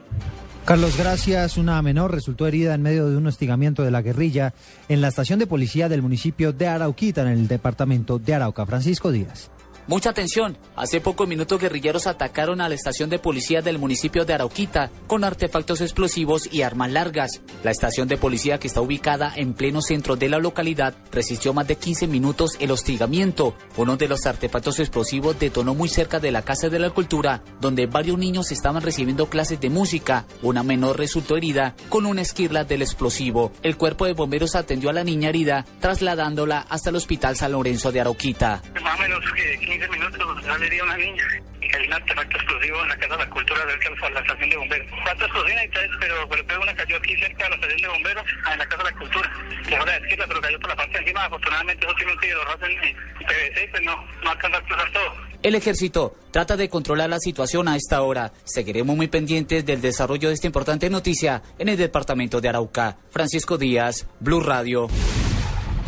Carlos, 0.66 0.98
gracias. 0.98 1.58
Una 1.58 1.80
menor 1.84 2.12
resultó 2.12 2.48
herida 2.48 2.74
en 2.74 2.82
medio 2.82 3.08
de 3.08 3.18
un 3.18 3.28
hostigamiento 3.28 3.84
de 3.84 3.92
la 3.92 4.02
guerrilla 4.02 4.56
en 4.90 5.00
la 5.00 5.10
estación 5.10 5.38
de 5.38 5.46
policía 5.46 5.90
del 5.90 6.02
municipio 6.02 6.54
de 6.54 6.68
Arauquita, 6.68 7.22
en 7.22 7.28
el 7.28 7.48
departamento 7.48 8.18
de 8.18 8.34
Arauca. 8.34 8.66
Francisco 8.66 9.12
Díaz. 9.12 9.52
Mucha 9.88 10.10
atención. 10.10 10.58
Hace 10.76 11.00
pocos 11.00 11.28
minutos 11.28 11.62
guerrilleros 11.62 12.08
atacaron 12.08 12.60
a 12.60 12.68
la 12.68 12.74
estación 12.74 13.12
de 13.12 13.20
policía 13.20 13.62
del 13.62 13.78
municipio 13.78 14.26
de 14.26 14.34
Arauquita 14.34 14.90
con 15.06 15.24
artefactos 15.24 15.80
explosivos 15.80 16.50
y 16.52 16.64
armas 16.64 16.92
largas. 16.92 17.42
La 17.64 17.70
estación 17.70 18.08
de 18.08 18.18
policía 18.18 18.60
que 18.60 18.68
está 18.68 18.82
ubicada 18.82 19.32
en 19.36 19.54
pleno 19.54 19.84
centro 19.84 20.16
de 20.16 20.28
la 20.28 20.40
localidad 20.40 20.96
resistió 21.12 21.54
más 21.54 21.68
de 21.68 21.76
15 21.76 22.08
minutos 22.08 22.58
el 22.60 22.72
hostigamiento. 22.72 23.56
Uno 23.78 23.96
de 23.96 24.08
los 24.08 24.26
artefactos 24.26 24.80
explosivos 24.80 25.38
detonó 25.38 25.76
muy 25.76 25.88
cerca 25.88 26.20
de 26.20 26.32
la 26.32 26.42
Casa 26.42 26.70
de 26.70 26.80
la 26.80 26.90
Cultura, 26.90 27.44
donde 27.62 27.86
varios 27.86 28.18
niños 28.18 28.52
estaban 28.52 28.82
recibiendo 28.82 29.30
clases 29.30 29.62
de 29.62 29.70
música. 29.70 30.26
Una 30.42 30.64
menor 30.64 30.98
resultó 30.98 31.38
herida 31.38 31.76
con 31.90 32.08
una 32.08 32.24
esquirla 32.24 32.64
del 32.64 32.82
explosivo. 32.82 33.52
El 33.62 33.78
cuerpo 33.78 34.06
de 34.06 34.14
bomberos 34.14 34.56
atendió 34.56 34.90
a 34.90 34.94
la 34.94 35.04
niña 35.04 35.30
herida, 35.30 35.64
trasladándola 35.80 36.66
hasta 36.70 36.90
el 36.90 36.96
hospital 36.96 37.36
San 37.36 37.52
Lorenzo 37.52 37.92
de 37.92 38.02
Arauquita. 38.02 38.64
Más 38.82 39.00
menos 39.00 39.20
que 39.36 39.75
15 39.76 39.90
minutos 39.90 40.46
saliría 40.46 40.84
una 40.86 40.96
niña 40.96 41.24
y 41.62 41.76
hay 41.76 41.88
un 41.88 41.94
artefacto 41.94 42.38
explosivo 42.38 42.82
en 42.82 42.88
la 42.88 42.98
Casa 42.98 43.18
de 43.18 43.26
la 43.26 43.30
Cultura 43.30 43.60
cerca 43.68 44.08
de 44.08 44.14
la 44.14 44.20
estación 44.22 44.50
de 44.50 44.56
bomberos. 44.56 44.88
Cuatro 45.04 45.26
explosiones 45.26 45.66
y 45.66 45.70
tres, 45.70 45.90
pero, 46.00 46.30
pero 46.30 46.62
una 46.62 46.76
cayó 46.76 46.96
aquí 46.96 47.18
cerca 47.18 47.44
de 47.44 47.50
la 47.50 47.56
estación 47.56 47.82
de 47.82 47.88
bomberos, 47.90 48.24
en 48.54 48.58
la 48.58 48.66
Casa 48.66 48.84
de 48.84 48.92
la 48.92 48.98
Cultura. 48.98 49.32
Dejó 49.70 49.86
la 49.86 49.98
esquina, 49.98 50.26
pero 50.28 50.42
cayó 50.42 50.60
por 50.62 50.70
la 50.70 50.76
parte 50.78 50.94
de 50.94 51.00
encima. 51.00 51.26
Afortunadamente 51.26 51.86
eso 51.86 51.96
tiene 51.96 52.14
un 52.14 52.46
rojo 52.46 52.66
en 52.66 52.72
en 52.72 53.28
PVC 53.28 53.72
pues 53.72 53.84
no, 53.84 54.06
no 54.24 54.30
alcanza 54.30 54.58
a 54.58 54.62
cruzar 54.62 54.92
todo. 54.94 55.14
El 55.44 55.56
ejército 55.56 56.16
trata 56.32 56.56
de 56.56 56.70
controlar 56.70 57.10
la 57.10 57.20
situación 57.20 57.68
a 57.68 57.76
esta 57.76 58.02
hora. 58.02 58.32
Seguiremos 58.46 58.96
muy 58.96 59.10
pendientes 59.10 59.66
del 59.66 59.82
desarrollo 59.82 60.30
de 60.30 60.36
esta 60.36 60.48
importante 60.48 60.90
noticia 60.90 61.44
en 61.60 61.68
el 61.68 61.76
departamento 61.76 62.40
de 62.40 62.48
Arauca. 62.48 62.98
Francisco 63.12 63.58
Díaz, 63.58 64.08
Blue 64.22 64.40
Radio. 64.40 64.88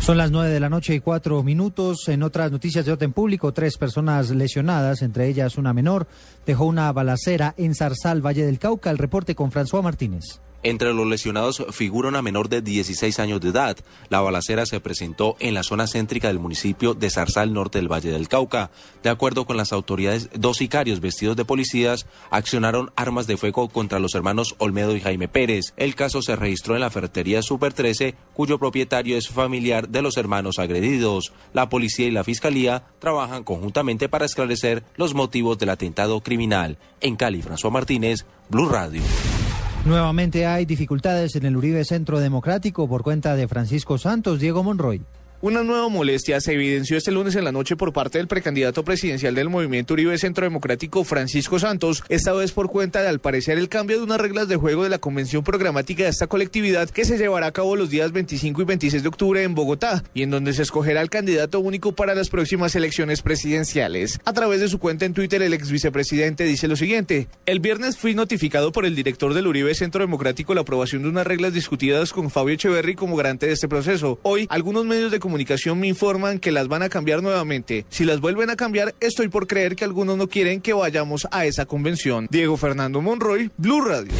Son 0.00 0.16
las 0.16 0.30
nueve 0.30 0.48
de 0.50 0.60
la 0.60 0.70
noche 0.70 0.94
y 0.94 1.00
cuatro 1.00 1.42
minutos. 1.42 2.08
En 2.08 2.22
otras 2.22 2.50
noticias 2.50 2.86
de 2.86 2.92
orden 2.92 3.12
público, 3.12 3.52
tres 3.52 3.76
personas 3.76 4.30
lesionadas, 4.30 5.02
entre 5.02 5.28
ellas 5.28 5.58
una 5.58 5.74
menor, 5.74 6.06
dejó 6.46 6.64
una 6.64 6.90
balacera 6.92 7.54
en 7.58 7.74
Zarzal, 7.74 8.24
Valle 8.24 8.46
del 8.46 8.58
Cauca. 8.58 8.90
El 8.90 8.96
reporte 8.98 9.34
con 9.34 9.50
François 9.52 9.82
Martínez. 9.82 10.40
Entre 10.62 10.92
los 10.92 11.06
lesionados 11.06 11.64
figura 11.70 12.08
una 12.08 12.22
menor 12.22 12.48
de 12.48 12.62
16 12.62 13.18
años 13.20 13.40
de 13.40 13.50
edad. 13.50 13.76
La 14.08 14.20
balacera 14.20 14.66
se 14.66 14.80
presentó 14.80 15.36
en 15.38 15.54
la 15.54 15.62
zona 15.62 15.86
céntrica 15.86 16.28
del 16.28 16.40
municipio 16.40 16.94
de 16.94 17.10
Zarzal, 17.10 17.52
norte 17.52 17.78
del 17.78 17.90
Valle 17.90 18.10
del 18.10 18.28
Cauca. 18.28 18.70
De 19.02 19.10
acuerdo 19.10 19.46
con 19.46 19.56
las 19.56 19.72
autoridades, 19.72 20.30
dos 20.34 20.56
sicarios 20.56 21.00
vestidos 21.00 21.36
de 21.36 21.44
policías 21.44 22.06
accionaron 22.30 22.90
armas 22.96 23.26
de 23.26 23.36
fuego 23.36 23.68
contra 23.68 24.00
los 24.00 24.14
hermanos 24.14 24.56
Olmedo 24.58 24.96
y 24.96 25.00
Jaime 25.00 25.28
Pérez. 25.28 25.74
El 25.76 25.94
caso 25.94 26.22
se 26.22 26.34
registró 26.34 26.74
en 26.74 26.80
la 26.80 26.90
ferretería 26.90 27.42
Super 27.42 27.72
13, 27.72 28.16
cuyo 28.34 28.58
propietario 28.58 29.16
es 29.16 29.28
familiar 29.28 29.88
de 29.88 30.02
los 30.02 30.16
hermanos 30.16 30.58
agredidos. 30.58 31.32
La 31.52 31.68
policía 31.68 32.08
y 32.08 32.10
la 32.10 32.24
fiscalía 32.24 32.84
trabajan 32.98 33.44
conjuntamente 33.44 34.08
para 34.08 34.26
esclarecer 34.26 34.84
los 34.96 35.14
motivos 35.14 35.58
del 35.58 35.70
atentado 35.70 36.20
criminal. 36.20 36.78
En 37.00 37.16
Cali, 37.16 37.42
François 37.42 37.70
Martínez, 37.70 38.26
Blue 38.48 38.68
Radio. 38.68 39.02
Nuevamente 39.88 40.44
hay 40.44 40.66
dificultades 40.66 41.34
en 41.36 41.46
el 41.46 41.56
Uribe 41.56 41.82
Centro 41.82 42.20
Democrático 42.20 42.86
por 42.86 43.02
cuenta 43.02 43.34
de 43.36 43.48
Francisco 43.48 43.96
Santos, 43.96 44.38
Diego 44.38 44.62
Monroy. 44.62 45.00
Una 45.40 45.62
nueva 45.62 45.88
molestia 45.88 46.40
se 46.40 46.54
evidenció 46.54 46.96
este 46.96 47.12
lunes 47.12 47.36
en 47.36 47.44
la 47.44 47.52
noche 47.52 47.76
por 47.76 47.92
parte 47.92 48.18
del 48.18 48.26
precandidato 48.26 48.84
presidencial 48.84 49.36
del 49.36 49.48
movimiento 49.48 49.94
Uribe 49.94 50.18
Centro 50.18 50.42
Democrático, 50.44 51.04
Francisco 51.04 51.60
Santos, 51.60 52.02
esta 52.08 52.32
vez 52.32 52.50
por 52.50 52.68
cuenta 52.68 53.02
de 53.02 53.08
al 53.08 53.20
parecer 53.20 53.56
el 53.56 53.68
cambio 53.68 53.98
de 53.98 54.02
unas 54.02 54.20
reglas 54.20 54.48
de 54.48 54.56
juego 54.56 54.82
de 54.82 54.88
la 54.88 54.98
convención 54.98 55.44
programática 55.44 56.02
de 56.02 56.08
esta 56.08 56.26
colectividad 56.26 56.90
que 56.90 57.04
se 57.04 57.18
llevará 57.18 57.46
a 57.46 57.52
cabo 57.52 57.76
los 57.76 57.88
días 57.88 58.10
25 58.10 58.62
y 58.62 58.64
26 58.64 59.00
de 59.00 59.08
octubre 59.08 59.44
en 59.44 59.54
Bogotá 59.54 60.02
y 60.12 60.24
en 60.24 60.30
donde 60.30 60.52
se 60.54 60.62
escogerá 60.62 61.02
el 61.02 61.08
candidato 61.08 61.60
único 61.60 61.92
para 61.92 62.16
las 62.16 62.30
próximas 62.30 62.74
elecciones 62.74 63.22
presidenciales. 63.22 64.18
A 64.24 64.32
través 64.32 64.58
de 64.58 64.68
su 64.68 64.80
cuenta 64.80 65.04
en 65.04 65.14
Twitter, 65.14 65.40
el 65.40 65.54
ex 65.54 65.70
vicepresidente 65.70 66.42
dice 66.42 66.66
lo 66.66 66.74
siguiente: 66.74 67.28
El 67.46 67.60
viernes 67.60 67.96
fui 67.96 68.16
notificado 68.16 68.72
por 68.72 68.84
el 68.84 68.96
director 68.96 69.34
del 69.34 69.46
Uribe 69.46 69.72
Centro 69.76 70.00
Democrático 70.00 70.52
la 70.54 70.62
aprobación 70.62 71.04
de 71.04 71.10
unas 71.10 71.28
reglas 71.28 71.52
discutidas 71.52 72.12
con 72.12 72.28
Fabio 72.28 72.56
Echeverry 72.56 72.96
como 72.96 73.14
garante 73.14 73.46
de 73.46 73.52
este 73.52 73.68
proceso. 73.68 74.18
Hoy, 74.24 74.48
algunos 74.50 74.84
medios 74.84 75.12
de 75.12 75.27
comunicación 75.28 75.78
me 75.78 75.88
informan 75.88 76.38
que 76.38 76.50
las 76.50 76.68
van 76.68 76.82
a 76.82 76.88
cambiar 76.88 77.22
nuevamente. 77.22 77.84
Si 77.90 78.06
las 78.06 78.18
vuelven 78.18 78.48
a 78.48 78.56
cambiar, 78.56 78.94
estoy 78.98 79.28
por 79.28 79.46
creer 79.46 79.76
que 79.76 79.84
algunos 79.84 80.16
no 80.16 80.26
quieren 80.26 80.62
que 80.62 80.72
vayamos 80.72 81.28
a 81.30 81.44
esa 81.44 81.66
convención. 81.66 82.28
Diego 82.30 82.56
Fernando 82.56 83.02
Monroy, 83.02 83.50
Blue 83.58 83.82
Radio. 83.82 84.10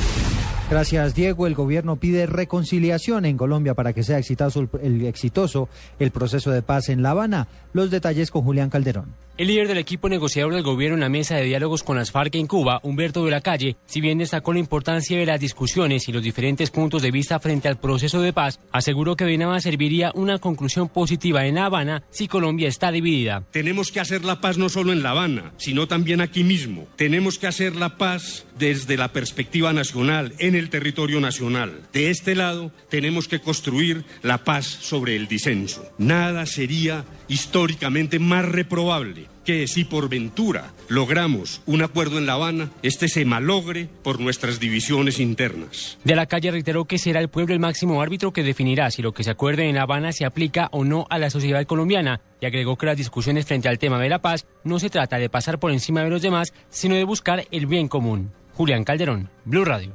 Gracias, 0.68 1.14
Diego. 1.14 1.46
El 1.46 1.54
gobierno 1.54 1.96
pide 1.96 2.26
reconciliación 2.26 3.24
en 3.24 3.38
Colombia 3.38 3.72
para 3.72 3.94
que 3.94 4.02
sea 4.02 4.18
el 4.18 5.06
exitoso 5.06 5.68
el 5.98 6.10
proceso 6.10 6.50
de 6.50 6.60
paz 6.60 6.90
en 6.90 7.02
La 7.02 7.12
Habana. 7.12 7.48
Los 7.72 7.90
detalles 7.90 8.30
con 8.30 8.42
Julián 8.42 8.68
Calderón. 8.68 9.14
El 9.38 9.46
líder 9.46 9.68
del 9.68 9.78
equipo 9.78 10.08
negociador 10.08 10.52
del 10.52 10.64
gobierno 10.64 10.96
en 10.96 11.00
la 11.02 11.08
mesa 11.08 11.36
de 11.36 11.44
diálogos 11.44 11.84
con 11.84 11.96
las 11.96 12.10
FARC 12.10 12.34
en 12.34 12.48
Cuba, 12.48 12.80
Humberto 12.82 13.24
de 13.24 13.30
la 13.30 13.40
Calle, 13.40 13.76
si 13.86 14.00
bien 14.00 14.18
destacó 14.18 14.52
la 14.52 14.58
importancia 14.58 15.16
de 15.16 15.26
las 15.26 15.38
discusiones 15.38 16.08
y 16.08 16.12
los 16.12 16.24
diferentes 16.24 16.70
puntos 16.70 17.02
de 17.02 17.12
vista 17.12 17.38
frente 17.38 17.68
al 17.68 17.78
proceso 17.78 18.20
de 18.20 18.32
paz, 18.32 18.58
aseguró 18.72 19.14
que 19.14 19.26
de 19.26 19.38
nada 19.38 19.60
serviría 19.60 20.10
una 20.16 20.40
conclusión 20.40 20.88
positiva 20.88 21.46
en 21.46 21.54
La 21.54 21.66
Habana 21.66 22.02
si 22.10 22.26
Colombia 22.26 22.66
está 22.66 22.90
dividida. 22.90 23.44
Tenemos 23.52 23.92
que 23.92 24.00
hacer 24.00 24.24
la 24.24 24.40
paz 24.40 24.58
no 24.58 24.68
solo 24.68 24.92
en 24.92 25.04
La 25.04 25.10
Habana, 25.10 25.52
sino 25.56 25.86
también 25.86 26.20
aquí 26.20 26.42
mismo. 26.42 26.88
Tenemos 26.96 27.38
que 27.38 27.46
hacer 27.46 27.76
la 27.76 27.96
paz 27.96 28.44
desde 28.58 28.96
la 28.96 29.12
perspectiva 29.12 29.72
nacional, 29.72 30.34
en 30.40 30.56
el 30.56 30.68
territorio 30.68 31.20
nacional. 31.20 31.82
De 31.92 32.10
este 32.10 32.34
lado, 32.34 32.72
tenemos 32.90 33.28
que 33.28 33.38
construir 33.38 34.04
la 34.22 34.42
paz 34.42 34.66
sobre 34.66 35.14
el 35.14 35.28
disenso. 35.28 35.88
Nada 35.96 36.44
sería 36.44 37.04
históricamente 37.28 38.18
más 38.18 38.44
reprobable 38.44 39.27
que 39.44 39.66
si 39.66 39.84
por 39.84 40.10
ventura 40.10 40.74
logramos 40.88 41.62
un 41.64 41.82
acuerdo 41.82 42.18
en 42.18 42.26
La 42.26 42.34
Habana, 42.34 42.70
este 42.82 43.08
se 43.08 43.24
malogre 43.24 43.88
por 44.02 44.20
nuestras 44.20 44.60
divisiones 44.60 45.18
internas. 45.20 45.96
De 46.04 46.14
la 46.14 46.26
calle 46.26 46.50
reiteró 46.50 46.84
que 46.84 46.98
será 46.98 47.20
el 47.20 47.28
pueblo 47.30 47.54
el 47.54 47.60
máximo 47.60 48.02
árbitro 48.02 48.32
que 48.32 48.42
definirá 48.42 48.90
si 48.90 49.00
lo 49.00 49.12
que 49.12 49.24
se 49.24 49.30
acuerde 49.30 49.66
en 49.66 49.76
La 49.76 49.82
Habana 49.82 50.12
se 50.12 50.26
aplica 50.26 50.68
o 50.70 50.84
no 50.84 51.06
a 51.08 51.18
la 51.18 51.30
sociedad 51.30 51.64
colombiana 51.64 52.20
y 52.42 52.46
agregó 52.46 52.76
que 52.76 52.84
las 52.84 52.98
discusiones 52.98 53.46
frente 53.46 53.68
al 53.70 53.78
tema 53.78 53.98
de 53.98 54.10
la 54.10 54.20
paz 54.20 54.46
no 54.64 54.78
se 54.78 54.90
trata 54.90 55.16
de 55.16 55.30
pasar 55.30 55.58
por 55.58 55.72
encima 55.72 56.04
de 56.04 56.10
los 56.10 56.20
demás, 56.20 56.52
sino 56.68 56.96
de 56.96 57.04
buscar 57.04 57.46
el 57.50 57.64
bien 57.64 57.88
común. 57.88 58.32
Julián 58.52 58.84
Calderón, 58.84 59.30
Blue 59.46 59.64
Radio. 59.64 59.94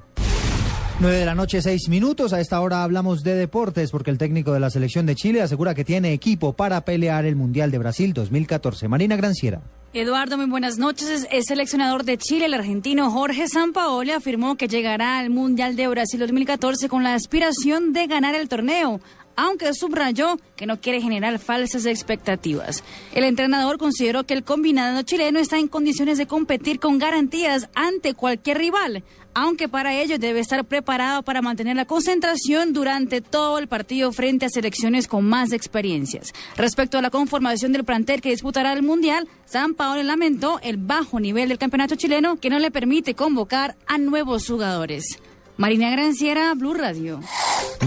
9 1.00 1.18
de 1.18 1.26
la 1.26 1.36
noche, 1.36 1.62
6 1.62 1.90
minutos. 1.90 2.34
A 2.34 2.40
esta 2.40 2.62
hora 2.62 2.84
hablamos 2.84 3.24
de 3.24 3.36
deportes 3.36 3.92
porque 3.92 4.12
el 4.12 4.18
técnico 4.18 4.54
de 4.54 4.60
la 4.60 4.70
selección 4.70 5.06
de 5.06 5.16
Chile 5.16 5.42
asegura 5.42 5.74
que 5.74 5.84
tiene 5.84 6.14
equipo 6.14 6.54
para 6.54 6.86
pelear 6.86 7.26
el 7.26 7.36
Mundial 7.36 7.72
de 7.72 7.80
Brasil 7.80 8.14
2014. 8.14 8.88
Marina 8.88 9.16
Granciera. 9.16 9.62
Eduardo, 9.94 10.38
muy 10.38 10.48
buenas 10.48 10.78
noches. 10.78 11.28
El 11.30 11.44
seleccionador 11.44 12.04
de 12.04 12.18
Chile, 12.18 12.46
el 12.46 12.54
argentino 12.54 13.12
Jorge 13.12 13.48
Sampaoli, 13.48 14.12
afirmó 14.12 14.56
que 14.56 14.68
llegará 14.68 15.20
al 15.20 15.30
Mundial 15.30 15.76
de 15.76 15.88
Brasil 15.88 16.20
2014 16.20 16.90
con 16.90 17.04
la 17.04 17.14
aspiración 17.16 17.94
de 17.94 18.08
ganar 18.08 18.34
el 18.36 18.48
torneo 18.48 19.02
aunque 19.36 19.74
subrayó 19.74 20.38
que 20.56 20.66
no 20.66 20.80
quiere 20.80 21.02
generar 21.02 21.40
falsas 21.40 21.86
expectativas. 21.86 22.84
El 23.14 23.24
entrenador 23.24 23.78
consideró 23.78 24.24
que 24.24 24.34
el 24.34 24.44
combinado 24.44 25.02
chileno 25.02 25.40
está 25.40 25.58
en 25.58 25.68
condiciones 25.68 26.18
de 26.18 26.28
competir 26.28 26.80
con 26.80 26.98
garantías 26.98 27.70
ante 27.76 28.14
cualquier 28.14 28.58
rival, 28.58 29.04
aunque 29.34 29.68
para 29.68 29.94
ello 29.94 30.20
debe 30.20 30.40
estar 30.40 30.64
preparado 30.66 31.24
para 31.24 31.42
mantener 31.42 31.76
la 31.76 31.86
concentración 31.86 32.74
durante 32.74 33.22
todo 33.22 33.58
el 33.58 33.68
partido 33.68 34.12
frente 34.12 34.46
a 34.46 34.50
selecciones 34.50 35.08
con 35.08 35.26
más 35.26 35.52
experiencias. 35.52 36.34
Respecto 36.56 36.98
a 36.98 37.02
la 37.02 37.10
conformación 37.10 37.72
del 37.74 37.84
plantel 37.84 38.22
que 38.22 38.30
disputará 38.30 38.74
el 38.74 38.84
Mundial, 38.84 39.28
San 39.46 39.74
Paolo 39.74 40.04
lamentó 40.04 40.60
el 40.62 40.78
bajo 40.78 41.20
nivel 41.20 41.50
del 41.50 41.58
campeonato 41.58 41.96
chileno 41.96 42.38
que 42.38 42.50
no 42.50 42.60
le 42.60 42.72
permite 42.72 43.16
convocar 43.16 43.76
a 43.88 43.98
nuevos 43.98 44.48
jugadores. 44.48 45.20
Marina 45.58 45.92
Granciera, 45.92 46.54
Blue 46.56 46.74
Radio. 46.74 47.20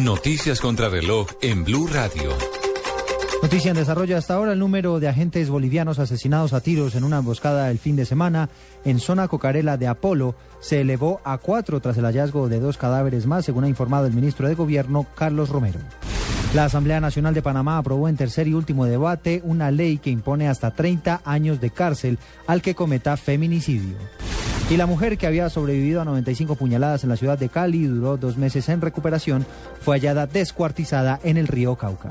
Noticias 0.01 0.61
contra 0.61 0.89
reloj 0.89 1.29
en 1.41 1.65
Blue 1.65 1.87
Radio. 1.87 2.31
Noticia 3.43 3.71
en 3.71 3.77
desarrollo 3.77 4.17
hasta 4.17 4.35
ahora. 4.35 4.53
El 4.53 4.59
número 4.59 4.99
de 4.99 5.09
agentes 5.09 5.49
bolivianos 5.51 5.99
asesinados 5.99 6.53
a 6.53 6.61
tiros 6.61 6.95
en 6.95 7.05
una 7.05 7.19
emboscada 7.19 7.71
el 7.71 7.79
fin 7.79 7.97
de 7.97 8.07
semana 8.07 8.49
en 8.85 8.99
zona 8.99 9.29
cocarela 9.29 9.77
de 9.77 9.87
Apolo 9.87 10.35
se 10.61 10.81
elevó 10.81 11.21
a 11.25 11.39
cuatro 11.39 11.81
tras 11.81 11.97
el 11.99 12.05
hallazgo 12.05 12.49
de 12.49 12.61
dos 12.61 12.77
cadáveres 12.77 13.27
más, 13.27 13.45
según 13.45 13.65
ha 13.65 13.69
informado 13.69 14.07
el 14.07 14.15
ministro 14.15 14.49
de 14.49 14.55
Gobierno, 14.55 15.07
Carlos 15.15 15.51
Romero. 15.51 15.81
La 16.55 16.65
Asamblea 16.65 17.01
Nacional 17.01 17.35
de 17.35 17.43
Panamá 17.43 17.77
aprobó 17.77 18.09
en 18.09 18.17
tercer 18.17 18.49
y 18.49 18.55
último 18.55 18.87
debate 18.87 19.43
una 19.45 19.71
ley 19.71 19.99
que 19.99 20.11
impone 20.11 20.49
hasta 20.49 20.73
30 20.73 21.21
años 21.25 21.61
de 21.61 21.71
cárcel 21.71 22.19
al 22.47 22.63
que 22.63 22.75
cometa 22.75 23.17
feminicidio. 23.17 23.97
Y 24.69 24.77
la 24.77 24.87
mujer 24.87 25.17
que 25.17 25.29
había 25.29 25.49
sobrevivido 25.49 26.01
a 26.01 26.05
95 26.05 26.57
puñaladas 26.57 27.05
en 27.05 27.11
la 27.11 27.17
ciudad 27.17 27.39
de 27.39 27.49
Cali 27.49 27.85
y 27.85 27.87
duró 27.87 28.17
dos 28.17 28.37
meses 28.37 28.69
en 28.69 28.81
recuperación 28.81 29.47
fue 29.81 29.97
hallada 29.97 30.27
descuartizada 30.27 31.21
en 31.23 31.37
el 31.37 31.47
río 31.47 31.77
Cauca. 31.77 32.11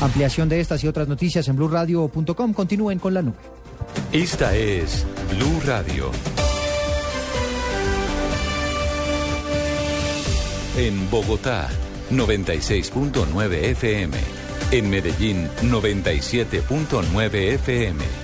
Ampliación 0.00 0.48
de 0.48 0.60
estas 0.60 0.82
y 0.82 0.88
otras 0.88 1.06
noticias 1.06 1.46
en 1.46 1.54
blurradio.com. 1.54 2.52
Continúen 2.52 2.98
con 2.98 3.14
la 3.14 3.22
nube. 3.22 3.36
Esta 4.12 4.56
es 4.56 5.06
Blue 5.30 5.60
Radio. 5.64 6.10
En 10.76 11.08
Bogotá, 11.10 11.68
96.9 12.10 13.52
FM. 13.52 14.16
En 14.72 14.90
Medellín, 14.90 15.48
97.9 15.62 17.34
FM. 17.54 18.23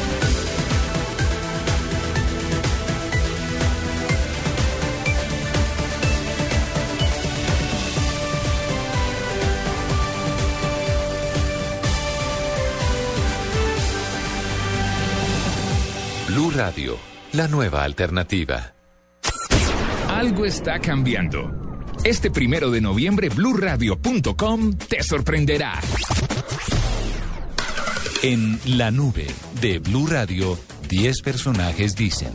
Blue 16.51 16.57
Radio, 16.57 16.97
la 17.33 17.47
nueva 17.47 17.83
alternativa. 17.83 18.73
Algo 20.09 20.45
está 20.45 20.79
cambiando. 20.79 21.49
Este 22.03 22.29
primero 22.29 22.71
de 22.71 22.81
noviembre, 22.81 23.29
bluradio.com 23.29 24.73
te 24.73 25.01
sorprenderá. 25.03 25.79
En 28.23 28.59
la 28.77 28.91
nube 28.91 29.27
de 29.61 29.79
Blue 29.79 30.07
Radio, 30.07 30.57
10 30.89 31.21
personajes 31.21 31.95
dicen. 31.95 32.31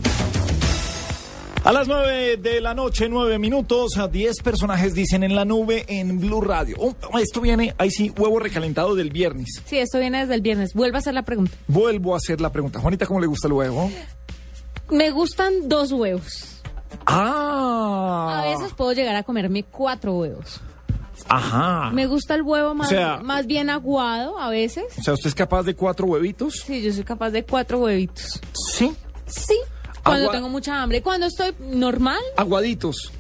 A 1.67 1.73
las 1.73 1.89
9 1.89 2.37
de 2.37 2.61
la 2.61 2.75
noche, 2.75 3.09
9 3.09 3.41
minutos, 3.41 3.97
a 3.99 4.07
10 4.07 4.37
personajes 4.45 4.95
dicen 4.95 5.25
en 5.25 5.35
la 5.35 5.45
nube 5.45 5.85
en 5.89 6.21
Blue 6.21 6.41
Radio. 6.41 6.77
Oh, 6.79 6.95
esto 7.19 7.41
viene, 7.41 7.75
ahí 7.77 7.91
sí, 7.91 8.13
huevo 8.17 8.39
recalentado 8.39 8.95
del 8.95 9.11
viernes. 9.11 9.63
Sí, 9.65 9.77
esto 9.79 9.99
viene 9.99 10.21
desde 10.21 10.35
el 10.37 10.43
viernes. 10.43 10.75
Vuelvo 10.75 10.95
a 10.95 11.01
hacer 11.01 11.13
la 11.15 11.23
pregunta. 11.25 11.57
Vuelvo 11.67 12.15
a 12.15 12.19
hacer 12.19 12.41
la 12.41 12.53
pregunta. 12.53 12.79
Juanita, 12.79 13.05
¿cómo 13.07 13.19
le 13.21 13.27
gusta 13.27 13.49
el 13.49 13.55
huevo? 13.55 13.91
Me 14.91 15.11
gustan 15.11 15.69
dos 15.69 15.91
huevos. 15.91 16.63
Ah. 17.05 18.43
A 18.45 18.49
veces 18.49 18.73
puedo 18.75 18.93
llegar 18.93 19.17
a 19.17 19.25
comerme 19.25 19.65
cuatro 19.65 20.15
huevos. 20.19 20.61
Ajá. 21.29 21.91
Me 21.93 22.07
gusta 22.07 22.37
el 22.37 22.43
huevo 22.43 22.77
más, 22.77 22.87
O 22.87 22.91
sea- 22.91 23.19
más 23.25 23.45
bien 23.49 23.71
aguado 23.71 24.39
a 24.39 24.51
veces. 24.51 24.85
O 25.01 25.03
sea, 25.03 25.15
¿usted 25.15 25.29
es 25.31 25.35
capaz 25.35 25.65
de 25.65 25.75
cuatro 25.75 26.07
huevitos? 26.07 26.63
Sí, 26.65 26.81
yo 26.81 26.93
soy 26.93 27.03
capaz 27.03 27.31
de 27.31 27.43
cuatro 27.45 27.79
huevitos. 27.81 28.41
Sí. 28.73 28.95
Sí. 29.27 29.57
Cuando 30.07 30.25
Agua- 30.25 30.33
tengo 30.35 30.49
mucha 30.49 30.81
hambre. 30.83 31.03
Cuando 31.03 31.27
estoy 31.27 31.53
normal. 31.61 32.21
Aguaditos. 32.37 33.13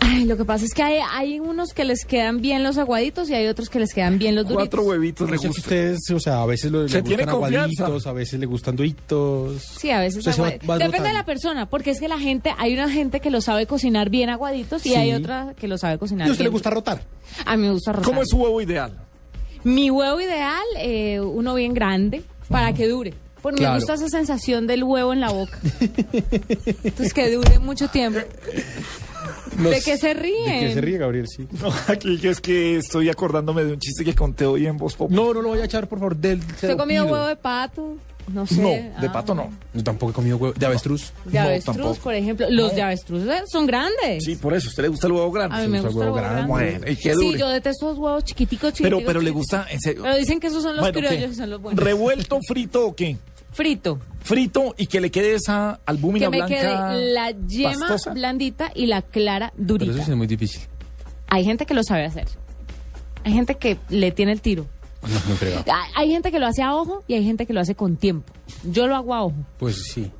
Ay, 0.00 0.26
lo 0.26 0.36
que 0.36 0.44
pasa 0.44 0.66
es 0.66 0.74
que 0.74 0.82
hay, 0.82 0.98
hay 1.12 1.40
unos 1.40 1.72
que 1.72 1.84
les 1.84 2.04
quedan 2.04 2.42
bien 2.42 2.62
los 2.62 2.76
aguaditos 2.76 3.30
y 3.30 3.34
hay 3.34 3.46
otros 3.46 3.70
que 3.70 3.78
les 3.80 3.94
quedan 3.94 4.18
bien 4.18 4.34
los 4.34 4.44
duritos. 4.44 4.64
Cuatro 4.68 4.82
huevitos 4.82 5.30
le 5.30 5.36
Yo 5.36 5.38
sé 5.38 5.42
que 5.42 5.48
gusta. 5.48 5.60
ustedes, 5.62 6.10
o 6.10 6.20
sea, 6.20 6.42
a 6.42 6.46
veces 6.46 6.70
lo- 6.70 6.86
Se 6.88 6.96
le 6.96 7.02
tiene 7.02 7.22
gustan 7.24 7.40
confianza. 7.40 7.84
aguaditos, 7.84 8.06
a 8.06 8.12
veces 8.12 8.38
le 8.40 8.46
gustan 8.46 8.76
duritos. 8.76 9.62
Sí, 9.80 9.90
a 9.90 10.00
veces 10.00 10.18
Usted 10.18 10.32
se 10.32 10.42
va- 10.42 10.48
aguadi- 10.50 10.68
va 10.70 10.78
Depende 10.78 11.08
de 11.08 11.14
la 11.14 11.24
persona, 11.24 11.70
porque 11.70 11.90
es 11.90 12.00
que 12.00 12.08
la 12.08 12.18
gente, 12.18 12.52
hay 12.58 12.74
una 12.74 12.90
gente 12.90 13.20
que 13.20 13.30
lo 13.30 13.40
sabe 13.40 13.66
cocinar 13.66 14.10
bien 14.10 14.28
aguaditos 14.28 14.84
y 14.84 14.90
Sí. 14.90 14.94
hay 14.94 15.14
otra 15.14 15.54
que 15.58 15.68
lo 15.68 15.78
sabe 15.78 15.96
cocinar 15.98 16.26
¿Y 16.26 16.30
a 16.30 16.32
usted 16.32 16.42
bien 16.44 16.50
le 16.50 16.52
gusta 16.52 16.70
rotar? 16.70 17.02
A 17.46 17.56
mí 17.56 17.62
me 17.66 17.72
gusta 17.72 17.92
rotar. 17.92 18.04
¿Cómo 18.06 18.22
es 18.22 18.28
su 18.28 18.36
huevo 18.36 18.60
ideal? 18.60 18.98
Mi 19.64 19.90
huevo 19.90 20.20
ideal, 20.20 20.62
eh, 20.76 21.20
uno 21.20 21.54
bien 21.54 21.72
grande, 21.72 22.22
para 22.50 22.74
que 22.74 22.86
dure. 22.86 23.14
Porque 23.44 23.58
Claro. 23.58 23.74
me 23.74 23.78
gusta 23.80 23.92
esa 23.94 24.08
sensación 24.08 24.66
del 24.66 24.84
huevo 24.84 25.12
en 25.12 25.20
la 25.20 25.30
boca. 25.30 25.58
Entonces 26.82 27.12
que 27.12 27.30
dure 27.30 27.58
mucho 27.58 27.88
tiempo. 27.88 28.20
No 29.58 29.68
¿De 29.68 29.82
qué 29.82 29.98
se 29.98 30.14
ríen? 30.14 30.60
¿De 30.62 30.66
qué 30.68 30.74
se 30.74 30.80
ríe, 30.80 30.96
Gabriel? 30.96 31.26
Sí. 31.28 31.46
No, 31.62 31.70
aquí 31.88 32.18
es 32.26 32.40
que 32.40 32.78
estoy 32.78 33.10
acordándome 33.10 33.62
de 33.64 33.74
un 33.74 33.78
chiste 33.78 34.02
que 34.02 34.14
conté 34.14 34.46
hoy 34.46 34.66
en 34.66 34.78
Voz 34.78 34.94
Pop. 34.96 35.10
No, 35.10 35.34
no 35.34 35.42
lo 35.42 35.50
voy 35.50 35.60
a 35.60 35.66
echar, 35.66 35.86
por 35.88 35.98
favor. 35.98 36.16
Del, 36.16 36.38
¿Usted 36.40 36.70
ha 36.70 36.76
comido 36.78 37.04
huevo 37.04 37.26
de 37.26 37.36
pato? 37.36 37.96
No 38.32 38.46
sé. 38.46 38.54
No, 38.62 38.68
de 38.70 38.90
Ah. 39.08 39.12
pato 39.12 39.34
no. 39.34 39.50
Yo 39.74 39.84
tampoco 39.84 40.10
he 40.12 40.14
comido 40.14 40.38
huevo. 40.38 40.54
¿De 40.58 40.64
avestruz? 40.64 41.12
De 41.26 41.38
No, 41.38 41.44
avestruz, 41.44 41.98
por 41.98 42.14
ejemplo. 42.14 42.46
Los 42.48 42.74
de 42.74 42.80
avestruz 42.80 43.22
eh, 43.28 43.42
son 43.46 43.66
grandes. 43.66 44.24
Sí, 44.24 44.36
por 44.36 44.54
eso. 44.54 44.68
¿A 44.68 44.70
usted 44.70 44.82
le 44.84 44.88
gusta 44.88 45.06
el 45.08 45.12
huevo 45.12 45.30
grande? 45.30 45.56
A 45.56 45.60
mí 45.60 45.68
me 45.68 45.80
gusta 45.82 45.90
el 45.92 45.96
huevo 45.98 46.14
grande. 46.16 46.46
Bueno, 46.48 46.90
y 46.90 46.96
que 46.96 47.14
Sí, 47.14 47.36
yo 47.36 47.48
detesto 47.50 47.90
los 47.90 47.98
huevos 47.98 48.24
chiquiticos, 48.24 48.72
Pero, 48.78 48.96
chiquiticos. 48.96 49.04
pero 49.06 49.20
le 49.20 49.30
chiquiticos. 49.30 49.60
gusta, 49.60 49.66
en 49.70 49.80
serio. 49.80 50.02
Pero 50.04 50.16
dicen 50.16 50.40
que 50.40 50.46
esos 50.46 50.62
son 50.62 50.74
los 50.76 50.84
Bueno, 50.90 50.98
criollos, 51.06 51.36
son 51.36 51.50
los 51.50 51.60
buenos. 51.60 51.84
¿Revuelto, 51.84 52.38
frito 52.48 52.86
o 52.86 52.96
qué? 52.96 53.18
Frito. 53.54 53.98
Frito 54.22 54.74
y 54.76 54.86
que 54.86 55.00
le 55.00 55.10
quede 55.10 55.34
esa 55.34 55.80
albúmina 55.86 56.26
Que 56.26 56.30
me 56.30 56.36
blanca 56.38 56.54
quede 56.54 57.12
la 57.14 57.30
yema 57.30 57.78
pastosa. 57.88 58.12
blandita 58.12 58.70
y 58.74 58.86
la 58.86 59.00
clara 59.02 59.52
Pero 59.56 59.66
durita. 59.66 60.02
eso 60.02 60.10
es 60.12 60.16
muy 60.16 60.26
difícil. 60.26 60.62
Hay 61.28 61.44
gente 61.44 61.64
que 61.66 61.72
lo 61.74 61.82
sabe 61.82 62.04
hacer. 62.04 62.26
Hay 63.24 63.32
gente 63.32 63.54
que 63.56 63.78
le 63.88 64.12
tiene 64.12 64.32
el 64.32 64.40
tiro. 64.40 64.66
No, 65.02 65.08
no 65.30 65.34
creo. 65.38 65.58
Hay- 65.66 65.90
Hay 65.94 66.10
gente 66.10 66.30
que 66.32 66.38
lo 66.38 66.46
hace 66.46 66.62
a 66.62 66.74
ojo 66.74 67.04
y 67.06 67.14
hay 67.14 67.24
gente 67.24 67.46
que 67.46 67.52
lo 67.52 67.60
hace 67.60 67.74
con 67.74 67.96
tiempo. 67.96 68.32
Yo 68.64 68.86
lo 68.86 68.96
hago 68.96 69.14
a 69.14 69.24
ojo. 69.24 69.34
Pues 69.58 69.82
sí. 69.92 70.10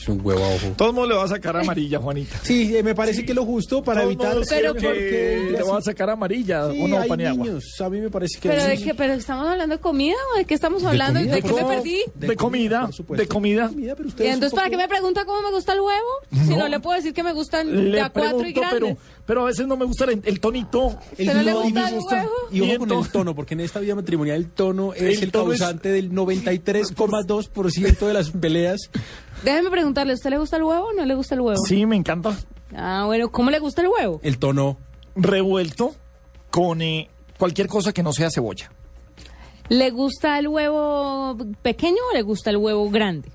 Es 0.00 0.08
un 0.08 0.20
huevo 0.24 0.42
a 0.42 0.48
ojo. 0.48 0.66
Todo 0.76 0.88
el 0.88 0.94
mundo 0.94 1.08
le 1.10 1.14
va 1.16 1.24
a 1.24 1.28
sacar 1.28 1.56
amarilla, 1.56 1.98
Juanita. 1.98 2.38
Sí, 2.42 2.74
eh, 2.74 2.82
me 2.82 2.94
parece 2.94 3.24
que 3.24 3.34
lo 3.34 3.44
justo 3.44 3.82
para 3.82 4.00
Todo 4.00 4.10
evitar 4.10 4.36
Pero 4.48 4.72
que 4.74 4.80
que- 4.80 5.48
le 5.52 5.62
va 5.62 5.76
a 5.78 5.82
sacar 5.82 6.08
amarilla 6.08 6.70
Sí, 6.72 6.82
o 6.82 6.88
no, 6.88 6.98
hay 7.00 7.08
Paniagua. 7.08 7.44
niños. 7.44 7.80
A 7.80 7.90
mí 7.90 8.00
me 8.00 8.08
parece 8.08 8.40
que 8.40 8.48
Pero, 8.48 8.62
sí. 8.62 8.68
de 8.68 8.78
qué, 8.82 8.94
pero 8.94 9.12
estamos 9.12 9.46
hablando 9.46 9.76
de 9.76 9.80
comida 9.80 10.16
o 10.34 10.38
de 10.38 10.44
qué 10.46 10.54
estamos 10.54 10.82
De 10.82 10.88
hablando? 10.88 11.20
comida, 11.20 11.34
¿De 11.34 11.42
qué 11.42 11.52
me 11.52 11.64
perdí? 11.64 12.02
De, 12.14 12.36
comida, 12.36 12.80
por 12.86 12.94
supuesto. 12.94 13.22
de 13.22 13.28
comida. 13.28 13.68
Comida, 13.68 13.94
pero 13.94 14.08
Y 14.08 14.10
ustedes 14.10 14.34
entonces, 14.34 14.56
¿para 14.56 14.70
qué 14.70 14.76
me 14.78 14.88
pregunta 14.88 15.24
cómo 15.26 15.42
me 15.42 15.50
gusta 15.50 15.74
el 15.74 15.80
huevo? 15.80 16.08
Si 16.46 16.50
No. 16.50 16.56
no 16.60 16.68
le 16.68 16.80
puedo 16.80 16.96
decir 16.96 17.12
que 17.12 17.22
me 17.22 17.32
gustan 17.34 17.90
de 17.92 18.00
a 18.00 18.08
cuatro 18.08 18.38
y 18.46 18.52
pregunto, 18.54 18.68
pero, 18.70 18.86
grandes. 18.86 19.04
Pero 19.30 19.42
a 19.42 19.44
veces 19.44 19.64
no 19.68 19.76
me 19.76 19.84
gusta 19.84 20.06
el, 20.06 20.20
el 20.24 20.40
tonito. 20.40 20.98
El 21.16 21.28
¿Pero 21.28 21.42
le 21.42 21.52
no, 21.52 21.62
gusta 21.62 21.88
el 21.88 21.94
huevo? 22.00 22.30
Y 22.50 22.60
ojo 22.62 22.78
con 22.80 22.90
el 22.98 23.08
tono, 23.12 23.32
porque 23.36 23.54
en 23.54 23.60
esta 23.60 23.78
vida 23.78 23.94
matrimonial 23.94 24.36
el 24.38 24.48
tono 24.50 24.92
es 24.92 25.18
El 25.18 25.22
el, 25.24 25.30
tono 25.30 25.52
es- 25.52 25.60
causante 25.60 25.90
del 25.92 26.10
93,2% 26.10 28.06
de 28.08 28.12
las 28.12 28.30
peleas. 28.30 28.90
Déjeme 29.44 29.70
preguntarle, 29.70 30.14
¿a 30.14 30.16
usted 30.16 30.30
le 30.30 30.38
gusta 30.38 30.56
el 30.56 30.64
huevo 30.64 30.86
o 30.86 30.92
no 30.94 31.04
le 31.04 31.14
gusta 31.14 31.36
el 31.36 31.42
huevo? 31.42 31.64
Sí, 31.64 31.86
me 31.86 31.94
encanta. 31.94 32.36
Ah, 32.74 33.04
bueno, 33.06 33.30
¿cómo 33.30 33.52
le 33.52 33.60
gusta 33.60 33.82
el 33.82 33.88
huevo? 33.88 34.18
El 34.24 34.38
tono. 34.38 34.78
Revuelto 35.14 35.94
con 36.50 36.82
eh, 36.82 37.08
cualquier 37.38 37.68
cosa 37.68 37.92
que 37.92 38.02
no 38.02 38.12
sea 38.12 38.30
cebolla. 38.32 38.72
¿Le 39.68 39.90
gusta 39.90 40.40
el 40.40 40.48
huevo 40.48 41.36
pequeño 41.62 41.98
o 42.10 42.14
le 42.16 42.22
gusta 42.22 42.50
el 42.50 42.56
huevo 42.56 42.90
grande? 42.90 43.28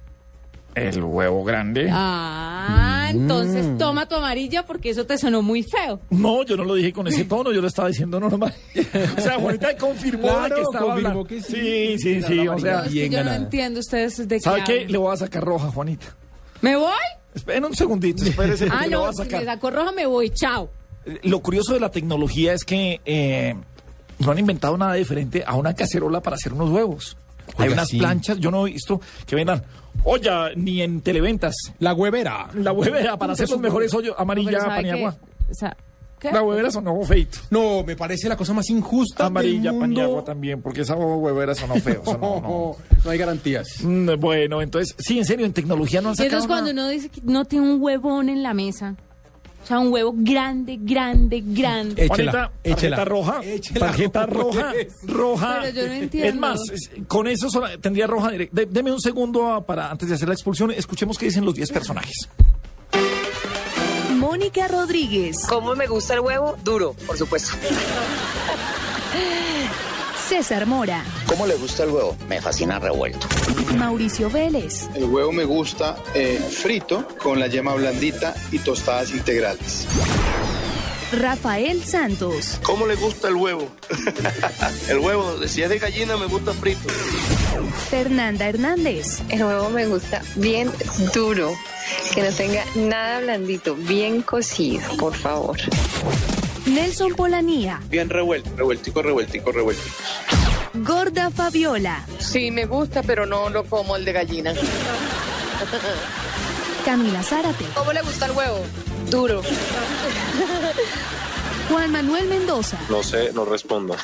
El 0.75 1.01
huevo 1.05 1.45
grande. 1.45 1.87
Ah, 1.89 2.84
entonces 3.09 3.77
toma 3.77 4.07
tu 4.07 4.15
amarilla 4.15 4.65
porque 4.65 4.89
eso 4.89 5.05
te 5.05 5.17
sonó 5.17 5.41
muy 5.41 5.63
feo. 5.63 5.99
No, 6.09 6.43
yo 6.43 6.55
no 6.57 6.63
lo 6.63 6.75
dije 6.75 6.93
con 6.93 7.07
ese 7.07 7.25
tono, 7.25 7.51
yo 7.51 7.61
lo 7.61 7.67
estaba 7.67 7.87
diciendo 7.87 8.19
normal. 8.19 8.53
o 9.17 9.21
sea, 9.21 9.39
Juanita 9.39 9.75
confirmó 9.77 10.27
Claro, 10.27 10.55
que 10.55 10.61
estaba 10.61 10.85
confirmó 10.85 10.91
hablando. 11.09 11.23
que 11.25 11.41
sí. 11.41 11.97
Sí, 11.97 11.97
sí, 11.99 12.21
sí, 12.23 12.47
o 12.47 12.59
sea, 12.59 12.73
No, 12.77 12.83
es 12.83 12.87
que 12.87 12.93
bien 12.93 13.11
yo 13.11 13.23
no 13.23 13.33
entiendo 13.33 13.79
ustedes 13.79 14.27
de 14.27 14.39
¿sabe 14.39 14.59
qué 14.61 14.65
qué? 14.65 14.73
hablan. 14.79 14.91
Le 14.91 14.97
voy 14.97 15.13
a 15.13 15.17
sacar 15.17 15.43
roja, 15.43 15.67
Juanita. 15.71 16.05
¿Me 16.61 16.75
voy? 16.75 16.91
Esperen 17.33 17.65
un 17.65 17.75
segundito, 17.75 18.23
espérese, 18.23 18.67
Ah, 18.71 18.85
le 18.87 18.91
no, 18.95 19.11
si 19.11 19.23
me 19.23 19.43
saco 19.45 19.69
roja 19.69 19.91
me 19.91 20.05
voy, 20.05 20.29
chao. 20.29 20.69
Lo 21.23 21.39
curioso 21.41 21.73
de 21.73 21.79
la 21.81 21.91
tecnología 21.91 22.53
es 22.53 22.63
que 22.63 23.01
eh, 23.05 23.55
no 24.19 24.31
han 24.31 24.39
inventado 24.39 24.77
nada 24.77 24.93
diferente 24.93 25.43
a 25.45 25.55
una 25.55 25.73
cacerola 25.75 26.21
para 26.21 26.35
hacer 26.35 26.53
unos 26.53 26.69
huevos. 26.69 27.17
Hay 27.57 27.69
unas 27.69 27.87
sí. 27.87 27.97
planchas, 27.99 28.37
yo 28.39 28.51
no 28.51 28.65
he 28.67 28.71
visto 28.71 28.99
que 29.25 29.35
vendan, 29.35 29.63
oye, 30.03 30.29
ni 30.55 30.81
en 30.81 31.01
televentas. 31.01 31.55
La 31.79 31.93
huevera. 31.93 32.47
La 32.55 32.71
huevera 32.71 33.17
para 33.17 33.33
hacer 33.33 33.49
los 33.49 33.59
mejores 33.59 33.93
hoyos, 33.93 34.15
amarilla, 34.17 34.59
¿sabe 34.61 34.75
paniagua. 34.75 35.13
qué? 35.13 35.51
O 35.51 35.53
sea, 35.53 35.77
¿qué? 36.19 36.31
La 36.31 36.41
huevera 36.41 36.71
sonó 36.71 37.01
feito. 37.03 37.37
No, 37.51 37.83
me 37.83 37.95
parece 37.95 38.27
la 38.27 38.35
cosa 38.35 38.53
más 38.53 38.69
injusta 38.69 39.27
Amarilla, 39.27 39.71
del 39.71 39.79
mundo. 39.79 39.81
paniagua 39.81 40.23
también, 40.23 40.61
porque 40.61 40.81
esa 40.81 40.95
huevera 40.95 41.53
sonó 41.55 41.75
feo. 41.75 42.03
sonó- 42.03 42.19
no. 42.41 42.41
No, 42.41 42.75
no 43.03 43.09
hay 43.11 43.17
garantías. 43.17 43.67
Mm, 43.83 44.09
Bueno, 44.19 44.61
entonces, 44.61 44.95
sí, 44.97 45.17
en 45.19 45.25
serio, 45.25 45.45
en 45.45 45.53
tecnología 45.53 46.01
no 46.01 46.09
han 46.09 46.15
sacado 46.15 46.27
entonces 46.37 46.47
cuando 46.47 46.71
uno 46.71 46.87
dice 46.89 47.09
que 47.09 47.21
no 47.23 47.45
tiene 47.45 47.71
un 47.71 47.81
huevón 47.81 48.29
en 48.29 48.41
la 48.43 48.53
mesa, 48.53 48.95
o 49.65 49.67
sea, 49.67 49.79
un 49.79 49.91
huevo 49.91 50.13
grande, 50.15 50.77
grande, 50.79 51.41
grande. 51.43 52.05
Échela, 52.05 52.31
Juanita, 52.31 52.51
tarjeta 52.61 52.69
échela. 52.69 53.05
roja, 53.05 53.41
Échela, 53.43 53.79
tarjeta 53.79 54.27
¿cómo 54.27 54.43
roja, 54.43 54.73
roja. 55.07 55.59
Pero 55.63 55.75
yo 55.75 55.87
no 55.87 55.93
entiendo. 55.93 56.29
Es 56.29 56.35
más, 56.35 56.59
con 57.07 57.27
eso 57.27 57.49
sola- 57.49 57.75
tendría 57.79 58.05
roja 58.05 58.29
directa. 58.29 58.55
De- 58.55 58.67
deme 58.67 58.91
un 58.91 59.01
segundo 59.01 59.47
ah, 59.51 59.65
para 59.65 59.89
antes 59.89 60.07
de 60.07 60.13
hacer 60.15 60.27
la 60.27 60.35
expulsión, 60.35 60.69
escuchemos 60.69 61.17
qué 61.17 61.25
dicen 61.25 61.43
los 61.45 61.55
10 61.55 61.71
personajes. 61.71 62.29
Mónica 64.17 64.67
Rodríguez. 64.67 65.37
¿Cómo 65.49 65.75
me 65.75 65.87
gusta 65.87 66.13
el 66.13 66.19
huevo? 66.21 66.55
Duro, 66.63 66.93
por 67.07 67.17
supuesto. 67.17 67.51
César 70.27 70.65
Mora. 70.65 71.03
¿Cómo 71.27 71.45
le 71.45 71.53
gusta 71.53 71.83
el 71.83 71.91
huevo? 71.91 72.17
Me 72.27 72.41
fascina 72.41 72.79
revuelto. 72.79 73.27
Mauricio 73.77 74.27
Vélez. 74.29 74.89
El 74.95 75.03
huevo 75.05 75.31
me 75.31 75.45
gusta 75.45 75.97
eh, 76.15 76.39
frito 76.39 77.07
con 77.21 77.39
la 77.39 77.45
yema 77.45 77.75
blandita 77.75 78.33
y 78.51 78.57
tostadas 78.57 79.11
integrales. 79.11 79.87
Rafael 81.11 81.83
Santos. 81.83 82.59
¿Cómo 82.63 82.87
le 82.87 82.95
gusta 82.95 83.27
el 83.27 83.35
huevo? 83.35 83.69
el 84.89 84.97
huevo, 84.97 85.47
si 85.47 85.61
es 85.61 85.69
de 85.69 85.77
gallina, 85.77 86.17
me 86.17 86.25
gusta 86.25 86.53
frito. 86.53 86.89
Fernanda 87.91 88.49
Hernández. 88.49 89.21
El 89.29 89.43
huevo 89.43 89.69
me 89.69 89.85
gusta 89.85 90.23
bien 90.35 90.71
duro, 91.13 91.53
que 92.15 92.23
no 92.23 92.31
tenga 92.35 92.65
nada 92.75 93.19
blandito, 93.19 93.75
bien 93.75 94.23
cocido, 94.23 94.81
por 94.97 95.13
favor. 95.13 95.57
Nelson 96.65 97.13
Polanía. 97.15 97.79
Bien 97.89 98.09
revuelto, 98.09 98.49
revueltico, 98.55 99.01
revueltico, 99.01 99.51
revueltico. 99.51 99.95
Gorda 100.75 101.29
Fabiola. 101.29 102.05
Sí, 102.19 102.51
me 102.51 102.65
gusta, 102.65 103.03
pero 103.03 103.25
no 103.25 103.49
lo 103.49 103.63
como 103.65 103.95
el 103.95 104.03
de 104.03 104.13
gallina. 104.13 104.53
Camila 106.83 107.23
Zárate. 107.23 107.65
¿Cómo 107.73 107.93
le 107.93 108.01
gusta 108.01 108.25
el 108.25 108.31
huevo? 108.33 108.59
Duro. 109.09 109.41
Juan 111.69 111.91
Manuel 111.91 112.27
Mendoza. 112.27 112.77
No 112.89 113.01
sé, 113.03 113.31
no 113.33 113.45
respondo. 113.45 113.95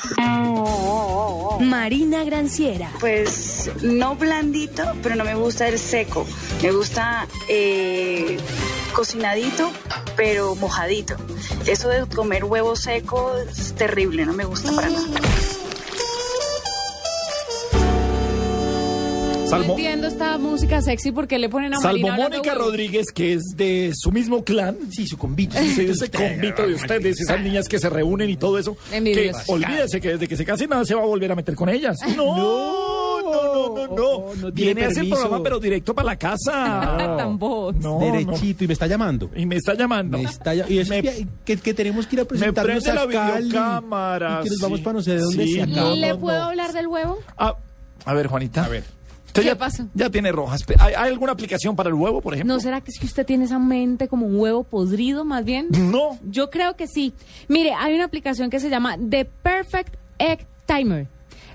Marina 1.60 2.24
Granciera. 2.24 2.90
Pues 2.98 3.70
no 3.82 4.16
blandito, 4.16 4.82
pero 5.02 5.14
no 5.14 5.24
me 5.24 5.34
gusta 5.34 5.68
el 5.68 5.78
seco. 5.78 6.26
Me 6.62 6.72
gusta 6.72 7.26
eh, 7.48 8.38
cocinadito, 8.92 9.70
pero 10.16 10.54
mojadito. 10.54 11.16
Eso 11.66 11.88
de 11.88 12.06
comer 12.06 12.44
huevo 12.44 12.76
seco 12.76 13.34
es 13.36 13.74
terrible, 13.74 14.24
no 14.26 14.32
me 14.32 14.44
gusta 14.44 14.72
para 14.72 14.88
nada. 14.88 15.20
No 19.52 19.58
Salmo, 19.58 19.72
entiendo 19.74 20.06
esta 20.06 20.38
música 20.38 20.80
sexy 20.82 21.12
porque 21.12 21.38
le 21.38 21.48
ponen 21.48 21.74
a 21.74 21.78
salvo 21.78 22.08
Marina 22.08 22.28
Mónica. 22.28 22.54
Rodríguez, 22.54 23.06
que 23.14 23.34
es 23.34 23.42
de 23.56 23.92
su 23.94 24.10
mismo 24.12 24.44
clan. 24.44 24.76
Sí, 24.90 25.06
su 25.06 25.16
convito. 25.18 25.56
Sí, 25.58 25.82
ese 25.88 26.10
convito 26.10 26.66
de 26.66 26.74
ustedes, 26.74 27.20
esas 27.20 27.40
niñas 27.40 27.68
que 27.68 27.78
se 27.78 27.88
reúnen 27.90 28.30
y 28.30 28.36
todo 28.36 28.58
eso. 28.58 28.76
Que 28.90 29.32
olvídese 29.48 30.00
que 30.00 30.10
desde 30.10 30.28
que 30.28 30.36
se 30.36 30.44
casen 30.44 30.70
nada 30.70 30.84
se 30.84 30.94
va 30.94 31.02
a 31.02 31.06
volver 31.06 31.30
a 31.32 31.34
meter 31.36 31.54
con 31.54 31.68
ellas. 31.68 31.98
No, 32.16 33.22
no, 33.22 33.32
no, 33.32 33.86
no, 33.86 33.86
no. 33.96 34.34
no 34.34 34.52
tiene 34.52 34.74
Viene 34.74 34.84
a 34.84 34.86
hacer 34.88 34.96
permiso. 34.96 35.16
programa, 35.16 35.42
pero 35.44 35.58
directo 35.60 35.94
para 35.94 36.06
la 36.06 36.16
casa. 36.16 37.26
Bobos. 37.32 37.76
No, 37.76 37.98
Derechito, 38.00 38.64
y 38.64 38.66
me 38.66 38.72
está 38.72 38.86
llamando. 38.86 39.30
Y 39.34 39.46
me 39.46 39.56
está 39.56 39.74
llamando. 39.74 40.18
Me 40.18 40.24
está 40.24 40.54
y 40.54 40.78
eso 40.78 40.92
es 40.94 41.02
que, 41.02 41.26
que- 41.44 41.56
que 41.56 41.74
tenemos 41.74 42.06
que 42.06 42.16
ir 42.16 42.20
a 42.20 42.24
Me 42.24 42.28
presentarnos 42.28 42.82
prende 42.84 42.94
la 42.94 43.02
a 43.02 43.36
videocámara. 43.38 44.40
Y 44.40 44.44
que 44.44 44.50
nos 44.50 44.60
vamos 44.60 44.80
para 44.80 44.94
no 44.94 45.02
sé 45.02 45.12
de 45.14 45.20
dónde 45.20 45.44
Sí, 45.46 45.54
se 45.54 45.62
acaba. 45.62 45.94
¿Le 45.94 46.14
puedo 46.16 46.42
hablar 46.42 46.72
del 46.72 46.86
huevo? 46.88 47.18
Ah, 47.38 47.54
a 48.04 48.14
ver, 48.14 48.26
Juanita. 48.26 48.64
A 48.64 48.68
ver. 48.68 48.84
¿Qué 49.32 49.56
pasó? 49.56 49.86
Ya 49.94 50.10
tiene 50.10 50.32
rojas. 50.32 50.64
¿Hay, 50.78 50.94
hay 50.94 51.10
alguna 51.10 51.32
aplicación 51.32 51.74
para 51.74 51.88
el 51.88 51.94
huevo, 51.94 52.20
por 52.20 52.34
ejemplo? 52.34 52.54
¿No 52.54 52.60
será 52.60 52.80
que 52.80 52.90
es 52.90 52.98
que 52.98 53.06
usted 53.06 53.24
tiene 53.24 53.44
esa 53.44 53.58
mente 53.58 54.08
como 54.08 54.26
un 54.26 54.38
huevo 54.38 54.64
podrido, 54.64 55.24
más 55.24 55.44
bien? 55.44 55.68
No. 55.70 56.18
Yo 56.28 56.50
creo 56.50 56.76
que 56.76 56.86
sí. 56.86 57.14
Mire, 57.48 57.72
hay 57.72 57.94
una 57.94 58.04
aplicación 58.04 58.50
que 58.50 58.60
se 58.60 58.68
llama 58.68 58.96
The 58.98 59.24
Perfect 59.24 59.96
Egg 60.18 60.46
Timer. 60.66 61.08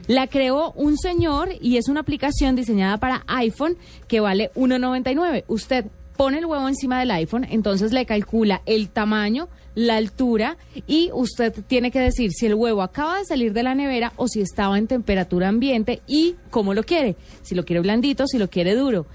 La 0.08 0.28
creó 0.28 0.72
un 0.72 0.98
señor 0.98 1.50
y 1.60 1.78
es 1.78 1.90
una 1.90 2.00
aplicación 2.00 2.56
diseñada 2.56 2.98
para 2.98 3.24
iPhone 3.28 3.78
que 4.08 4.22
vale 4.22 4.52
1.99. 4.56 5.44
Usted 5.48 5.86
pone 6.16 6.40
el 6.40 6.46
huevo 6.46 6.68
encima 6.68 7.00
del 7.00 7.12
iPhone, 7.12 7.46
entonces 7.50 7.92
le 7.92 8.06
calcula 8.06 8.62
el 8.66 8.90
tamaño, 8.90 9.50
la 9.78 9.98
altura 9.98 10.58
y 10.88 11.12
usted 11.14 11.54
tiene 11.68 11.92
que 11.92 12.00
decir 12.00 12.32
si 12.32 12.48
el 12.48 12.56
huevo 12.56 12.82
acaba 12.82 13.20
de 13.20 13.26
salir 13.26 13.54
de 13.54 13.62
la 13.62 13.76
nevera 13.76 14.12
o 14.16 14.28
si 14.28 14.42
estaba 14.42 14.76
en 14.80 14.88
temperatura 14.88 15.50
ambiente 15.50 16.02
y 16.08 16.34
cómo 16.50 16.74
lo 16.74 16.82
quiere. 16.82 17.16
Si 17.44 17.54
lo 17.54 17.64
quiere 17.64 17.82
blandito, 17.82 18.26
si 18.26 18.40
lo 18.40 18.50
quiere 18.50 18.74
duro. 18.74 19.06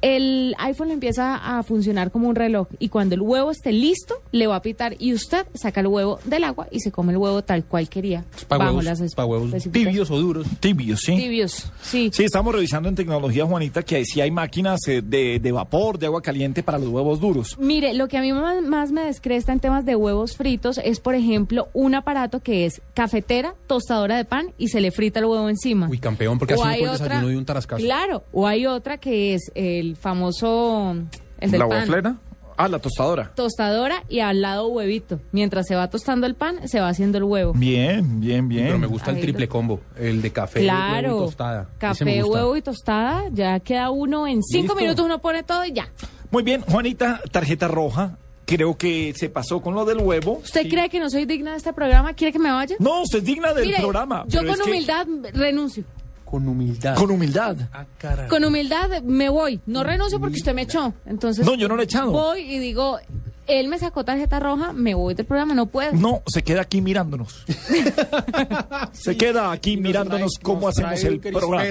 El 0.00 0.54
iPhone 0.58 0.90
empieza 0.90 1.36
a 1.58 1.62
funcionar 1.62 2.10
como 2.10 2.28
un 2.28 2.34
reloj 2.36 2.68
y 2.78 2.88
cuando 2.88 3.14
el 3.14 3.20
huevo 3.20 3.50
esté 3.50 3.72
listo, 3.72 4.14
le 4.32 4.46
va 4.46 4.56
a 4.56 4.62
pitar 4.62 4.94
y 4.98 5.12
usted 5.12 5.46
saca 5.54 5.80
el 5.80 5.88
huevo 5.88 6.20
del 6.24 6.44
agua 6.44 6.68
y 6.70 6.80
se 6.80 6.92
come 6.92 7.12
el 7.12 7.18
huevo 7.18 7.42
tal 7.42 7.64
cual 7.64 7.88
quería. 7.88 8.24
Para 8.46 8.66
huevos, 8.66 8.84
las 8.84 9.14
pa' 9.14 9.24
huevos 9.24 9.50
tibios 9.72 10.10
o 10.10 10.18
duros. 10.18 10.46
Tibios, 10.60 11.00
sí. 11.00 11.16
Tibios, 11.16 11.72
sí. 11.82 12.10
Sí, 12.12 12.24
estamos 12.24 12.54
revisando 12.54 12.88
en 12.88 12.94
tecnología, 12.94 13.44
Juanita, 13.44 13.82
que 13.82 14.04
sí 14.04 14.20
hay 14.20 14.30
máquinas 14.30 14.80
eh, 14.86 15.02
de, 15.04 15.40
de 15.40 15.52
vapor, 15.52 15.98
de 15.98 16.06
agua 16.06 16.22
caliente 16.22 16.62
para 16.62 16.78
los 16.78 16.88
huevos 16.88 17.20
duros. 17.20 17.56
Mire, 17.58 17.94
lo 17.94 18.06
que 18.08 18.18
a 18.18 18.20
mí 18.20 18.32
más, 18.32 18.62
más 18.62 18.92
me 18.92 19.02
descresta 19.02 19.52
en 19.52 19.60
temas 19.60 19.84
de 19.84 19.96
huevos 19.96 20.36
fritos 20.36 20.78
es, 20.78 21.00
por 21.00 21.14
ejemplo, 21.16 21.68
un 21.72 21.94
aparato 21.94 22.40
que 22.40 22.66
es 22.66 22.80
cafetera, 22.94 23.54
tostadora 23.66 24.16
de 24.16 24.24
pan 24.24 24.52
y 24.58 24.68
se 24.68 24.80
le 24.80 24.90
frita 24.92 25.18
el 25.20 25.26
huevo 25.26 25.48
encima. 25.48 25.88
Uy, 25.88 25.98
campeón, 25.98 26.38
porque 26.38 26.54
O 26.54 26.64
así 26.64 26.82
no 26.84 26.92
otra- 26.92 27.06
desayuno 27.06 27.28
de 27.28 27.36
un 27.36 27.44
tarascazo. 27.44 27.82
Claro, 27.82 28.22
o 28.32 28.46
hay 28.46 28.66
otra 28.66 28.98
que 28.98 29.34
es 29.34 29.50
el 29.54 29.87
famoso, 29.94 30.94
el 31.40 31.50
del 31.50 31.60
¿La 31.60 31.68
pan. 31.68 32.18
Ah, 32.60 32.66
la 32.66 32.80
tostadora. 32.80 33.30
Tostadora 33.36 34.02
y 34.08 34.18
al 34.18 34.42
lado 34.42 34.66
huevito. 34.66 35.20
Mientras 35.30 35.64
se 35.68 35.76
va 35.76 35.88
tostando 35.90 36.26
el 36.26 36.34
pan, 36.34 36.66
se 36.66 36.80
va 36.80 36.88
haciendo 36.88 37.16
el 37.18 37.22
huevo. 37.22 37.52
Bien, 37.54 38.18
bien, 38.18 38.48
bien. 38.48 38.66
Pero 38.66 38.78
me 38.80 38.88
gusta 38.88 39.12
el 39.12 39.20
triple 39.20 39.46
lo- 39.46 39.48
combo, 39.52 39.80
el 39.96 40.20
de 40.20 40.32
café, 40.32 40.62
Claro. 40.62 41.08
huevo 41.10 41.22
y 41.22 41.26
tostada. 41.26 41.68
Café, 41.78 42.24
huevo 42.24 42.56
y 42.56 42.62
tostada. 42.62 43.24
Ya 43.32 43.60
queda 43.60 43.90
uno 43.90 44.26
en 44.26 44.42
cinco 44.42 44.74
Listo. 44.74 44.80
minutos, 44.80 45.04
uno 45.04 45.20
pone 45.20 45.44
todo 45.44 45.64
y 45.64 45.72
ya. 45.72 45.88
Muy 46.32 46.42
bien, 46.42 46.62
Juanita, 46.62 47.20
tarjeta 47.30 47.68
roja. 47.68 48.18
Creo 48.44 48.76
que 48.76 49.12
se 49.14 49.28
pasó 49.28 49.60
con 49.60 49.74
lo 49.74 49.84
del 49.84 49.98
huevo. 49.98 50.40
¿Usted 50.42 50.68
cree 50.68 50.88
que 50.88 50.98
no 50.98 51.10
soy 51.10 51.26
digna 51.26 51.52
de 51.52 51.58
este 51.58 51.72
programa? 51.72 52.14
¿Quiere 52.14 52.32
que 52.32 52.38
me 52.40 52.50
vaya? 52.50 52.74
No, 52.80 53.02
usted 53.02 53.18
es 53.18 53.24
digna 53.24 53.52
del 53.52 53.66
Mire, 53.66 53.78
programa. 53.78 54.24
Yo 54.26 54.44
con 54.44 54.56
que- 54.56 54.62
humildad 54.62 55.06
renuncio. 55.32 55.84
Con 56.30 56.46
humildad. 56.48 56.94
Con 56.96 57.10
humildad. 57.10 57.56
Ah, 57.72 57.86
caray. 57.96 58.28
Con 58.28 58.44
humildad 58.44 59.02
me 59.02 59.28
voy. 59.30 59.60
No 59.66 59.82
renuncio 59.82 60.20
porque 60.20 60.36
usted 60.36 60.54
me 60.54 60.62
echó. 60.62 60.92
Entonces. 61.06 61.46
No, 61.46 61.54
yo 61.54 61.68
no 61.68 61.76
le 61.76 61.82
he 61.82 61.84
echado. 61.84 62.10
Voy 62.10 62.40
y 62.42 62.58
digo, 62.58 62.98
él 63.46 63.68
me 63.68 63.78
sacó 63.78 64.04
tarjeta 64.04 64.38
roja, 64.38 64.72
me 64.74 64.94
voy 64.94 65.14
del 65.14 65.24
programa, 65.24 65.54
no 65.54 65.66
puedo. 65.66 65.92
No, 65.92 66.22
se 66.26 66.42
queda 66.42 66.60
aquí 66.60 66.82
mirándonos. 66.82 67.44
se 68.92 69.16
queda 69.16 69.50
aquí 69.52 69.76
nos 69.76 69.82
mirándonos 69.84 70.32
trae- 70.34 70.42
cómo 70.42 70.68
hacemos 70.68 71.02
el 71.04 71.20
programa. 71.20 71.64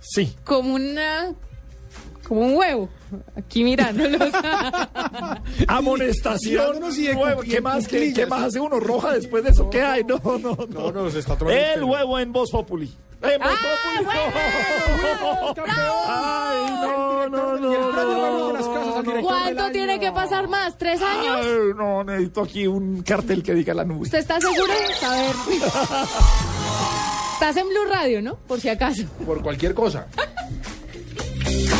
Sí. 0.00 0.34
Como 0.44 0.74
una. 0.74 1.34
Como 2.30 2.42
un 2.42 2.54
huevo. 2.54 2.88
Aquí 3.34 3.64
mirándolos. 3.64 4.32
Amonestación. 5.66 6.76
Y 6.96 7.06
de 7.08 7.14
huevo. 7.16 7.40
¿Qué 7.40 7.60
más, 7.60 7.88
qué, 7.88 8.12
qué 8.14 8.24
más 8.24 8.44
hace 8.44 8.60
uno 8.60 8.78
roja 8.78 9.14
después 9.14 9.42
de 9.42 9.50
eso? 9.50 9.68
¿Qué 9.68 9.82
hay? 9.82 10.04
No, 10.04 10.20
no, 10.22 10.38
no. 10.38 10.56
No, 10.68 10.92
no, 10.92 11.10
se 11.10 11.18
está 11.18 11.36
El 11.48 11.82
huevo 11.82 12.20
en 12.20 12.32
Voz 12.32 12.52
Populi. 12.52 12.86
En 13.20 13.40
Voz 13.40 13.50
¡Ah, 13.52 13.96
Populi. 13.96 15.64
Ay, 16.06 16.72
no, 16.82 17.28
no, 17.28 17.58
no, 17.58 18.52
no. 18.52 19.22
¿Cuánto 19.22 19.72
tiene 19.72 19.98
que 19.98 20.12
pasar 20.12 20.46
más? 20.46 20.78
¿Tres 20.78 21.02
años? 21.02 21.44
Ay, 21.44 21.74
no, 21.76 22.04
necesito 22.04 22.42
aquí 22.42 22.68
un 22.68 23.02
cartel 23.02 23.42
que 23.42 23.54
diga 23.54 23.74
la 23.74 23.84
nube. 23.84 24.02
¿Usted 24.02 24.18
está 24.18 24.40
seguro? 24.40 24.72
A 25.04 25.10
ver. 25.16 25.34
Estás 27.32 27.56
en 27.56 27.68
Blue 27.68 27.86
Radio, 27.90 28.22
¿no? 28.22 28.36
Por 28.36 28.60
si 28.60 28.68
acaso. 28.68 29.02
Por 29.26 29.42
cualquier 29.42 29.74
cosa. 29.74 30.06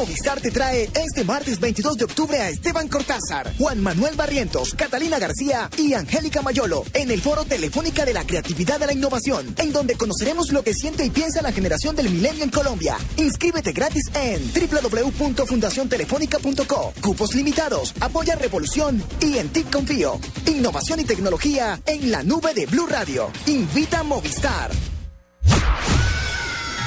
Movistar 0.00 0.40
te 0.40 0.50
trae 0.50 0.88
este 0.94 1.24
martes 1.24 1.60
22 1.60 1.98
de 1.98 2.04
octubre 2.04 2.38
a 2.38 2.48
Esteban 2.48 2.88
Cortázar, 2.88 3.54
Juan 3.58 3.82
Manuel 3.82 4.14
Barrientos, 4.14 4.72
Catalina 4.72 5.18
García 5.18 5.68
y 5.76 5.92
Angélica 5.92 6.40
Mayolo 6.40 6.84
en 6.94 7.10
el 7.10 7.20
Foro 7.20 7.44
Telefónica 7.44 8.06
de 8.06 8.14
la 8.14 8.26
Creatividad 8.26 8.80
de 8.80 8.86
la 8.86 8.94
Innovación, 8.94 9.54
en 9.58 9.74
donde 9.74 9.96
conoceremos 9.96 10.52
lo 10.52 10.64
que 10.64 10.72
siente 10.72 11.04
y 11.04 11.10
piensa 11.10 11.42
la 11.42 11.52
generación 11.52 11.96
del 11.96 12.08
milenio 12.08 12.44
en 12.44 12.50
Colombia. 12.50 12.96
Inscríbete 13.18 13.72
gratis 13.72 14.04
en 14.14 14.50
www.fundaciontelefónica.co. 14.54 16.94
Cupos 17.02 17.34
limitados, 17.34 17.92
apoya 18.00 18.36
Revolución 18.36 19.04
y 19.20 19.36
en 19.36 19.50
TIC 19.50 19.70
Confío. 19.70 20.18
Innovación 20.46 21.00
y 21.00 21.04
tecnología 21.04 21.78
en 21.84 22.10
la 22.10 22.22
nube 22.22 22.54
de 22.54 22.64
Blue 22.64 22.86
Radio. 22.86 23.30
Invita 23.44 24.00
a 24.00 24.04
Movistar. 24.04 24.70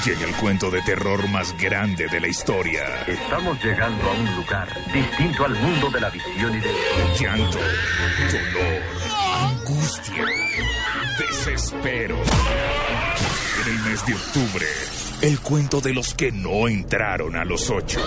Llega 0.04 0.26
el 0.26 0.34
cuento 0.34 0.70
de 0.70 0.82
terror 0.82 1.26
más 1.30 1.56
grande 1.56 2.06
de 2.08 2.20
la 2.20 2.28
historia. 2.28 2.82
Estamos 3.06 3.58
llegando 3.64 4.04
a 4.06 4.12
un 4.12 4.36
lugar 4.36 4.68
distinto 4.92 5.46
al 5.46 5.54
mundo 5.54 5.88
de 5.88 5.98
la 5.98 6.10
visión 6.10 6.54
y 6.54 6.60
del 6.60 6.74
Llanto, 7.18 7.58
dolor, 8.30 8.82
angustia, 9.40 10.26
desespero. 11.18 12.18
En 13.62 13.72
el 13.72 13.78
mes 13.84 14.04
de 14.04 14.12
octubre, 14.12 14.66
el 15.22 15.40
cuento 15.40 15.80
de 15.80 15.94
los 15.94 16.12
que 16.12 16.30
no 16.32 16.68
entraron 16.68 17.34
a 17.36 17.46
los 17.46 17.70
ocho. 17.70 18.00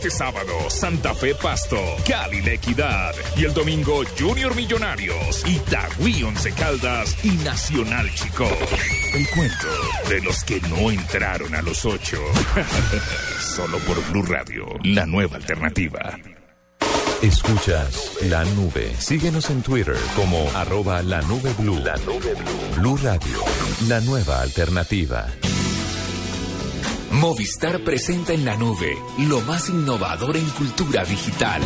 Este 0.00 0.16
sábado, 0.16 0.70
Santa 0.70 1.14
Fe 1.14 1.34
Pasto, 1.34 1.76
Cali 2.08 2.40
La 2.40 2.54
Equidad. 2.54 3.14
Y 3.36 3.44
el 3.44 3.52
domingo, 3.52 4.02
Junior 4.18 4.54
Millonarios, 4.54 5.46
Itagüí 5.46 6.22
Once 6.22 6.50
Caldas 6.52 7.22
y 7.22 7.32
Nacional 7.44 8.10
Chico. 8.14 8.48
El 9.12 9.28
cuento 9.28 9.68
de 10.08 10.22
los 10.22 10.42
que 10.44 10.58
no 10.62 10.90
entraron 10.90 11.54
a 11.54 11.60
los 11.60 11.84
ocho. 11.84 12.16
Solo 13.40 13.76
por 13.80 14.02
Blue 14.10 14.22
Radio, 14.22 14.68
la 14.84 15.04
nueva 15.04 15.36
alternativa. 15.36 16.16
Escuchas 17.20 18.12
La 18.22 18.42
Nube. 18.44 18.94
Síguenos 18.98 19.50
en 19.50 19.60
Twitter 19.60 19.98
como 20.16 20.48
arroba 20.54 21.02
la 21.02 21.20
nube 21.20 21.52
blue. 21.58 21.78
La 21.78 21.98
nube 21.98 22.32
blue. 22.32 22.80
Blue 22.80 22.96
Radio, 22.96 23.36
la 23.86 24.00
nueva 24.00 24.40
alternativa. 24.40 25.26
Movistar 27.10 27.80
presenta 27.80 28.32
en 28.32 28.44
la 28.44 28.56
nube 28.56 28.96
lo 29.18 29.40
más 29.40 29.68
innovador 29.68 30.36
en 30.36 30.48
cultura 30.50 31.04
digital. 31.04 31.60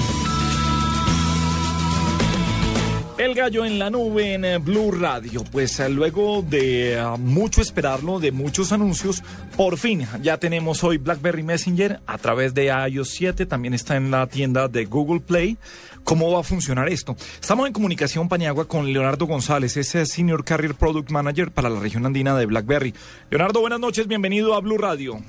El 3.19 3.35
gallo 3.35 3.65
en 3.65 3.79
la 3.79 3.91
nube 3.91 4.35
en 4.35 4.45
eh, 4.45 4.59
Blue 4.59 4.91
Radio. 4.91 5.45
Pues 5.45 5.79
eh, 5.79 5.89
luego 5.89 6.43
de 6.43 6.99
ah, 6.99 7.17
mucho 7.17 7.61
esperarlo, 7.61 8.19
de 8.19 8.33
muchos 8.33 8.73
anuncios, 8.73 9.23
por 9.57 9.77
fin 9.77 10.07
ya 10.21 10.39
tenemos 10.39 10.83
hoy 10.83 10.99
BlackBerry 10.99 11.43
Messenger 11.43 12.01
a 12.07 12.19
través 12.19 12.55
de 12.55 12.73
iOS 12.89 13.11
7. 13.11 13.47
También 13.47 13.75
está 13.75 13.97
en 13.97 14.11
la 14.11 14.27
tienda 14.27 14.67
de 14.67 14.87
Google 14.87 15.21
Play. 15.21 15.59
¿Cómo 16.05 16.33
va 16.33 16.41
a 16.41 16.43
funcionar 16.43 16.89
esto? 16.89 17.17
Estamos 17.41 17.67
en 17.67 17.73
comunicación 17.73 18.29
Paniagua 18.29 18.67
con 18.67 18.93
Leonardo 18.93 19.27
González, 19.27 19.77
ese 19.77 20.05
Senior 20.07 20.45
Carrier 20.45 20.75
Product 20.75 21.11
Manager 21.11 21.51
para 21.51 21.71
la 21.71 21.81
región 21.81 22.05
andina 22.05 22.37
de 22.37 22.47
BlackBerry. 22.47 22.95
Leonardo, 23.31 23.61
buenas 23.61 23.81
noches, 23.81 24.07
bienvenido 24.09 24.55
a 24.55 24.61
Blue 24.61 24.77
Radio. 24.77 25.23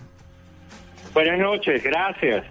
Buenas 1.15 1.39
noches, 1.39 1.81
gracias. 1.81 2.43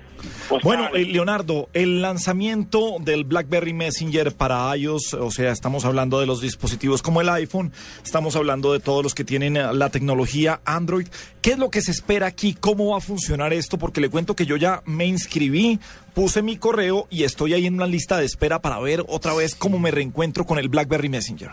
Bueno, 0.62 0.88
eh, 0.94 1.04
Leonardo, 1.04 1.68
el 1.74 2.00
lanzamiento 2.00 2.96
del 2.98 3.24
BlackBerry 3.24 3.74
Messenger 3.74 4.34
para 4.34 4.74
iOS, 4.74 5.12
o 5.12 5.30
sea, 5.30 5.52
estamos 5.52 5.84
hablando 5.84 6.18
de 6.18 6.24
los 6.24 6.40
dispositivos 6.40 7.02
como 7.02 7.20
el 7.20 7.28
iPhone, 7.28 7.72
estamos 8.02 8.36
hablando 8.36 8.72
de 8.72 8.80
todos 8.80 9.02
los 9.02 9.14
que 9.14 9.22
tienen 9.22 9.58
eh, 9.58 9.66
la 9.74 9.90
tecnología 9.90 10.62
Android. 10.64 11.08
¿Qué 11.42 11.50
es 11.50 11.58
lo 11.58 11.68
que 11.68 11.82
se 11.82 11.90
espera 11.90 12.26
aquí? 12.26 12.56
¿Cómo 12.58 12.92
va 12.92 12.96
a 12.96 13.00
funcionar 13.02 13.52
esto? 13.52 13.76
Porque 13.76 14.00
le 14.00 14.08
cuento 14.08 14.34
que 14.34 14.46
yo 14.46 14.56
ya 14.56 14.80
me 14.86 15.04
inscribí, 15.04 15.78
puse 16.14 16.40
mi 16.40 16.56
correo 16.56 17.06
y 17.10 17.24
estoy 17.24 17.52
ahí 17.52 17.66
en 17.66 17.74
una 17.74 17.86
lista 17.86 18.16
de 18.16 18.24
espera 18.24 18.62
para 18.62 18.80
ver 18.80 19.04
otra 19.08 19.34
vez 19.34 19.54
cómo 19.54 19.78
me 19.78 19.90
reencuentro 19.90 20.46
con 20.46 20.58
el 20.58 20.70
BlackBerry 20.70 21.10
Messenger. 21.10 21.50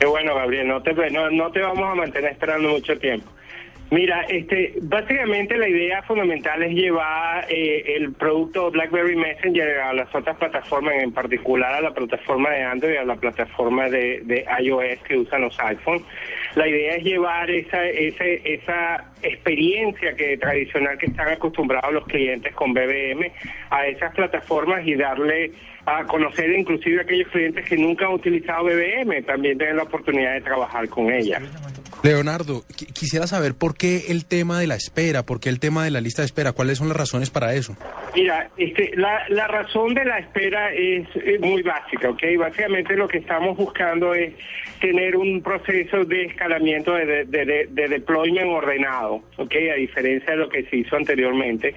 Qué 0.00 0.06
bueno, 0.06 0.34
Gabriel, 0.34 0.66
no 0.66 0.82
te, 0.82 0.92
no, 1.12 1.30
no 1.30 1.52
te 1.52 1.60
vamos 1.60 1.92
a 1.92 1.94
mantener 1.94 2.32
esperando 2.32 2.70
mucho 2.70 2.98
tiempo. 2.98 3.30
Mira, 3.92 4.22
este, 4.22 4.72
básicamente 4.80 5.54
la 5.58 5.68
idea 5.68 6.02
fundamental 6.04 6.62
es 6.62 6.72
llevar 6.72 7.44
eh, 7.50 7.96
el 7.96 8.14
producto 8.14 8.70
BlackBerry 8.70 9.16
Messenger 9.16 9.80
a 9.80 9.92
las 9.92 10.14
otras 10.14 10.34
plataformas, 10.38 10.94
en 10.94 11.12
particular 11.12 11.74
a 11.74 11.82
la 11.82 11.92
plataforma 11.92 12.48
de 12.48 12.62
Android 12.62 12.96
a 12.96 13.04
la 13.04 13.16
plataforma 13.16 13.90
de, 13.90 14.46
iOS 14.60 14.98
que 15.06 15.18
usan 15.18 15.42
los 15.42 15.60
iPhones. 15.60 16.04
La 16.54 16.66
idea 16.66 16.94
es 16.94 17.04
llevar 17.04 17.50
esa, 17.50 17.84
esa, 17.84 18.24
esa 18.24 19.12
experiencia 19.20 20.16
que 20.16 20.38
tradicional 20.38 20.96
que 20.96 21.06
están 21.08 21.28
acostumbrados 21.28 21.92
los 21.92 22.06
clientes 22.06 22.54
con 22.54 22.72
BBM 22.72 23.30
a 23.68 23.86
esas 23.88 24.14
plataformas 24.14 24.86
y 24.86 24.94
darle 24.94 25.52
a 25.84 26.04
conocer 26.04 26.50
inclusive 26.50 27.00
a 27.00 27.02
aquellos 27.02 27.28
clientes 27.28 27.68
que 27.68 27.76
nunca 27.76 28.06
han 28.06 28.14
utilizado 28.14 28.64
BBM, 28.64 29.22
también 29.24 29.58
tienen 29.58 29.76
la 29.76 29.82
oportunidad 29.82 30.32
de 30.32 30.40
trabajar 30.40 30.88
con 30.88 31.12
ella. 31.12 31.42
Leonardo, 32.02 32.64
quisiera 32.94 33.26
saber 33.26 33.54
por 33.54 33.76
qué 33.76 34.06
el 34.08 34.24
tema 34.24 34.58
de 34.58 34.66
la 34.66 34.74
espera, 34.74 35.22
por 35.22 35.38
qué 35.38 35.48
el 35.48 35.60
tema 35.60 35.84
de 35.84 35.90
la 35.90 36.00
lista 36.00 36.22
de 36.22 36.26
espera, 36.26 36.52
cuáles 36.52 36.78
son 36.78 36.88
las 36.88 36.96
razones 36.96 37.30
para 37.30 37.54
eso. 37.54 37.76
Mira, 38.14 38.50
este, 38.56 38.90
la, 38.96 39.22
la 39.28 39.46
razón 39.46 39.94
de 39.94 40.04
la 40.04 40.18
espera 40.18 40.72
es, 40.72 41.06
muy 41.40 41.62
básica, 41.62 42.10
¿ok? 42.10 42.22
Básicamente 42.38 42.96
lo 42.96 43.06
que 43.06 43.18
estamos 43.18 43.56
buscando 43.56 44.14
es 44.14 44.34
tener 44.80 45.16
un 45.16 45.42
proceso 45.42 46.04
de 46.04 46.24
escalamiento 46.24 46.92
de, 46.94 47.24
de, 47.24 47.68
de 47.70 47.88
deployment 47.88 48.48
ordenado, 48.48 49.22
¿ok? 49.36 49.54
A 49.72 49.76
diferencia 49.76 50.32
de 50.32 50.36
lo 50.38 50.48
que 50.48 50.64
se 50.64 50.78
hizo 50.78 50.96
anteriormente. 50.96 51.74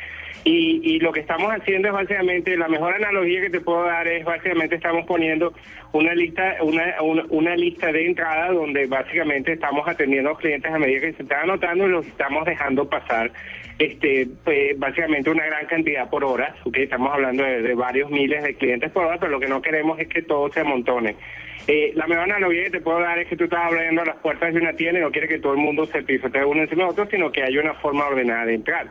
Y, 0.47 0.79
y, 0.83 0.99
lo 0.99 1.11
que 1.11 1.21
estamos 1.21 1.51
haciendo 1.51 1.87
es 1.87 1.93
básicamente, 1.95 2.55
la 2.55 2.67
mejor 2.67 2.93
analogía 2.93 3.41
que 3.41 3.49
te 3.49 3.61
puedo 3.61 3.83
dar 3.83 4.07
es 4.07 4.23
básicamente 4.23 4.75
estamos 4.75 5.03
poniendo 5.07 5.51
una 5.91 6.13
lista 6.13 6.57
una, 6.61 7.01
una, 7.01 7.55
lista 7.55 7.91
de 7.91 8.05
entrada 8.05 8.51
donde 8.51 8.85
básicamente 8.85 9.53
estamos 9.53 9.87
atendiendo 9.87 10.29
a 10.29 10.33
los 10.33 10.41
clientes 10.41 10.71
a 10.71 10.77
medida 10.77 11.01
que 11.01 11.13
se 11.13 11.23
están 11.23 11.43
anotando 11.45 11.87
y 11.87 11.89
los 11.89 12.05
estamos 12.05 12.45
dejando 12.45 12.87
pasar 12.87 13.31
este 13.79 14.27
pues, 14.43 14.77
básicamente 14.77 15.29
una 15.29 15.45
gran 15.45 15.65
cantidad 15.65 16.09
por 16.09 16.23
hora, 16.23 16.55
¿okay? 16.63 16.83
estamos 16.83 17.11
hablando 17.11 17.43
de, 17.43 17.73
varios 17.73 18.09
miles 18.09 18.43
de 18.43 18.53
clientes 18.53 18.91
por 18.91 19.05
hora, 19.05 19.17
pero 19.17 19.31
lo 19.31 19.39
que 19.39 19.47
no 19.47 19.61
queremos 19.61 19.99
es 19.99 20.07
que 20.07 20.21
todo 20.21 20.51
se 20.51 20.61
amontone. 20.61 21.15
Eh, 21.67 21.93
la 21.95 22.05
mejor 22.05 22.25
analogía 22.25 22.65
que 22.65 22.69
te 22.69 22.81
puedo 22.81 22.99
dar 22.99 23.17
es 23.17 23.27
que 23.27 23.35
tú 23.35 23.45
estás 23.45 23.65
abriendo 23.65 24.05
las 24.05 24.17
puertas 24.17 24.53
de 24.53 24.59
una 24.59 24.73
tienda 24.73 24.99
y 24.99 25.03
no 25.03 25.11
quieres 25.11 25.29
que 25.29 25.39
todo 25.39 25.53
el 25.53 25.59
mundo 25.59 25.87
se 25.87 26.03
pisote 26.03 26.45
uno 26.45 26.61
encima 26.61 26.83
de 26.83 26.89
otro, 26.91 27.07
sino 27.09 27.31
que 27.31 27.41
haya 27.41 27.59
una 27.59 27.73
forma 27.75 28.05
ordenada 28.05 28.45
de 28.45 28.53
entrar. 28.53 28.87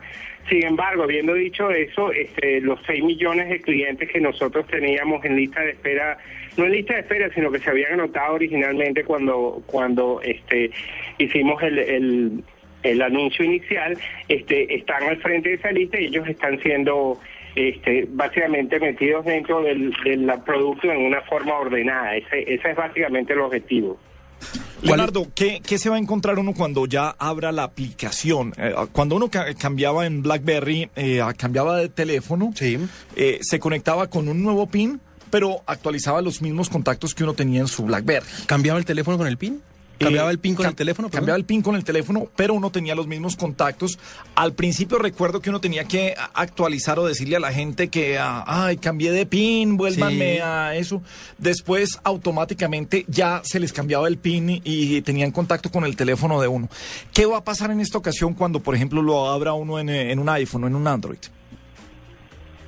Sin 0.49 0.63
embargo, 0.65 1.03
habiendo 1.03 1.33
dicho 1.33 1.71
eso, 1.71 2.11
este, 2.11 2.59
los 2.59 2.79
6 2.85 3.03
millones 3.03 3.49
de 3.49 3.61
clientes 3.61 4.09
que 4.11 4.19
nosotros 4.19 4.67
teníamos 4.67 5.23
en 5.23 5.37
lista 5.37 5.61
de 5.61 5.71
espera, 5.71 6.17
no 6.57 6.65
en 6.65 6.71
lista 6.73 6.95
de 6.95 6.99
espera, 6.99 7.33
sino 7.33 7.49
que 7.49 7.59
se 7.59 7.69
habían 7.69 7.93
anotado 7.93 8.35
originalmente 8.35 9.05
cuando, 9.05 9.63
cuando 9.65 10.19
este, 10.21 10.69
hicimos 11.17 11.63
el, 11.63 11.79
el, 11.79 12.43
el 12.83 13.01
anuncio 13.01 13.45
inicial, 13.45 13.97
este, 14.27 14.75
están 14.75 15.03
al 15.03 15.17
frente 15.17 15.49
de 15.49 15.55
esa 15.55 15.71
lista 15.71 15.99
y 15.99 16.07
ellos 16.07 16.27
están 16.27 16.59
siendo 16.59 17.19
este, 17.55 18.07
básicamente 18.09 18.79
metidos 18.79 19.25
dentro 19.25 19.61
del, 19.61 19.93
del 20.03 20.31
producto 20.45 20.91
en 20.91 21.05
una 21.05 21.21
forma 21.21 21.57
ordenada. 21.57 22.15
Ese, 22.15 22.41
ese 22.53 22.71
es 22.71 22.75
básicamente 22.75 23.33
el 23.33 23.39
objetivo. 23.39 23.97
Leonardo, 24.81 25.27
¿qué, 25.33 25.61
¿qué, 25.65 25.77
se 25.77 25.89
va 25.89 25.95
a 25.95 25.99
encontrar 25.99 26.37
uno 26.37 26.53
cuando 26.53 26.85
ya 26.85 27.15
abra 27.17 27.51
la 27.51 27.63
aplicación? 27.63 28.53
Eh, 28.57 28.73
cuando 28.91 29.15
uno 29.15 29.29
cambiaba 29.57 30.05
en 30.05 30.21
BlackBerry, 30.21 30.89
eh, 30.95 31.21
cambiaba 31.37 31.77
de 31.77 31.89
teléfono, 31.89 32.53
eh, 33.15 33.39
se 33.41 33.59
conectaba 33.59 34.07
con 34.07 34.27
un 34.27 34.43
nuevo 34.43 34.67
PIN, 34.67 34.99
pero 35.31 35.61
actualizaba 35.65 36.21
los 36.21 36.41
mismos 36.41 36.69
contactos 36.69 37.15
que 37.15 37.23
uno 37.23 37.33
tenía 37.33 37.61
en 37.61 37.67
su 37.67 37.83
BlackBerry. 37.83 38.25
¿Cambiaba 38.45 38.77
el 38.77 38.85
teléfono 38.85 39.17
con 39.17 39.27
el 39.27 39.37
PIN? 39.37 39.61
¿Cambiaba 39.97 40.31
el 40.31 40.39
PIN 40.39 40.55
con 40.55 40.65
el 40.65 40.75
teléfono? 40.75 41.09
Cambiaba 41.09 41.37
el 41.37 41.45
PIN 41.45 41.61
con 41.61 41.75
el 41.75 41.83
teléfono, 41.83 42.27
pero 42.35 42.53
uno 42.53 42.69
tenía 42.69 42.95
los 42.95 43.07
mismos 43.07 43.35
contactos. 43.35 43.97
Al 44.35 44.53
principio 44.53 44.97
recuerdo 44.97 45.41
que 45.41 45.49
uno 45.49 45.61
tenía 45.61 45.85
que 45.85 46.15
actualizar 46.33 46.99
o 46.99 47.05
decirle 47.05 47.37
a 47.37 47.39
la 47.39 47.51
gente 47.51 47.89
que, 47.89 48.17
ah, 48.17 48.43
ay, 48.45 48.77
cambié 48.77 49.11
de 49.11 49.25
PIN, 49.25 49.77
vuélvanme 49.77 50.41
a 50.41 50.75
eso. 50.75 51.01
Después 51.37 51.99
automáticamente 52.03 53.05
ya 53.07 53.41
se 53.43 53.59
les 53.59 53.71
cambiaba 53.71 54.07
el 54.07 54.17
PIN 54.17 54.61
y 54.63 55.01
tenían 55.01 55.31
contacto 55.31 55.71
con 55.71 55.85
el 55.85 55.95
teléfono 55.95 56.41
de 56.41 56.47
uno. 56.47 56.69
¿Qué 57.13 57.25
va 57.25 57.37
a 57.37 57.43
pasar 57.43 57.71
en 57.71 57.79
esta 57.79 57.97
ocasión 57.97 58.33
cuando, 58.33 58.59
por 58.59 58.75
ejemplo, 58.75 59.01
lo 59.01 59.27
abra 59.27 59.53
uno 59.53 59.79
en, 59.79 59.89
en 59.89 60.19
un 60.19 60.29
iPhone 60.29 60.65
o 60.65 60.67
en 60.67 60.75
un 60.75 60.87
Android? 60.87 61.19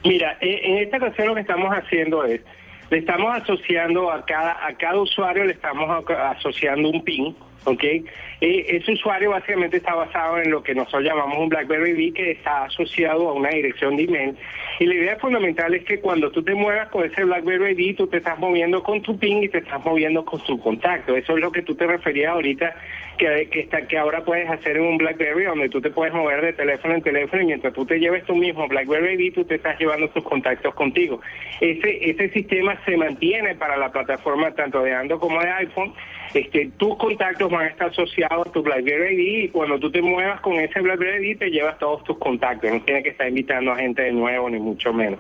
Mira, 0.04 0.38
eh, 0.40 0.62
en 0.64 0.78
esta 0.78 0.98
ocasión 0.98 1.28
lo 1.28 1.36
que 1.36 1.42
estamos 1.42 1.70
haciendo 1.74 2.24
es 2.24 2.42
le 2.90 2.98
estamos 3.00 3.36
asociando 3.36 4.12
a 4.12 4.26
cada, 4.26 4.66
a 4.66 4.74
cada 4.76 5.00
usuario, 5.00 5.46
le 5.46 5.54
estamos 5.54 6.06
asociando 6.10 6.90
un 6.90 7.04
PIN, 7.04 7.36
¿ok? 7.68 7.84
Eh, 7.84 8.06
ese 8.42 8.94
usuario 8.94 9.32
básicamente 9.32 9.78
está 9.78 9.94
basado 9.94 10.40
en 10.40 10.52
lo 10.52 10.64
que 10.64 10.74
nosotros 10.74 11.04
llamamos 11.04 11.38
un 11.38 11.50
BlackBerry 11.50 11.94
B, 11.94 12.14
que 12.14 12.32
está 12.32 12.66
asociado 12.66 13.30
a 13.30 13.34
una 13.34 13.50
dirección 13.50 13.98
de 13.98 14.04
email. 14.04 14.36
Y 14.80 14.86
la 14.86 14.96
idea 14.96 15.16
fundamental 15.18 15.74
es 15.74 15.84
que 15.84 16.00
cuando 16.00 16.32
tú 16.32 16.44
te 16.44 16.56
muevas 16.56 16.88
con 16.90 17.04
ese 17.04 17.26
BlackBerry 17.26 17.74
B, 17.74 17.96
tú 17.96 18.08
te 18.08 18.18
estás 18.18 18.40
moviendo 18.40 18.82
con 18.84 19.02
tu 19.02 19.18
PIN 19.18 19.44
y 19.44 19.50
te 19.50 19.58
estás 19.60 19.84
moviendo 19.84 20.24
con 20.24 20.40
tu 20.44 20.60
contacto. 20.60 21.16
Eso 21.16 21.36
es 21.36 21.42
lo 21.42 21.52
que 21.52 21.62
tú 21.62 21.76
te 21.76 21.86
referías 21.86 22.34
ahorita 22.34 22.76
que, 23.18 23.50
que, 23.52 23.62
está, 23.62 23.82
que 23.88 23.98
ahora 23.98 24.24
puedes 24.24 24.50
hacer 24.50 24.78
en 24.78 24.84
un 24.84 24.98
BlackBerry, 24.98 25.46
donde 25.46 25.70
tú 25.70 25.82
te 25.82 25.90
puedes 25.90 26.14
mover 26.14 26.42
de 26.42 26.54
teléfono 26.54 26.94
en 26.94 27.02
teléfono 27.02 27.42
y 27.42 27.48
mientras 27.48 27.74
tú 27.74 27.86
te 27.86 28.00
lleves 28.00 28.24
tu 28.26 28.36
mismo 28.36 28.68
BlackBerry 28.68 29.32
tú 29.32 29.44
te 29.44 29.56
estás 29.56 29.80
llevando 29.80 30.08
tus 30.10 30.24
contactos 30.24 30.74
contigo. 30.76 31.20
Ese, 31.60 32.10
ese 32.10 32.30
sistema 32.30 32.80
se 32.86 32.96
mantiene 32.96 33.56
para 33.56 33.76
la 33.78 33.92
plataforma 33.92 34.52
tanto 34.54 34.84
de 34.84 34.94
Android 34.94 35.20
como 35.20 35.42
de 35.42 35.50
iPhone. 35.50 35.94
Este, 36.34 36.70
tus 36.78 36.98
contactos 36.98 37.50
van 37.50 37.64
a 37.64 37.68
estar 37.68 37.90
asociados 37.90 38.48
a 38.48 38.52
tu 38.52 38.62
BlackBerry 38.62 39.44
y 39.46 39.50
cuando 39.50 39.80
tú 39.80 39.90
te 39.90 40.02
muevas 40.02 40.42
con 40.42 40.54
ese 40.54 40.82
BlackBerry 40.82 41.36
te 41.36 41.50
llevas 41.50 41.80
todos 41.80 42.04
tus 42.04 42.18
contactos. 42.18 42.72
No 42.72 42.82
tienes 42.82 43.04
que 43.04 43.10
estar 43.10 43.28
invitando 43.28 43.72
a 43.72 43.78
gente 43.78 44.04
de 44.04 44.12
nuevo, 44.12 44.50
ni 44.50 44.60
mucho 44.60 44.94
menos. 44.94 45.20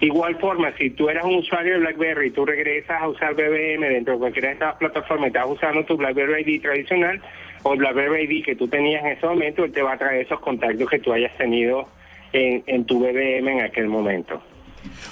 Igual 0.00 0.36
forma, 0.36 0.72
si 0.76 0.90
tú 0.90 1.08
eras 1.08 1.24
un 1.24 1.36
usuario 1.36 1.74
de 1.74 1.80
BlackBerry 1.80 2.28
y 2.28 2.30
tú 2.30 2.44
regresas 2.44 3.02
a 3.02 3.08
usar 3.08 3.34
BBM 3.34 3.88
dentro 3.88 4.14
de 4.14 4.18
cualquiera 4.18 4.48
de 4.48 4.54
estas 4.54 4.76
plataformas, 4.76 5.28
estás 5.28 5.46
usando 5.46 5.84
tu 5.84 5.96
BlackBerry 5.96 6.42
ID 6.42 6.62
tradicional 6.62 7.20
o 7.62 7.72
el 7.72 7.78
BlackBerry 7.78 8.24
ID 8.24 8.44
que 8.44 8.56
tú 8.56 8.68
tenías 8.68 9.04
en 9.04 9.12
ese 9.12 9.26
momento, 9.26 9.64
él 9.64 9.72
te 9.72 9.82
va 9.82 9.92
a 9.92 9.98
traer 9.98 10.22
esos 10.24 10.40
contactos 10.40 10.88
que 10.88 10.98
tú 10.98 11.12
hayas 11.12 11.36
tenido 11.36 11.88
en, 12.32 12.62
en 12.66 12.84
tu 12.84 13.00
BBM 13.00 13.48
en 13.48 13.60
aquel 13.62 13.88
momento. 13.88 14.42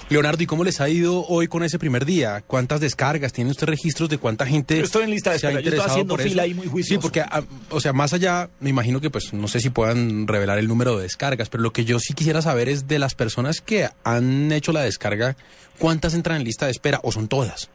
Leonardo, 0.08 0.42
¿y 0.42 0.46
cómo 0.46 0.64
les 0.64 0.80
ha 0.80 0.88
ido 0.88 1.24
hoy 1.26 1.48
con 1.48 1.62
ese 1.64 1.78
primer 1.78 2.04
día? 2.04 2.42
¿Cuántas 2.46 2.80
descargas? 2.80 3.32
¿Tiene 3.32 3.50
usted 3.50 3.66
registros 3.66 4.08
de 4.08 4.18
cuánta 4.18 4.46
gente 4.46 4.78
yo 4.78 4.84
estoy 4.84 5.04
en 5.04 5.10
lista 5.10 5.30
de 5.30 5.36
espera, 5.36 5.60
yo 5.60 5.70
estoy 5.70 5.86
haciendo 5.86 6.16
fila 6.16 6.42
ahí 6.42 6.54
muy 6.54 6.66
juicioso. 6.66 7.00
Sí, 7.00 7.02
porque, 7.02 7.20
ah, 7.20 7.42
o 7.70 7.80
sea, 7.80 7.92
más 7.92 8.12
allá, 8.12 8.50
me 8.60 8.70
imagino 8.70 9.00
que 9.00 9.10
pues 9.10 9.32
no 9.32 9.48
sé 9.48 9.60
si 9.60 9.70
puedan 9.70 10.26
revelar 10.26 10.58
el 10.58 10.68
número 10.68 10.96
de 10.96 11.02
descargas, 11.02 11.48
pero 11.48 11.62
lo 11.62 11.72
que 11.72 11.84
yo 11.84 11.98
sí 11.98 12.14
quisiera 12.14 12.42
saber 12.42 12.68
es 12.68 12.86
de 12.88 12.98
las 12.98 13.14
personas 13.14 13.60
que 13.60 13.88
han 14.04 14.52
hecho 14.52 14.72
la 14.72 14.82
descarga, 14.82 15.36
¿cuántas 15.78 16.14
entran 16.14 16.38
en 16.38 16.44
lista 16.44 16.66
de 16.66 16.72
espera 16.72 17.00
o 17.02 17.12
son 17.12 17.28
todas? 17.28 17.70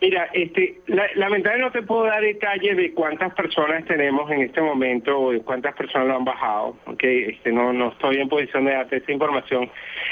Mira, 0.00 0.30
este, 0.32 0.80
lamentablemente 0.86 1.58
no 1.58 1.70
te 1.70 1.82
puedo 1.82 2.04
dar 2.04 2.22
detalles 2.22 2.74
de 2.74 2.94
cuántas 2.94 3.34
personas 3.34 3.84
tenemos 3.84 4.30
en 4.30 4.40
este 4.40 4.62
momento 4.62 5.18
o 5.18 5.32
de 5.32 5.40
cuántas 5.40 5.74
personas 5.74 6.08
lo 6.08 6.16
han 6.16 6.24
bajado, 6.24 6.76
okay, 6.86 7.24
este, 7.24 7.52
no, 7.52 7.70
no 7.74 7.88
estoy 7.88 8.16
en 8.16 8.28
posición 8.30 8.64
de 8.64 8.72
darte 8.72 8.96
esa 8.96 9.12
información. 9.12 9.70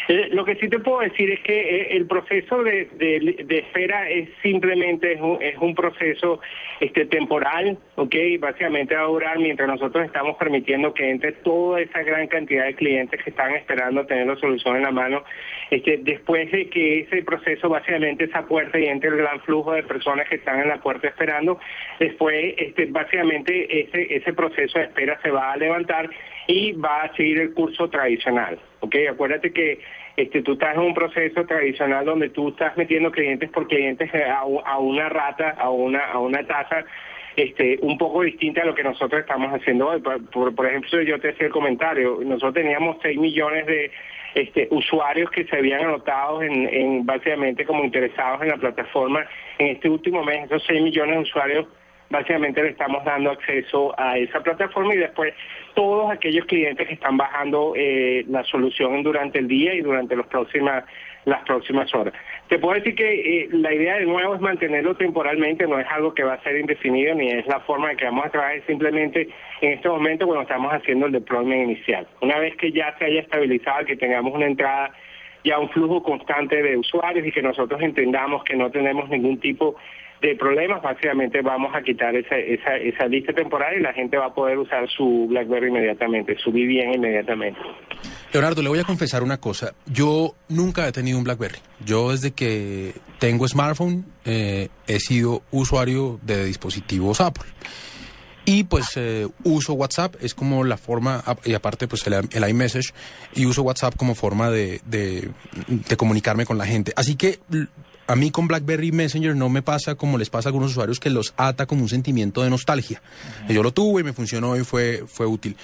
Eh, 0.08 0.28
lo 0.32 0.44
que 0.44 0.56
sí 0.56 0.68
te 0.68 0.78
puedo 0.78 1.00
decir 1.00 1.30
es 1.30 1.40
que 1.40 1.58
eh, 1.58 1.96
el 1.96 2.06
proceso 2.06 2.62
de, 2.62 3.36
espera 3.48 4.10
es 4.10 4.28
simplemente 4.42 5.14
es 5.14 5.20
un, 5.22 5.38
es 5.40 5.56
un 5.56 5.74
proceso 5.74 6.40
este, 6.80 7.06
temporal, 7.06 7.78
okay, 7.94 8.36
básicamente 8.36 8.94
va 8.94 9.02
a 9.02 9.06
durar 9.06 9.38
mientras 9.38 9.68
nosotros 9.68 10.04
estamos 10.04 10.36
permitiendo 10.36 10.92
que 10.92 11.08
entre 11.08 11.32
toda 11.32 11.80
esa 11.80 12.02
gran 12.02 12.26
cantidad 12.26 12.66
de 12.66 12.74
clientes 12.74 13.22
que 13.24 13.30
están 13.30 13.54
esperando 13.54 14.04
tener 14.04 14.26
la 14.26 14.36
solución 14.36 14.76
en 14.76 14.82
la 14.82 14.90
mano, 14.90 15.24
este, 15.70 15.96
después 16.02 16.50
de 16.52 16.68
que 16.68 17.00
ese 17.00 17.22
proceso 17.22 17.70
básicamente 17.70 18.24
esa 18.24 18.46
puerta 18.46 18.78
y 18.78 18.84
entre 18.84 19.08
el 19.08 19.16
gran 19.16 19.40
flujo 19.40 19.72
de 19.72 19.77
de 19.82 19.88
personas 19.88 20.28
que 20.28 20.36
están 20.36 20.60
en 20.60 20.68
la 20.68 20.78
puerta 20.78 21.08
esperando. 21.08 21.58
Después, 21.98 22.54
este, 22.56 22.86
básicamente, 22.86 23.80
ese, 23.80 24.14
ese 24.14 24.32
proceso 24.32 24.78
de 24.78 24.86
espera 24.86 25.18
se 25.22 25.30
va 25.30 25.52
a 25.52 25.56
levantar 25.56 26.08
y 26.46 26.72
va 26.72 27.02
a 27.02 27.16
seguir 27.16 27.40
el 27.40 27.54
curso 27.54 27.88
tradicional. 27.88 28.58
¿ok? 28.80 28.94
Acuérdate 29.10 29.52
que 29.52 29.80
este, 30.16 30.42
tú 30.42 30.52
estás 30.52 30.74
en 30.74 30.82
un 30.82 30.94
proceso 30.94 31.44
tradicional 31.46 32.04
donde 32.04 32.30
tú 32.30 32.48
estás 32.48 32.76
metiendo 32.76 33.10
clientes 33.10 33.48
por 33.50 33.68
clientes 33.68 34.10
a, 34.14 34.40
a 34.40 34.78
una 34.78 35.08
rata, 35.08 35.50
a 35.50 35.70
una, 35.70 36.04
a 36.06 36.18
una 36.18 36.46
tasa 36.46 36.84
este, 37.38 37.78
un 37.82 37.96
poco 37.96 38.22
distinta 38.22 38.62
a 38.62 38.64
lo 38.64 38.74
que 38.74 38.82
nosotros 38.82 39.20
estamos 39.20 39.52
haciendo 39.52 39.88
hoy. 39.88 40.00
Por, 40.00 40.28
por, 40.30 40.54
por 40.54 40.66
ejemplo, 40.66 41.00
yo 41.02 41.20
te 41.20 41.30
hacía 41.30 41.46
el 41.46 41.52
comentario, 41.52 42.18
nosotros 42.24 42.54
teníamos 42.54 42.96
6 43.00 43.16
millones 43.16 43.66
de 43.66 43.92
este, 44.34 44.68
usuarios 44.70 45.30
que 45.30 45.44
se 45.44 45.56
habían 45.56 45.82
anotado 45.82 46.42
en, 46.42 46.68
en 46.68 47.06
básicamente 47.06 47.64
como 47.64 47.84
interesados 47.84 48.42
en 48.42 48.48
la 48.48 48.56
plataforma 48.56 49.26
en 49.58 49.68
este 49.68 49.88
último 49.88 50.24
mes, 50.24 50.44
esos 50.44 50.64
6 50.66 50.82
millones 50.82 51.16
de 51.16 51.22
usuarios 51.22 51.66
básicamente 52.10 52.62
le 52.62 52.70
estamos 52.70 53.04
dando 53.04 53.30
acceso 53.30 53.94
a 53.98 54.18
esa 54.18 54.40
plataforma 54.40 54.94
y 54.94 54.98
después 54.98 55.34
todos 55.74 56.10
aquellos 56.10 56.46
clientes 56.46 56.86
que 56.86 56.94
están 56.94 57.16
bajando 57.16 57.74
eh, 57.76 58.24
la 58.28 58.44
solución 58.44 59.02
durante 59.02 59.38
el 59.38 59.48
día 59.48 59.74
y 59.74 59.82
durante 59.82 60.16
los 60.16 60.26
próximas, 60.26 60.84
las 61.24 61.42
próximas 61.42 61.94
horas. 61.94 62.14
Te 62.48 62.58
puedo 62.58 62.74
decir 62.74 62.94
que 62.94 63.42
eh, 63.42 63.48
la 63.52 63.72
idea 63.74 63.96
de 63.96 64.06
nuevo 64.06 64.34
es 64.34 64.40
mantenerlo 64.40 64.94
temporalmente, 64.96 65.66
no 65.66 65.78
es 65.78 65.86
algo 65.90 66.14
que 66.14 66.24
va 66.24 66.34
a 66.34 66.42
ser 66.42 66.56
indefinido 66.56 67.14
ni 67.14 67.30
es 67.30 67.46
la 67.46 67.60
forma 67.60 67.90
en 67.90 67.96
que 67.96 68.06
vamos 68.06 68.26
a 68.26 68.30
trabajar, 68.30 68.62
simplemente 68.66 69.28
en 69.60 69.72
este 69.72 69.88
momento 69.88 70.26
cuando 70.26 70.42
estamos 70.42 70.72
haciendo 70.72 71.06
el 71.06 71.12
deployment 71.12 71.70
inicial. 71.70 72.06
Una 72.20 72.38
vez 72.38 72.56
que 72.56 72.72
ya 72.72 72.94
se 72.98 73.06
haya 73.06 73.20
estabilizado, 73.20 73.84
que 73.84 73.96
tengamos 73.96 74.34
una 74.34 74.46
entrada 74.46 74.92
ya 75.44 75.58
un 75.58 75.68
flujo 75.70 76.02
constante 76.02 76.62
de 76.62 76.76
usuarios 76.76 77.26
y 77.26 77.32
que 77.32 77.42
nosotros 77.42 77.80
entendamos 77.80 78.44
que 78.44 78.56
no 78.56 78.70
tenemos 78.70 79.08
ningún 79.08 79.38
tipo 79.38 79.76
de 80.20 80.34
problemas, 80.34 80.82
básicamente 80.82 81.42
vamos 81.42 81.74
a 81.74 81.82
quitar 81.82 82.14
esa, 82.16 82.36
esa, 82.36 82.76
esa 82.76 83.06
lista 83.06 83.32
temporal 83.32 83.76
y 83.78 83.80
la 83.80 83.92
gente 83.92 84.16
va 84.16 84.26
a 84.26 84.34
poder 84.34 84.58
usar 84.58 84.88
su 84.88 85.26
BlackBerry 85.28 85.68
inmediatamente, 85.68 86.36
su 86.38 86.50
VPN 86.50 86.94
inmediatamente. 86.94 87.60
Leonardo, 88.32 88.60
le 88.62 88.68
voy 88.68 88.80
a 88.80 88.84
confesar 88.84 89.22
una 89.22 89.38
cosa. 89.38 89.74
Yo 89.86 90.34
nunca 90.48 90.88
he 90.88 90.92
tenido 90.92 91.18
un 91.18 91.24
BlackBerry. 91.24 91.58
Yo 91.84 92.10
desde 92.10 92.32
que 92.32 92.94
tengo 93.20 93.46
smartphone 93.46 94.04
eh, 94.24 94.68
he 94.86 94.98
sido 94.98 95.42
usuario 95.52 96.18
de 96.22 96.44
dispositivos 96.44 97.20
Apple. 97.20 97.46
Y 98.48 98.64
pues 98.64 98.86
eh, 98.96 99.28
uso 99.44 99.74
WhatsApp, 99.74 100.14
es 100.22 100.32
como 100.32 100.64
la 100.64 100.78
forma, 100.78 101.22
y 101.44 101.52
aparte 101.52 101.86
pues 101.86 102.06
el, 102.06 102.14
el 102.14 102.48
iMessage, 102.48 102.94
y 103.34 103.44
uso 103.44 103.60
WhatsApp 103.60 103.94
como 103.94 104.14
forma 104.14 104.48
de, 104.48 104.80
de, 104.86 105.30
de 105.66 105.96
comunicarme 105.98 106.46
con 106.46 106.56
la 106.56 106.64
gente. 106.64 106.94
Así 106.96 107.14
que 107.14 107.40
a 108.06 108.16
mí 108.16 108.30
con 108.30 108.48
BlackBerry 108.48 108.90
Messenger 108.90 109.36
no 109.36 109.50
me 109.50 109.60
pasa 109.60 109.96
como 109.96 110.16
les 110.16 110.30
pasa 110.30 110.48
a 110.48 110.50
algunos 110.50 110.70
usuarios 110.70 110.98
que 110.98 111.10
los 111.10 111.34
ata 111.36 111.66
como 111.66 111.82
un 111.82 111.90
sentimiento 111.90 112.42
de 112.42 112.48
nostalgia. 112.48 113.02
Yo 113.50 113.62
lo 113.62 113.74
tuve, 113.74 114.02
me 114.02 114.14
funcionó 114.14 114.56
y 114.56 114.64
fue, 114.64 115.04
fue 115.06 115.26
útil. 115.26 115.54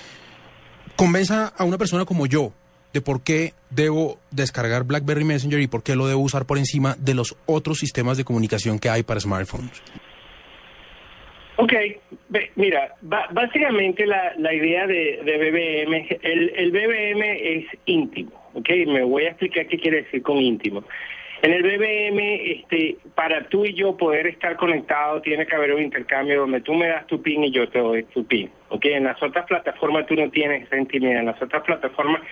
Convenza 0.94 1.54
a 1.56 1.64
una 1.64 1.78
persona 1.78 2.04
como 2.04 2.26
yo 2.26 2.52
de 2.92 3.00
por 3.00 3.22
qué 3.22 3.54
debo 3.70 4.18
descargar 4.30 4.84
BlackBerry 4.84 5.24
Messenger 5.24 5.58
y 5.60 5.68
por 5.68 5.82
qué 5.82 5.96
lo 5.96 6.06
debo 6.06 6.20
usar 6.20 6.44
por 6.44 6.58
encima 6.58 6.98
de 7.00 7.14
los 7.14 7.34
otros 7.46 7.78
sistemas 7.78 8.18
de 8.18 8.24
comunicación 8.24 8.78
que 8.78 8.90
hay 8.90 9.04
para 9.04 9.20
smartphones. 9.20 9.72
Ok, 11.56 11.72
mira, 12.56 12.94
básicamente 13.02 14.06
la, 14.06 14.34
la 14.38 14.52
idea 14.52 14.86
de, 14.86 15.20
BBM, 15.22 16.06
el, 16.22 16.52
el 16.56 16.70
BBM 16.72 17.22
es 17.22 17.66
íntimo, 17.86 18.32
ok, 18.54 18.68
me 18.88 19.04
voy 19.04 19.24
a 19.24 19.28
explicar 19.28 19.66
qué 19.68 19.78
quiere 19.78 20.02
decir 20.02 20.22
con 20.22 20.38
íntimo. 20.38 20.82
En 21.42 21.52
el 21.52 21.62
BBM, 21.62 22.18
este, 22.52 22.96
para 23.14 23.46
tú 23.48 23.66
y 23.66 23.74
yo 23.74 23.96
poder 23.96 24.26
estar 24.26 24.56
conectados, 24.56 25.22
tiene 25.22 25.46
que 25.46 25.54
haber 25.54 25.74
un 25.74 25.82
intercambio 25.82 26.40
donde 26.40 26.62
tú 26.62 26.72
me 26.72 26.88
das 26.88 27.06
tu 27.06 27.20
PIN 27.20 27.44
y 27.44 27.50
yo 27.50 27.68
te 27.68 27.80
doy 27.80 28.02
tu 28.04 28.24
PIN. 28.24 28.50
¿Ok? 28.74 28.84
En 28.86 29.04
las 29.04 29.22
otras 29.22 29.46
plataformas 29.46 30.06
tú 30.06 30.14
no 30.14 30.28
tienes 30.30 30.64
esa 30.64 30.76
intimidad. 30.76 31.20
En 31.20 31.26
las 31.26 31.40
otras 31.40 31.62
plataformas, 31.62 32.22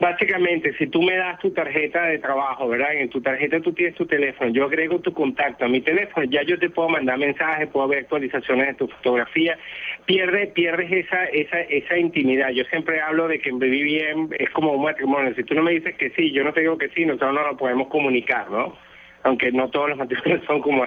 básicamente, 0.00 0.72
si 0.78 0.86
tú 0.86 1.02
me 1.02 1.14
das 1.16 1.38
tu 1.38 1.50
tarjeta 1.52 2.04
de 2.06 2.18
trabajo, 2.18 2.68
¿verdad? 2.68 2.94
En 2.94 3.10
tu 3.10 3.20
tarjeta 3.20 3.60
tú 3.60 3.72
tienes 3.72 3.94
tu 3.94 4.06
teléfono, 4.06 4.50
yo 4.50 4.64
agrego 4.64 5.00
tu 5.00 5.12
contacto 5.12 5.66
a 5.66 5.68
mi 5.68 5.82
teléfono, 5.82 6.24
ya 6.24 6.42
yo 6.42 6.58
te 6.58 6.70
puedo 6.70 6.88
mandar 6.88 7.18
mensajes, 7.18 7.68
puedo 7.68 7.86
ver 7.88 8.00
actualizaciones 8.00 8.68
de 8.68 8.74
tu 8.74 8.88
fotografía, 8.88 9.58
pierdes, 10.06 10.48
pierdes 10.52 10.90
esa, 10.90 11.24
esa, 11.26 11.60
esa 11.60 11.98
intimidad. 11.98 12.50
Yo 12.50 12.64
siempre 12.64 13.00
hablo 13.00 13.28
de 13.28 13.38
que 13.38 13.50
en 13.50 13.58
BBM 13.58 14.34
es 14.38 14.50
como 14.50 14.72
un 14.72 14.82
matrimonio. 14.82 15.34
Si 15.34 15.44
tú 15.44 15.54
no 15.54 15.62
me 15.62 15.72
dices 15.72 15.94
que 15.96 16.10
sí, 16.10 16.32
yo 16.32 16.42
no 16.44 16.52
te 16.54 16.60
digo 16.60 16.78
que 16.78 16.88
sí, 16.88 17.04
nosotros 17.04 17.34
no 17.34 17.46
lo 17.46 17.56
podemos 17.56 17.88
comunicar, 17.88 18.50
¿no? 18.50 18.89
Aunque 19.22 19.52
no 19.52 19.68
todos 19.68 19.90
los 19.90 19.98
matrimonios 19.98 20.44
son 20.46 20.60
como 20.60 20.86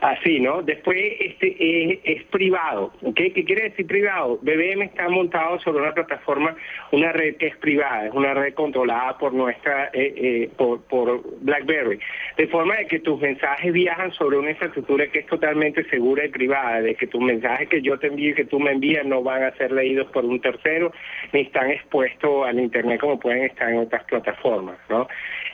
así, 0.00 0.40
¿no? 0.40 0.62
Después 0.62 0.98
este 1.20 2.02
es, 2.04 2.24
privado, 2.24 2.92
¿ok? 3.02 3.16
¿Qué 3.34 3.44
quiere 3.44 3.70
decir 3.70 3.86
privado? 3.86 4.38
BBM 4.42 4.82
está 4.82 5.08
montado 5.08 5.58
sobre 5.60 5.82
una 5.82 5.94
plataforma, 5.94 6.54
una 6.92 7.12
red 7.12 7.36
que 7.36 7.46
es 7.46 7.56
privada, 7.56 8.06
es 8.06 8.12
una 8.12 8.34
red 8.34 8.54
controlada 8.54 9.16
por 9.18 9.32
nuestra, 9.32 9.90
eh, 9.92 10.14
eh, 10.16 10.50
por, 10.56 10.82
por 10.82 11.22
BlackBerry, 11.40 11.98
de 12.36 12.46
forma 12.48 12.76
de 12.76 12.86
que 12.86 13.00
tus 13.00 13.20
mensajes 13.20 13.72
viajan 13.72 14.12
sobre 14.12 14.38
una 14.38 14.50
infraestructura 14.50 15.06
que 15.08 15.20
es 15.20 15.26
totalmente 15.26 15.84
segura 15.88 16.24
y 16.24 16.28
privada, 16.28 16.80
de 16.80 16.94
que 16.94 17.06
tus 17.06 17.20
mensajes 17.20 17.68
que 17.68 17.82
yo 17.82 17.98
te 17.98 18.08
envío 18.08 18.30
y 18.30 18.34
que 18.34 18.44
tú 18.44 18.58
me 18.58 18.72
envías 18.72 19.06
no 19.06 19.22
van 19.22 19.44
a 19.44 19.52
ser 19.56 19.72
leídos 19.72 20.10
por 20.10 20.24
un 20.24 20.40
tercero, 20.40 20.92
ni 21.32 21.42
están 21.42 21.70
expuestos 21.70 22.46
al 22.46 22.58
Internet 22.58 23.00
como 23.00 23.18
pueden 23.18 23.44
estar 23.44 23.70
en 23.70 23.78
otras 23.78 24.04
plataformas, 24.04 24.78
¿no? 24.88 25.08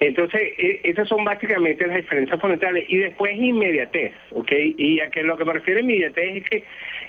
Entonces, 0.07 0.41
e, 0.59 0.81
esas 0.85 1.09
son 1.09 1.25
básicamente 1.25 1.87
las 1.87 1.97
diferencias 1.97 2.41
fundamentales. 2.41 2.85
Y 2.89 2.99
después 2.99 3.37
inmediatez, 3.37 4.13
¿ok? 4.31 4.53
Y 4.77 5.01
a 5.01 5.11
que 5.11 5.23
lo 5.23 5.37
que 5.37 5.45
me 5.45 5.53
refiero 5.53 5.79
a 5.79 5.83
inmediatez 5.83 6.37
es 6.37 6.51
que 6.51 6.65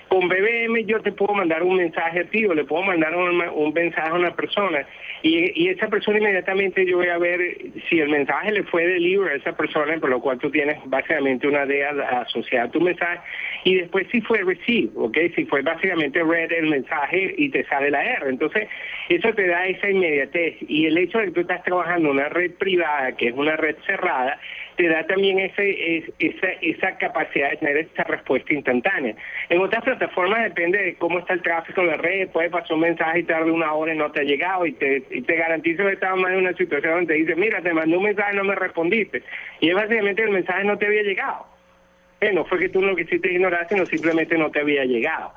con 0.08 0.28
BBM 0.28 0.84
yo 0.86 1.00
te 1.00 1.12
puedo 1.12 1.34
mandar 1.34 1.62
un 1.62 1.76
mensaje 1.76 2.20
a 2.20 2.24
ti 2.24 2.44
o 2.46 2.54
le 2.54 2.64
puedo 2.64 2.82
mandar 2.82 3.14
un, 3.16 3.72
mensaje 3.72 4.10
a 4.10 4.14
una 4.14 4.34
persona 4.34 4.86
y, 5.22 5.68
esa 5.68 5.88
persona 5.88 6.18
inmediatamente 6.18 6.86
yo 6.86 6.98
voy 6.98 7.08
a 7.08 7.18
ver 7.18 7.40
si 7.88 7.98
el 7.98 8.10
mensaje 8.10 8.52
le 8.52 8.62
fue 8.64 8.86
delivery 8.86 9.32
a 9.32 9.36
esa 9.36 9.56
persona, 9.56 9.98
por 9.98 10.10
lo 10.10 10.20
cual 10.20 10.38
tú 10.38 10.50
tienes 10.50 10.76
básicamente 10.84 11.48
una 11.48 11.64
DEA 11.66 11.90
asociada 12.20 12.66
a 12.66 12.70
tu 12.70 12.80
mensaje 12.80 13.20
y 13.64 13.76
después 13.76 14.06
si 14.12 14.20
fue 14.20 14.42
receive, 14.42 14.90
¿ok? 14.94 15.16
Si 15.34 15.46
fue 15.46 15.62
básicamente 15.62 16.22
read 16.22 16.52
el 16.52 16.68
mensaje 16.68 17.34
y 17.38 17.48
te 17.48 17.64
sale 17.64 17.90
la 17.90 18.04
R. 18.04 18.28
Entonces, 18.28 18.68
eso 19.08 19.32
te 19.32 19.46
da 19.46 19.66
esa 19.66 19.88
inmediatez 19.88 20.56
y 20.68 20.86
el 20.86 20.98
hecho 20.98 21.18
de 21.18 21.26
que 21.26 21.30
tú 21.32 21.40
estás 21.40 21.62
trabajando 21.64 22.10
en 22.10 22.16
una 22.16 22.28
red 22.28 22.52
privada, 22.52 23.16
que 23.16 23.28
es 23.28 23.34
una 23.34 23.56
red 23.56 23.76
cerrada, 23.86 24.38
te 24.76 24.88
da 24.88 25.06
también 25.06 25.38
ese, 25.38 26.04
esa, 26.18 26.48
esa 26.60 26.98
capacidad 26.98 27.50
de 27.50 27.56
tener 27.56 27.76
esa 27.78 28.04
respuesta 28.04 28.52
instantánea. 28.52 29.14
En 29.48 29.60
otras 29.60 29.82
plataformas 29.84 30.44
depende 30.44 30.78
de 30.78 30.94
cómo 30.96 31.18
está 31.18 31.34
el 31.34 31.42
tráfico 31.42 31.80
en 31.80 31.88
la 31.88 31.96
red, 31.96 32.28
puede 32.28 32.50
pasar 32.50 32.74
un 32.74 32.80
mensaje 32.80 33.20
y 33.20 33.24
tarde 33.24 33.50
una 33.50 33.72
hora 33.72 33.94
y 33.94 33.98
no 33.98 34.10
te 34.10 34.20
ha 34.20 34.24
llegado 34.24 34.66
y 34.66 34.72
te, 34.72 35.00
te 35.00 35.36
garantizo 35.36 35.84
que 35.84 35.92
estás 35.92 36.16
más 36.16 36.32
en 36.32 36.38
una 36.38 36.52
situación 36.54 36.94
donde 36.94 37.14
te 37.14 37.20
dice, 37.20 37.36
mira, 37.36 37.60
te 37.62 37.72
mandé 37.72 37.96
un 37.96 38.04
mensaje 38.04 38.34
y 38.34 38.36
no 38.36 38.44
me 38.44 38.54
respondiste. 38.54 39.22
Y 39.60 39.70
es 39.70 39.74
básicamente 39.74 40.22
el 40.22 40.30
mensaje 40.30 40.64
no 40.64 40.78
te 40.78 40.86
había 40.86 41.02
llegado. 41.02 41.46
Eh, 42.20 42.32
no 42.32 42.44
fue 42.44 42.58
que 42.58 42.68
tú 42.68 42.80
lo 42.80 42.96
que 42.96 43.02
hiciste 43.02 43.32
ignoraste, 43.32 43.74
sino 43.74 43.86
simplemente 43.86 44.38
no 44.38 44.50
te 44.50 44.60
había 44.60 44.84
llegado. 44.84 45.32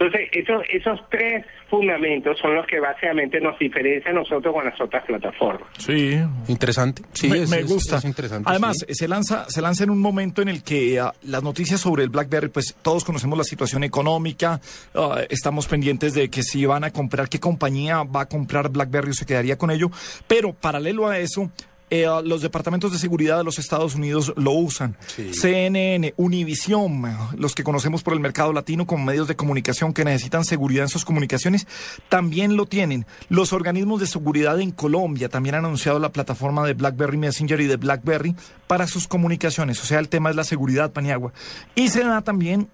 Entonces, 0.00 0.30
esos, 0.32 0.62
esos 0.72 1.00
tres 1.10 1.44
fundamentos 1.68 2.38
son 2.40 2.54
los 2.54 2.66
que 2.66 2.80
básicamente 2.80 3.38
nos 3.38 3.58
diferencian 3.58 4.16
a 4.16 4.20
nosotros 4.20 4.54
con 4.54 4.64
las 4.64 4.80
otras 4.80 5.04
plataformas. 5.04 5.68
Sí. 5.76 6.18
Interesante. 6.48 7.02
Sí, 7.12 7.28
me, 7.28 7.62
gusta. 7.62 8.00
interesante, 8.02 8.48
Además, 8.48 8.78
se 8.88 9.06
lanza 9.06 9.44
se 9.50 9.60
lanza 9.60 9.84
en 9.84 9.90
un 9.90 10.00
momento 10.00 10.40
en 10.40 10.48
el 10.48 10.62
que 10.62 10.98
ah, 10.98 11.12
las 11.24 11.42
noticias 11.42 11.80
sobre 11.80 12.04
el 12.04 12.08
BlackBerry, 12.08 12.48
pues 12.48 12.74
todos 12.80 13.04
conocemos 13.04 13.36
la 13.36 13.44
situación 13.44 13.84
económica, 13.84 14.58
ah, 14.94 15.20
estamos 15.28 15.66
pendientes 15.66 16.14
de 16.14 16.30
que 16.30 16.42
si 16.42 16.64
van 16.64 16.84
a 16.84 16.90
comprar, 16.90 17.28
qué 17.28 17.38
compañía 17.38 18.02
va 18.02 18.22
a 18.22 18.26
comprar 18.26 18.70
BlackBerry 18.70 19.10
o 19.10 19.14
se 19.14 19.26
quedaría 19.26 19.58
con 19.58 19.70
ello, 19.70 19.90
pero 20.26 20.54
paralelo 20.54 21.08
a 21.08 21.18
eso, 21.18 21.50
eh, 21.90 22.06
los 22.24 22.40
departamentos 22.40 22.92
de 22.92 22.98
seguridad 22.98 23.38
de 23.38 23.44
los 23.44 23.58
Estados 23.58 23.94
Unidos 23.94 24.32
lo 24.36 24.52
usan. 24.52 24.96
CNN, 25.32 26.14
Univision, 26.16 27.02
los 27.36 27.54
que 27.54 27.64
conocemos 27.64 28.02
por 28.02 28.14
el 28.14 28.20
mercado 28.20 28.52
latino 28.52 28.86
como 28.86 29.04
medios 29.04 29.28
de 29.28 29.36
comunicación 29.36 29.92
que 29.92 30.04
necesitan 30.04 30.44
seguridad 30.44 30.84
en 30.84 30.88
sus 30.88 31.04
comunicaciones, 31.04 31.66
también 32.08 32.56
lo 32.56 32.66
tienen. 32.66 33.06
Los 33.28 33.52
organismos 33.52 34.00
de 34.00 34.06
seguridad 34.06 34.60
en 34.60 34.70
Colombia 34.70 35.28
también 35.28 35.56
han 35.56 35.64
anunciado 35.64 35.98
la 35.98 36.12
plataforma 36.12 36.66
de 36.66 36.74
BlackBerry 36.74 37.16
Messenger 37.16 37.60
y 37.60 37.66
de 37.66 37.76
BlackBerry 37.76 38.36
para 38.66 38.86
sus 38.86 39.08
comunicaciones. 39.08 39.82
O 39.82 39.86
sea, 39.86 39.98
el 39.98 40.08
tema 40.08 40.30
es 40.30 40.36
la 40.36 40.44
seguridad, 40.44 40.92
Paniagua. 40.92 41.32
Y 41.74 41.88
se 41.88 42.04
da 42.04 42.22
también 42.22 42.68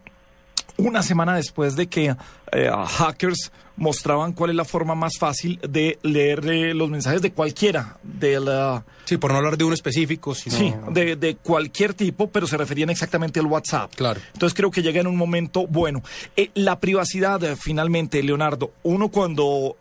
una 0.78 1.02
semana 1.02 1.34
después 1.34 1.76
de 1.76 1.86
que 1.86 2.16
eh, 2.52 2.70
hackers 2.70 3.52
mostraban 3.76 4.32
cuál 4.32 4.50
es 4.50 4.56
la 4.56 4.64
forma 4.64 4.94
más 4.94 5.18
fácil 5.18 5.58
de 5.68 5.98
leer 6.02 6.46
eh, 6.48 6.74
los 6.74 6.88
mensajes 6.88 7.20
de 7.22 7.32
cualquiera 7.32 7.98
de 8.02 8.40
la 8.40 8.84
sí 9.04 9.18
por 9.18 9.30
no 9.32 9.36
hablar 9.36 9.58
de 9.58 9.64
uno 9.64 9.74
específico 9.74 10.34
sino... 10.34 10.56
sí 10.56 10.74
de, 10.90 11.16
de, 11.16 11.36
cualquier 11.36 11.92
tipo 11.92 12.28
pero 12.28 12.46
se 12.46 12.56
referían 12.56 12.90
exactamente 12.90 13.40
al 13.40 13.46
WhatsApp. 13.46 13.94
Claro. 13.94 14.20
Entonces 14.32 14.56
creo 14.56 14.70
que 14.70 14.82
llega 14.82 15.00
en 15.00 15.06
un 15.06 15.16
momento 15.16 15.66
bueno. 15.66 16.02
Eh, 16.36 16.50
la 16.54 16.80
privacidad 16.80 17.40
finalmente 17.56 18.22
Leonardo 18.22 18.72
uno 18.82 19.08
cuando 19.08 19.76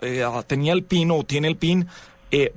tenía 0.47 0.73
el 0.73 0.83
pin 0.83 1.11
o 1.11 1.23
tiene 1.23 1.47
el 1.47 1.55
pin 1.55 1.87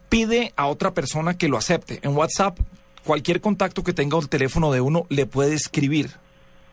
pide 0.08 0.52
a 0.56 0.66
otra 0.66 0.92
persona 0.92 1.38
que 1.38 1.48
lo 1.48 1.56
acepte. 1.56 2.00
En 2.02 2.16
WhatsApp 2.16 2.58
cualquier 3.04 3.40
contacto 3.40 3.84
que 3.84 3.92
tenga 3.92 4.18
el 4.18 4.28
teléfono 4.28 4.72
de 4.72 4.80
uno 4.80 5.06
le 5.08 5.26
puede 5.26 5.54
escribir 5.54 6.10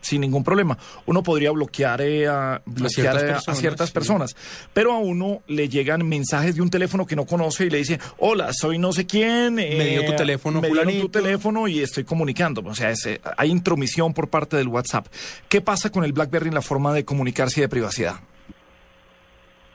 sin 0.06 0.20
ningún 0.20 0.44
problema. 0.44 0.78
Uno 1.06 1.22
podría 1.22 1.50
bloquear, 1.50 2.00
eh, 2.00 2.26
a, 2.28 2.62
bloquear 2.64 2.90
ciertas 2.90 3.22
eh, 3.22 3.26
a 3.26 3.32
personas, 3.34 3.58
ciertas 3.60 3.88
sí. 3.88 3.92
personas, 3.94 4.36
pero 4.72 4.92
a 4.92 4.98
uno 4.98 5.42
le 5.46 5.68
llegan 5.68 6.06
mensajes 6.08 6.54
de 6.54 6.62
un 6.62 6.70
teléfono 6.70 7.06
que 7.06 7.16
no 7.16 7.26
conoce 7.26 7.66
y 7.66 7.70
le 7.70 7.78
dice, 7.78 7.98
hola, 8.18 8.50
soy 8.52 8.78
no 8.78 8.92
sé 8.92 9.06
quién. 9.06 9.58
eh, 9.58 9.74
Me 9.76 9.86
dio 9.88 10.04
tu 10.06 10.16
teléfono, 10.16 10.60
me 10.60 10.68
dieron 10.68 10.84
tu 10.86 10.90
fulanito". 10.92 11.20
teléfono 11.20 11.68
y 11.68 11.80
estoy 11.80 12.04
comunicando. 12.04 12.62
O 12.64 12.74
sea, 12.74 12.90
es, 12.90 13.04
eh, 13.06 13.20
hay 13.36 13.50
intromisión 13.50 14.14
por 14.14 14.28
parte 14.28 14.56
del 14.56 14.68
WhatsApp. 14.68 15.06
¿Qué 15.48 15.60
pasa 15.60 15.90
con 15.90 16.04
el 16.04 16.12
BlackBerry 16.12 16.48
en 16.48 16.54
la 16.54 16.62
forma 16.62 16.92
de 16.94 17.04
comunicarse 17.04 17.60
y 17.60 17.62
de 17.62 17.68
privacidad? 17.68 18.16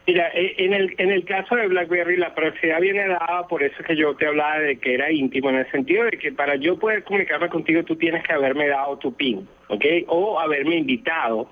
Mira, 0.07 0.29
eh, 0.33 0.55
en 0.57 0.73
el, 0.73 0.95
en 0.97 1.11
el 1.11 1.23
caso 1.25 1.55
de 1.55 1.67
BlackBerry 1.67 2.17
la 2.17 2.33
privacidad 2.33 2.81
viene 2.81 3.07
dada, 3.07 3.47
por 3.47 3.61
eso 3.61 3.83
que 3.83 3.95
yo 3.95 4.15
te 4.15 4.27
hablaba 4.27 4.59
de 4.59 4.77
que 4.77 4.95
era 4.95 5.11
íntimo, 5.11 5.49
en 5.49 5.57
el 5.57 5.71
sentido 5.71 6.05
de 6.05 6.17
que 6.17 6.31
para 6.31 6.55
yo 6.55 6.77
poder 6.79 7.03
comunicarme 7.03 7.49
contigo 7.49 7.83
tú 7.83 7.95
tienes 7.95 8.23
que 8.23 8.33
haberme 8.33 8.67
dado 8.67 8.97
tu 8.97 9.13
PIN, 9.13 9.47
¿ok? 9.67 9.85
O 10.07 10.39
haberme 10.39 10.77
invitado 10.77 11.49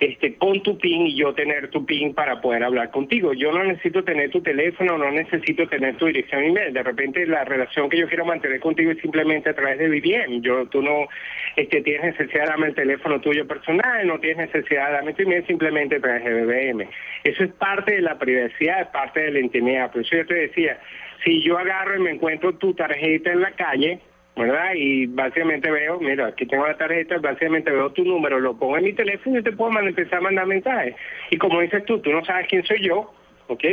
este, 0.00 0.34
con 0.36 0.62
tu 0.62 0.78
PIN 0.78 1.06
y 1.06 1.14
yo 1.14 1.34
tener 1.34 1.70
tu 1.70 1.86
PIN 1.86 2.14
para 2.14 2.40
poder 2.40 2.64
hablar 2.64 2.90
contigo. 2.90 3.32
Yo 3.32 3.52
no 3.52 3.64
necesito 3.64 4.04
tener 4.04 4.30
tu 4.30 4.42
teléfono, 4.42 4.98
no 4.98 5.10
necesito 5.10 5.66
tener 5.68 5.96
tu 5.96 6.06
dirección 6.06 6.44
email. 6.44 6.72
De 6.72 6.82
repente 6.82 7.26
la 7.26 7.44
relación 7.44 7.88
que 7.88 7.98
yo 7.98 8.08
quiero 8.08 8.24
mantener 8.24 8.60
contigo 8.60 8.90
es 8.90 8.98
simplemente 8.98 9.50
a 9.50 9.54
través 9.54 9.78
de 9.78 9.88
BBM. 9.88 10.42
Yo, 10.42 10.66
tú 10.66 10.82
no 10.82 11.08
este, 11.56 11.80
tienes 11.82 12.18
necesidad 12.18 12.44
de 12.44 12.50
darme 12.50 12.66
el 12.68 12.74
teléfono 12.74 13.20
tuyo 13.20 13.46
personal, 13.46 14.06
no 14.06 14.18
tienes 14.20 14.52
necesidad 14.52 14.86
de 14.88 14.92
darme 14.92 15.14
tu 15.14 15.22
email 15.22 15.46
simplemente 15.46 15.96
a 15.96 16.00
través 16.00 16.24
de 16.24 16.44
BBM. 16.44 16.88
Eso 17.24 17.44
es 17.44 17.52
parte 17.52 17.94
de 17.94 18.02
la 18.02 18.18
privacidad, 18.18 18.82
es 18.82 18.88
parte 18.88 19.20
de 19.20 19.30
la 19.30 19.40
intimidad. 19.40 19.90
Por 19.90 20.02
eso 20.02 20.16
yo 20.16 20.26
te 20.26 20.34
decía, 20.34 20.78
si 21.24 21.42
yo 21.42 21.58
agarro 21.58 21.96
y 21.96 22.00
me 22.00 22.10
encuentro 22.10 22.54
tu 22.54 22.74
tarjeta 22.74 23.32
en 23.32 23.40
la 23.40 23.52
calle, 23.52 24.00
¿verdad? 24.36 24.72
Y 24.74 25.06
básicamente 25.06 25.70
veo, 25.70 25.98
mira, 25.98 26.26
aquí 26.26 26.46
tengo 26.46 26.66
la 26.66 26.76
tarjeta, 26.76 27.16
básicamente 27.18 27.70
veo 27.70 27.90
tu 27.90 28.04
número, 28.04 28.38
lo 28.38 28.56
pongo 28.56 28.76
en 28.78 28.84
mi 28.84 28.92
teléfono 28.92 29.38
y 29.38 29.42
te 29.42 29.52
puedo 29.52 29.70
mandar- 29.70 29.88
empezar 29.90 30.18
a 30.18 30.22
mandar 30.22 30.46
mensajes. 30.46 30.94
Y 31.30 31.38
como 31.38 31.60
dices 31.60 31.84
tú, 31.86 31.98
tú 32.00 32.10
no 32.12 32.24
sabes 32.24 32.46
quién 32.48 32.62
soy 32.64 32.80
yo, 32.86 33.12
¿ok? 33.48 33.64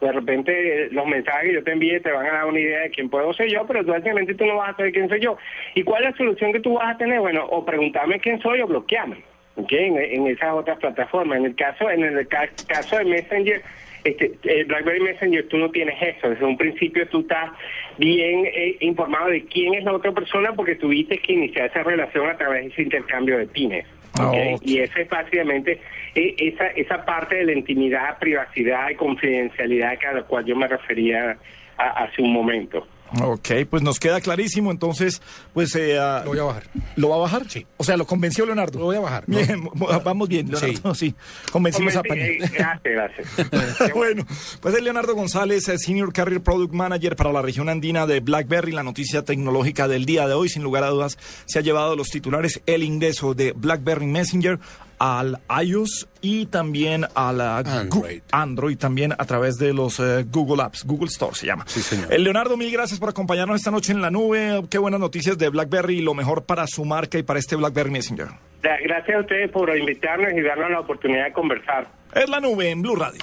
De 0.00 0.12
repente 0.12 0.52
eh, 0.84 0.88
los 0.92 1.06
mensajes 1.06 1.48
que 1.48 1.54
yo 1.54 1.62
te 1.62 1.72
envíe 1.72 2.00
te 2.00 2.10
van 2.10 2.26
a 2.26 2.32
dar 2.32 2.46
una 2.46 2.58
idea 2.58 2.80
de 2.80 2.90
quién 2.90 3.08
puedo 3.10 3.32
ser 3.34 3.48
yo, 3.48 3.66
pero 3.66 3.84
básicamente 3.84 4.34
tú 4.34 4.46
no 4.46 4.56
vas 4.56 4.70
a 4.70 4.76
saber 4.76 4.92
quién 4.92 5.08
soy 5.08 5.20
yo. 5.20 5.36
¿Y 5.74 5.82
cuál 5.84 6.02
es 6.04 6.10
la 6.12 6.16
solución 6.16 6.52
que 6.52 6.60
tú 6.60 6.74
vas 6.74 6.94
a 6.94 6.98
tener? 6.98 7.20
Bueno, 7.20 7.44
o 7.44 7.64
preguntarme 7.64 8.18
quién 8.18 8.40
soy 8.40 8.60
o 8.62 8.66
bloquearme, 8.66 9.18
¿ok? 9.56 9.70
En, 9.72 10.26
esas 10.26 10.54
otras 10.54 10.78
plataformas. 10.78 11.38
En 11.38 11.44
el 11.44 11.54
caso, 11.54 11.88
en 11.90 12.02
el 12.02 12.26
ca- 12.28 12.48
caso 12.66 12.96
de 12.96 13.04
Messenger, 13.04 13.60
este, 14.04 14.32
el 14.44 14.64
BlackBerry 14.66 15.00
Messenger 15.00 15.46
tú 15.48 15.58
no 15.58 15.70
tienes 15.70 15.94
eso. 16.00 16.30
Desde 16.30 16.44
un 16.44 16.56
principio 16.56 17.06
tú 17.08 17.20
estás 17.20 17.50
bien 17.98 18.46
eh, 18.46 18.76
informado 18.80 19.28
de 19.30 19.44
quién 19.44 19.74
es 19.74 19.84
la 19.84 19.92
otra 19.92 20.12
persona 20.12 20.52
porque 20.54 20.74
tuviste 20.76 21.18
que 21.18 21.32
iniciar 21.32 21.66
esa 21.70 21.82
relación 21.82 22.28
a 22.28 22.36
través 22.36 22.62
de 22.64 22.68
ese 22.70 22.82
intercambio 22.82 23.38
de 23.38 23.46
pines. 23.46 23.86
¿ok? 24.28 24.34
Y 24.62 24.78
esa 24.78 25.00
es 25.00 25.08
básicamente 25.08 25.78
eh, 26.14 26.34
esa, 26.38 26.66
esa 26.68 27.04
parte 27.04 27.36
de 27.36 27.44
la 27.44 27.52
intimidad, 27.52 28.18
privacidad 28.18 28.90
y 28.90 28.94
confidencialidad 28.96 29.96
a 30.08 30.12
la 30.14 30.22
cual 30.24 30.44
yo 30.44 30.56
me 30.56 30.66
refería 30.66 31.36
a- 31.76 32.04
hace 32.04 32.20
un 32.22 32.32
momento. 32.32 32.86
Ok, 33.22 33.48
pues 33.68 33.82
nos 33.82 33.98
queda 33.98 34.20
clarísimo. 34.20 34.70
Entonces, 34.70 35.20
pues. 35.52 35.74
Eh, 35.74 35.96
lo 36.24 36.30
voy 36.30 36.38
a 36.38 36.42
bajar. 36.44 36.62
¿Lo 36.96 37.08
va 37.08 37.16
a 37.16 37.18
bajar? 37.18 37.48
Sí. 37.48 37.66
O 37.76 37.84
sea, 37.84 37.96
lo 37.96 38.06
convenció 38.06 38.46
Leonardo. 38.46 38.78
Lo 38.78 38.84
voy 38.86 38.96
a 38.96 39.00
bajar. 39.00 39.24
Bien, 39.26 39.68
vamos 40.04 40.28
bien, 40.28 40.50
Leonardo. 40.50 40.94
Sí. 41.00 41.14
Convencimos 41.50 41.96
a 41.96 42.02
Pani. 42.02 42.20
Eh, 42.20 42.38
Gracias, 42.38 42.80
gracias. 42.84 43.94
bueno, 43.94 44.26
pues 44.60 44.74
es 44.74 44.82
Leonardo 44.82 45.14
González, 45.14 45.68
eh, 45.68 45.78
Senior 45.78 46.12
Carrier 46.12 46.42
Product 46.42 46.72
Manager 46.72 47.16
para 47.16 47.32
la 47.32 47.42
región 47.42 47.68
andina 47.68 48.06
de 48.06 48.20
BlackBerry. 48.20 48.72
La 48.72 48.82
noticia 48.82 49.22
tecnológica 49.22 49.88
del 49.88 50.04
día 50.04 50.26
de 50.26 50.34
hoy, 50.34 50.48
sin 50.48 50.62
lugar 50.62 50.84
a 50.84 50.88
dudas, 50.88 51.18
se 51.46 51.58
ha 51.58 51.62
llevado 51.62 51.96
los 51.96 52.08
titulares 52.08 52.60
el 52.66 52.82
ingreso 52.82 53.34
de 53.34 53.52
BlackBerry 53.52 54.06
Messenger 54.06 54.58
al 55.00 55.40
iOS 55.64 56.06
y 56.20 56.46
también 56.46 57.06
a 57.14 57.32
la 57.32 57.58
Android, 57.58 58.20
Android 58.30 58.76
también 58.78 59.12
a 59.16 59.24
través 59.24 59.56
de 59.58 59.72
los 59.72 59.98
eh, 59.98 60.24
Google 60.30 60.62
Apps, 60.62 60.84
Google 60.84 61.08
Store 61.08 61.34
se 61.34 61.46
llama. 61.46 61.64
Sí, 61.66 61.80
señor. 61.80 62.12
Eh, 62.12 62.18
Leonardo, 62.18 62.56
mil 62.56 62.70
gracias 62.70 63.00
por 63.00 63.08
acompañarnos 63.08 63.56
esta 63.56 63.70
noche 63.70 63.92
en 63.92 64.02
la 64.02 64.10
nube. 64.10 64.62
Qué 64.70 64.78
buenas 64.78 65.00
noticias 65.00 65.36
de 65.38 65.48
BlackBerry 65.48 65.98
y 65.98 66.02
lo 66.02 66.14
mejor 66.14 66.44
para 66.44 66.66
su 66.68 66.84
marca 66.84 67.18
y 67.18 67.22
para 67.22 67.38
este 67.40 67.56
BlackBerry 67.56 67.90
Messenger. 67.90 68.28
Gra- 68.62 68.78
Gracias 68.84 69.16
a 69.16 69.20
ustedes 69.20 69.50
por 69.50 69.74
invitarnos 69.76 70.32
y 70.36 70.42
darnos 70.42 70.70
la 70.70 70.80
oportunidad 70.80 71.24
de 71.24 71.32
conversar. 71.32 71.88
Es 72.14 72.28
la 72.28 72.38
nube 72.40 72.70
en 72.70 72.82
Blue 72.82 72.94
Radio. 72.96 73.22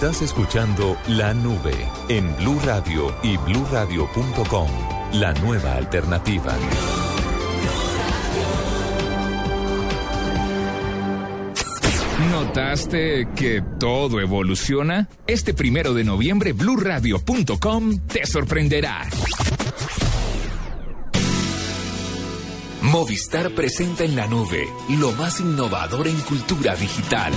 Estás 0.00 0.22
escuchando 0.22 0.96
La 1.08 1.34
Nube 1.34 1.74
en 2.08 2.36
Blue 2.36 2.60
Radio 2.64 3.12
y 3.20 3.36
bluradio.com. 3.36 4.68
La 5.14 5.32
nueva 5.34 5.74
alternativa. 5.74 6.54
¿Notaste 12.30 13.26
que 13.34 13.60
todo 13.80 14.20
evoluciona? 14.20 15.08
Este 15.26 15.52
primero 15.52 15.92
de 15.94 16.04
noviembre, 16.04 16.52
bluradio.com 16.52 17.98
te 18.06 18.24
sorprenderá. 18.24 19.04
Movistar 22.82 23.50
presenta 23.50 24.04
en 24.04 24.14
la 24.14 24.28
nube 24.28 24.64
lo 24.90 25.10
más 25.14 25.40
innovador 25.40 26.06
en 26.06 26.20
cultura 26.20 26.76
digital. 26.76 27.32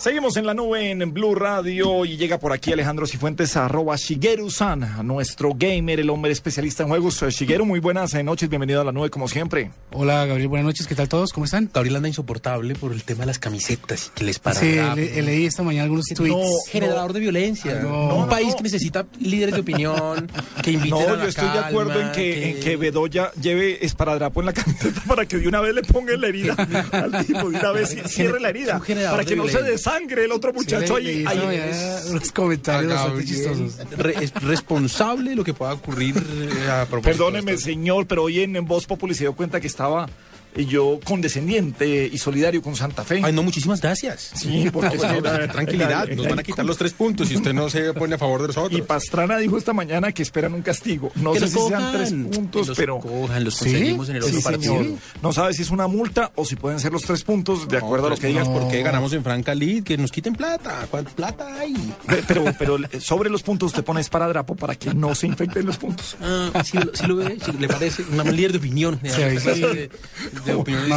Say 0.00 0.14
you. 0.14 0.19
Seguimos 0.20 0.36
en 0.36 0.44
la 0.46 0.52
nube 0.52 0.90
en 0.90 1.14
Blue 1.14 1.34
Radio 1.34 2.04
y 2.04 2.18
llega 2.18 2.38
por 2.38 2.52
aquí 2.52 2.70
Alejandro 2.74 3.06
Cifuentes, 3.06 3.56
arroba 3.56 3.96
Shigeru-san, 3.96 5.06
nuestro 5.06 5.52
gamer, 5.54 5.98
el 5.98 6.10
hombre 6.10 6.30
especialista 6.30 6.82
en 6.82 6.90
juegos. 6.90 7.22
Eh, 7.22 7.30
Shigeru, 7.30 7.64
muy 7.64 7.80
buenas 7.80 8.12
eh, 8.12 8.22
noches, 8.22 8.50
bienvenido 8.50 8.82
a 8.82 8.84
la 8.84 8.92
nube 8.92 9.08
como 9.08 9.28
siempre. 9.28 9.70
Hola 9.92 10.26
Gabriel, 10.26 10.48
buenas 10.48 10.66
noches, 10.66 10.86
¿qué 10.86 10.94
tal 10.94 11.08
todos? 11.08 11.32
¿Cómo 11.32 11.46
están? 11.46 11.70
Gabriel 11.72 11.96
anda 11.96 12.08
insoportable 12.08 12.74
por 12.74 12.92
el 12.92 13.02
tema 13.02 13.20
de 13.20 13.28
las 13.28 13.38
camisetas 13.38 14.08
y 14.14 14.18
que 14.18 14.24
les 14.24 14.38
para. 14.38 14.60
Sí, 14.60 14.74
le- 14.94 15.22
leí 15.22 15.46
esta 15.46 15.62
mañana 15.62 15.84
algunos 15.84 16.04
tweets. 16.04 16.68
generador 16.68 17.14
de 17.14 17.20
violencia. 17.20 17.80
No, 17.80 18.14
un 18.16 18.20
no, 18.24 18.28
país 18.28 18.48
no. 18.50 18.56
que 18.58 18.62
necesita 18.64 19.06
líderes 19.20 19.54
de 19.54 19.62
opinión, 19.62 20.30
que 20.62 20.72
inviten 20.72 20.90
No, 20.90 21.14
a 21.14 21.16
la 21.16 21.22
yo 21.22 21.28
estoy 21.30 21.48
de 21.48 21.58
acuerdo 21.60 21.92
en 21.94 21.98
calma, 21.98 22.12
que, 22.12 22.50
en 22.50 22.60
que 22.60 22.76
Bedoya 22.76 23.32
lleve 23.40 23.82
esparadrapo 23.86 24.40
en 24.40 24.46
la 24.46 24.52
camiseta 24.52 25.00
para 25.08 25.24
que 25.24 25.38
de 25.38 25.48
una 25.48 25.62
vez 25.62 25.74
le 25.74 25.82
ponga 25.82 26.14
la 26.14 26.26
herida 26.26 26.52
al 26.92 27.24
tipo, 27.24 27.48
de 27.50 27.58
una 27.58 27.72
vez 27.72 27.96
cierre 28.06 28.38
la 28.38 28.50
herida, 28.50 28.78
para 29.10 29.24
que 29.24 29.34
no 29.34 29.44
se 29.44 29.52
violencia. 29.52 29.72
Desangre 30.10 30.24
el 30.24 30.32
otro 30.32 30.52
muchacho 30.52 30.96
Sí, 30.96 31.02
le- 31.02 31.10
ahí. 31.10 31.18
esta 31.24 31.48
ahí 31.48 31.56
es- 31.56 32.06
unos 32.10 32.32
comentarios 32.32 32.92
bastante 32.92 33.24
chistosos. 33.24 33.76
Re- 33.96 34.14
es 34.24 34.34
responsable 34.34 35.34
lo 35.34 35.44
que 35.44 35.54
pueda 35.54 35.72
ocurrir 35.74 36.16
eh, 36.16 36.70
a 36.70 36.86
propósito. 36.86 37.02
Perdóneme, 37.24 37.56
señor, 37.56 38.06
pero 38.06 38.24
hoy 38.24 38.40
en, 38.40 38.56
en 38.56 38.66
Voz 38.66 38.86
Populi 38.86 39.14
se 39.14 39.24
dio 39.24 39.32
cuenta 39.34 39.60
que 39.60 39.66
estaba 39.66 40.08
yo 40.56 40.98
condescendiente 41.04 42.08
y 42.12 42.18
solidario 42.18 42.60
con 42.62 42.76
Santa 42.76 43.04
Fe. 43.04 43.20
Ay, 43.22 43.32
no, 43.32 43.42
muchísimas 43.42 43.80
gracias. 43.80 44.30
Sí, 44.34 44.68
porque 44.72 44.96
No, 44.96 45.20
bueno, 45.20 45.48
tranquilidad, 45.52 46.08
nos 46.08 46.28
van 46.28 46.38
a 46.38 46.42
quitar 46.42 46.64
los 46.64 46.76
tres 46.76 46.92
puntos 46.92 47.28
si 47.28 47.36
usted 47.36 47.52
no 47.52 47.70
se 47.70 47.92
pone 47.94 48.14
a 48.14 48.18
favor 48.18 48.40
de 48.42 48.48
nosotros. 48.48 48.78
Y 48.78 48.82
Pastrana 48.82 49.38
dijo 49.38 49.56
esta 49.58 49.72
mañana 49.72 50.12
que 50.12 50.22
esperan 50.22 50.54
un 50.54 50.62
castigo. 50.62 51.12
No 51.14 51.32
Que 51.32 51.40
sé 51.40 51.48
si 51.48 51.54
sean 51.54 51.68
cojan, 51.82 51.92
tres 51.92 52.10
que 52.10 52.16
puntos, 52.16 52.68
los 52.68 52.76
pero. 52.76 52.98
cojan, 52.98 53.44
los 53.44 53.56
conseguimos 53.56 54.08
en 54.08 54.16
el 54.16 54.22
otro 54.24 54.40
partido. 54.42 54.78
señor. 54.78 54.98
No 55.22 55.32
sabe 55.32 55.54
si 55.54 55.62
es 55.62 55.70
una 55.70 55.86
multa 55.86 56.32
o 56.34 56.44
si 56.44 56.56
pueden 56.56 56.80
ser 56.80 56.92
los 56.92 57.02
tres 57.02 57.22
puntos, 57.22 57.68
de 57.68 57.76
acuerdo 57.76 58.08
a 58.08 58.10
lo 58.10 58.16
que 58.16 58.26
digas. 58.28 58.48
¿Por 58.48 58.68
qué 58.68 58.82
ganamos 58.82 59.12
en 59.12 59.22
Franca 59.22 59.54
League? 59.54 59.82
Que 59.84 59.96
nos 59.96 60.10
quiten 60.10 60.34
plata. 60.34 60.86
¿Cuánta 60.90 61.10
plata 61.12 61.46
hay? 61.60 61.74
Pe- 62.06 62.22
Pero, 62.26 62.44
pero 62.58 62.78
sobre 63.00 63.30
los 63.30 63.42
puntos 63.42 63.72
te 63.72 63.82
pones 63.82 64.06
esparadrapo 64.06 64.56
para 64.56 64.74
que 64.74 64.92
no 64.94 65.14
se 65.14 65.26
infecten 65.26 65.66
los 65.66 65.76
puntos. 65.78 66.16
Ah, 66.20 66.62
sí, 66.64 66.78
lo- 66.78 66.94
sí 66.94 67.06
lo 67.06 67.16
ve, 67.16 67.38
sí, 67.44 67.52
le 67.58 67.68
parece 67.68 68.02
una 68.12 68.24
líder 68.24 68.52
de 68.52 68.58
opinión. 68.58 68.98
de- 69.02 69.10
Sí, 69.40 69.54
sí. 69.54 70.39
De- 70.44 70.54
opinión. 70.54 70.88
No, 70.88 70.96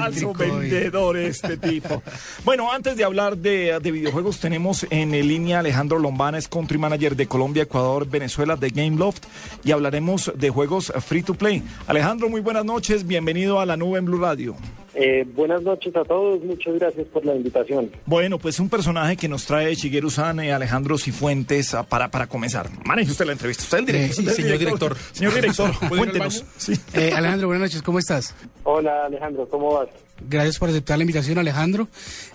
falso 0.00 0.32
y- 0.34 0.38
vendedor 0.38 1.16
este 1.16 1.56
tipo. 1.56 2.02
Bueno, 2.44 2.72
antes 2.72 2.96
de 2.96 3.04
hablar 3.04 3.36
de, 3.36 3.78
de 3.80 3.90
videojuegos, 3.90 4.38
tenemos 4.40 4.86
en 4.90 5.10
línea 5.12 5.60
Alejandro 5.60 5.98
Lombana, 5.98 6.38
es 6.38 6.48
country 6.48 6.78
manager 6.78 7.16
de 7.16 7.26
Colombia, 7.26 7.64
Ecuador, 7.64 8.08
Venezuela, 8.08 8.56
de 8.56 8.70
Gameloft, 8.70 9.24
y 9.64 9.72
hablaremos 9.72 10.32
de 10.34 10.50
juegos 10.50 10.92
free 11.06 11.22
to 11.22 11.34
play. 11.34 11.62
Alejandro, 11.86 12.28
muy 12.28 12.40
buenas 12.40 12.64
noches, 12.64 13.06
bienvenido 13.06 13.60
a 13.60 13.66
la 13.66 13.76
nube 13.76 13.98
en 13.98 14.04
Blue 14.06 14.20
Radio. 14.20 14.56
Eh, 15.00 15.24
buenas 15.32 15.62
noches 15.62 15.94
a 15.94 16.02
todos, 16.02 16.42
muchas 16.42 16.74
gracias 16.74 17.06
por 17.06 17.24
la 17.24 17.36
invitación. 17.36 17.88
Bueno, 18.04 18.36
pues 18.38 18.58
un 18.58 18.68
personaje 18.68 19.16
que 19.16 19.28
nos 19.28 19.46
trae 19.46 19.72
Shigeru 19.72 20.10
San 20.10 20.44
y 20.44 20.50
Alejandro 20.50 20.98
Cifuentes 20.98 21.72
ah, 21.72 21.84
para, 21.84 22.10
para 22.10 22.26
comenzar. 22.26 22.68
Maneje 22.84 23.12
usted 23.12 23.24
la 23.26 23.32
entrevista, 23.32 23.62
usted 23.62 23.78
el 23.78 23.86
director. 23.86 24.10
Eh, 24.10 24.14
sí, 24.14 24.20
usted 24.22 24.32
es 24.32 24.38
el 24.38 24.44
señor 24.44 24.58
director. 24.58 24.96
Señor 25.12 25.34
director, 25.34 25.70
¿Puedo 25.88 25.94
ir 25.94 26.00
al 26.00 26.18
cuéntenos. 26.18 26.44
Sí. 26.56 26.72
Eh, 26.94 27.12
Alejandro, 27.14 27.46
buenas 27.46 27.70
noches, 27.70 27.82
¿cómo 27.82 28.00
estás? 28.00 28.34
Hola 28.64 29.06
Alejandro, 29.06 29.48
¿cómo 29.48 29.74
vas? 29.74 29.88
Gracias 30.28 30.58
por 30.58 30.68
aceptar 30.68 30.98
la 30.98 31.04
invitación, 31.04 31.38
Alejandro. 31.38 31.86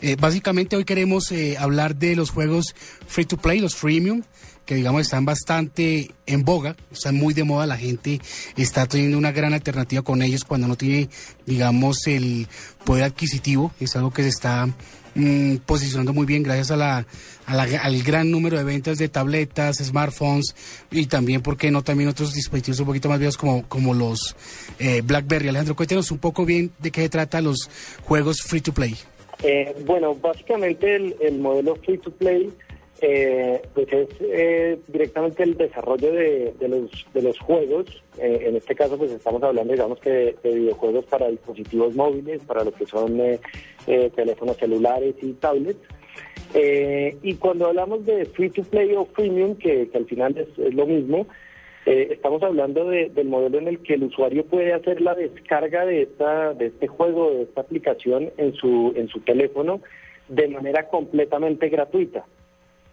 Eh, 0.01 0.15
básicamente 0.17 0.77
hoy 0.77 0.85
queremos 0.85 1.31
eh, 1.33 1.57
hablar 1.59 1.95
de 1.95 2.15
los 2.15 2.29
juegos 2.29 2.73
free 3.07 3.25
to 3.25 3.35
play, 3.35 3.59
los 3.59 3.75
freemium, 3.75 4.23
que 4.65 4.75
digamos 4.75 5.01
están 5.01 5.25
bastante 5.25 6.11
en 6.25 6.43
boga, 6.45 6.75
están 6.91 7.15
muy 7.15 7.33
de 7.33 7.43
moda, 7.43 7.65
la 7.67 7.77
gente 7.77 8.19
está 8.55 8.85
teniendo 8.85 9.17
una 9.17 9.31
gran 9.31 9.53
alternativa 9.53 10.01
con 10.03 10.21
ellos 10.21 10.43
cuando 10.45 10.67
no 10.67 10.75
tiene, 10.77 11.09
digamos, 11.45 12.07
el 12.07 12.47
poder 12.85 13.03
adquisitivo, 13.03 13.71
es 13.79 13.95
algo 13.95 14.11
que 14.11 14.23
se 14.23 14.29
está 14.29 14.67
mm, 15.15 15.57
posicionando 15.65 16.13
muy 16.13 16.25
bien 16.25 16.43
gracias 16.43 16.71
a 16.71 16.77
la, 16.77 17.05
a 17.45 17.55
la- 17.55 17.63
al 17.81 18.01
gran 18.03 18.31
número 18.31 18.57
de 18.57 18.63
ventas 18.63 18.97
de 18.97 19.09
tabletas, 19.09 19.77
smartphones 19.77 20.55
y 20.91 21.05
también, 21.07 21.41
¿por 21.41 21.57
qué 21.57 21.69
no? 21.69 21.83
También 21.83 22.09
otros 22.09 22.33
dispositivos 22.33 22.79
un 22.79 22.85
poquito 22.87 23.09
más 23.09 23.19
viejos 23.19 23.37
como, 23.37 23.67
como 23.67 23.93
los 23.93 24.35
eh, 24.79 25.01
BlackBerry. 25.03 25.49
Alejandro, 25.49 25.75
cuéntenos 25.75 26.09
un 26.09 26.19
poco 26.19 26.45
bien 26.45 26.71
de 26.79 26.89
qué 26.89 27.01
se 27.01 27.09
trata 27.09 27.41
los 27.41 27.69
juegos 28.03 28.37
free 28.41 28.61
to 28.61 28.73
play. 28.73 28.95
Eh, 29.43 29.75
bueno, 29.85 30.15
básicamente 30.15 30.95
el, 30.95 31.15
el 31.21 31.37
modelo 31.39 31.75
free 31.85 31.97
to 31.97 32.11
play 32.11 32.49
eh, 33.05 33.61
pues 33.73 33.87
es 33.91 34.07
eh, 34.21 34.79
directamente 34.87 35.43
el 35.43 35.57
desarrollo 35.57 36.09
de, 36.11 36.53
los, 36.69 36.89
de 37.13 37.21
los 37.21 37.37
juegos. 37.39 37.85
Eh, 38.17 38.45
en 38.47 38.55
este 38.55 38.73
caso 38.75 38.97
pues 38.97 39.11
estamos 39.11 39.43
hablando 39.43 39.73
digamos 39.73 39.99
que 39.99 40.09
de, 40.09 40.35
de 40.43 40.55
videojuegos 40.55 41.05
para 41.05 41.27
dispositivos 41.29 41.93
móviles, 41.95 42.41
para 42.45 42.63
lo 42.63 42.71
que 42.71 42.85
son 42.85 43.19
eh, 43.19 43.39
eh, 43.87 44.09
teléfonos 44.15 44.55
celulares 44.57 45.15
y 45.21 45.33
tablets. 45.33 45.81
Y 47.23 47.33
cuando 47.35 47.67
hablamos 47.67 48.05
de 48.05 48.25
free 48.25 48.49
to 48.51 48.63
play 48.63 48.93
o 48.95 49.05
freemium, 49.05 49.55
que, 49.55 49.89
al 49.93 50.05
final 50.05 50.37
es, 50.37 50.47
es 50.59 50.73
lo 50.73 50.85
mismo, 50.85 51.25
estamos 51.85 52.41
hablando 52.43 52.85
de- 52.87 53.09
del 53.09 53.27
modelo 53.27 53.57
en 53.57 53.67
el 53.67 53.79
que 53.79 53.95
el 53.95 54.03
usuario 54.03 54.45
puede 54.45 54.71
hacer 54.71 55.01
la 55.01 55.15
descarga 55.15 55.85
de 55.85 56.03
esta 56.03 56.53
de 56.53 56.67
este 56.67 56.87
juego, 56.87 57.31
de 57.31 57.41
esta 57.43 57.61
aplicación 57.61 58.31
en 58.37 58.53
su 58.53 58.93
en 58.95 59.07
su 59.09 59.19
teléfono 59.21 59.81
de 60.29 60.47
manera 60.47 60.87
completamente 60.89 61.67
gratuita. 61.69 62.23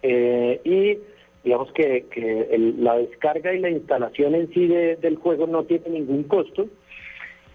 Eh, 0.02 0.60
y 0.64 0.98
digamos 1.44 1.72
que, 1.72 2.06
que 2.10 2.48
el- 2.50 2.82
la 2.84 2.96
descarga 2.98 3.54
y 3.54 3.60
la 3.60 3.70
instalación 3.70 4.34
en 4.34 4.52
sí 4.52 4.66
de- 4.66 4.96
del 4.96 5.16
juego 5.16 5.46
no 5.46 5.64
tiene 5.64 5.90
ningún 5.90 6.24
costo. 6.24 6.68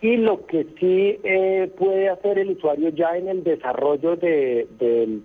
Y 0.01 0.17
lo 0.17 0.45
que 0.45 0.65
sí 0.80 1.19
eh, 1.23 1.69
puede 1.77 2.09
hacer 2.09 2.38
el 2.39 2.51
usuario 2.51 2.89
ya 2.89 3.17
en 3.17 3.27
el 3.27 3.43
desarrollo 3.43 4.15
de- 4.15 4.67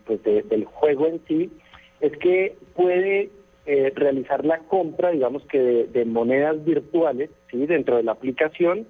pues, 0.06 0.22
de- 0.22 0.42
del 0.42 0.64
juego 0.64 1.06
en 1.06 1.20
sí 1.26 1.50
es 2.00 2.16
que 2.18 2.54
puede 2.74 3.30
eh, 3.66 3.92
realizar 3.94 4.44
la 4.44 4.58
compra, 4.60 5.10
digamos 5.10 5.44
que 5.44 5.58
de, 5.60 5.84
de 5.84 6.04
monedas 6.04 6.64
virtuales, 6.64 7.30
¿sí? 7.50 7.66
dentro 7.66 7.98
de 7.98 8.02
la 8.02 8.12
aplicación, 8.12 8.86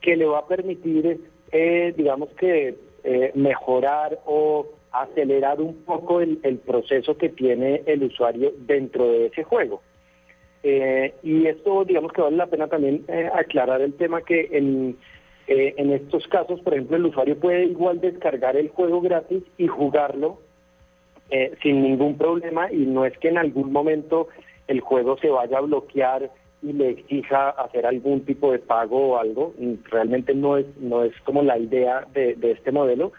que 0.00 0.16
le 0.16 0.24
va 0.24 0.38
a 0.38 0.46
permitir, 0.48 1.20
eh, 1.52 1.92
digamos 1.96 2.30
que, 2.30 2.74
eh, 3.04 3.30
mejorar 3.34 4.18
o 4.24 4.66
acelerar 4.92 5.60
un 5.60 5.76
poco 5.84 6.20
el, 6.20 6.38
el 6.42 6.58
proceso 6.58 7.16
que 7.16 7.28
tiene 7.28 7.82
el 7.86 8.04
usuario 8.04 8.52
dentro 8.58 9.10
de 9.10 9.26
ese 9.26 9.44
juego. 9.44 9.82
Eh, 10.62 11.14
y 11.22 11.46
esto, 11.46 11.84
digamos 11.84 12.12
que 12.12 12.20
vale 12.20 12.36
la 12.36 12.46
pena 12.46 12.68
también 12.68 13.04
eh, 13.08 13.30
aclarar 13.32 13.80
el 13.80 13.94
tema 13.94 14.20
que 14.22 14.48
en, 14.52 14.96
eh, 15.46 15.74
en 15.78 15.90
estos 15.90 16.26
casos, 16.28 16.60
por 16.60 16.74
ejemplo, 16.74 16.96
el 16.96 17.06
usuario 17.06 17.38
puede 17.38 17.64
igual 17.64 18.00
descargar 18.00 18.56
el 18.56 18.68
juego 18.68 19.00
gratis 19.00 19.42
y 19.56 19.66
jugarlo 19.68 20.38
eh, 21.30 21.54
sin 21.62 21.82
ningún 21.82 22.18
problema 22.18 22.70
y 22.72 22.78
no 22.86 23.04
es 23.04 23.16
que 23.18 23.28
en 23.28 23.38
algún 23.38 23.72
momento 23.72 24.28
el 24.68 24.80
juego 24.80 25.16
se 25.18 25.28
vaya 25.28 25.58
a 25.58 25.62
bloquear 25.62 26.30
y 26.62 26.72
le 26.72 26.90
exija 26.90 27.50
hacer 27.50 27.86
algún 27.86 28.24
tipo 28.24 28.52
de 28.52 28.58
pago 28.58 29.10
o 29.10 29.18
algo. 29.18 29.54
Realmente 29.90 30.34
no 30.34 30.58
es, 30.58 30.66
no 30.78 31.04
es 31.04 31.12
como 31.24 31.42
la 31.42 31.58
idea 31.58 32.06
de, 32.12 32.34
de 32.34 32.50
este 32.50 32.70
modelo. 32.70 33.12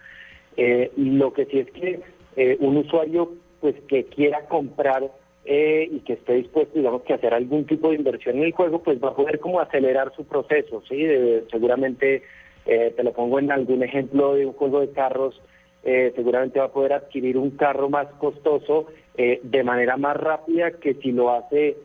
Eh, 0.58 0.92
lo 0.98 1.34
que 1.34 1.46
sí 1.46 1.60
es 1.60 1.72
que 1.72 2.00
eh, 2.36 2.58
un 2.60 2.78
usuario 2.78 3.32
pues 3.60 3.76
que 3.88 4.06
quiera 4.06 4.46
comprar 4.48 5.12
eh, 5.46 5.88
y 5.92 6.00
que 6.00 6.14
esté 6.14 6.34
dispuesto, 6.34 6.78
digamos, 6.78 7.04
que 7.04 7.14
hacer 7.14 7.34
algún 7.34 7.66
tipo 7.66 7.90
de 7.90 7.96
inversión 7.96 8.38
en 8.38 8.44
el 8.44 8.52
juego, 8.52 8.82
pues 8.84 9.02
va 9.04 9.10
a 9.10 9.16
poder 9.16 9.40
como 9.40 9.60
acelerar 9.60 10.14
su 10.16 10.26
proceso, 10.26 10.84
¿sí? 10.88 11.04
De- 11.04 11.44
seguramente, 11.52 12.24
eh, 12.66 12.94
te 12.96 13.04
lo 13.04 13.14
pongo 13.14 13.40
en 13.40 13.52
algún 13.52 13.84
ejemplo 13.84 14.36
de 14.36 14.46
un 14.46 14.54
juego 14.54 14.82
de 14.82 14.92
carros, 14.92 15.42
eh, 15.84 16.12
seguramente 16.16 16.60
va 16.60 16.66
a 16.66 16.72
poder 16.72 16.94
adquirir 16.94 17.38
un 17.38 17.52
carro 17.52 17.90
más 17.90 18.08
costoso 18.20 18.88
eh, 19.18 19.40
de 19.44 19.64
manera 19.64 19.98
más 19.98 20.16
rápida 20.18 20.72
que 20.72 20.94
si 20.96 21.12
lo 21.12 21.32
hace 21.32 21.78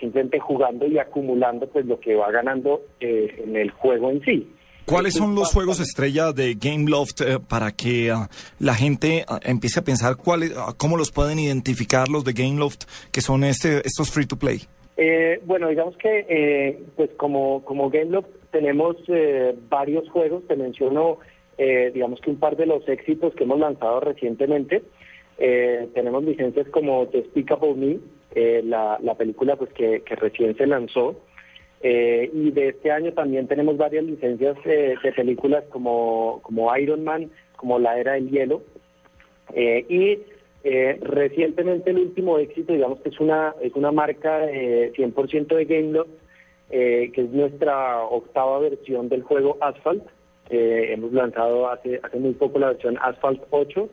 simplemente 0.00 0.38
jugando 0.38 0.86
y 0.86 0.98
acumulando 0.98 1.66
pues 1.66 1.84
lo 1.84 2.00
que 2.00 2.14
va 2.14 2.30
ganando 2.30 2.80
en 3.00 3.54
el 3.54 3.70
juego 3.70 4.10
en 4.10 4.22
sí. 4.22 4.50
¿Cuáles 4.88 5.14
son 5.14 5.34
los 5.34 5.52
juegos 5.52 5.80
estrella 5.80 6.32
de 6.32 6.54
Gameloft 6.54 7.20
eh, 7.20 7.38
para 7.46 7.72
que 7.72 8.10
ah, 8.10 8.28
la 8.58 8.74
gente 8.74 9.24
ah, 9.28 9.38
empiece 9.42 9.80
a 9.80 9.84
pensar 9.84 10.16
cuáles, 10.16 10.52
ah, 10.56 10.74
cómo 10.76 10.96
los 10.96 11.12
pueden 11.12 11.38
identificar 11.38 12.08
los 12.08 12.24
de 12.24 12.32
Gameloft 12.32 12.84
que 13.12 13.20
son 13.20 13.44
este, 13.44 13.86
estos 13.86 14.10
free 14.10 14.26
to 14.26 14.36
play? 14.36 14.62
Eh, 14.96 15.40
bueno, 15.44 15.68
digamos 15.68 15.96
que 15.96 16.26
eh, 16.28 16.82
pues 16.96 17.10
como, 17.16 17.64
como 17.64 17.90
Gameloft 17.90 18.28
tenemos 18.50 18.96
eh, 19.08 19.54
varios 19.68 20.08
juegos, 20.10 20.46
te 20.48 20.56
menciono 20.56 21.18
eh, 21.58 21.90
digamos 21.92 22.20
que 22.20 22.30
un 22.30 22.38
par 22.38 22.56
de 22.56 22.66
los 22.66 22.88
éxitos 22.88 23.34
que 23.34 23.44
hemos 23.44 23.58
lanzado 23.58 24.00
recientemente. 24.00 24.82
Eh, 25.38 25.88
tenemos 25.92 26.24
licencias 26.24 26.68
como 26.68 27.06
Despicable 27.06 27.74
Me, 27.74 27.98
eh, 28.34 28.62
la, 28.64 28.98
la 29.02 29.14
película 29.16 29.56
pues 29.56 29.72
que, 29.72 30.02
que 30.02 30.16
recién 30.16 30.56
se 30.56 30.66
lanzó. 30.66 31.20
Eh, 31.80 32.30
y 32.32 32.50
de 32.50 32.68
este 32.68 32.90
año 32.90 33.12
también 33.12 33.46
tenemos 33.46 33.76
varias 33.76 34.04
licencias 34.04 34.56
eh, 34.64 34.94
de 35.02 35.12
películas 35.12 35.64
como, 35.70 36.40
como 36.42 36.76
Iron 36.76 37.04
Man, 37.04 37.30
como 37.56 37.78
La 37.78 37.98
Era 37.98 38.14
del 38.14 38.30
Hielo. 38.30 38.62
Eh, 39.54 39.86
y 39.88 40.18
eh, 40.64 40.98
recientemente 41.00 41.90
el 41.90 41.98
último 41.98 42.38
éxito, 42.38 42.72
digamos 42.72 43.00
que 43.00 43.10
es 43.10 43.20
una, 43.20 43.54
es 43.62 43.74
una 43.74 43.92
marca 43.92 44.44
eh, 44.50 44.92
100% 44.96 45.46
de 45.54 45.64
Gameloft, 45.64 46.10
eh, 46.70 47.10
que 47.14 47.22
es 47.22 47.30
nuestra 47.30 48.02
octava 48.02 48.58
versión 48.58 49.08
del 49.08 49.22
juego 49.22 49.56
Asphalt. 49.60 50.04
Eh, 50.50 50.92
hemos 50.92 51.12
lanzado 51.12 51.70
hace, 51.70 52.00
hace 52.02 52.18
muy 52.18 52.32
poco 52.32 52.58
la 52.58 52.68
versión 52.68 52.98
Asphalt 53.00 53.42
8, 53.50 53.88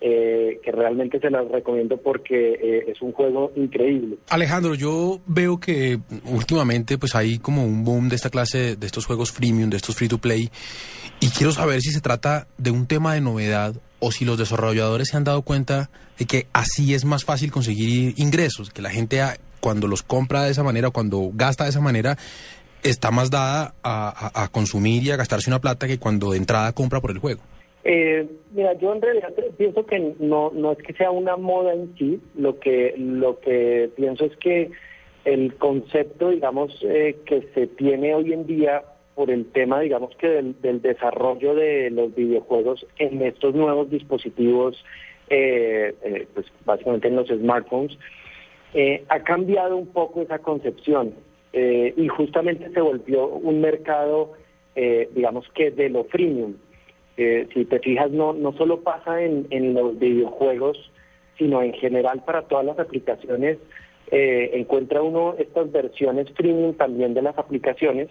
eh, 0.00 0.60
que 0.64 0.70
realmente 0.72 1.18
se 1.20 1.28
las 1.30 1.48
recomiendo 1.48 1.96
porque 1.96 2.52
eh, 2.52 2.84
es 2.88 3.02
un 3.02 3.12
juego 3.12 3.50
increíble. 3.56 4.16
Alejandro, 4.28 4.74
yo 4.74 5.20
veo 5.26 5.58
que 5.58 5.98
últimamente 6.24 6.98
pues 6.98 7.14
hay 7.14 7.38
como 7.38 7.64
un 7.64 7.84
boom 7.84 8.08
de 8.08 8.16
esta 8.16 8.30
clase 8.30 8.76
de 8.76 8.86
estos 8.86 9.06
juegos 9.06 9.32
freemium, 9.32 9.70
de 9.70 9.76
estos 9.76 9.96
free 9.96 10.08
to 10.08 10.18
play, 10.18 10.50
y 11.20 11.28
quiero 11.30 11.52
saber 11.52 11.80
si 11.80 11.90
se 11.90 12.00
trata 12.00 12.46
de 12.58 12.70
un 12.70 12.86
tema 12.86 13.14
de 13.14 13.20
novedad 13.20 13.74
o 14.00 14.12
si 14.12 14.24
los 14.24 14.38
desarrolladores 14.38 15.08
se 15.08 15.16
han 15.16 15.24
dado 15.24 15.42
cuenta 15.42 15.90
de 16.18 16.24
que 16.26 16.46
así 16.52 16.94
es 16.94 17.04
más 17.04 17.24
fácil 17.24 17.50
conseguir 17.50 18.14
ingresos, 18.16 18.70
que 18.70 18.82
la 18.82 18.90
gente 18.90 19.20
ah, 19.20 19.36
cuando 19.60 19.88
los 19.88 20.04
compra 20.04 20.44
de 20.44 20.52
esa 20.52 20.62
manera, 20.62 20.90
cuando 20.90 21.30
gasta 21.34 21.64
de 21.64 21.70
esa 21.70 21.80
manera, 21.80 22.16
está 22.84 23.10
más 23.10 23.30
dada 23.30 23.74
a, 23.82 24.30
a- 24.32 24.44
a 24.44 24.48
consumir 24.48 25.02
y 25.02 25.10
a 25.10 25.16
gastarse 25.16 25.50
una 25.50 25.60
plata 25.60 25.88
que 25.88 25.98
cuando 25.98 26.30
de 26.30 26.36
entrada 26.36 26.72
compra 26.72 27.00
por 27.00 27.10
el 27.10 27.18
juego. 27.18 27.40
Eh, 27.90 28.28
mira, 28.52 28.74
yo 28.74 28.92
en 28.92 29.00
realidad 29.00 29.32
pienso 29.56 29.86
que 29.86 30.14
no, 30.18 30.50
no 30.54 30.72
es 30.72 30.78
que 30.78 30.92
sea 30.92 31.10
una 31.10 31.38
moda 31.38 31.72
en 31.72 31.96
sí, 31.96 32.20
lo 32.36 32.58
que, 32.60 32.92
lo 32.98 33.40
que 33.40 33.88
pienso 33.96 34.26
es 34.26 34.36
que 34.36 34.70
el 35.24 35.54
concepto, 35.54 36.28
digamos, 36.28 36.78
eh, 36.82 37.16
que 37.24 37.48
se 37.54 37.66
tiene 37.66 38.14
hoy 38.14 38.34
en 38.34 38.46
día 38.46 38.82
por 39.14 39.30
el 39.30 39.46
tema, 39.52 39.80
digamos, 39.80 40.14
que 40.16 40.28
del, 40.28 40.60
del 40.60 40.82
desarrollo 40.82 41.54
de 41.54 41.88
los 41.88 42.14
videojuegos 42.14 42.86
en 42.98 43.22
estos 43.22 43.54
nuevos 43.54 43.88
dispositivos, 43.88 44.84
eh, 45.30 45.94
eh, 46.02 46.26
pues 46.34 46.44
básicamente 46.66 47.08
en 47.08 47.16
los 47.16 47.28
smartphones, 47.28 47.98
eh, 48.74 49.02
ha 49.08 49.20
cambiado 49.20 49.78
un 49.78 49.86
poco 49.86 50.20
esa 50.20 50.40
concepción 50.40 51.14
eh, 51.54 51.94
y 51.96 52.06
justamente 52.08 52.70
se 52.70 52.80
volvió 52.82 53.28
un 53.28 53.62
mercado, 53.62 54.34
digamos 54.76 55.48
que 55.54 55.70
de 55.72 55.88
lo 55.88 56.04
freemium. 56.04 56.54
Eh, 57.18 57.46
si 57.52 57.64
te 57.66 57.78
fijas, 57.80 58.10
no, 58.10 58.32
no 58.32 58.52
solo 58.52 58.80
pasa 58.80 59.20
en, 59.22 59.46
en 59.50 59.74
los 59.74 59.98
videojuegos, 59.98 60.76
sino 61.36 61.62
en 61.62 61.72
general 61.74 62.22
para 62.24 62.42
todas 62.42 62.64
las 62.64 62.78
aplicaciones. 62.78 63.58
eh, 64.10 64.50
encuentra 64.54 65.02
uno 65.02 65.34
estas 65.38 65.70
versiones 65.70 66.30
freemium 66.32 66.74
también 66.74 67.14
de 67.14 67.22
las 67.22 67.36
aplicaciones 67.38 68.08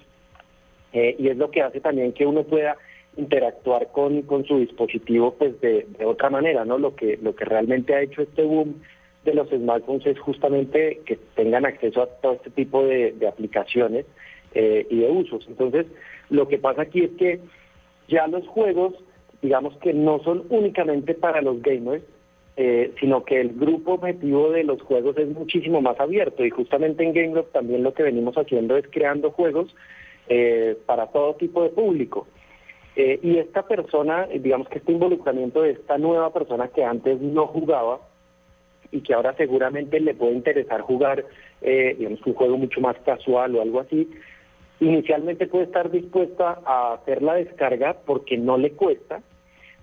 eh, 0.93 1.15
y 1.17 1.29
es 1.29 1.37
lo 1.37 1.49
que 1.49 1.61
hace 1.61 1.79
también 1.79 2.13
que 2.13 2.25
uno 2.25 2.43
pueda 2.43 2.77
interactuar 3.17 3.91
con, 3.91 4.21
con 4.23 4.45
su 4.45 4.59
dispositivo 4.59 5.33
pues 5.33 5.59
de, 5.59 5.87
de 5.97 6.05
otra 6.05 6.29
manera, 6.29 6.65
¿no? 6.65 6.77
Lo 6.77 6.95
que, 6.95 7.17
lo 7.21 7.35
que 7.35 7.45
realmente 7.45 7.95
ha 7.95 8.01
hecho 8.01 8.21
este 8.21 8.43
boom 8.43 8.81
de 9.25 9.33
los 9.33 9.49
smartphones 9.49 10.05
es 10.05 10.19
justamente 10.19 11.01
que 11.05 11.17
tengan 11.35 11.65
acceso 11.65 12.03
a 12.03 12.07
todo 12.07 12.33
este 12.33 12.51
tipo 12.51 12.85
de, 12.85 13.13
de 13.13 13.27
aplicaciones 13.27 14.05
eh, 14.53 14.85
y 14.89 14.99
de 14.99 15.09
usos. 15.09 15.45
Entonces, 15.47 15.87
lo 16.29 16.47
que 16.47 16.59
pasa 16.59 16.83
aquí 16.83 17.01
es 17.05 17.11
que 17.17 17.39
ya 18.07 18.27
los 18.27 18.47
juegos, 18.47 18.93
digamos 19.41 19.75
que 19.77 19.93
no 19.93 20.19
son 20.23 20.45
únicamente 20.49 21.13
para 21.13 21.41
los 21.41 21.61
gamers, 21.61 22.03
eh, 22.55 22.91
sino 22.99 23.23
que 23.23 23.39
el 23.39 23.49
grupo 23.49 23.93
objetivo 23.93 24.49
de 24.49 24.63
los 24.63 24.81
juegos 24.81 25.17
es 25.17 25.27
muchísimo 25.27 25.81
más 25.81 25.99
abierto 25.99 26.43
y 26.43 26.49
justamente 26.49 27.03
en 27.03 27.13
GameLoft 27.13 27.51
también 27.51 27.83
lo 27.83 27.93
que 27.93 28.03
venimos 28.03 28.35
haciendo 28.35 28.75
es 28.77 28.85
creando 28.89 29.31
juegos 29.31 29.75
eh, 30.27 30.75
para 30.85 31.07
todo 31.07 31.35
tipo 31.35 31.61
de 31.63 31.69
público. 31.69 32.27
Eh, 32.99 33.19
y 33.21 33.37
esta 33.37 33.61
persona, 33.61 34.27
eh, 34.31 34.39
digamos 34.39 34.67
que 34.69 34.79
este 34.79 34.91
involucramiento 34.91 35.61
de 35.61 35.69
esta 35.69 35.99
nueva 35.99 36.33
persona 36.33 36.69
que 36.69 36.83
antes 36.83 37.21
no 37.21 37.45
jugaba 37.45 37.99
y 38.91 39.01
que 39.01 39.13
ahora 39.13 39.35
seguramente 39.35 39.99
le 39.99 40.15
puede 40.15 40.33
interesar 40.33 40.81
jugar, 40.81 41.23
eh, 41.61 41.95
digamos, 41.95 42.25
un 42.25 42.33
juego 42.33 42.57
mucho 42.57 42.81
más 42.81 42.97
casual 43.05 43.55
o 43.55 43.61
algo 43.61 43.81
así, 43.81 44.09
inicialmente 44.79 45.47
puede 45.47 45.65
estar 45.65 45.89
dispuesta 45.91 46.59
a 46.65 46.93
hacer 46.93 47.21
la 47.21 47.35
descarga 47.35 47.95
porque 48.05 48.37
no 48.37 48.57
le 48.57 48.71
cuesta, 48.71 49.21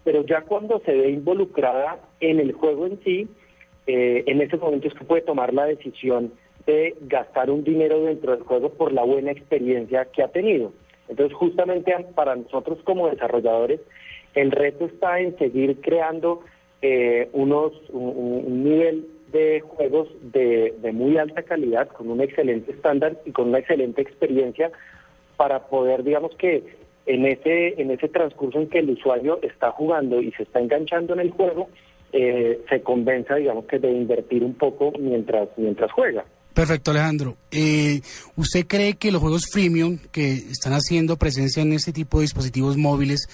pero 0.05 0.25
ya 0.25 0.43
cuando 0.43 0.81
se 0.85 0.93
ve 0.93 1.11
involucrada 1.11 1.99
en 2.21 2.41
el 2.41 2.53
juego 2.53 2.87
en 2.87 3.01
sí, 3.03 3.29
eh, 3.87 4.25
en 4.27 4.41
ese 4.41 4.57
momento 4.57 4.89
es 4.89 4.95
que 4.95 5.05
puede 5.05 5.23
tomar 5.23 5.53
la 5.53 5.66
decisión 5.66 6.33
de 6.66 6.97
gastar 7.03 7.51
un 7.51 7.65
dinero 7.65 8.03
dentro 8.05 8.33
del 8.33 8.43
juego 8.43 8.71
por 8.71 8.93
la 8.93 9.03
buena 9.03 9.31
experiencia 9.33 10.07
que 10.07 10.23
ha 10.23 10.29
tenido. 10.29 10.73
Entonces, 11.09 11.37
justamente 11.37 11.95
para 12.15 12.35
nosotros 12.37 12.79
como 12.85 13.09
desarrolladores, 13.11 13.81
el 14.35 14.51
reto 14.51 14.87
está 14.87 15.21
en 15.21 15.37
seguir 15.39 15.81
creando 15.81 16.41
eh, 16.81 17.29
unos 17.33 17.73
un, 17.91 18.45
un- 18.47 18.65
nivel 18.65 19.07
de 19.35 19.61
juegos 19.61 20.09
de, 20.23 20.74
de 20.81 20.93
muy 20.93 21.19
alta 21.19 21.43
calidad, 21.43 21.89
con 21.89 22.09
un 22.09 22.20
excelente 22.20 22.70
estándar 22.70 23.20
y 23.27 23.32
con 23.32 23.48
una 23.48 23.59
excelente 23.59 24.01
experiencia 24.01 24.70
para 25.36 25.66
poder, 25.66 26.05
digamos 26.05 26.35
que 26.36 26.62
en 27.05 27.27
ese 27.27 27.81
en 27.81 27.90
ese 27.90 28.09
transcurso 28.09 28.61
en 28.61 28.69
que 28.69 28.78
el 28.78 28.90
usuario 28.90 29.40
está 29.43 29.73
jugando 29.73 30.23
y 30.23 30.31
se 30.32 30.44
está 30.44 30.61
enganchando 30.61 31.15
en 31.15 31.20
el 31.20 31.32
juego, 31.32 31.69
eh, 32.12 32.61
se 32.69 32.81
convenza, 32.81 33.35
digamos 33.35 33.66
que 33.66 33.81
de 33.81 33.90
invertir 33.90 34.44
un 34.44 34.55
poco 34.55 34.93
mientras 34.98 35.48
mientras 35.56 35.90
juega. 35.90 36.24
Perfecto, 36.55 36.93
Alejandro. 36.93 37.36
Eh, 37.51 38.01
¿Usted 38.36 38.66
cree 38.69 38.94
que 38.94 39.11
los 39.11 39.20
juegos 39.20 39.51
freemium 39.51 39.98
que 40.12 40.35
están 40.35 40.73
haciendo 40.73 41.16
presencia 41.16 41.62
en 41.62 41.73
este 41.73 41.93
tipo 41.93 42.19
de 42.19 42.23
dispositivos 42.23 42.77
móviles 42.77 43.27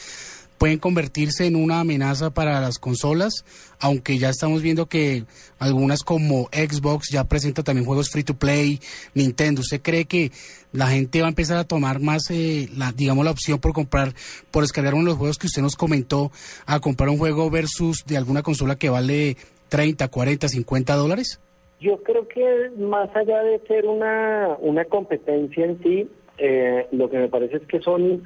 pueden 0.61 0.79
convertirse 0.79 1.47
en 1.47 1.57
una 1.57 1.81
amenaza 1.81 2.29
para 2.29 2.61
las 2.61 2.79
consolas? 2.79 3.47
Aunque 3.81 4.19
ya 4.19 4.29
estamos 4.29 4.61
viendo 4.61 4.85
que 4.85 5.25
algunas 5.59 6.03
como 6.03 6.51
Xbox 6.53 7.09
ya 7.11 7.25
presenta 7.25 7.63
también 7.63 7.87
juegos 7.87 8.11
free 8.11 8.25
to 8.25 8.35
play, 8.35 8.79
Nintendo. 9.15 9.63
¿Usted 9.63 9.81
cree 9.81 10.05
que 10.05 10.31
la 10.73 10.89
gente 10.89 11.23
va 11.23 11.29
a 11.29 11.31
empezar 11.31 11.57
a 11.57 11.65
tomar 11.65 12.01
más, 12.01 12.31
eh, 12.31 12.69
la, 12.77 12.93
digamos, 12.93 13.25
la 13.25 13.31
opción 13.31 13.59
por 13.59 13.73
comprar, 13.73 14.13
por 14.51 14.63
descargar 14.63 14.93
uno 14.93 15.05
de 15.05 15.11
los 15.13 15.19
juegos 15.19 15.39
que 15.39 15.47
usted 15.47 15.63
nos 15.63 15.77
comentó, 15.77 16.31
a 16.67 16.79
comprar 16.79 17.09
un 17.09 17.17
juego 17.17 17.49
versus 17.49 18.05
de 18.07 18.19
alguna 18.19 18.43
consola 18.43 18.77
que 18.77 18.91
vale 18.91 19.39
30, 19.71 20.09
40, 20.09 20.47
50 20.47 20.95
dólares? 20.95 21.41
Yo 21.81 22.03
creo 22.03 22.29
que 22.29 22.71
más 22.77 23.09
allá 23.17 23.43
de 23.45 23.61
ser 23.67 23.87
una, 23.87 24.59
una 24.61 24.85
competencia 24.85 25.65
en 25.65 25.83
sí, 25.83 26.11
eh, 26.37 26.87
lo 26.93 27.09
que 27.09 27.17
me 27.17 27.29
parece 27.29 27.57
es 27.57 27.63
que 27.67 27.81
son 27.81 28.23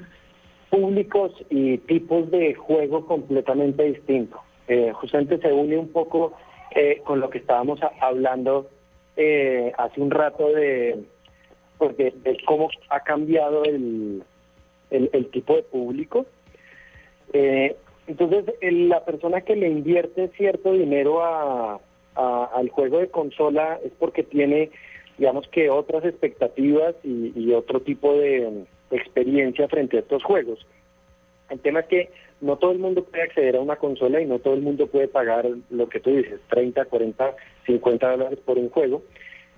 públicos 0.75 1.33
y 1.51 1.79
tipos 1.79 2.29
de 2.33 2.55
juego 2.55 3.07
completamente 3.07 3.85
distintos. 3.85 4.41
Eh, 4.67 4.91
justamente 4.93 5.39
se 5.39 5.53
une 5.53 5.79
un 5.79 5.89
poco 5.89 6.33
eh, 6.75 7.01
con 7.05 7.21
lo 7.21 7.31
que 7.31 7.39
estábamos 7.39 7.79
hablando 8.01 8.67
eh, 9.17 9.73
hace 9.79 10.01
un 10.01 10.11
rato 10.11 10.49
de, 10.49 11.05
pues 11.79 11.97
de, 11.97 12.13
cómo 12.45 12.71
ha 12.89 13.01
cambiado 13.01 13.63
el, 13.65 14.25
el, 14.91 15.27
tipo 15.31 15.55
de 15.55 15.63
público. 15.63 16.27
Eh, 17.33 17.77
entonces, 18.09 18.45
el- 18.61 18.89
la 18.89 19.05
persona 19.05 19.43
que 19.43 19.55
le 19.55 19.69
invierte 19.69 20.29
cierto 20.37 20.73
dinero 20.73 21.23
a, 21.23 21.79
al 22.17 22.69
juego 22.71 22.99
de 22.99 23.11
consola 23.11 23.79
es 23.85 23.93
porque 23.99 24.25
tiene, 24.25 24.71
digamos 25.19 25.47
que 25.49 25.71
otras 25.71 26.05
expectativas 26.05 26.97
y, 27.05 27.53
otro 27.53 27.81
tipo 27.81 28.13
de 28.17 28.65
experiencia 28.97 29.69
frente 29.69 29.97
a 29.97 30.01
estos 30.01 30.23
juegos. 30.23 30.67
El 31.51 31.61
tema 31.61 31.81
es 31.81 31.87
que 31.87 32.11
no 32.41 32.57
todo 32.57 32.73
el 32.73 32.79
mundo 32.79 33.05
puede 33.05 33.25
acceder 33.25 33.57
a 33.57 33.61
una 33.61 33.77
consola 33.77 34.21
y 34.21 34.27
no 34.27 34.39
todo 34.39 34.55
el 34.55 34.63
mundo 34.63 34.87
puede 34.87 35.09
pagar 35.09 35.49
lo 35.71 35.89
que 35.89 36.01
tú 36.01 36.11
dices, 36.11 36.41
30, 36.49 36.85
40, 36.87 37.35
50 37.67 38.11
dólares 38.11 38.39
por 38.45 38.59
un 38.59 38.71
juego. 38.71 39.03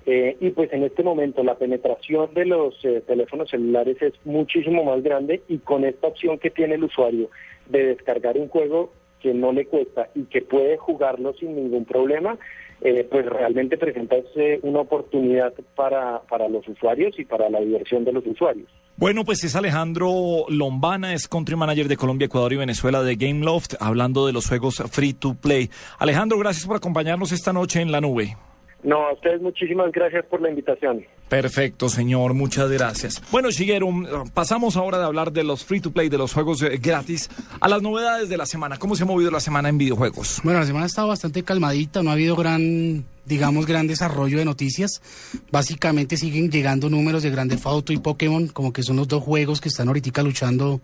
Eh, 0.05 0.37
y 0.41 0.51
pues 0.51 0.73
en 0.73 0.85
este 0.85 1.03
momento 1.03 1.43
la 1.43 1.57
penetración 1.57 2.33
de 2.33 2.45
los 2.45 2.85
eh, 2.85 3.03
teléfonos 3.05 3.51
celulares 3.51 4.01
es 4.01 4.13
muchísimo 4.25 4.85
más 4.85 5.03
grande 5.03 5.43
y 5.49 5.59
con 5.59 5.85
esta 5.85 6.07
opción 6.07 6.39
que 6.39 6.51
tiene 6.51 6.77
el 6.77 6.85
usuario 6.85 7.29
de 7.69 7.87
descargar 7.87 8.39
un 8.39 8.49
juego 8.49 8.93
que 9.21 9.35
no 9.35 9.51
le 9.51 9.67
cuesta 9.67 10.09
y 10.15 10.25
que 10.25 10.43
puede 10.43 10.77
jugarlo 10.77 11.35
sin 11.35 11.57
ningún 11.57 11.85
problema, 11.85 12.39
eh, 12.81 13.07
pues 13.11 13.27
realmente 13.27 13.79
presenta 13.79 14.17
una 14.63 14.81
oportunidad 14.81 15.53
para, 15.75 16.21
para 16.23 16.49
los 16.49 16.67
usuarios 16.69 17.19
y 17.19 17.25
para 17.25 17.49
la 17.49 17.61
diversión 17.61 18.05
de 18.05 18.13
los 18.13 18.27
usuarios. 18.27 18.69
Bueno, 18.97 19.25
pues 19.25 19.45
es 19.45 19.55
Alejandro 19.57 20.47
Lombana, 20.49 21.13
es 21.13 21.29
Country 21.29 21.57
Manager 21.57 21.89
de 21.89 21.97
Colombia, 21.97 22.27
Ecuador 22.27 22.53
y 22.53 22.57
Venezuela 22.57 23.03
de 23.03 23.17
Gameloft, 23.17 23.75
hablando 23.81 24.27
de 24.27 24.33
los 24.33 24.49
juegos 24.49 24.83
free 24.91 25.13
to 25.13 25.35
play. 25.35 25.71
Alejandro, 25.99 26.39
gracias 26.39 26.67
por 26.67 26.77
acompañarnos 26.77 27.33
esta 27.33 27.53
noche 27.53 27.81
en 27.81 27.93
la 27.93 28.01
nube. 28.01 28.37
No, 28.83 29.09
a 29.09 29.15
ustedes 29.15 29.41
muchísimas 29.41 29.91
gracias 29.91 30.25
por 30.27 30.41
la 30.41 30.49
invitación. 30.51 31.05
Perfecto, 31.29 31.89
señor, 31.89 32.35
muchas 32.35 32.71
gracias. 32.71 33.21
Bueno, 33.33 33.51
Shigeru, 33.51 33.91
mm, 33.91 34.29
pasamos 34.33 34.77
ahora 34.77 34.99
de 34.99 35.05
hablar 35.05 35.33
de 35.33 35.43
los 35.43 35.65
free 35.65 35.81
to 35.81 35.91
play, 35.91 36.09
de 36.09 36.19
los 36.19 36.33
juegos 36.33 36.63
eh, 36.63 36.79
gratis, 36.81 37.29
a 37.59 37.69
las 37.69 37.83
novedades 37.83 38.29
de 38.29 38.37
la 38.37 38.47
semana. 38.47 38.77
¿Cómo 38.79 38.95
se 38.95 39.03
ha 39.03 39.07
movido 39.07 39.31
la 39.33 39.41
semana 39.41 39.69
en 39.69 39.79
videojuegos? 39.79 40.41
Bueno, 40.45 40.61
la 40.61 40.67
semana 40.67 40.85
ha 40.85 40.87
estado 40.87 41.09
bastante 41.09 41.43
calmadita, 41.43 42.03
no 42.05 42.11
ha 42.11 42.13
habido 42.13 42.37
gran, 42.37 43.05
digamos, 43.25 43.67
gran 43.67 43.89
desarrollo 43.89 44.39
de 44.39 44.45
noticias. 44.45 45.03
Básicamente 45.51 46.17
siguen 46.17 46.51
llegando 46.51 46.89
números 46.89 47.25
de 47.25 47.31
Grande 47.31 47.59
Auto 47.65 47.93
y 47.93 47.97
Pokémon, 47.99 48.47
como 48.49 48.73
que 48.73 48.85
son 48.85 48.97
los 48.97 49.09
dos 49.09 49.23
juegos 49.25 49.61
que 49.61 49.69
están 49.69 49.89
ahorita 49.89 50.23
luchando 50.23 50.81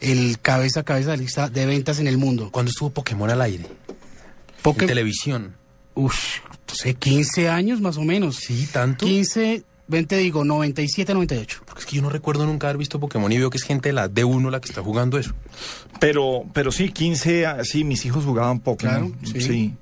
el 0.00 0.38
cabeza 0.40 0.80
a 0.80 0.82
cabeza 0.84 1.10
de 1.12 1.16
lista 1.16 1.48
de 1.48 1.66
ventas 1.66 1.98
en 1.98 2.06
el 2.06 2.16
mundo. 2.16 2.50
¿Cuándo 2.52 2.70
estuvo 2.70 2.90
Pokémon 2.90 3.28
al 3.28 3.40
aire? 3.42 3.64
Poké- 4.62 4.82
En 4.82 4.86
televisión. 4.86 5.54
Uf, 5.94 6.38
sé, 6.74 6.94
15 6.94 7.48
años 7.48 7.80
más 7.80 7.96
o 7.96 8.02
menos. 8.02 8.36
Sí, 8.36 8.68
tanto. 8.72 9.06
15, 9.06 9.64
20 9.88 10.16
digo, 10.16 10.44
97, 10.44 11.14
98. 11.14 11.62
Porque 11.66 11.80
es 11.80 11.86
que 11.86 11.96
yo 11.96 12.02
no 12.02 12.10
recuerdo 12.10 12.46
nunca 12.46 12.68
haber 12.68 12.78
visto 12.78 13.00
Pokémon 13.00 13.30
y 13.30 13.38
veo 13.38 13.50
que 13.50 13.58
es 13.58 13.64
gente 13.64 13.88
de 13.88 13.92
la 13.92 14.08
D1 14.08 14.50
la 14.50 14.60
que 14.60 14.68
está 14.68 14.82
jugando 14.82 15.18
eso. 15.18 15.34
Pero, 15.98 16.44
pero 16.52 16.72
sí, 16.72 16.90
15, 16.90 17.46
ah, 17.46 17.64
sí, 17.64 17.84
mis 17.84 18.04
hijos 18.06 18.24
jugaban 18.24 18.60
Pokémon. 18.60 19.12
Claro, 19.12 19.32
sí. 19.32 19.40
sí. 19.40 19.74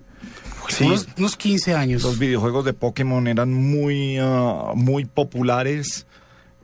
Sí. 0.68 0.84
Unos, 0.84 1.08
unos 1.16 1.36
15 1.36 1.74
años. 1.74 2.02
Los 2.02 2.18
videojuegos 2.18 2.64
de 2.64 2.74
Pokémon 2.74 3.26
eran 3.26 3.52
muy, 3.52 4.18
ah, 4.18 4.72
muy 4.74 5.04
populares. 5.04 6.06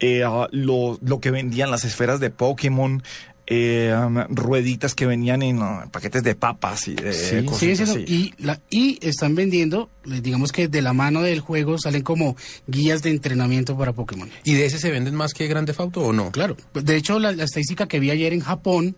Eh, 0.01 0.23
ah, 0.25 0.49
lo, 0.51 0.99
lo 1.03 1.21
que 1.21 1.31
vendían 1.31 1.71
las 1.71 1.85
esferas 1.85 2.21
de 2.21 2.31
Pokémon, 2.31 3.03
eh, 3.47 3.95
um, 3.95 4.17
rueditas 4.35 4.95
que 4.95 5.07
venían 5.07 5.43
en 5.43 5.59
ah, 5.61 5.87
paquetes 5.91 6.23
de 6.23 6.35
papas 6.35 6.89
y 6.89 6.95
de 6.95 7.13
Sí, 7.13 7.73
así. 7.83 8.05
y, 8.09 8.33
la, 8.39 8.61
y 8.71 8.99
están 9.07 9.35
vendiendo, 9.35 9.91
eh, 10.11 10.21
digamos 10.23 10.51
que 10.53 10.69
de 10.69 10.81
la 10.83 10.93
mano 10.93 11.21
del 11.23 11.41
juego 11.41 11.77
salen 11.79 12.03
como 12.03 12.37
guías 12.67 13.03
de 13.03 13.11
entrenamiento 13.11 13.77
para 13.77 13.93
Pokémon. 13.93 14.31
¿Y 14.45 14.55
de 14.55 14.67
ese 14.67 14.79
se 14.79 14.91
venden 14.91 15.15
más 15.15 15.35
que 15.35 15.47
Grande 15.47 15.75
Auto 15.77 16.01
o 16.01 16.13
no? 16.13 16.31
Claro. 16.33 16.57
De 16.73 16.97
hecho, 16.97 17.19
la, 17.19 17.33
la 17.33 17.45
estadística 17.45 17.87
que 17.87 18.01
vi 18.01 18.11
ayer 18.11 18.33
en 18.33 18.41
Japón, 18.41 18.97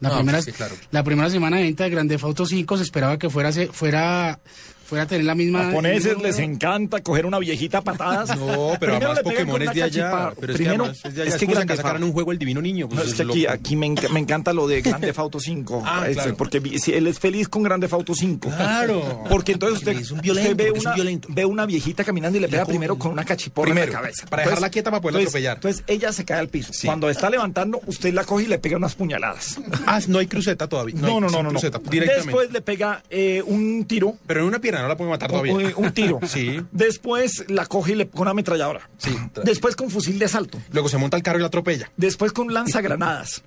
la, 0.00 0.08
No, 0.08 0.16
primera, 0.16 0.38
pues 0.38 0.44
sí, 0.46 0.52
claro. 0.52 0.74
la 0.90 1.04
primera 1.04 1.30
semana 1.30 1.58
de 1.58 1.62
venta 1.62 1.84
de 1.84 1.90
Grande 1.90 2.18
Auto 2.20 2.46
5 2.46 2.76
se 2.76 2.82
esperaba 2.82 3.18
que 3.18 3.30
fuera, 3.30 3.52
se- 3.52 3.68
fuera, 3.68 4.40
fuera 4.94 5.04
a 5.04 5.06
tener 5.06 5.24
la 5.24 5.34
misma... 5.34 5.64
japoneses 5.64 6.16
les 6.22 6.38
encanta 6.38 7.02
coger 7.02 7.26
una 7.26 7.38
viejita 7.38 7.78
a 7.78 7.82
patadas. 7.82 8.36
No, 8.36 8.72
pero 8.78 8.92
Primero 8.94 9.12
además 9.12 9.20
Pokémon 9.22 9.62
es 9.62 9.74
de 9.74 9.82
allá. 9.82 10.32
Pero 10.40 10.52
es 10.52 10.56
Primero, 10.58 10.84
que 10.84 10.90
además 10.90 11.04
es 11.04 11.14
de 11.14 11.22
allá. 11.22 11.28
es 11.28 11.34
Es 11.34 11.40
que 11.40 11.46
Grande 11.46 11.72
que 11.72 11.76
sacaran 11.76 12.00
Fa- 12.02 12.06
un 12.06 12.12
juego 12.12 12.32
El 12.32 12.38
Divino 12.38 12.60
Niño. 12.60 12.88
pues 12.88 12.96
No, 12.98 13.04
es 13.12 13.20
es 13.20 13.26
que 13.26 13.48
aquí, 13.48 13.76
me, 13.76 13.86
enc- 13.88 14.08
me 14.10 14.20
encanta 14.20 14.52
lo 14.52 14.66
de 14.66 14.80
Grande 14.82 15.12
Auto 15.16 15.40
5. 15.40 15.82
Ah, 15.86 16.02
Este, 16.08 16.14
claro. 16.14 16.36
Porque 16.36 16.60
si 16.78 16.92
él 16.92 17.06
es 17.06 17.18
feliz 17.18 17.48
con 17.48 17.62
Grande 17.62 17.88
Auto 17.90 18.14
5. 18.14 18.48
Claro. 18.48 19.24
Porque 19.28 19.52
entonces 19.52 19.78
usted, 19.78 19.96
Es 19.98 20.10
un 20.10 20.20
violento, 20.20 20.50
usted 20.52 20.64
ve, 20.64 20.70
es 20.70 20.80
un 20.80 20.86
una, 20.86 20.94
violento. 20.94 21.28
ve 21.30 21.44
una 21.44 21.66
viejita 21.66 22.04
caminando 22.04 22.38
y 22.38 22.40
le 22.40 22.48
pega 22.48 22.64
primero 22.64 22.96
con 22.96 23.12
una 23.12 23.24
cachiporra 23.24 23.68
en 23.70 23.74
Primero, 23.74 23.92
la 23.92 23.98
cabeza. 24.00 24.26
para 24.26 24.42
dejarla 24.44 24.70
quieta 24.70 24.90
para 24.90 25.00
poderla 25.00 25.20
entonces- 25.20 25.46
atropellar. 25.48 25.56
Entonces 25.56 25.84
ella 25.86 26.12
se 26.12 26.24
cae 26.24 26.38
al 26.40 26.48
piso. 26.48 26.72
Cuando 26.84 27.08
está 27.10 27.30
levantando, 27.30 27.80
usted 27.86 28.12
la 28.14 28.24
coge 28.24 28.44
y 28.44 28.46
le 28.46 28.58
pega 28.58 28.76
unas 28.76 28.94
puñaladas. 28.94 29.58
Ah, 29.86 30.00
no 30.08 30.18
hay 30.18 30.26
cruceta 30.26 30.68
todavía. 30.68 30.94
No, 31.00 31.20
no, 31.20 31.28
no, 31.28 31.42
no. 31.42 31.50
directamente. 31.60 32.04
Después 32.14 32.52
le 32.52 32.60
pega 32.60 33.02
eh, 33.10 33.42
un 33.46 33.84
tiro. 33.84 34.16
Pero 34.26 34.40
en 34.40 34.46
una 34.46 34.58
pierna 34.60 34.83
no 34.84 34.88
la 34.88 34.96
puede 34.96 35.10
matar 35.10 35.30
todavía. 35.30 35.52
Un, 35.54 35.72
un 35.76 35.92
tiro. 35.92 36.20
Sí. 36.28 36.60
Después 36.72 37.44
la 37.48 37.66
coge 37.66 37.92
y 37.92 37.94
le 37.96 38.08
con 38.08 38.22
una 38.22 38.30
ametralladora. 38.32 38.88
Sí. 38.98 39.16
Después 39.44 39.76
con 39.76 39.90
fusil 39.90 40.18
de 40.18 40.24
asalto. 40.24 40.60
Luego 40.72 40.88
se 40.88 40.98
monta 40.98 41.16
el 41.16 41.22
carro 41.22 41.38
y 41.38 41.40
la 41.42 41.48
atropella. 41.48 41.90
Después 41.96 42.32
con 42.32 42.52
lanzagranadas. 42.52 43.42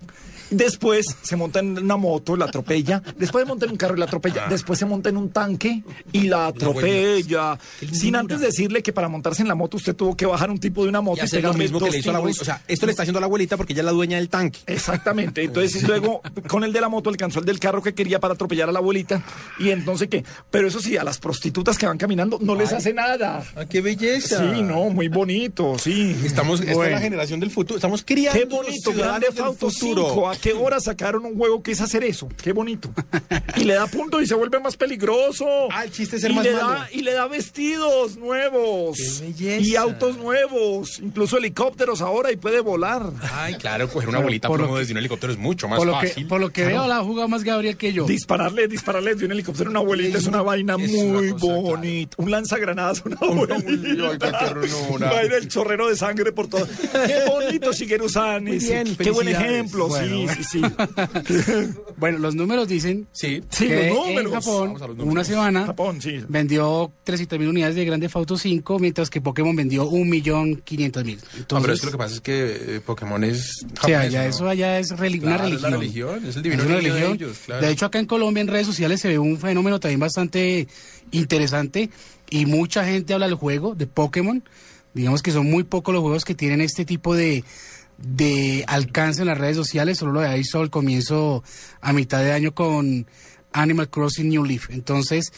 Después 0.50 1.06
se 1.22 1.36
monta 1.36 1.60
en 1.60 1.78
una 1.78 1.98
moto, 1.98 2.36
la 2.36 2.46
atropella. 2.46 3.02
Después 3.18 3.44
se 3.44 3.48
monta 3.48 3.66
en 3.66 3.72
un 3.72 3.78
carro 3.78 3.96
y 3.96 4.00
la 4.00 4.06
atropella. 4.06 4.48
Después 4.50 4.80
se 4.80 4.86
monta 4.86 5.10
en 5.10 5.18
un 5.18 5.30
tanque 5.30 5.84
y 6.12 6.24
la 6.28 6.48
atropella. 6.48 7.58
Sin 7.92 8.16
antes 8.16 8.40
decirle 8.40 8.82
que 8.82 8.94
para 8.94 9.08
montarse 9.10 9.42
en 9.42 9.48
la 9.48 9.56
moto 9.56 9.78
usted 9.78 9.96
tuvo 9.96 10.16
que 10.16 10.26
bajar 10.26 10.50
un 10.50 10.60
tipo 10.60 10.84
de 10.84 10.90
una 10.90 11.02
moto 11.02 11.22
Y 11.22 11.26
hacer 11.26 11.44
lo 11.44 11.54
mismo 11.54 11.80
que 11.80 11.92
le 11.92 11.98
hizo 12.00 12.10
a 12.10 12.14
la 12.14 12.20
abuelita. 12.20 12.42
O 12.42 12.46
sea, 12.46 12.62
esto 12.68 12.86
le 12.86 12.92
está 12.92 13.04
haciendo 13.04 13.20
a 13.20 13.22
la 13.22 13.26
abuelita 13.26 13.58
porque 13.58 13.74
ella 13.74 13.82
es 13.82 13.86
la 13.86 13.92
dueña 13.92 14.18
del 14.18 14.30
tanque. 14.30 14.60
Exactamente. 14.68 15.44
Entonces 15.44 15.84
luego 15.84 16.22
con 16.48 16.64
el 16.64 16.74
de 16.74 16.82
la 16.82 16.90
moto 16.90 17.10
alcanzó 17.10 17.40
el 17.40 17.46
del 17.46 17.60
carro 17.60 17.82
que 17.82 17.94
quería 17.94 18.20
para 18.20 18.34
atropellar 18.34 18.70
a 18.70 18.72
la 18.72 18.80
abuelita. 18.80 19.24
Y 19.60 19.70
entonces 19.70 20.08
qué. 20.08 20.24
Pero 20.50 20.68
eso 20.68 20.80
sí, 20.80 20.98
a 20.98 21.04
las 21.04 21.20
prostitutas 21.20 21.78
que 21.78 21.86
van 21.86 21.98
caminando 21.98 22.40
no 22.42 22.56
les 22.56 22.72
hace 22.74 22.94
nada. 22.94 23.44
Ah, 23.56 23.66
qué 23.66 23.82
belleza. 23.82 24.40
Sí, 24.54 24.62
no, 24.62 24.90
muy 24.90 25.08
bonito, 25.08 25.78
sí. 25.78 26.16
Estamos, 26.24 26.60
esta 26.60 26.72
es 26.72 26.78
Bueno. 26.78 26.96
la 26.96 27.02
generación 27.02 27.40
del 27.40 27.52
futuro. 27.52 27.78
Estamos 27.78 28.04
criando 28.06 28.40
Qué 28.40 28.46
bonito, 28.46 28.94
Grande 28.94 29.28
del 29.34 29.56
futuro. 29.56 30.10
5. 30.10 30.30
¿A 30.38 30.40
qué 30.42 30.54
hora 30.54 30.80
sacaron 30.80 31.26
un 31.26 31.36
juego 31.36 31.64
que 31.64 31.72
es 31.72 31.82
hacer 31.82 32.04
eso? 32.04 32.28
Qué 32.42 32.54
bonito. 32.54 32.90
Y 33.56 33.64
le 33.64 33.74
da 33.74 33.88
punto 33.88 34.22
y 34.22 34.28
se 34.28 34.36
vuelve 34.36 34.60
más 34.60 34.78
peligroso. 34.78 35.46
Ah, 35.72 35.84
el 35.86 35.92
chiste 35.92 36.18
es 36.18 36.22
ser 36.22 36.32
y 36.32 36.36
más 36.36 36.44
le 36.46 36.54
malo. 36.54 36.68
Da, 36.70 36.90
y 36.92 37.02
le 37.02 37.14
da 37.14 37.28
vestidos 37.28 38.18
nuevos. 38.18 38.98
Qué 38.98 39.26
belleza. 39.26 39.68
Y 39.68 39.76
autos 39.76 40.18
nuevos. 40.18 41.00
Incluso 41.00 41.38
helicópteros 41.38 42.02
ahora 42.02 42.32
y 42.32 42.36
puede 42.38 42.60
volar. 42.60 43.12
Ay, 43.34 43.56
claro, 43.56 43.88
coger 43.90 44.10
una 44.10 44.18
Por- 44.20 44.24
abuelita 44.26 44.48
por 44.48 44.68
que- 44.68 44.80
desde 44.80 44.92
un 44.94 44.98
helicóptero 45.00 45.34
es 45.34 45.40
mucho 45.40 45.68
más 45.68 45.78
Por 45.78 45.88
lo, 45.88 46.00
que, 46.00 46.08
fácil. 46.08 46.28
por 46.28 46.40
lo 46.40 46.50
que 46.52 46.66
veo, 46.66 46.88
la 46.88 46.98
ha 46.98 47.04
jugado 47.04 47.28
más 47.28 47.44
Gabriel 47.44 47.76
que 47.78 47.92
yo. 47.94 48.06
Dispararle, 48.06 48.68
dispararle 48.68 49.16
de 49.16 49.26
un 49.26 49.32
helicóptero 49.32 49.70
a 49.70 49.72
una 49.72 49.80
abuelita 49.80 50.18
es 50.20 50.28
una 50.28 50.42
vaina 50.42 50.76
es 50.80 50.92
una 50.94 51.04
muy 51.20 51.34
claro. 51.34 51.62
bonita. 51.62 52.16
Un 52.20 52.32
lanzagranadas 52.32 53.04
una 53.06 53.18
abuelita. 53.22 54.30
Va 55.12 55.20
a 55.20 55.26
ir 55.26 55.34
el 55.34 55.48
chorrero 55.48 55.88
de 55.90 55.96
sangre 55.96 56.32
por 56.32 56.48
todo. 56.48 56.68
Qué 56.68 57.22
bonito, 57.28 57.72
Shigeru 57.72 58.10
San. 58.10 58.46
Qué 58.46 59.12
buen 59.12 59.28
ejemplo. 59.30 59.88
Bueno, 59.88 60.16
sí, 60.27 60.27
sí, 60.28 60.44
sí. 60.44 60.62
Bueno, 61.98 62.20
los 62.20 62.36
números 62.36 62.68
dicen 62.68 63.08
Sí. 63.12 63.42
Sí, 63.50 63.68
que 63.68 63.90
los 63.90 63.98
números. 64.08 64.32
en 64.34 64.40
Japón, 64.40 64.68
Vamos 64.68 64.82
a 64.82 64.88
los 64.88 64.98
números. 64.98 65.12
una 65.14 65.24
semana, 65.24 65.66
Japón, 65.66 66.02
sí. 66.02 66.20
vendió 66.28 66.92
300 67.04 67.40
mil 67.40 67.48
unidades 67.50 67.76
de 67.76 67.86
Grande 67.86 68.10
Auto 68.14 68.38
5, 68.38 68.80
mientras 68.80 69.10
que 69.10 69.20
Pokémon 69.22 69.56
vendió 69.56 69.90
1.500.000. 69.90 71.18
No, 71.52 71.62
pero 71.62 71.74
es 71.74 71.80
que 71.80 71.86
lo 71.88 71.92
que 71.92 71.98
pasa 71.98 72.16
es 72.16 72.22
que 72.22 72.76
eh, 72.78 72.82
Pokémon 72.86 73.24
es 73.24 73.64
o 73.64 73.88
sea, 73.88 74.00
japonés, 74.02 74.12
ya 74.12 74.24
¿no? 74.24 74.30
eso 74.30 74.50
allá 74.50 74.80
es 74.80 74.92
una 74.92 74.98
Claro, 75.08 75.48
es 75.48 75.62
la 75.62 75.70
religión. 75.70 75.80
religión, 75.80 76.26
es 76.28 76.36
el 76.36 76.44
divino 76.44 76.64
una 76.64 76.74
niño 76.78 76.84
de 76.84 76.90
religión. 76.92 77.16
ellos, 77.16 77.38
claro. 77.46 77.66
De 77.66 77.72
hecho, 77.72 77.86
acá 77.86 78.00
en 78.00 78.06
Colombia, 78.06 78.42
en 78.42 78.48
redes 78.48 78.68
sociales, 78.68 79.00
se 79.02 79.08
ve 79.08 79.18
un 79.20 79.38
fenómeno 79.40 79.80
también 79.80 80.00
bastante 80.00 80.68
interesante 81.12 81.90
y 82.30 82.46
mucha 82.46 82.86
gente 82.86 83.14
habla 83.14 83.26
del 83.28 83.36
juego 83.36 83.76
de 83.76 83.88
Pokémon. 83.88 84.44
Digamos 84.94 85.22
que 85.22 85.32
son 85.32 85.46
muy 85.50 85.64
pocos 85.64 85.94
los 85.94 86.02
juegos 86.02 86.26
que 86.26 86.34
tienen 86.36 86.60
este 86.62 86.84
tipo 86.86 87.16
de, 87.16 87.44
de 87.98 88.64
alcance 88.68 89.22
en 89.22 89.28
las 89.28 89.38
redes 89.38 89.56
sociales. 89.56 89.98
Solo 89.98 90.14
lo 90.14 90.20
había 90.22 90.36
visto 90.36 90.60
al 90.60 90.70
comienzo, 90.70 91.44
a 91.82 91.94
mitad 91.94 92.24
de 92.24 92.32
año, 92.32 92.54
con 92.54 93.08
Animal 93.52 93.90
Crossing 93.90 94.30
New 94.30 94.46
Leaf. 94.46 94.70
Entonces, 94.70 95.32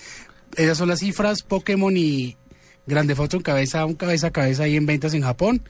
esas 0.55 0.77
son 0.77 0.89
las 0.89 0.99
cifras. 0.99 1.41
Pokémon 1.43 1.95
y 1.95 2.37
Grande 2.85 3.15
Foto 3.15 3.37
en 3.37 3.43
cabeza, 3.43 3.85
un 3.85 3.95
cabeza 3.95 4.27
a 4.27 4.31
cabeza 4.31 4.63
ahí 4.63 4.75
en 4.75 4.85
ventas 4.85 5.13
en 5.13 5.21
Japón. 5.21 5.61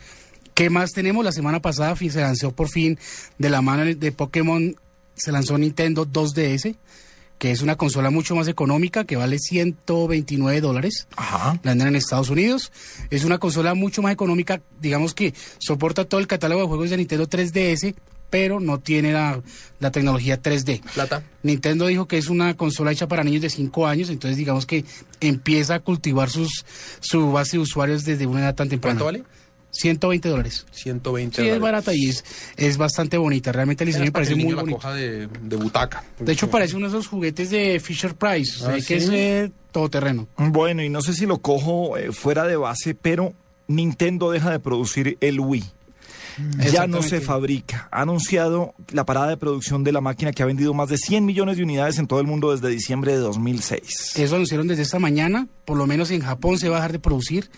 ¿Qué 0.53 0.69
más 0.69 0.91
tenemos? 0.91 1.23
La 1.23 1.31
semana 1.31 1.61
pasada 1.61 1.95
se 1.95 2.19
lanzó 2.19 2.51
por 2.51 2.69
fin 2.69 2.97
de 3.37 3.49
la 3.49 3.61
mano 3.61 3.85
de 3.85 4.11
Pokémon, 4.11 4.75
se 5.15 5.31
lanzó 5.31 5.57
Nintendo 5.57 6.05
2DS, 6.05 6.75
que 7.39 7.51
es 7.51 7.61
una 7.61 7.77
consola 7.77 8.11
mucho 8.11 8.35
más 8.35 8.47
económica, 8.47 9.05
que 9.05 9.15
vale 9.15 9.39
129 9.39 10.61
dólares. 10.61 11.07
Ajá. 11.15 11.59
La 11.63 11.71
venden 11.71 11.87
en 11.87 11.95
Estados 11.95 12.29
Unidos. 12.29 12.71
Es 13.09 13.23
una 13.23 13.39
consola 13.39 13.73
mucho 13.73 14.01
más 14.01 14.11
económica, 14.11 14.61
digamos 14.79 15.13
que 15.13 15.33
soporta 15.57 16.05
todo 16.05 16.19
el 16.19 16.27
catálogo 16.27 16.61
de 16.61 16.67
juegos 16.67 16.89
de 16.89 16.97
Nintendo 16.97 17.27
3DS, 17.27 17.95
pero 18.29 18.59
no 18.59 18.79
tiene 18.79 19.13
la, 19.13 19.41
la 19.79 19.91
tecnología 19.91 20.41
3D. 20.41 20.81
Plata. 20.93 21.23
Nintendo 21.41 21.87
dijo 21.87 22.07
que 22.07 22.17
es 22.17 22.27
una 22.27 22.55
consola 22.55 22.91
hecha 22.91 23.07
para 23.07 23.23
niños 23.23 23.41
de 23.41 23.49
5 23.49 23.87
años, 23.87 24.09
entonces 24.09 24.37
digamos 24.37 24.65
que 24.65 24.83
empieza 25.21 25.75
a 25.75 25.79
cultivar 25.79 26.29
sus, 26.29 26.65
su 26.99 27.31
base 27.31 27.57
de 27.57 27.63
usuarios 27.63 28.03
desde 28.03 28.27
una 28.27 28.41
edad 28.41 28.55
tan 28.55 28.67
temprana. 28.67 28.99
¿Cuánto 28.99 29.05
vale? 29.05 29.38
120 29.71 30.29
dólares. 30.29 30.65
120 30.71 31.41
Sí, 31.41 31.47
es 31.47 31.59
barata 31.59 31.93
y 31.93 32.09
es, 32.09 32.23
es 32.57 32.77
bastante 32.77 33.17
bonita. 33.17 33.51
Realmente 33.51 33.83
el 33.83 33.87
diseño 33.87 34.05
me 34.05 34.07
que 34.09 34.11
parece 34.13 34.35
muy 34.35 34.53
bonito. 34.53 34.77
coja 34.77 34.93
de, 34.93 35.27
de 35.27 35.55
butaca. 35.55 36.03
De 36.19 36.31
hecho, 36.33 36.49
parece 36.49 36.75
uno 36.75 36.87
de 36.89 36.97
esos 36.97 37.07
juguetes 37.07 37.49
de 37.49 37.79
Fisher 37.79 38.15
Price, 38.15 38.55
o 38.57 38.65
sea, 38.65 38.69
Ah, 38.75 38.77
que 38.77 38.81
¿sí? 38.81 38.93
es 38.95 39.09
eh, 39.11 39.51
todoterreno. 39.71 40.27
Bueno, 40.37 40.83
y 40.83 40.89
no 40.89 41.01
sé 41.01 41.13
si 41.13 41.25
lo 41.25 41.37
cojo 41.39 41.97
eh, 41.97 42.11
fuera 42.11 42.45
de 42.45 42.55
base, 42.57 42.95
pero 42.95 43.33
Nintendo 43.67 44.31
deja 44.31 44.49
de 44.51 44.59
producir 44.59 45.17
el 45.21 45.39
Wii. 45.39 45.63
Ya 46.71 46.87
no 46.87 47.01
se 47.01 47.19
fabrica. 47.19 47.89
Ha 47.91 48.03
anunciado 48.03 48.73
la 48.93 49.05
parada 49.05 49.27
de 49.27 49.35
producción 49.35 49.83
de 49.83 49.91
la 49.91 49.99
máquina 49.99 50.31
que 50.31 50.41
ha 50.41 50.45
vendido 50.45 50.73
más 50.73 50.87
de 50.87 50.97
100 50.97 51.25
millones 51.25 51.57
de 51.57 51.63
unidades 51.63 51.99
en 51.99 52.07
todo 52.07 52.21
el 52.21 52.27
mundo 52.27 52.51
desde 52.53 52.69
diciembre 52.69 53.11
de 53.11 53.17
2006. 53.17 54.15
Eso 54.15 54.35
anunciaron 54.35 54.65
desde 54.67 54.83
esta 54.83 54.99
mañana, 54.99 55.47
por 55.65 55.75
lo 55.77 55.85
menos 55.85 56.11
en 56.11 56.21
Japón 56.21 56.57
se 56.57 56.69
va 56.69 56.77
a 56.77 56.79
dejar 56.79 56.93
de 56.93 56.99
producir. 56.99 57.49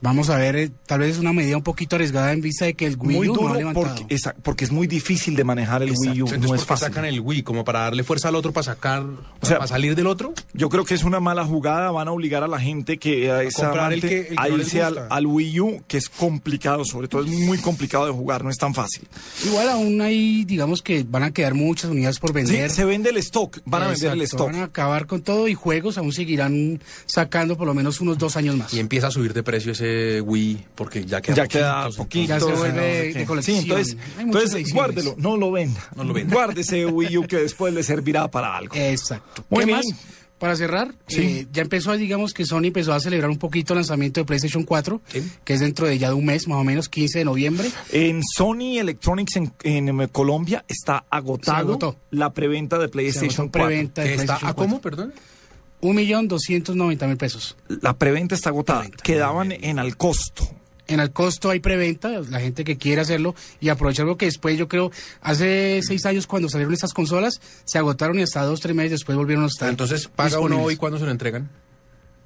Vamos 0.00 0.28
a 0.30 0.36
ver, 0.36 0.56
eh, 0.56 0.70
tal 0.86 1.00
vez 1.00 1.12
es 1.12 1.18
una 1.18 1.32
medida 1.32 1.56
un 1.56 1.62
poquito 1.62 1.96
arriesgada 1.96 2.32
en 2.32 2.40
vista 2.42 2.64
de 2.66 2.74
que 2.74 2.86
el 2.86 2.96
Wii 2.98 3.16
Muy 3.16 3.28
U 3.28 3.34
no 3.34 3.40
ha 3.40 3.42
duro 3.48 3.54
levantado. 3.58 3.94
porque, 3.96 4.14
esa- 4.14 4.34
porque 4.42 4.64
es 4.64 4.70
muy 4.70 4.86
difícil 4.86 5.34
de 5.36 5.42
manejar 5.44 5.82
el 5.82 5.90
Wii 5.96 6.22
U. 6.22 6.26
Entonces, 6.26 6.40
no 6.40 6.46
¿por 6.48 6.56
es 6.56 6.62
qué 6.62 6.68
fácil. 6.68 6.88
sacan 6.88 7.04
el 7.06 7.20
Wii? 7.20 7.42
¿Como 7.42 7.64
para 7.64 7.80
darle 7.80 8.04
fuerza 8.04 8.28
al 8.28 8.34
otro, 8.34 8.52
para 8.52 8.64
sacar, 8.64 9.02
O 9.02 9.46
sea, 9.46 9.56
para 9.58 9.66
salir 9.68 9.94
del 9.94 10.06
otro? 10.06 10.34
Yo 10.52 10.68
creo 10.68 10.84
que 10.84 10.94
es 10.94 11.02
una 11.02 11.18
mala 11.20 11.44
jugada. 11.44 11.90
Van 11.90 12.08
a 12.08 12.12
obligar 12.12 12.42
a 12.44 12.48
la 12.48 12.60
gente 12.60 12.98
que 12.98 13.30
a, 13.30 13.42
esa 13.42 13.64
comprar 13.68 13.92
el 13.92 14.00
amante 14.00 14.08
que- 14.08 14.20
el 14.28 14.36
que 14.36 14.42
a 14.42 14.48
les 14.48 14.58
irse 14.66 14.82
al, 14.82 14.94
gusta. 14.94 15.14
al 15.14 15.26
Wii 15.26 15.60
U, 15.60 15.82
que 15.88 15.96
es 15.96 16.08
complicado, 16.08 16.84
sobre 16.84 17.08
todo 17.08 17.24
es 17.24 17.30
muy 17.30 17.58
complicado 17.58 18.06
de 18.06 18.12
jugar, 18.12 18.44
no 18.44 18.50
es 18.50 18.58
tan 18.58 18.74
fácil. 18.74 19.08
Igual 19.46 19.68
aún 19.70 20.00
hay, 20.02 20.44
digamos 20.44 20.82
que 20.82 21.04
van 21.08 21.22
a 21.22 21.30
quedar 21.32 21.54
muchas 21.54 21.90
unidades 21.90 22.18
por 22.18 22.30
Sí, 22.30 22.34
vender. 22.34 22.70
se 22.70 22.84
vende 22.84 23.10
el 23.10 23.16
stock, 23.16 23.58
van 23.64 23.82
a 23.84 23.88
vender 23.88 24.12
el 24.12 24.20
Exacto, 24.22 24.44
stock. 24.44 24.52
Van 24.52 24.60
a 24.60 24.64
acabar 24.66 25.06
con 25.06 25.22
todo 25.22 25.48
y 25.48 25.54
juegos 25.54 25.96
aún 25.98 26.12
seguirán 26.12 26.80
sacando 27.06 27.56
por 27.56 27.66
lo 27.66 27.74
menos 27.74 28.00
unos 28.00 28.18
dos 28.18 28.36
años 28.36 28.56
más. 28.56 28.72
Y 28.74 28.78
empieza 28.78 29.06
a 29.06 29.10
subir 29.10 29.32
de 29.32 29.42
precio 29.42 29.72
ese 29.72 29.85
Wii, 30.24 30.66
porque 30.74 31.04
ya 31.04 31.20
queda 31.20 31.34
Ya 31.36 31.46
queda 31.48 31.88
poquito. 31.90 32.28
Ya 32.28 32.40
se 32.40 32.52
vuelve 32.52 33.12
de 33.14 33.24
colección. 33.24 33.56
Sí, 33.58 33.62
entonces, 33.68 33.96
entonces 34.18 34.72
guárdelo, 34.72 35.14
no 35.18 35.36
lo 35.36 35.52
venda. 35.52 35.80
No 35.94 36.04
lo 36.04 36.12
venda. 36.14 36.32
Guarde 36.34 36.60
ese 36.62 36.86
Wii 36.86 37.18
U 37.18 37.26
que 37.26 37.36
después 37.36 37.72
le 37.74 37.82
servirá 37.82 38.28
para 38.30 38.56
algo. 38.56 38.74
Exacto. 38.74 39.44
Muy 39.50 39.60
¿Qué 39.60 39.66
bien. 39.66 39.78
más? 39.78 39.86
Para 40.38 40.54
cerrar, 40.54 40.94
Sí. 41.08 41.22
eh, 41.22 41.46
ya 41.50 41.62
empezó, 41.62 41.96
digamos 41.96 42.34
que 42.34 42.44
Sony 42.44 42.64
empezó 42.66 42.92
a 42.92 43.00
celebrar 43.00 43.30
un 43.30 43.38
poquito 43.38 43.72
el 43.72 43.78
lanzamiento 43.78 44.20
de 44.20 44.26
PlayStation 44.26 44.64
4, 44.64 45.00
que 45.44 45.54
es 45.54 45.60
dentro 45.60 45.86
de 45.86 45.96
ya 45.98 46.08
de 46.08 46.14
un 46.14 46.26
mes, 46.26 46.46
más 46.46 46.58
o 46.58 46.64
menos, 46.64 46.90
15 46.90 47.20
de 47.20 47.24
noviembre. 47.24 47.70
En 47.90 48.20
Sony 48.22 48.78
Electronics 48.78 49.36
en, 49.36 49.54
en, 49.62 50.08
Colombia 50.08 50.62
está 50.68 51.06
agotado 51.08 51.96
la 52.10 52.34
preventa 52.34 52.78
de 52.78 52.88
PlayStation 52.90 53.46
agotó 53.46 53.58
4. 53.60 53.66
preventa 53.66 54.02
de 54.02 54.08
¿Que 54.08 54.14
está 54.14 54.24
PlayStation 54.36 54.50
a 54.50 54.54
4. 54.54 54.68
cómo, 54.68 54.80
perdón? 54.82 55.14
Un 55.86 55.94
millón 55.94 56.26
doscientos 56.26 56.74
noventa 56.74 57.06
mil 57.06 57.16
pesos. 57.16 57.56
La 57.68 57.96
preventa 57.96 58.34
está 58.34 58.50
agotada. 58.50 58.88
Quedaban 59.04 59.52
en 59.52 59.78
al 59.78 59.96
costo. 59.96 60.50
En 60.88 60.98
el 60.98 61.12
costo 61.12 61.48
hay 61.50 61.60
preventa, 61.60 62.08
la 62.28 62.40
gente 62.40 62.64
que 62.64 62.76
quiere 62.76 63.02
hacerlo 63.02 63.36
y 63.60 63.68
aprovechar 63.68 64.02
algo 64.02 64.16
que 64.16 64.26
después, 64.26 64.58
yo 64.58 64.66
creo, 64.66 64.90
hace 65.20 65.80
seis 65.82 66.04
años 66.06 66.26
cuando 66.26 66.48
salieron 66.48 66.74
estas 66.74 66.92
consolas, 66.92 67.40
se 67.64 67.78
agotaron 67.78 68.18
y 68.18 68.22
hasta 68.22 68.42
dos, 68.42 68.60
tres 68.60 68.74
meses 68.74 68.92
después 68.92 69.16
volvieron 69.16 69.44
a 69.44 69.46
estar. 69.46 69.68
Entonces, 69.68 70.08
¿paga 70.08 70.40
uno 70.40 70.60
hoy 70.60 70.76
cuándo 70.76 70.98
se 70.98 71.04
lo 71.04 71.12
entregan? 71.12 71.50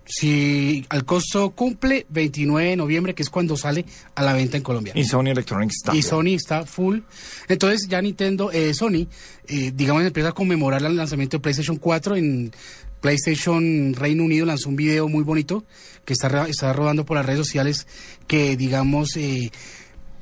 Si 0.06 0.84
al 0.88 1.04
costo 1.04 1.50
cumple 1.50 2.06
29 2.08 2.70
de 2.70 2.76
noviembre, 2.76 3.14
que 3.14 3.22
es 3.22 3.30
cuando 3.30 3.58
sale 3.58 3.84
a 4.14 4.22
la 4.22 4.32
venta 4.32 4.56
en 4.56 4.62
Colombia. 4.62 4.94
Y 4.96 5.04
Sony 5.04 5.28
Electronics 5.28 5.76
está. 5.76 5.94
Y 5.94 6.02
Sony 6.02 6.34
está 6.34 6.64
full. 6.64 7.00
Entonces 7.46 7.86
ya 7.88 8.00
Nintendo, 8.02 8.50
eh, 8.52 8.74
Sony, 8.74 9.06
eh, 9.46 9.70
digamos, 9.74 10.02
empieza 10.02 10.30
a 10.30 10.32
conmemorar 10.32 10.82
el 10.82 10.96
lanzamiento 10.96 11.36
de 11.36 11.42
PlayStation 11.42 11.76
4 11.76 12.16
en 12.16 12.50
PlayStation 13.00 13.94
Reino 13.94 14.24
Unido 14.24 14.46
lanzó 14.46 14.68
un 14.68 14.76
video 14.76 15.08
muy 15.08 15.24
bonito 15.24 15.64
que 16.04 16.12
está, 16.12 16.48
está 16.48 16.72
rodando 16.72 17.04
por 17.04 17.16
las 17.16 17.26
redes 17.26 17.38
sociales 17.38 17.86
que, 18.26 18.56
digamos, 18.56 19.16
eh, 19.16 19.50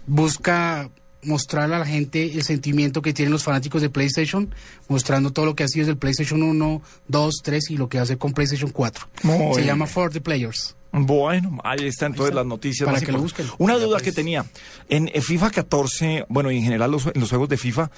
busca 0.07 0.91
mostrarle 1.23 1.77
a 1.77 1.79
la 1.81 1.87
gente 1.87 2.25
el 2.25 2.43
sentimiento 2.43 3.03
que 3.03 3.13
tienen 3.13 3.33
los 3.33 3.43
fanáticos 3.43 3.83
de 3.83 3.91
PlayStation, 3.91 4.55
mostrando 4.89 5.33
todo 5.33 5.47
lo 5.47 5.57
que 5.57 5.65
ha 5.65 5.69
sido 5.69 5.85
desde 5.85 5.93
el 5.93 5.99
PlayStation 5.99 6.43
1, 6.43 6.83
2, 7.09 7.35
3 7.43 7.71
y 7.71 7.77
lo 7.77 7.89
que 7.89 7.99
hace 7.99 8.17
con 8.17 8.33
PlayStation 8.33 8.71
4. 8.71 9.09
Muy 9.23 9.55
Se 9.55 9.65
llama 9.65 9.87
For 9.87 10.11
the 10.11 10.21
Players. 10.21 10.77
Bueno, 10.91 11.59
ahí 11.65 11.87
está 11.87 12.07
entonces 12.07 12.35
las 12.35 12.47
noticias. 12.47 12.87
Para 12.87 13.01
que 13.01 13.13
lo 13.13 13.21
busquen. 13.21 13.47
Una 13.59 13.77
duda 13.77 14.01
que 14.01 14.11
tenía. 14.11 14.47
En 14.89 15.09
eh, 15.09 15.21
FIFA 15.21 15.51
14, 15.51 16.27
bueno, 16.29 16.51
y 16.51 16.59
en 16.59 16.65
general 16.65 16.91
los, 16.91 17.07
en 17.07 17.21
los 17.21 17.29
juegos 17.29 17.49
de 17.49 17.59
FIFA, 17.59 17.91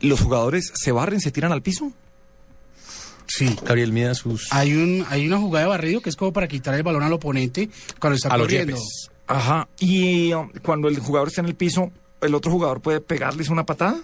¿los 0.00 0.20
jugadores 0.20 0.72
se 0.74 0.92
barren, 0.92 1.20
se 1.20 1.32
tiran 1.32 1.52
al 1.52 1.62
piso? 1.62 1.92
Sí. 3.36 3.54
Gabriel 3.64 3.92
Mida 3.92 4.14
sus... 4.14 4.46
Hay 4.52 4.72
un 4.74 5.04
hay 5.10 5.26
una 5.26 5.38
jugada 5.38 5.64
de 5.66 5.70
barrido 5.70 6.00
que 6.00 6.08
es 6.10 6.16
como 6.16 6.32
para 6.32 6.48
quitar 6.48 6.74
el 6.74 6.82
balón 6.82 7.02
al 7.02 7.12
oponente 7.12 7.68
cuando 8.00 8.16
está 8.16 8.28
A 8.28 8.36
los 8.36 8.46
corriendo. 8.46 8.76
yepes. 8.76 9.10
Ajá. 9.26 9.68
Y 9.80 10.32
um, 10.32 10.50
cuando 10.62 10.88
el 10.88 10.98
jugador 11.00 11.28
está 11.28 11.40
en 11.42 11.48
el 11.48 11.54
piso, 11.54 11.90
¿el 12.22 12.34
otro 12.34 12.50
jugador 12.50 12.80
puede 12.80 13.00
pegarles 13.00 13.48
una 13.48 13.66
patada? 13.66 13.98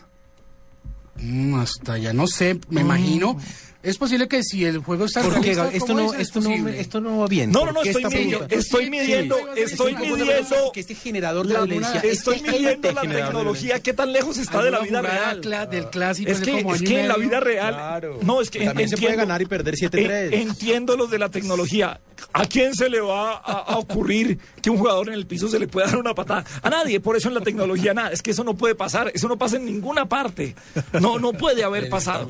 Mm, 1.17 1.55
hasta 1.57 1.99
ya 1.99 2.13
no 2.13 2.27
sé, 2.27 2.59
me 2.71 2.81
imagino. 2.81 3.37
Es 3.83 3.99
posible 3.99 4.29
que 4.29 4.43
si 4.45 4.65
el 4.65 4.79
juego 4.79 5.07
está 5.07 5.23
¿Por 5.23 5.35
qué, 5.41 5.55
realista, 5.55 5.63
Gabriel? 5.65 5.77
esto 5.83 5.93
¿cómo 5.93 6.01
no, 6.07 6.15
es 6.15 6.21
esto 6.21 6.41
no, 6.41 6.69
esto 6.69 7.01
no 7.01 7.19
va 7.19 7.27
bien. 7.27 7.51
No, 7.51 7.61
¿Por 7.61 7.69
no, 7.69 7.73
no, 7.75 7.83
estoy 7.83 8.05
midiendo, 8.05 8.47
estoy 8.49 8.91
midiendo, 8.91 9.37
estoy 9.57 9.95
midiendo, 9.97 10.73
que 10.73 10.81
este 10.81 10.95
generador 10.95 11.47
de 11.49 11.55
la- 11.55 11.61
violencia 11.65 12.01
estoy 12.01 12.37
este 12.37 12.51
midiendo 12.53 12.93
la 12.93 13.01
tecnología, 13.03 13.81
qué 13.81 13.93
tan 13.93 14.13
lejos 14.13 14.39
está 14.39 14.63
de 14.63 14.71
la 14.71 14.81
vida 14.81 15.03
real. 15.03 15.41
cla- 15.41 15.69
del 15.69 15.91
clásico 15.91 16.31
Es 16.31 16.41
que, 16.41 16.53
como 16.63 16.75
es 16.77 16.83
que 16.83 17.01
en 17.01 17.09
la 17.09 17.17
vida 17.17 17.41
real. 17.41 17.75
Claro. 17.75 18.19
No, 18.23 18.41
es 18.41 18.51
que 18.51 18.59
en- 18.61 18.67
También 18.67 18.89
se 18.89 18.97
puede 18.97 19.09
entiendo- 19.15 19.27
ganar 19.29 19.43
y 19.43 19.47
perder 19.47 19.75
7-3. 19.77 20.33
en- 20.33 20.49
entiendo 20.51 20.97
los 20.97 21.11
de 21.11 21.19
la 21.19 21.29
tecnología. 21.29 22.01
¿A 22.35 22.47
quién 22.47 22.73
se 22.75 22.89
le 22.89 23.01
va 23.01 23.33
a, 23.33 23.39
a 23.73 23.79
ocurrir 23.79 24.39
que 24.63 24.71
un 24.71 24.79
jugador 24.79 25.09
en 25.09 25.15
el 25.15 25.27
piso 25.27 25.49
se 25.49 25.59
le 25.59 25.67
pueda 25.67 25.89
dar 25.89 25.97
una 25.97 26.15
patada? 26.15 26.45
A 26.63 26.71
nadie. 26.71 27.01
Por 27.01 27.17
eso 27.17 27.27
en 27.29 27.35
la 27.35 27.41
tecnología 27.41 27.93
nada. 27.95 28.11
Es 28.13 28.23
que 28.23 28.31
eso 28.31 28.45
no 28.45 28.55
puede 28.55 28.77
pasar. 28.77 29.11
Eso 29.13 29.27
no 29.27 29.37
pasa 29.37 29.57
en 29.57 29.65
ninguna 29.67 30.09
parte. 30.09 30.55
No, 31.01 31.19
no 31.19 31.33
puede 31.33 31.65
haber 31.65 31.89
pasado. 31.89 32.29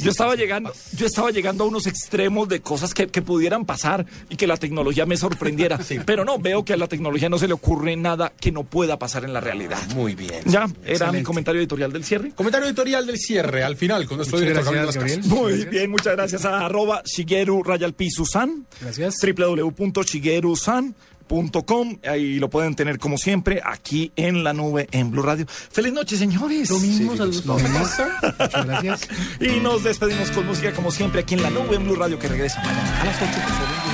Yo 0.00 0.10
estaba 0.10 0.34
llegando, 0.34 0.72
yo 0.96 1.06
estaba 1.06 1.30
llegando 1.30 1.64
a 1.64 1.66
unos 1.66 1.86
extremos 1.86 2.48
de 2.48 2.60
cosas 2.60 2.94
que, 2.94 3.08
que 3.08 3.22
pudieran 3.22 3.64
pasar 3.64 4.06
y 4.28 4.36
que 4.36 4.46
la 4.46 4.56
tecnología 4.56 5.06
me 5.06 5.16
sorprendiera. 5.16 5.78
Pero 6.06 6.24
no, 6.24 6.38
veo 6.38 6.64
que 6.64 6.72
a 6.72 6.76
la 6.76 6.86
tecnología 6.86 7.28
no 7.28 7.38
se 7.38 7.48
le 7.48 7.54
ocurre 7.54 7.96
nada 7.96 8.32
que 8.38 8.52
no 8.52 8.64
pueda 8.64 8.98
pasar 8.98 9.24
en 9.24 9.32
la 9.32 9.40
realidad. 9.40 9.78
Muy 9.94 10.14
bien. 10.14 10.42
Ya, 10.46 10.68
era 10.84 11.12
mi 11.12 11.22
comentario 11.22 11.60
editorial 11.60 11.92
del 11.92 12.04
cierre. 12.04 12.32
Comentario 12.32 12.66
editorial 12.66 13.06
del 13.06 13.18
cierre, 13.18 13.62
al 13.62 13.76
final, 13.76 14.06
nuestro 14.16 14.38
Muchas 14.38 14.40
director 14.40 14.74
gracias. 14.74 15.26
Muy 15.26 15.64
bien, 15.66 15.90
muchas 15.90 16.14
gracias 16.14 16.44
a 16.44 16.64
arroba 16.64 17.02
Shigeru 17.04 17.62
Rayalpizusan. 17.62 18.66
Gracias. 18.80 19.16
www.shigerusan.com. 21.28 21.98
Ahí 22.04 22.38
lo 22.38 22.48
pueden 22.50 22.74
tener 22.74 22.98
como 22.98 23.18
siempre 23.18 23.60
aquí 23.64 24.12
en 24.16 24.44
la 24.44 24.52
nube 24.52 24.88
en 24.90 25.10
Blue 25.10 25.22
Radio. 25.22 25.46
Feliz 25.48 25.92
noche, 25.92 26.16
señores. 26.16 26.70
Lo 26.70 26.78
mismo, 26.78 27.16
saludos 27.16 27.46
Lo 27.46 27.54
mismo. 27.54 27.78
casa. 27.78 28.08
Muchas 28.38 28.66
gracias. 28.66 29.08
Y 29.40 29.60
nos 29.60 29.84
despedimos 29.84 30.30
con 30.30 30.46
música 30.46 30.72
como 30.72 30.90
siempre 30.90 31.20
aquí 31.20 31.34
en 31.34 31.42
la 31.42 31.50
nube 31.50 31.76
en 31.76 31.84
Blue 31.84 31.96
Radio 31.96 32.18
que 32.18 32.28
regresa 32.28 32.60
mañana 32.62 33.00
a 33.02 33.04
las 33.04 33.16
8. 33.16 33.87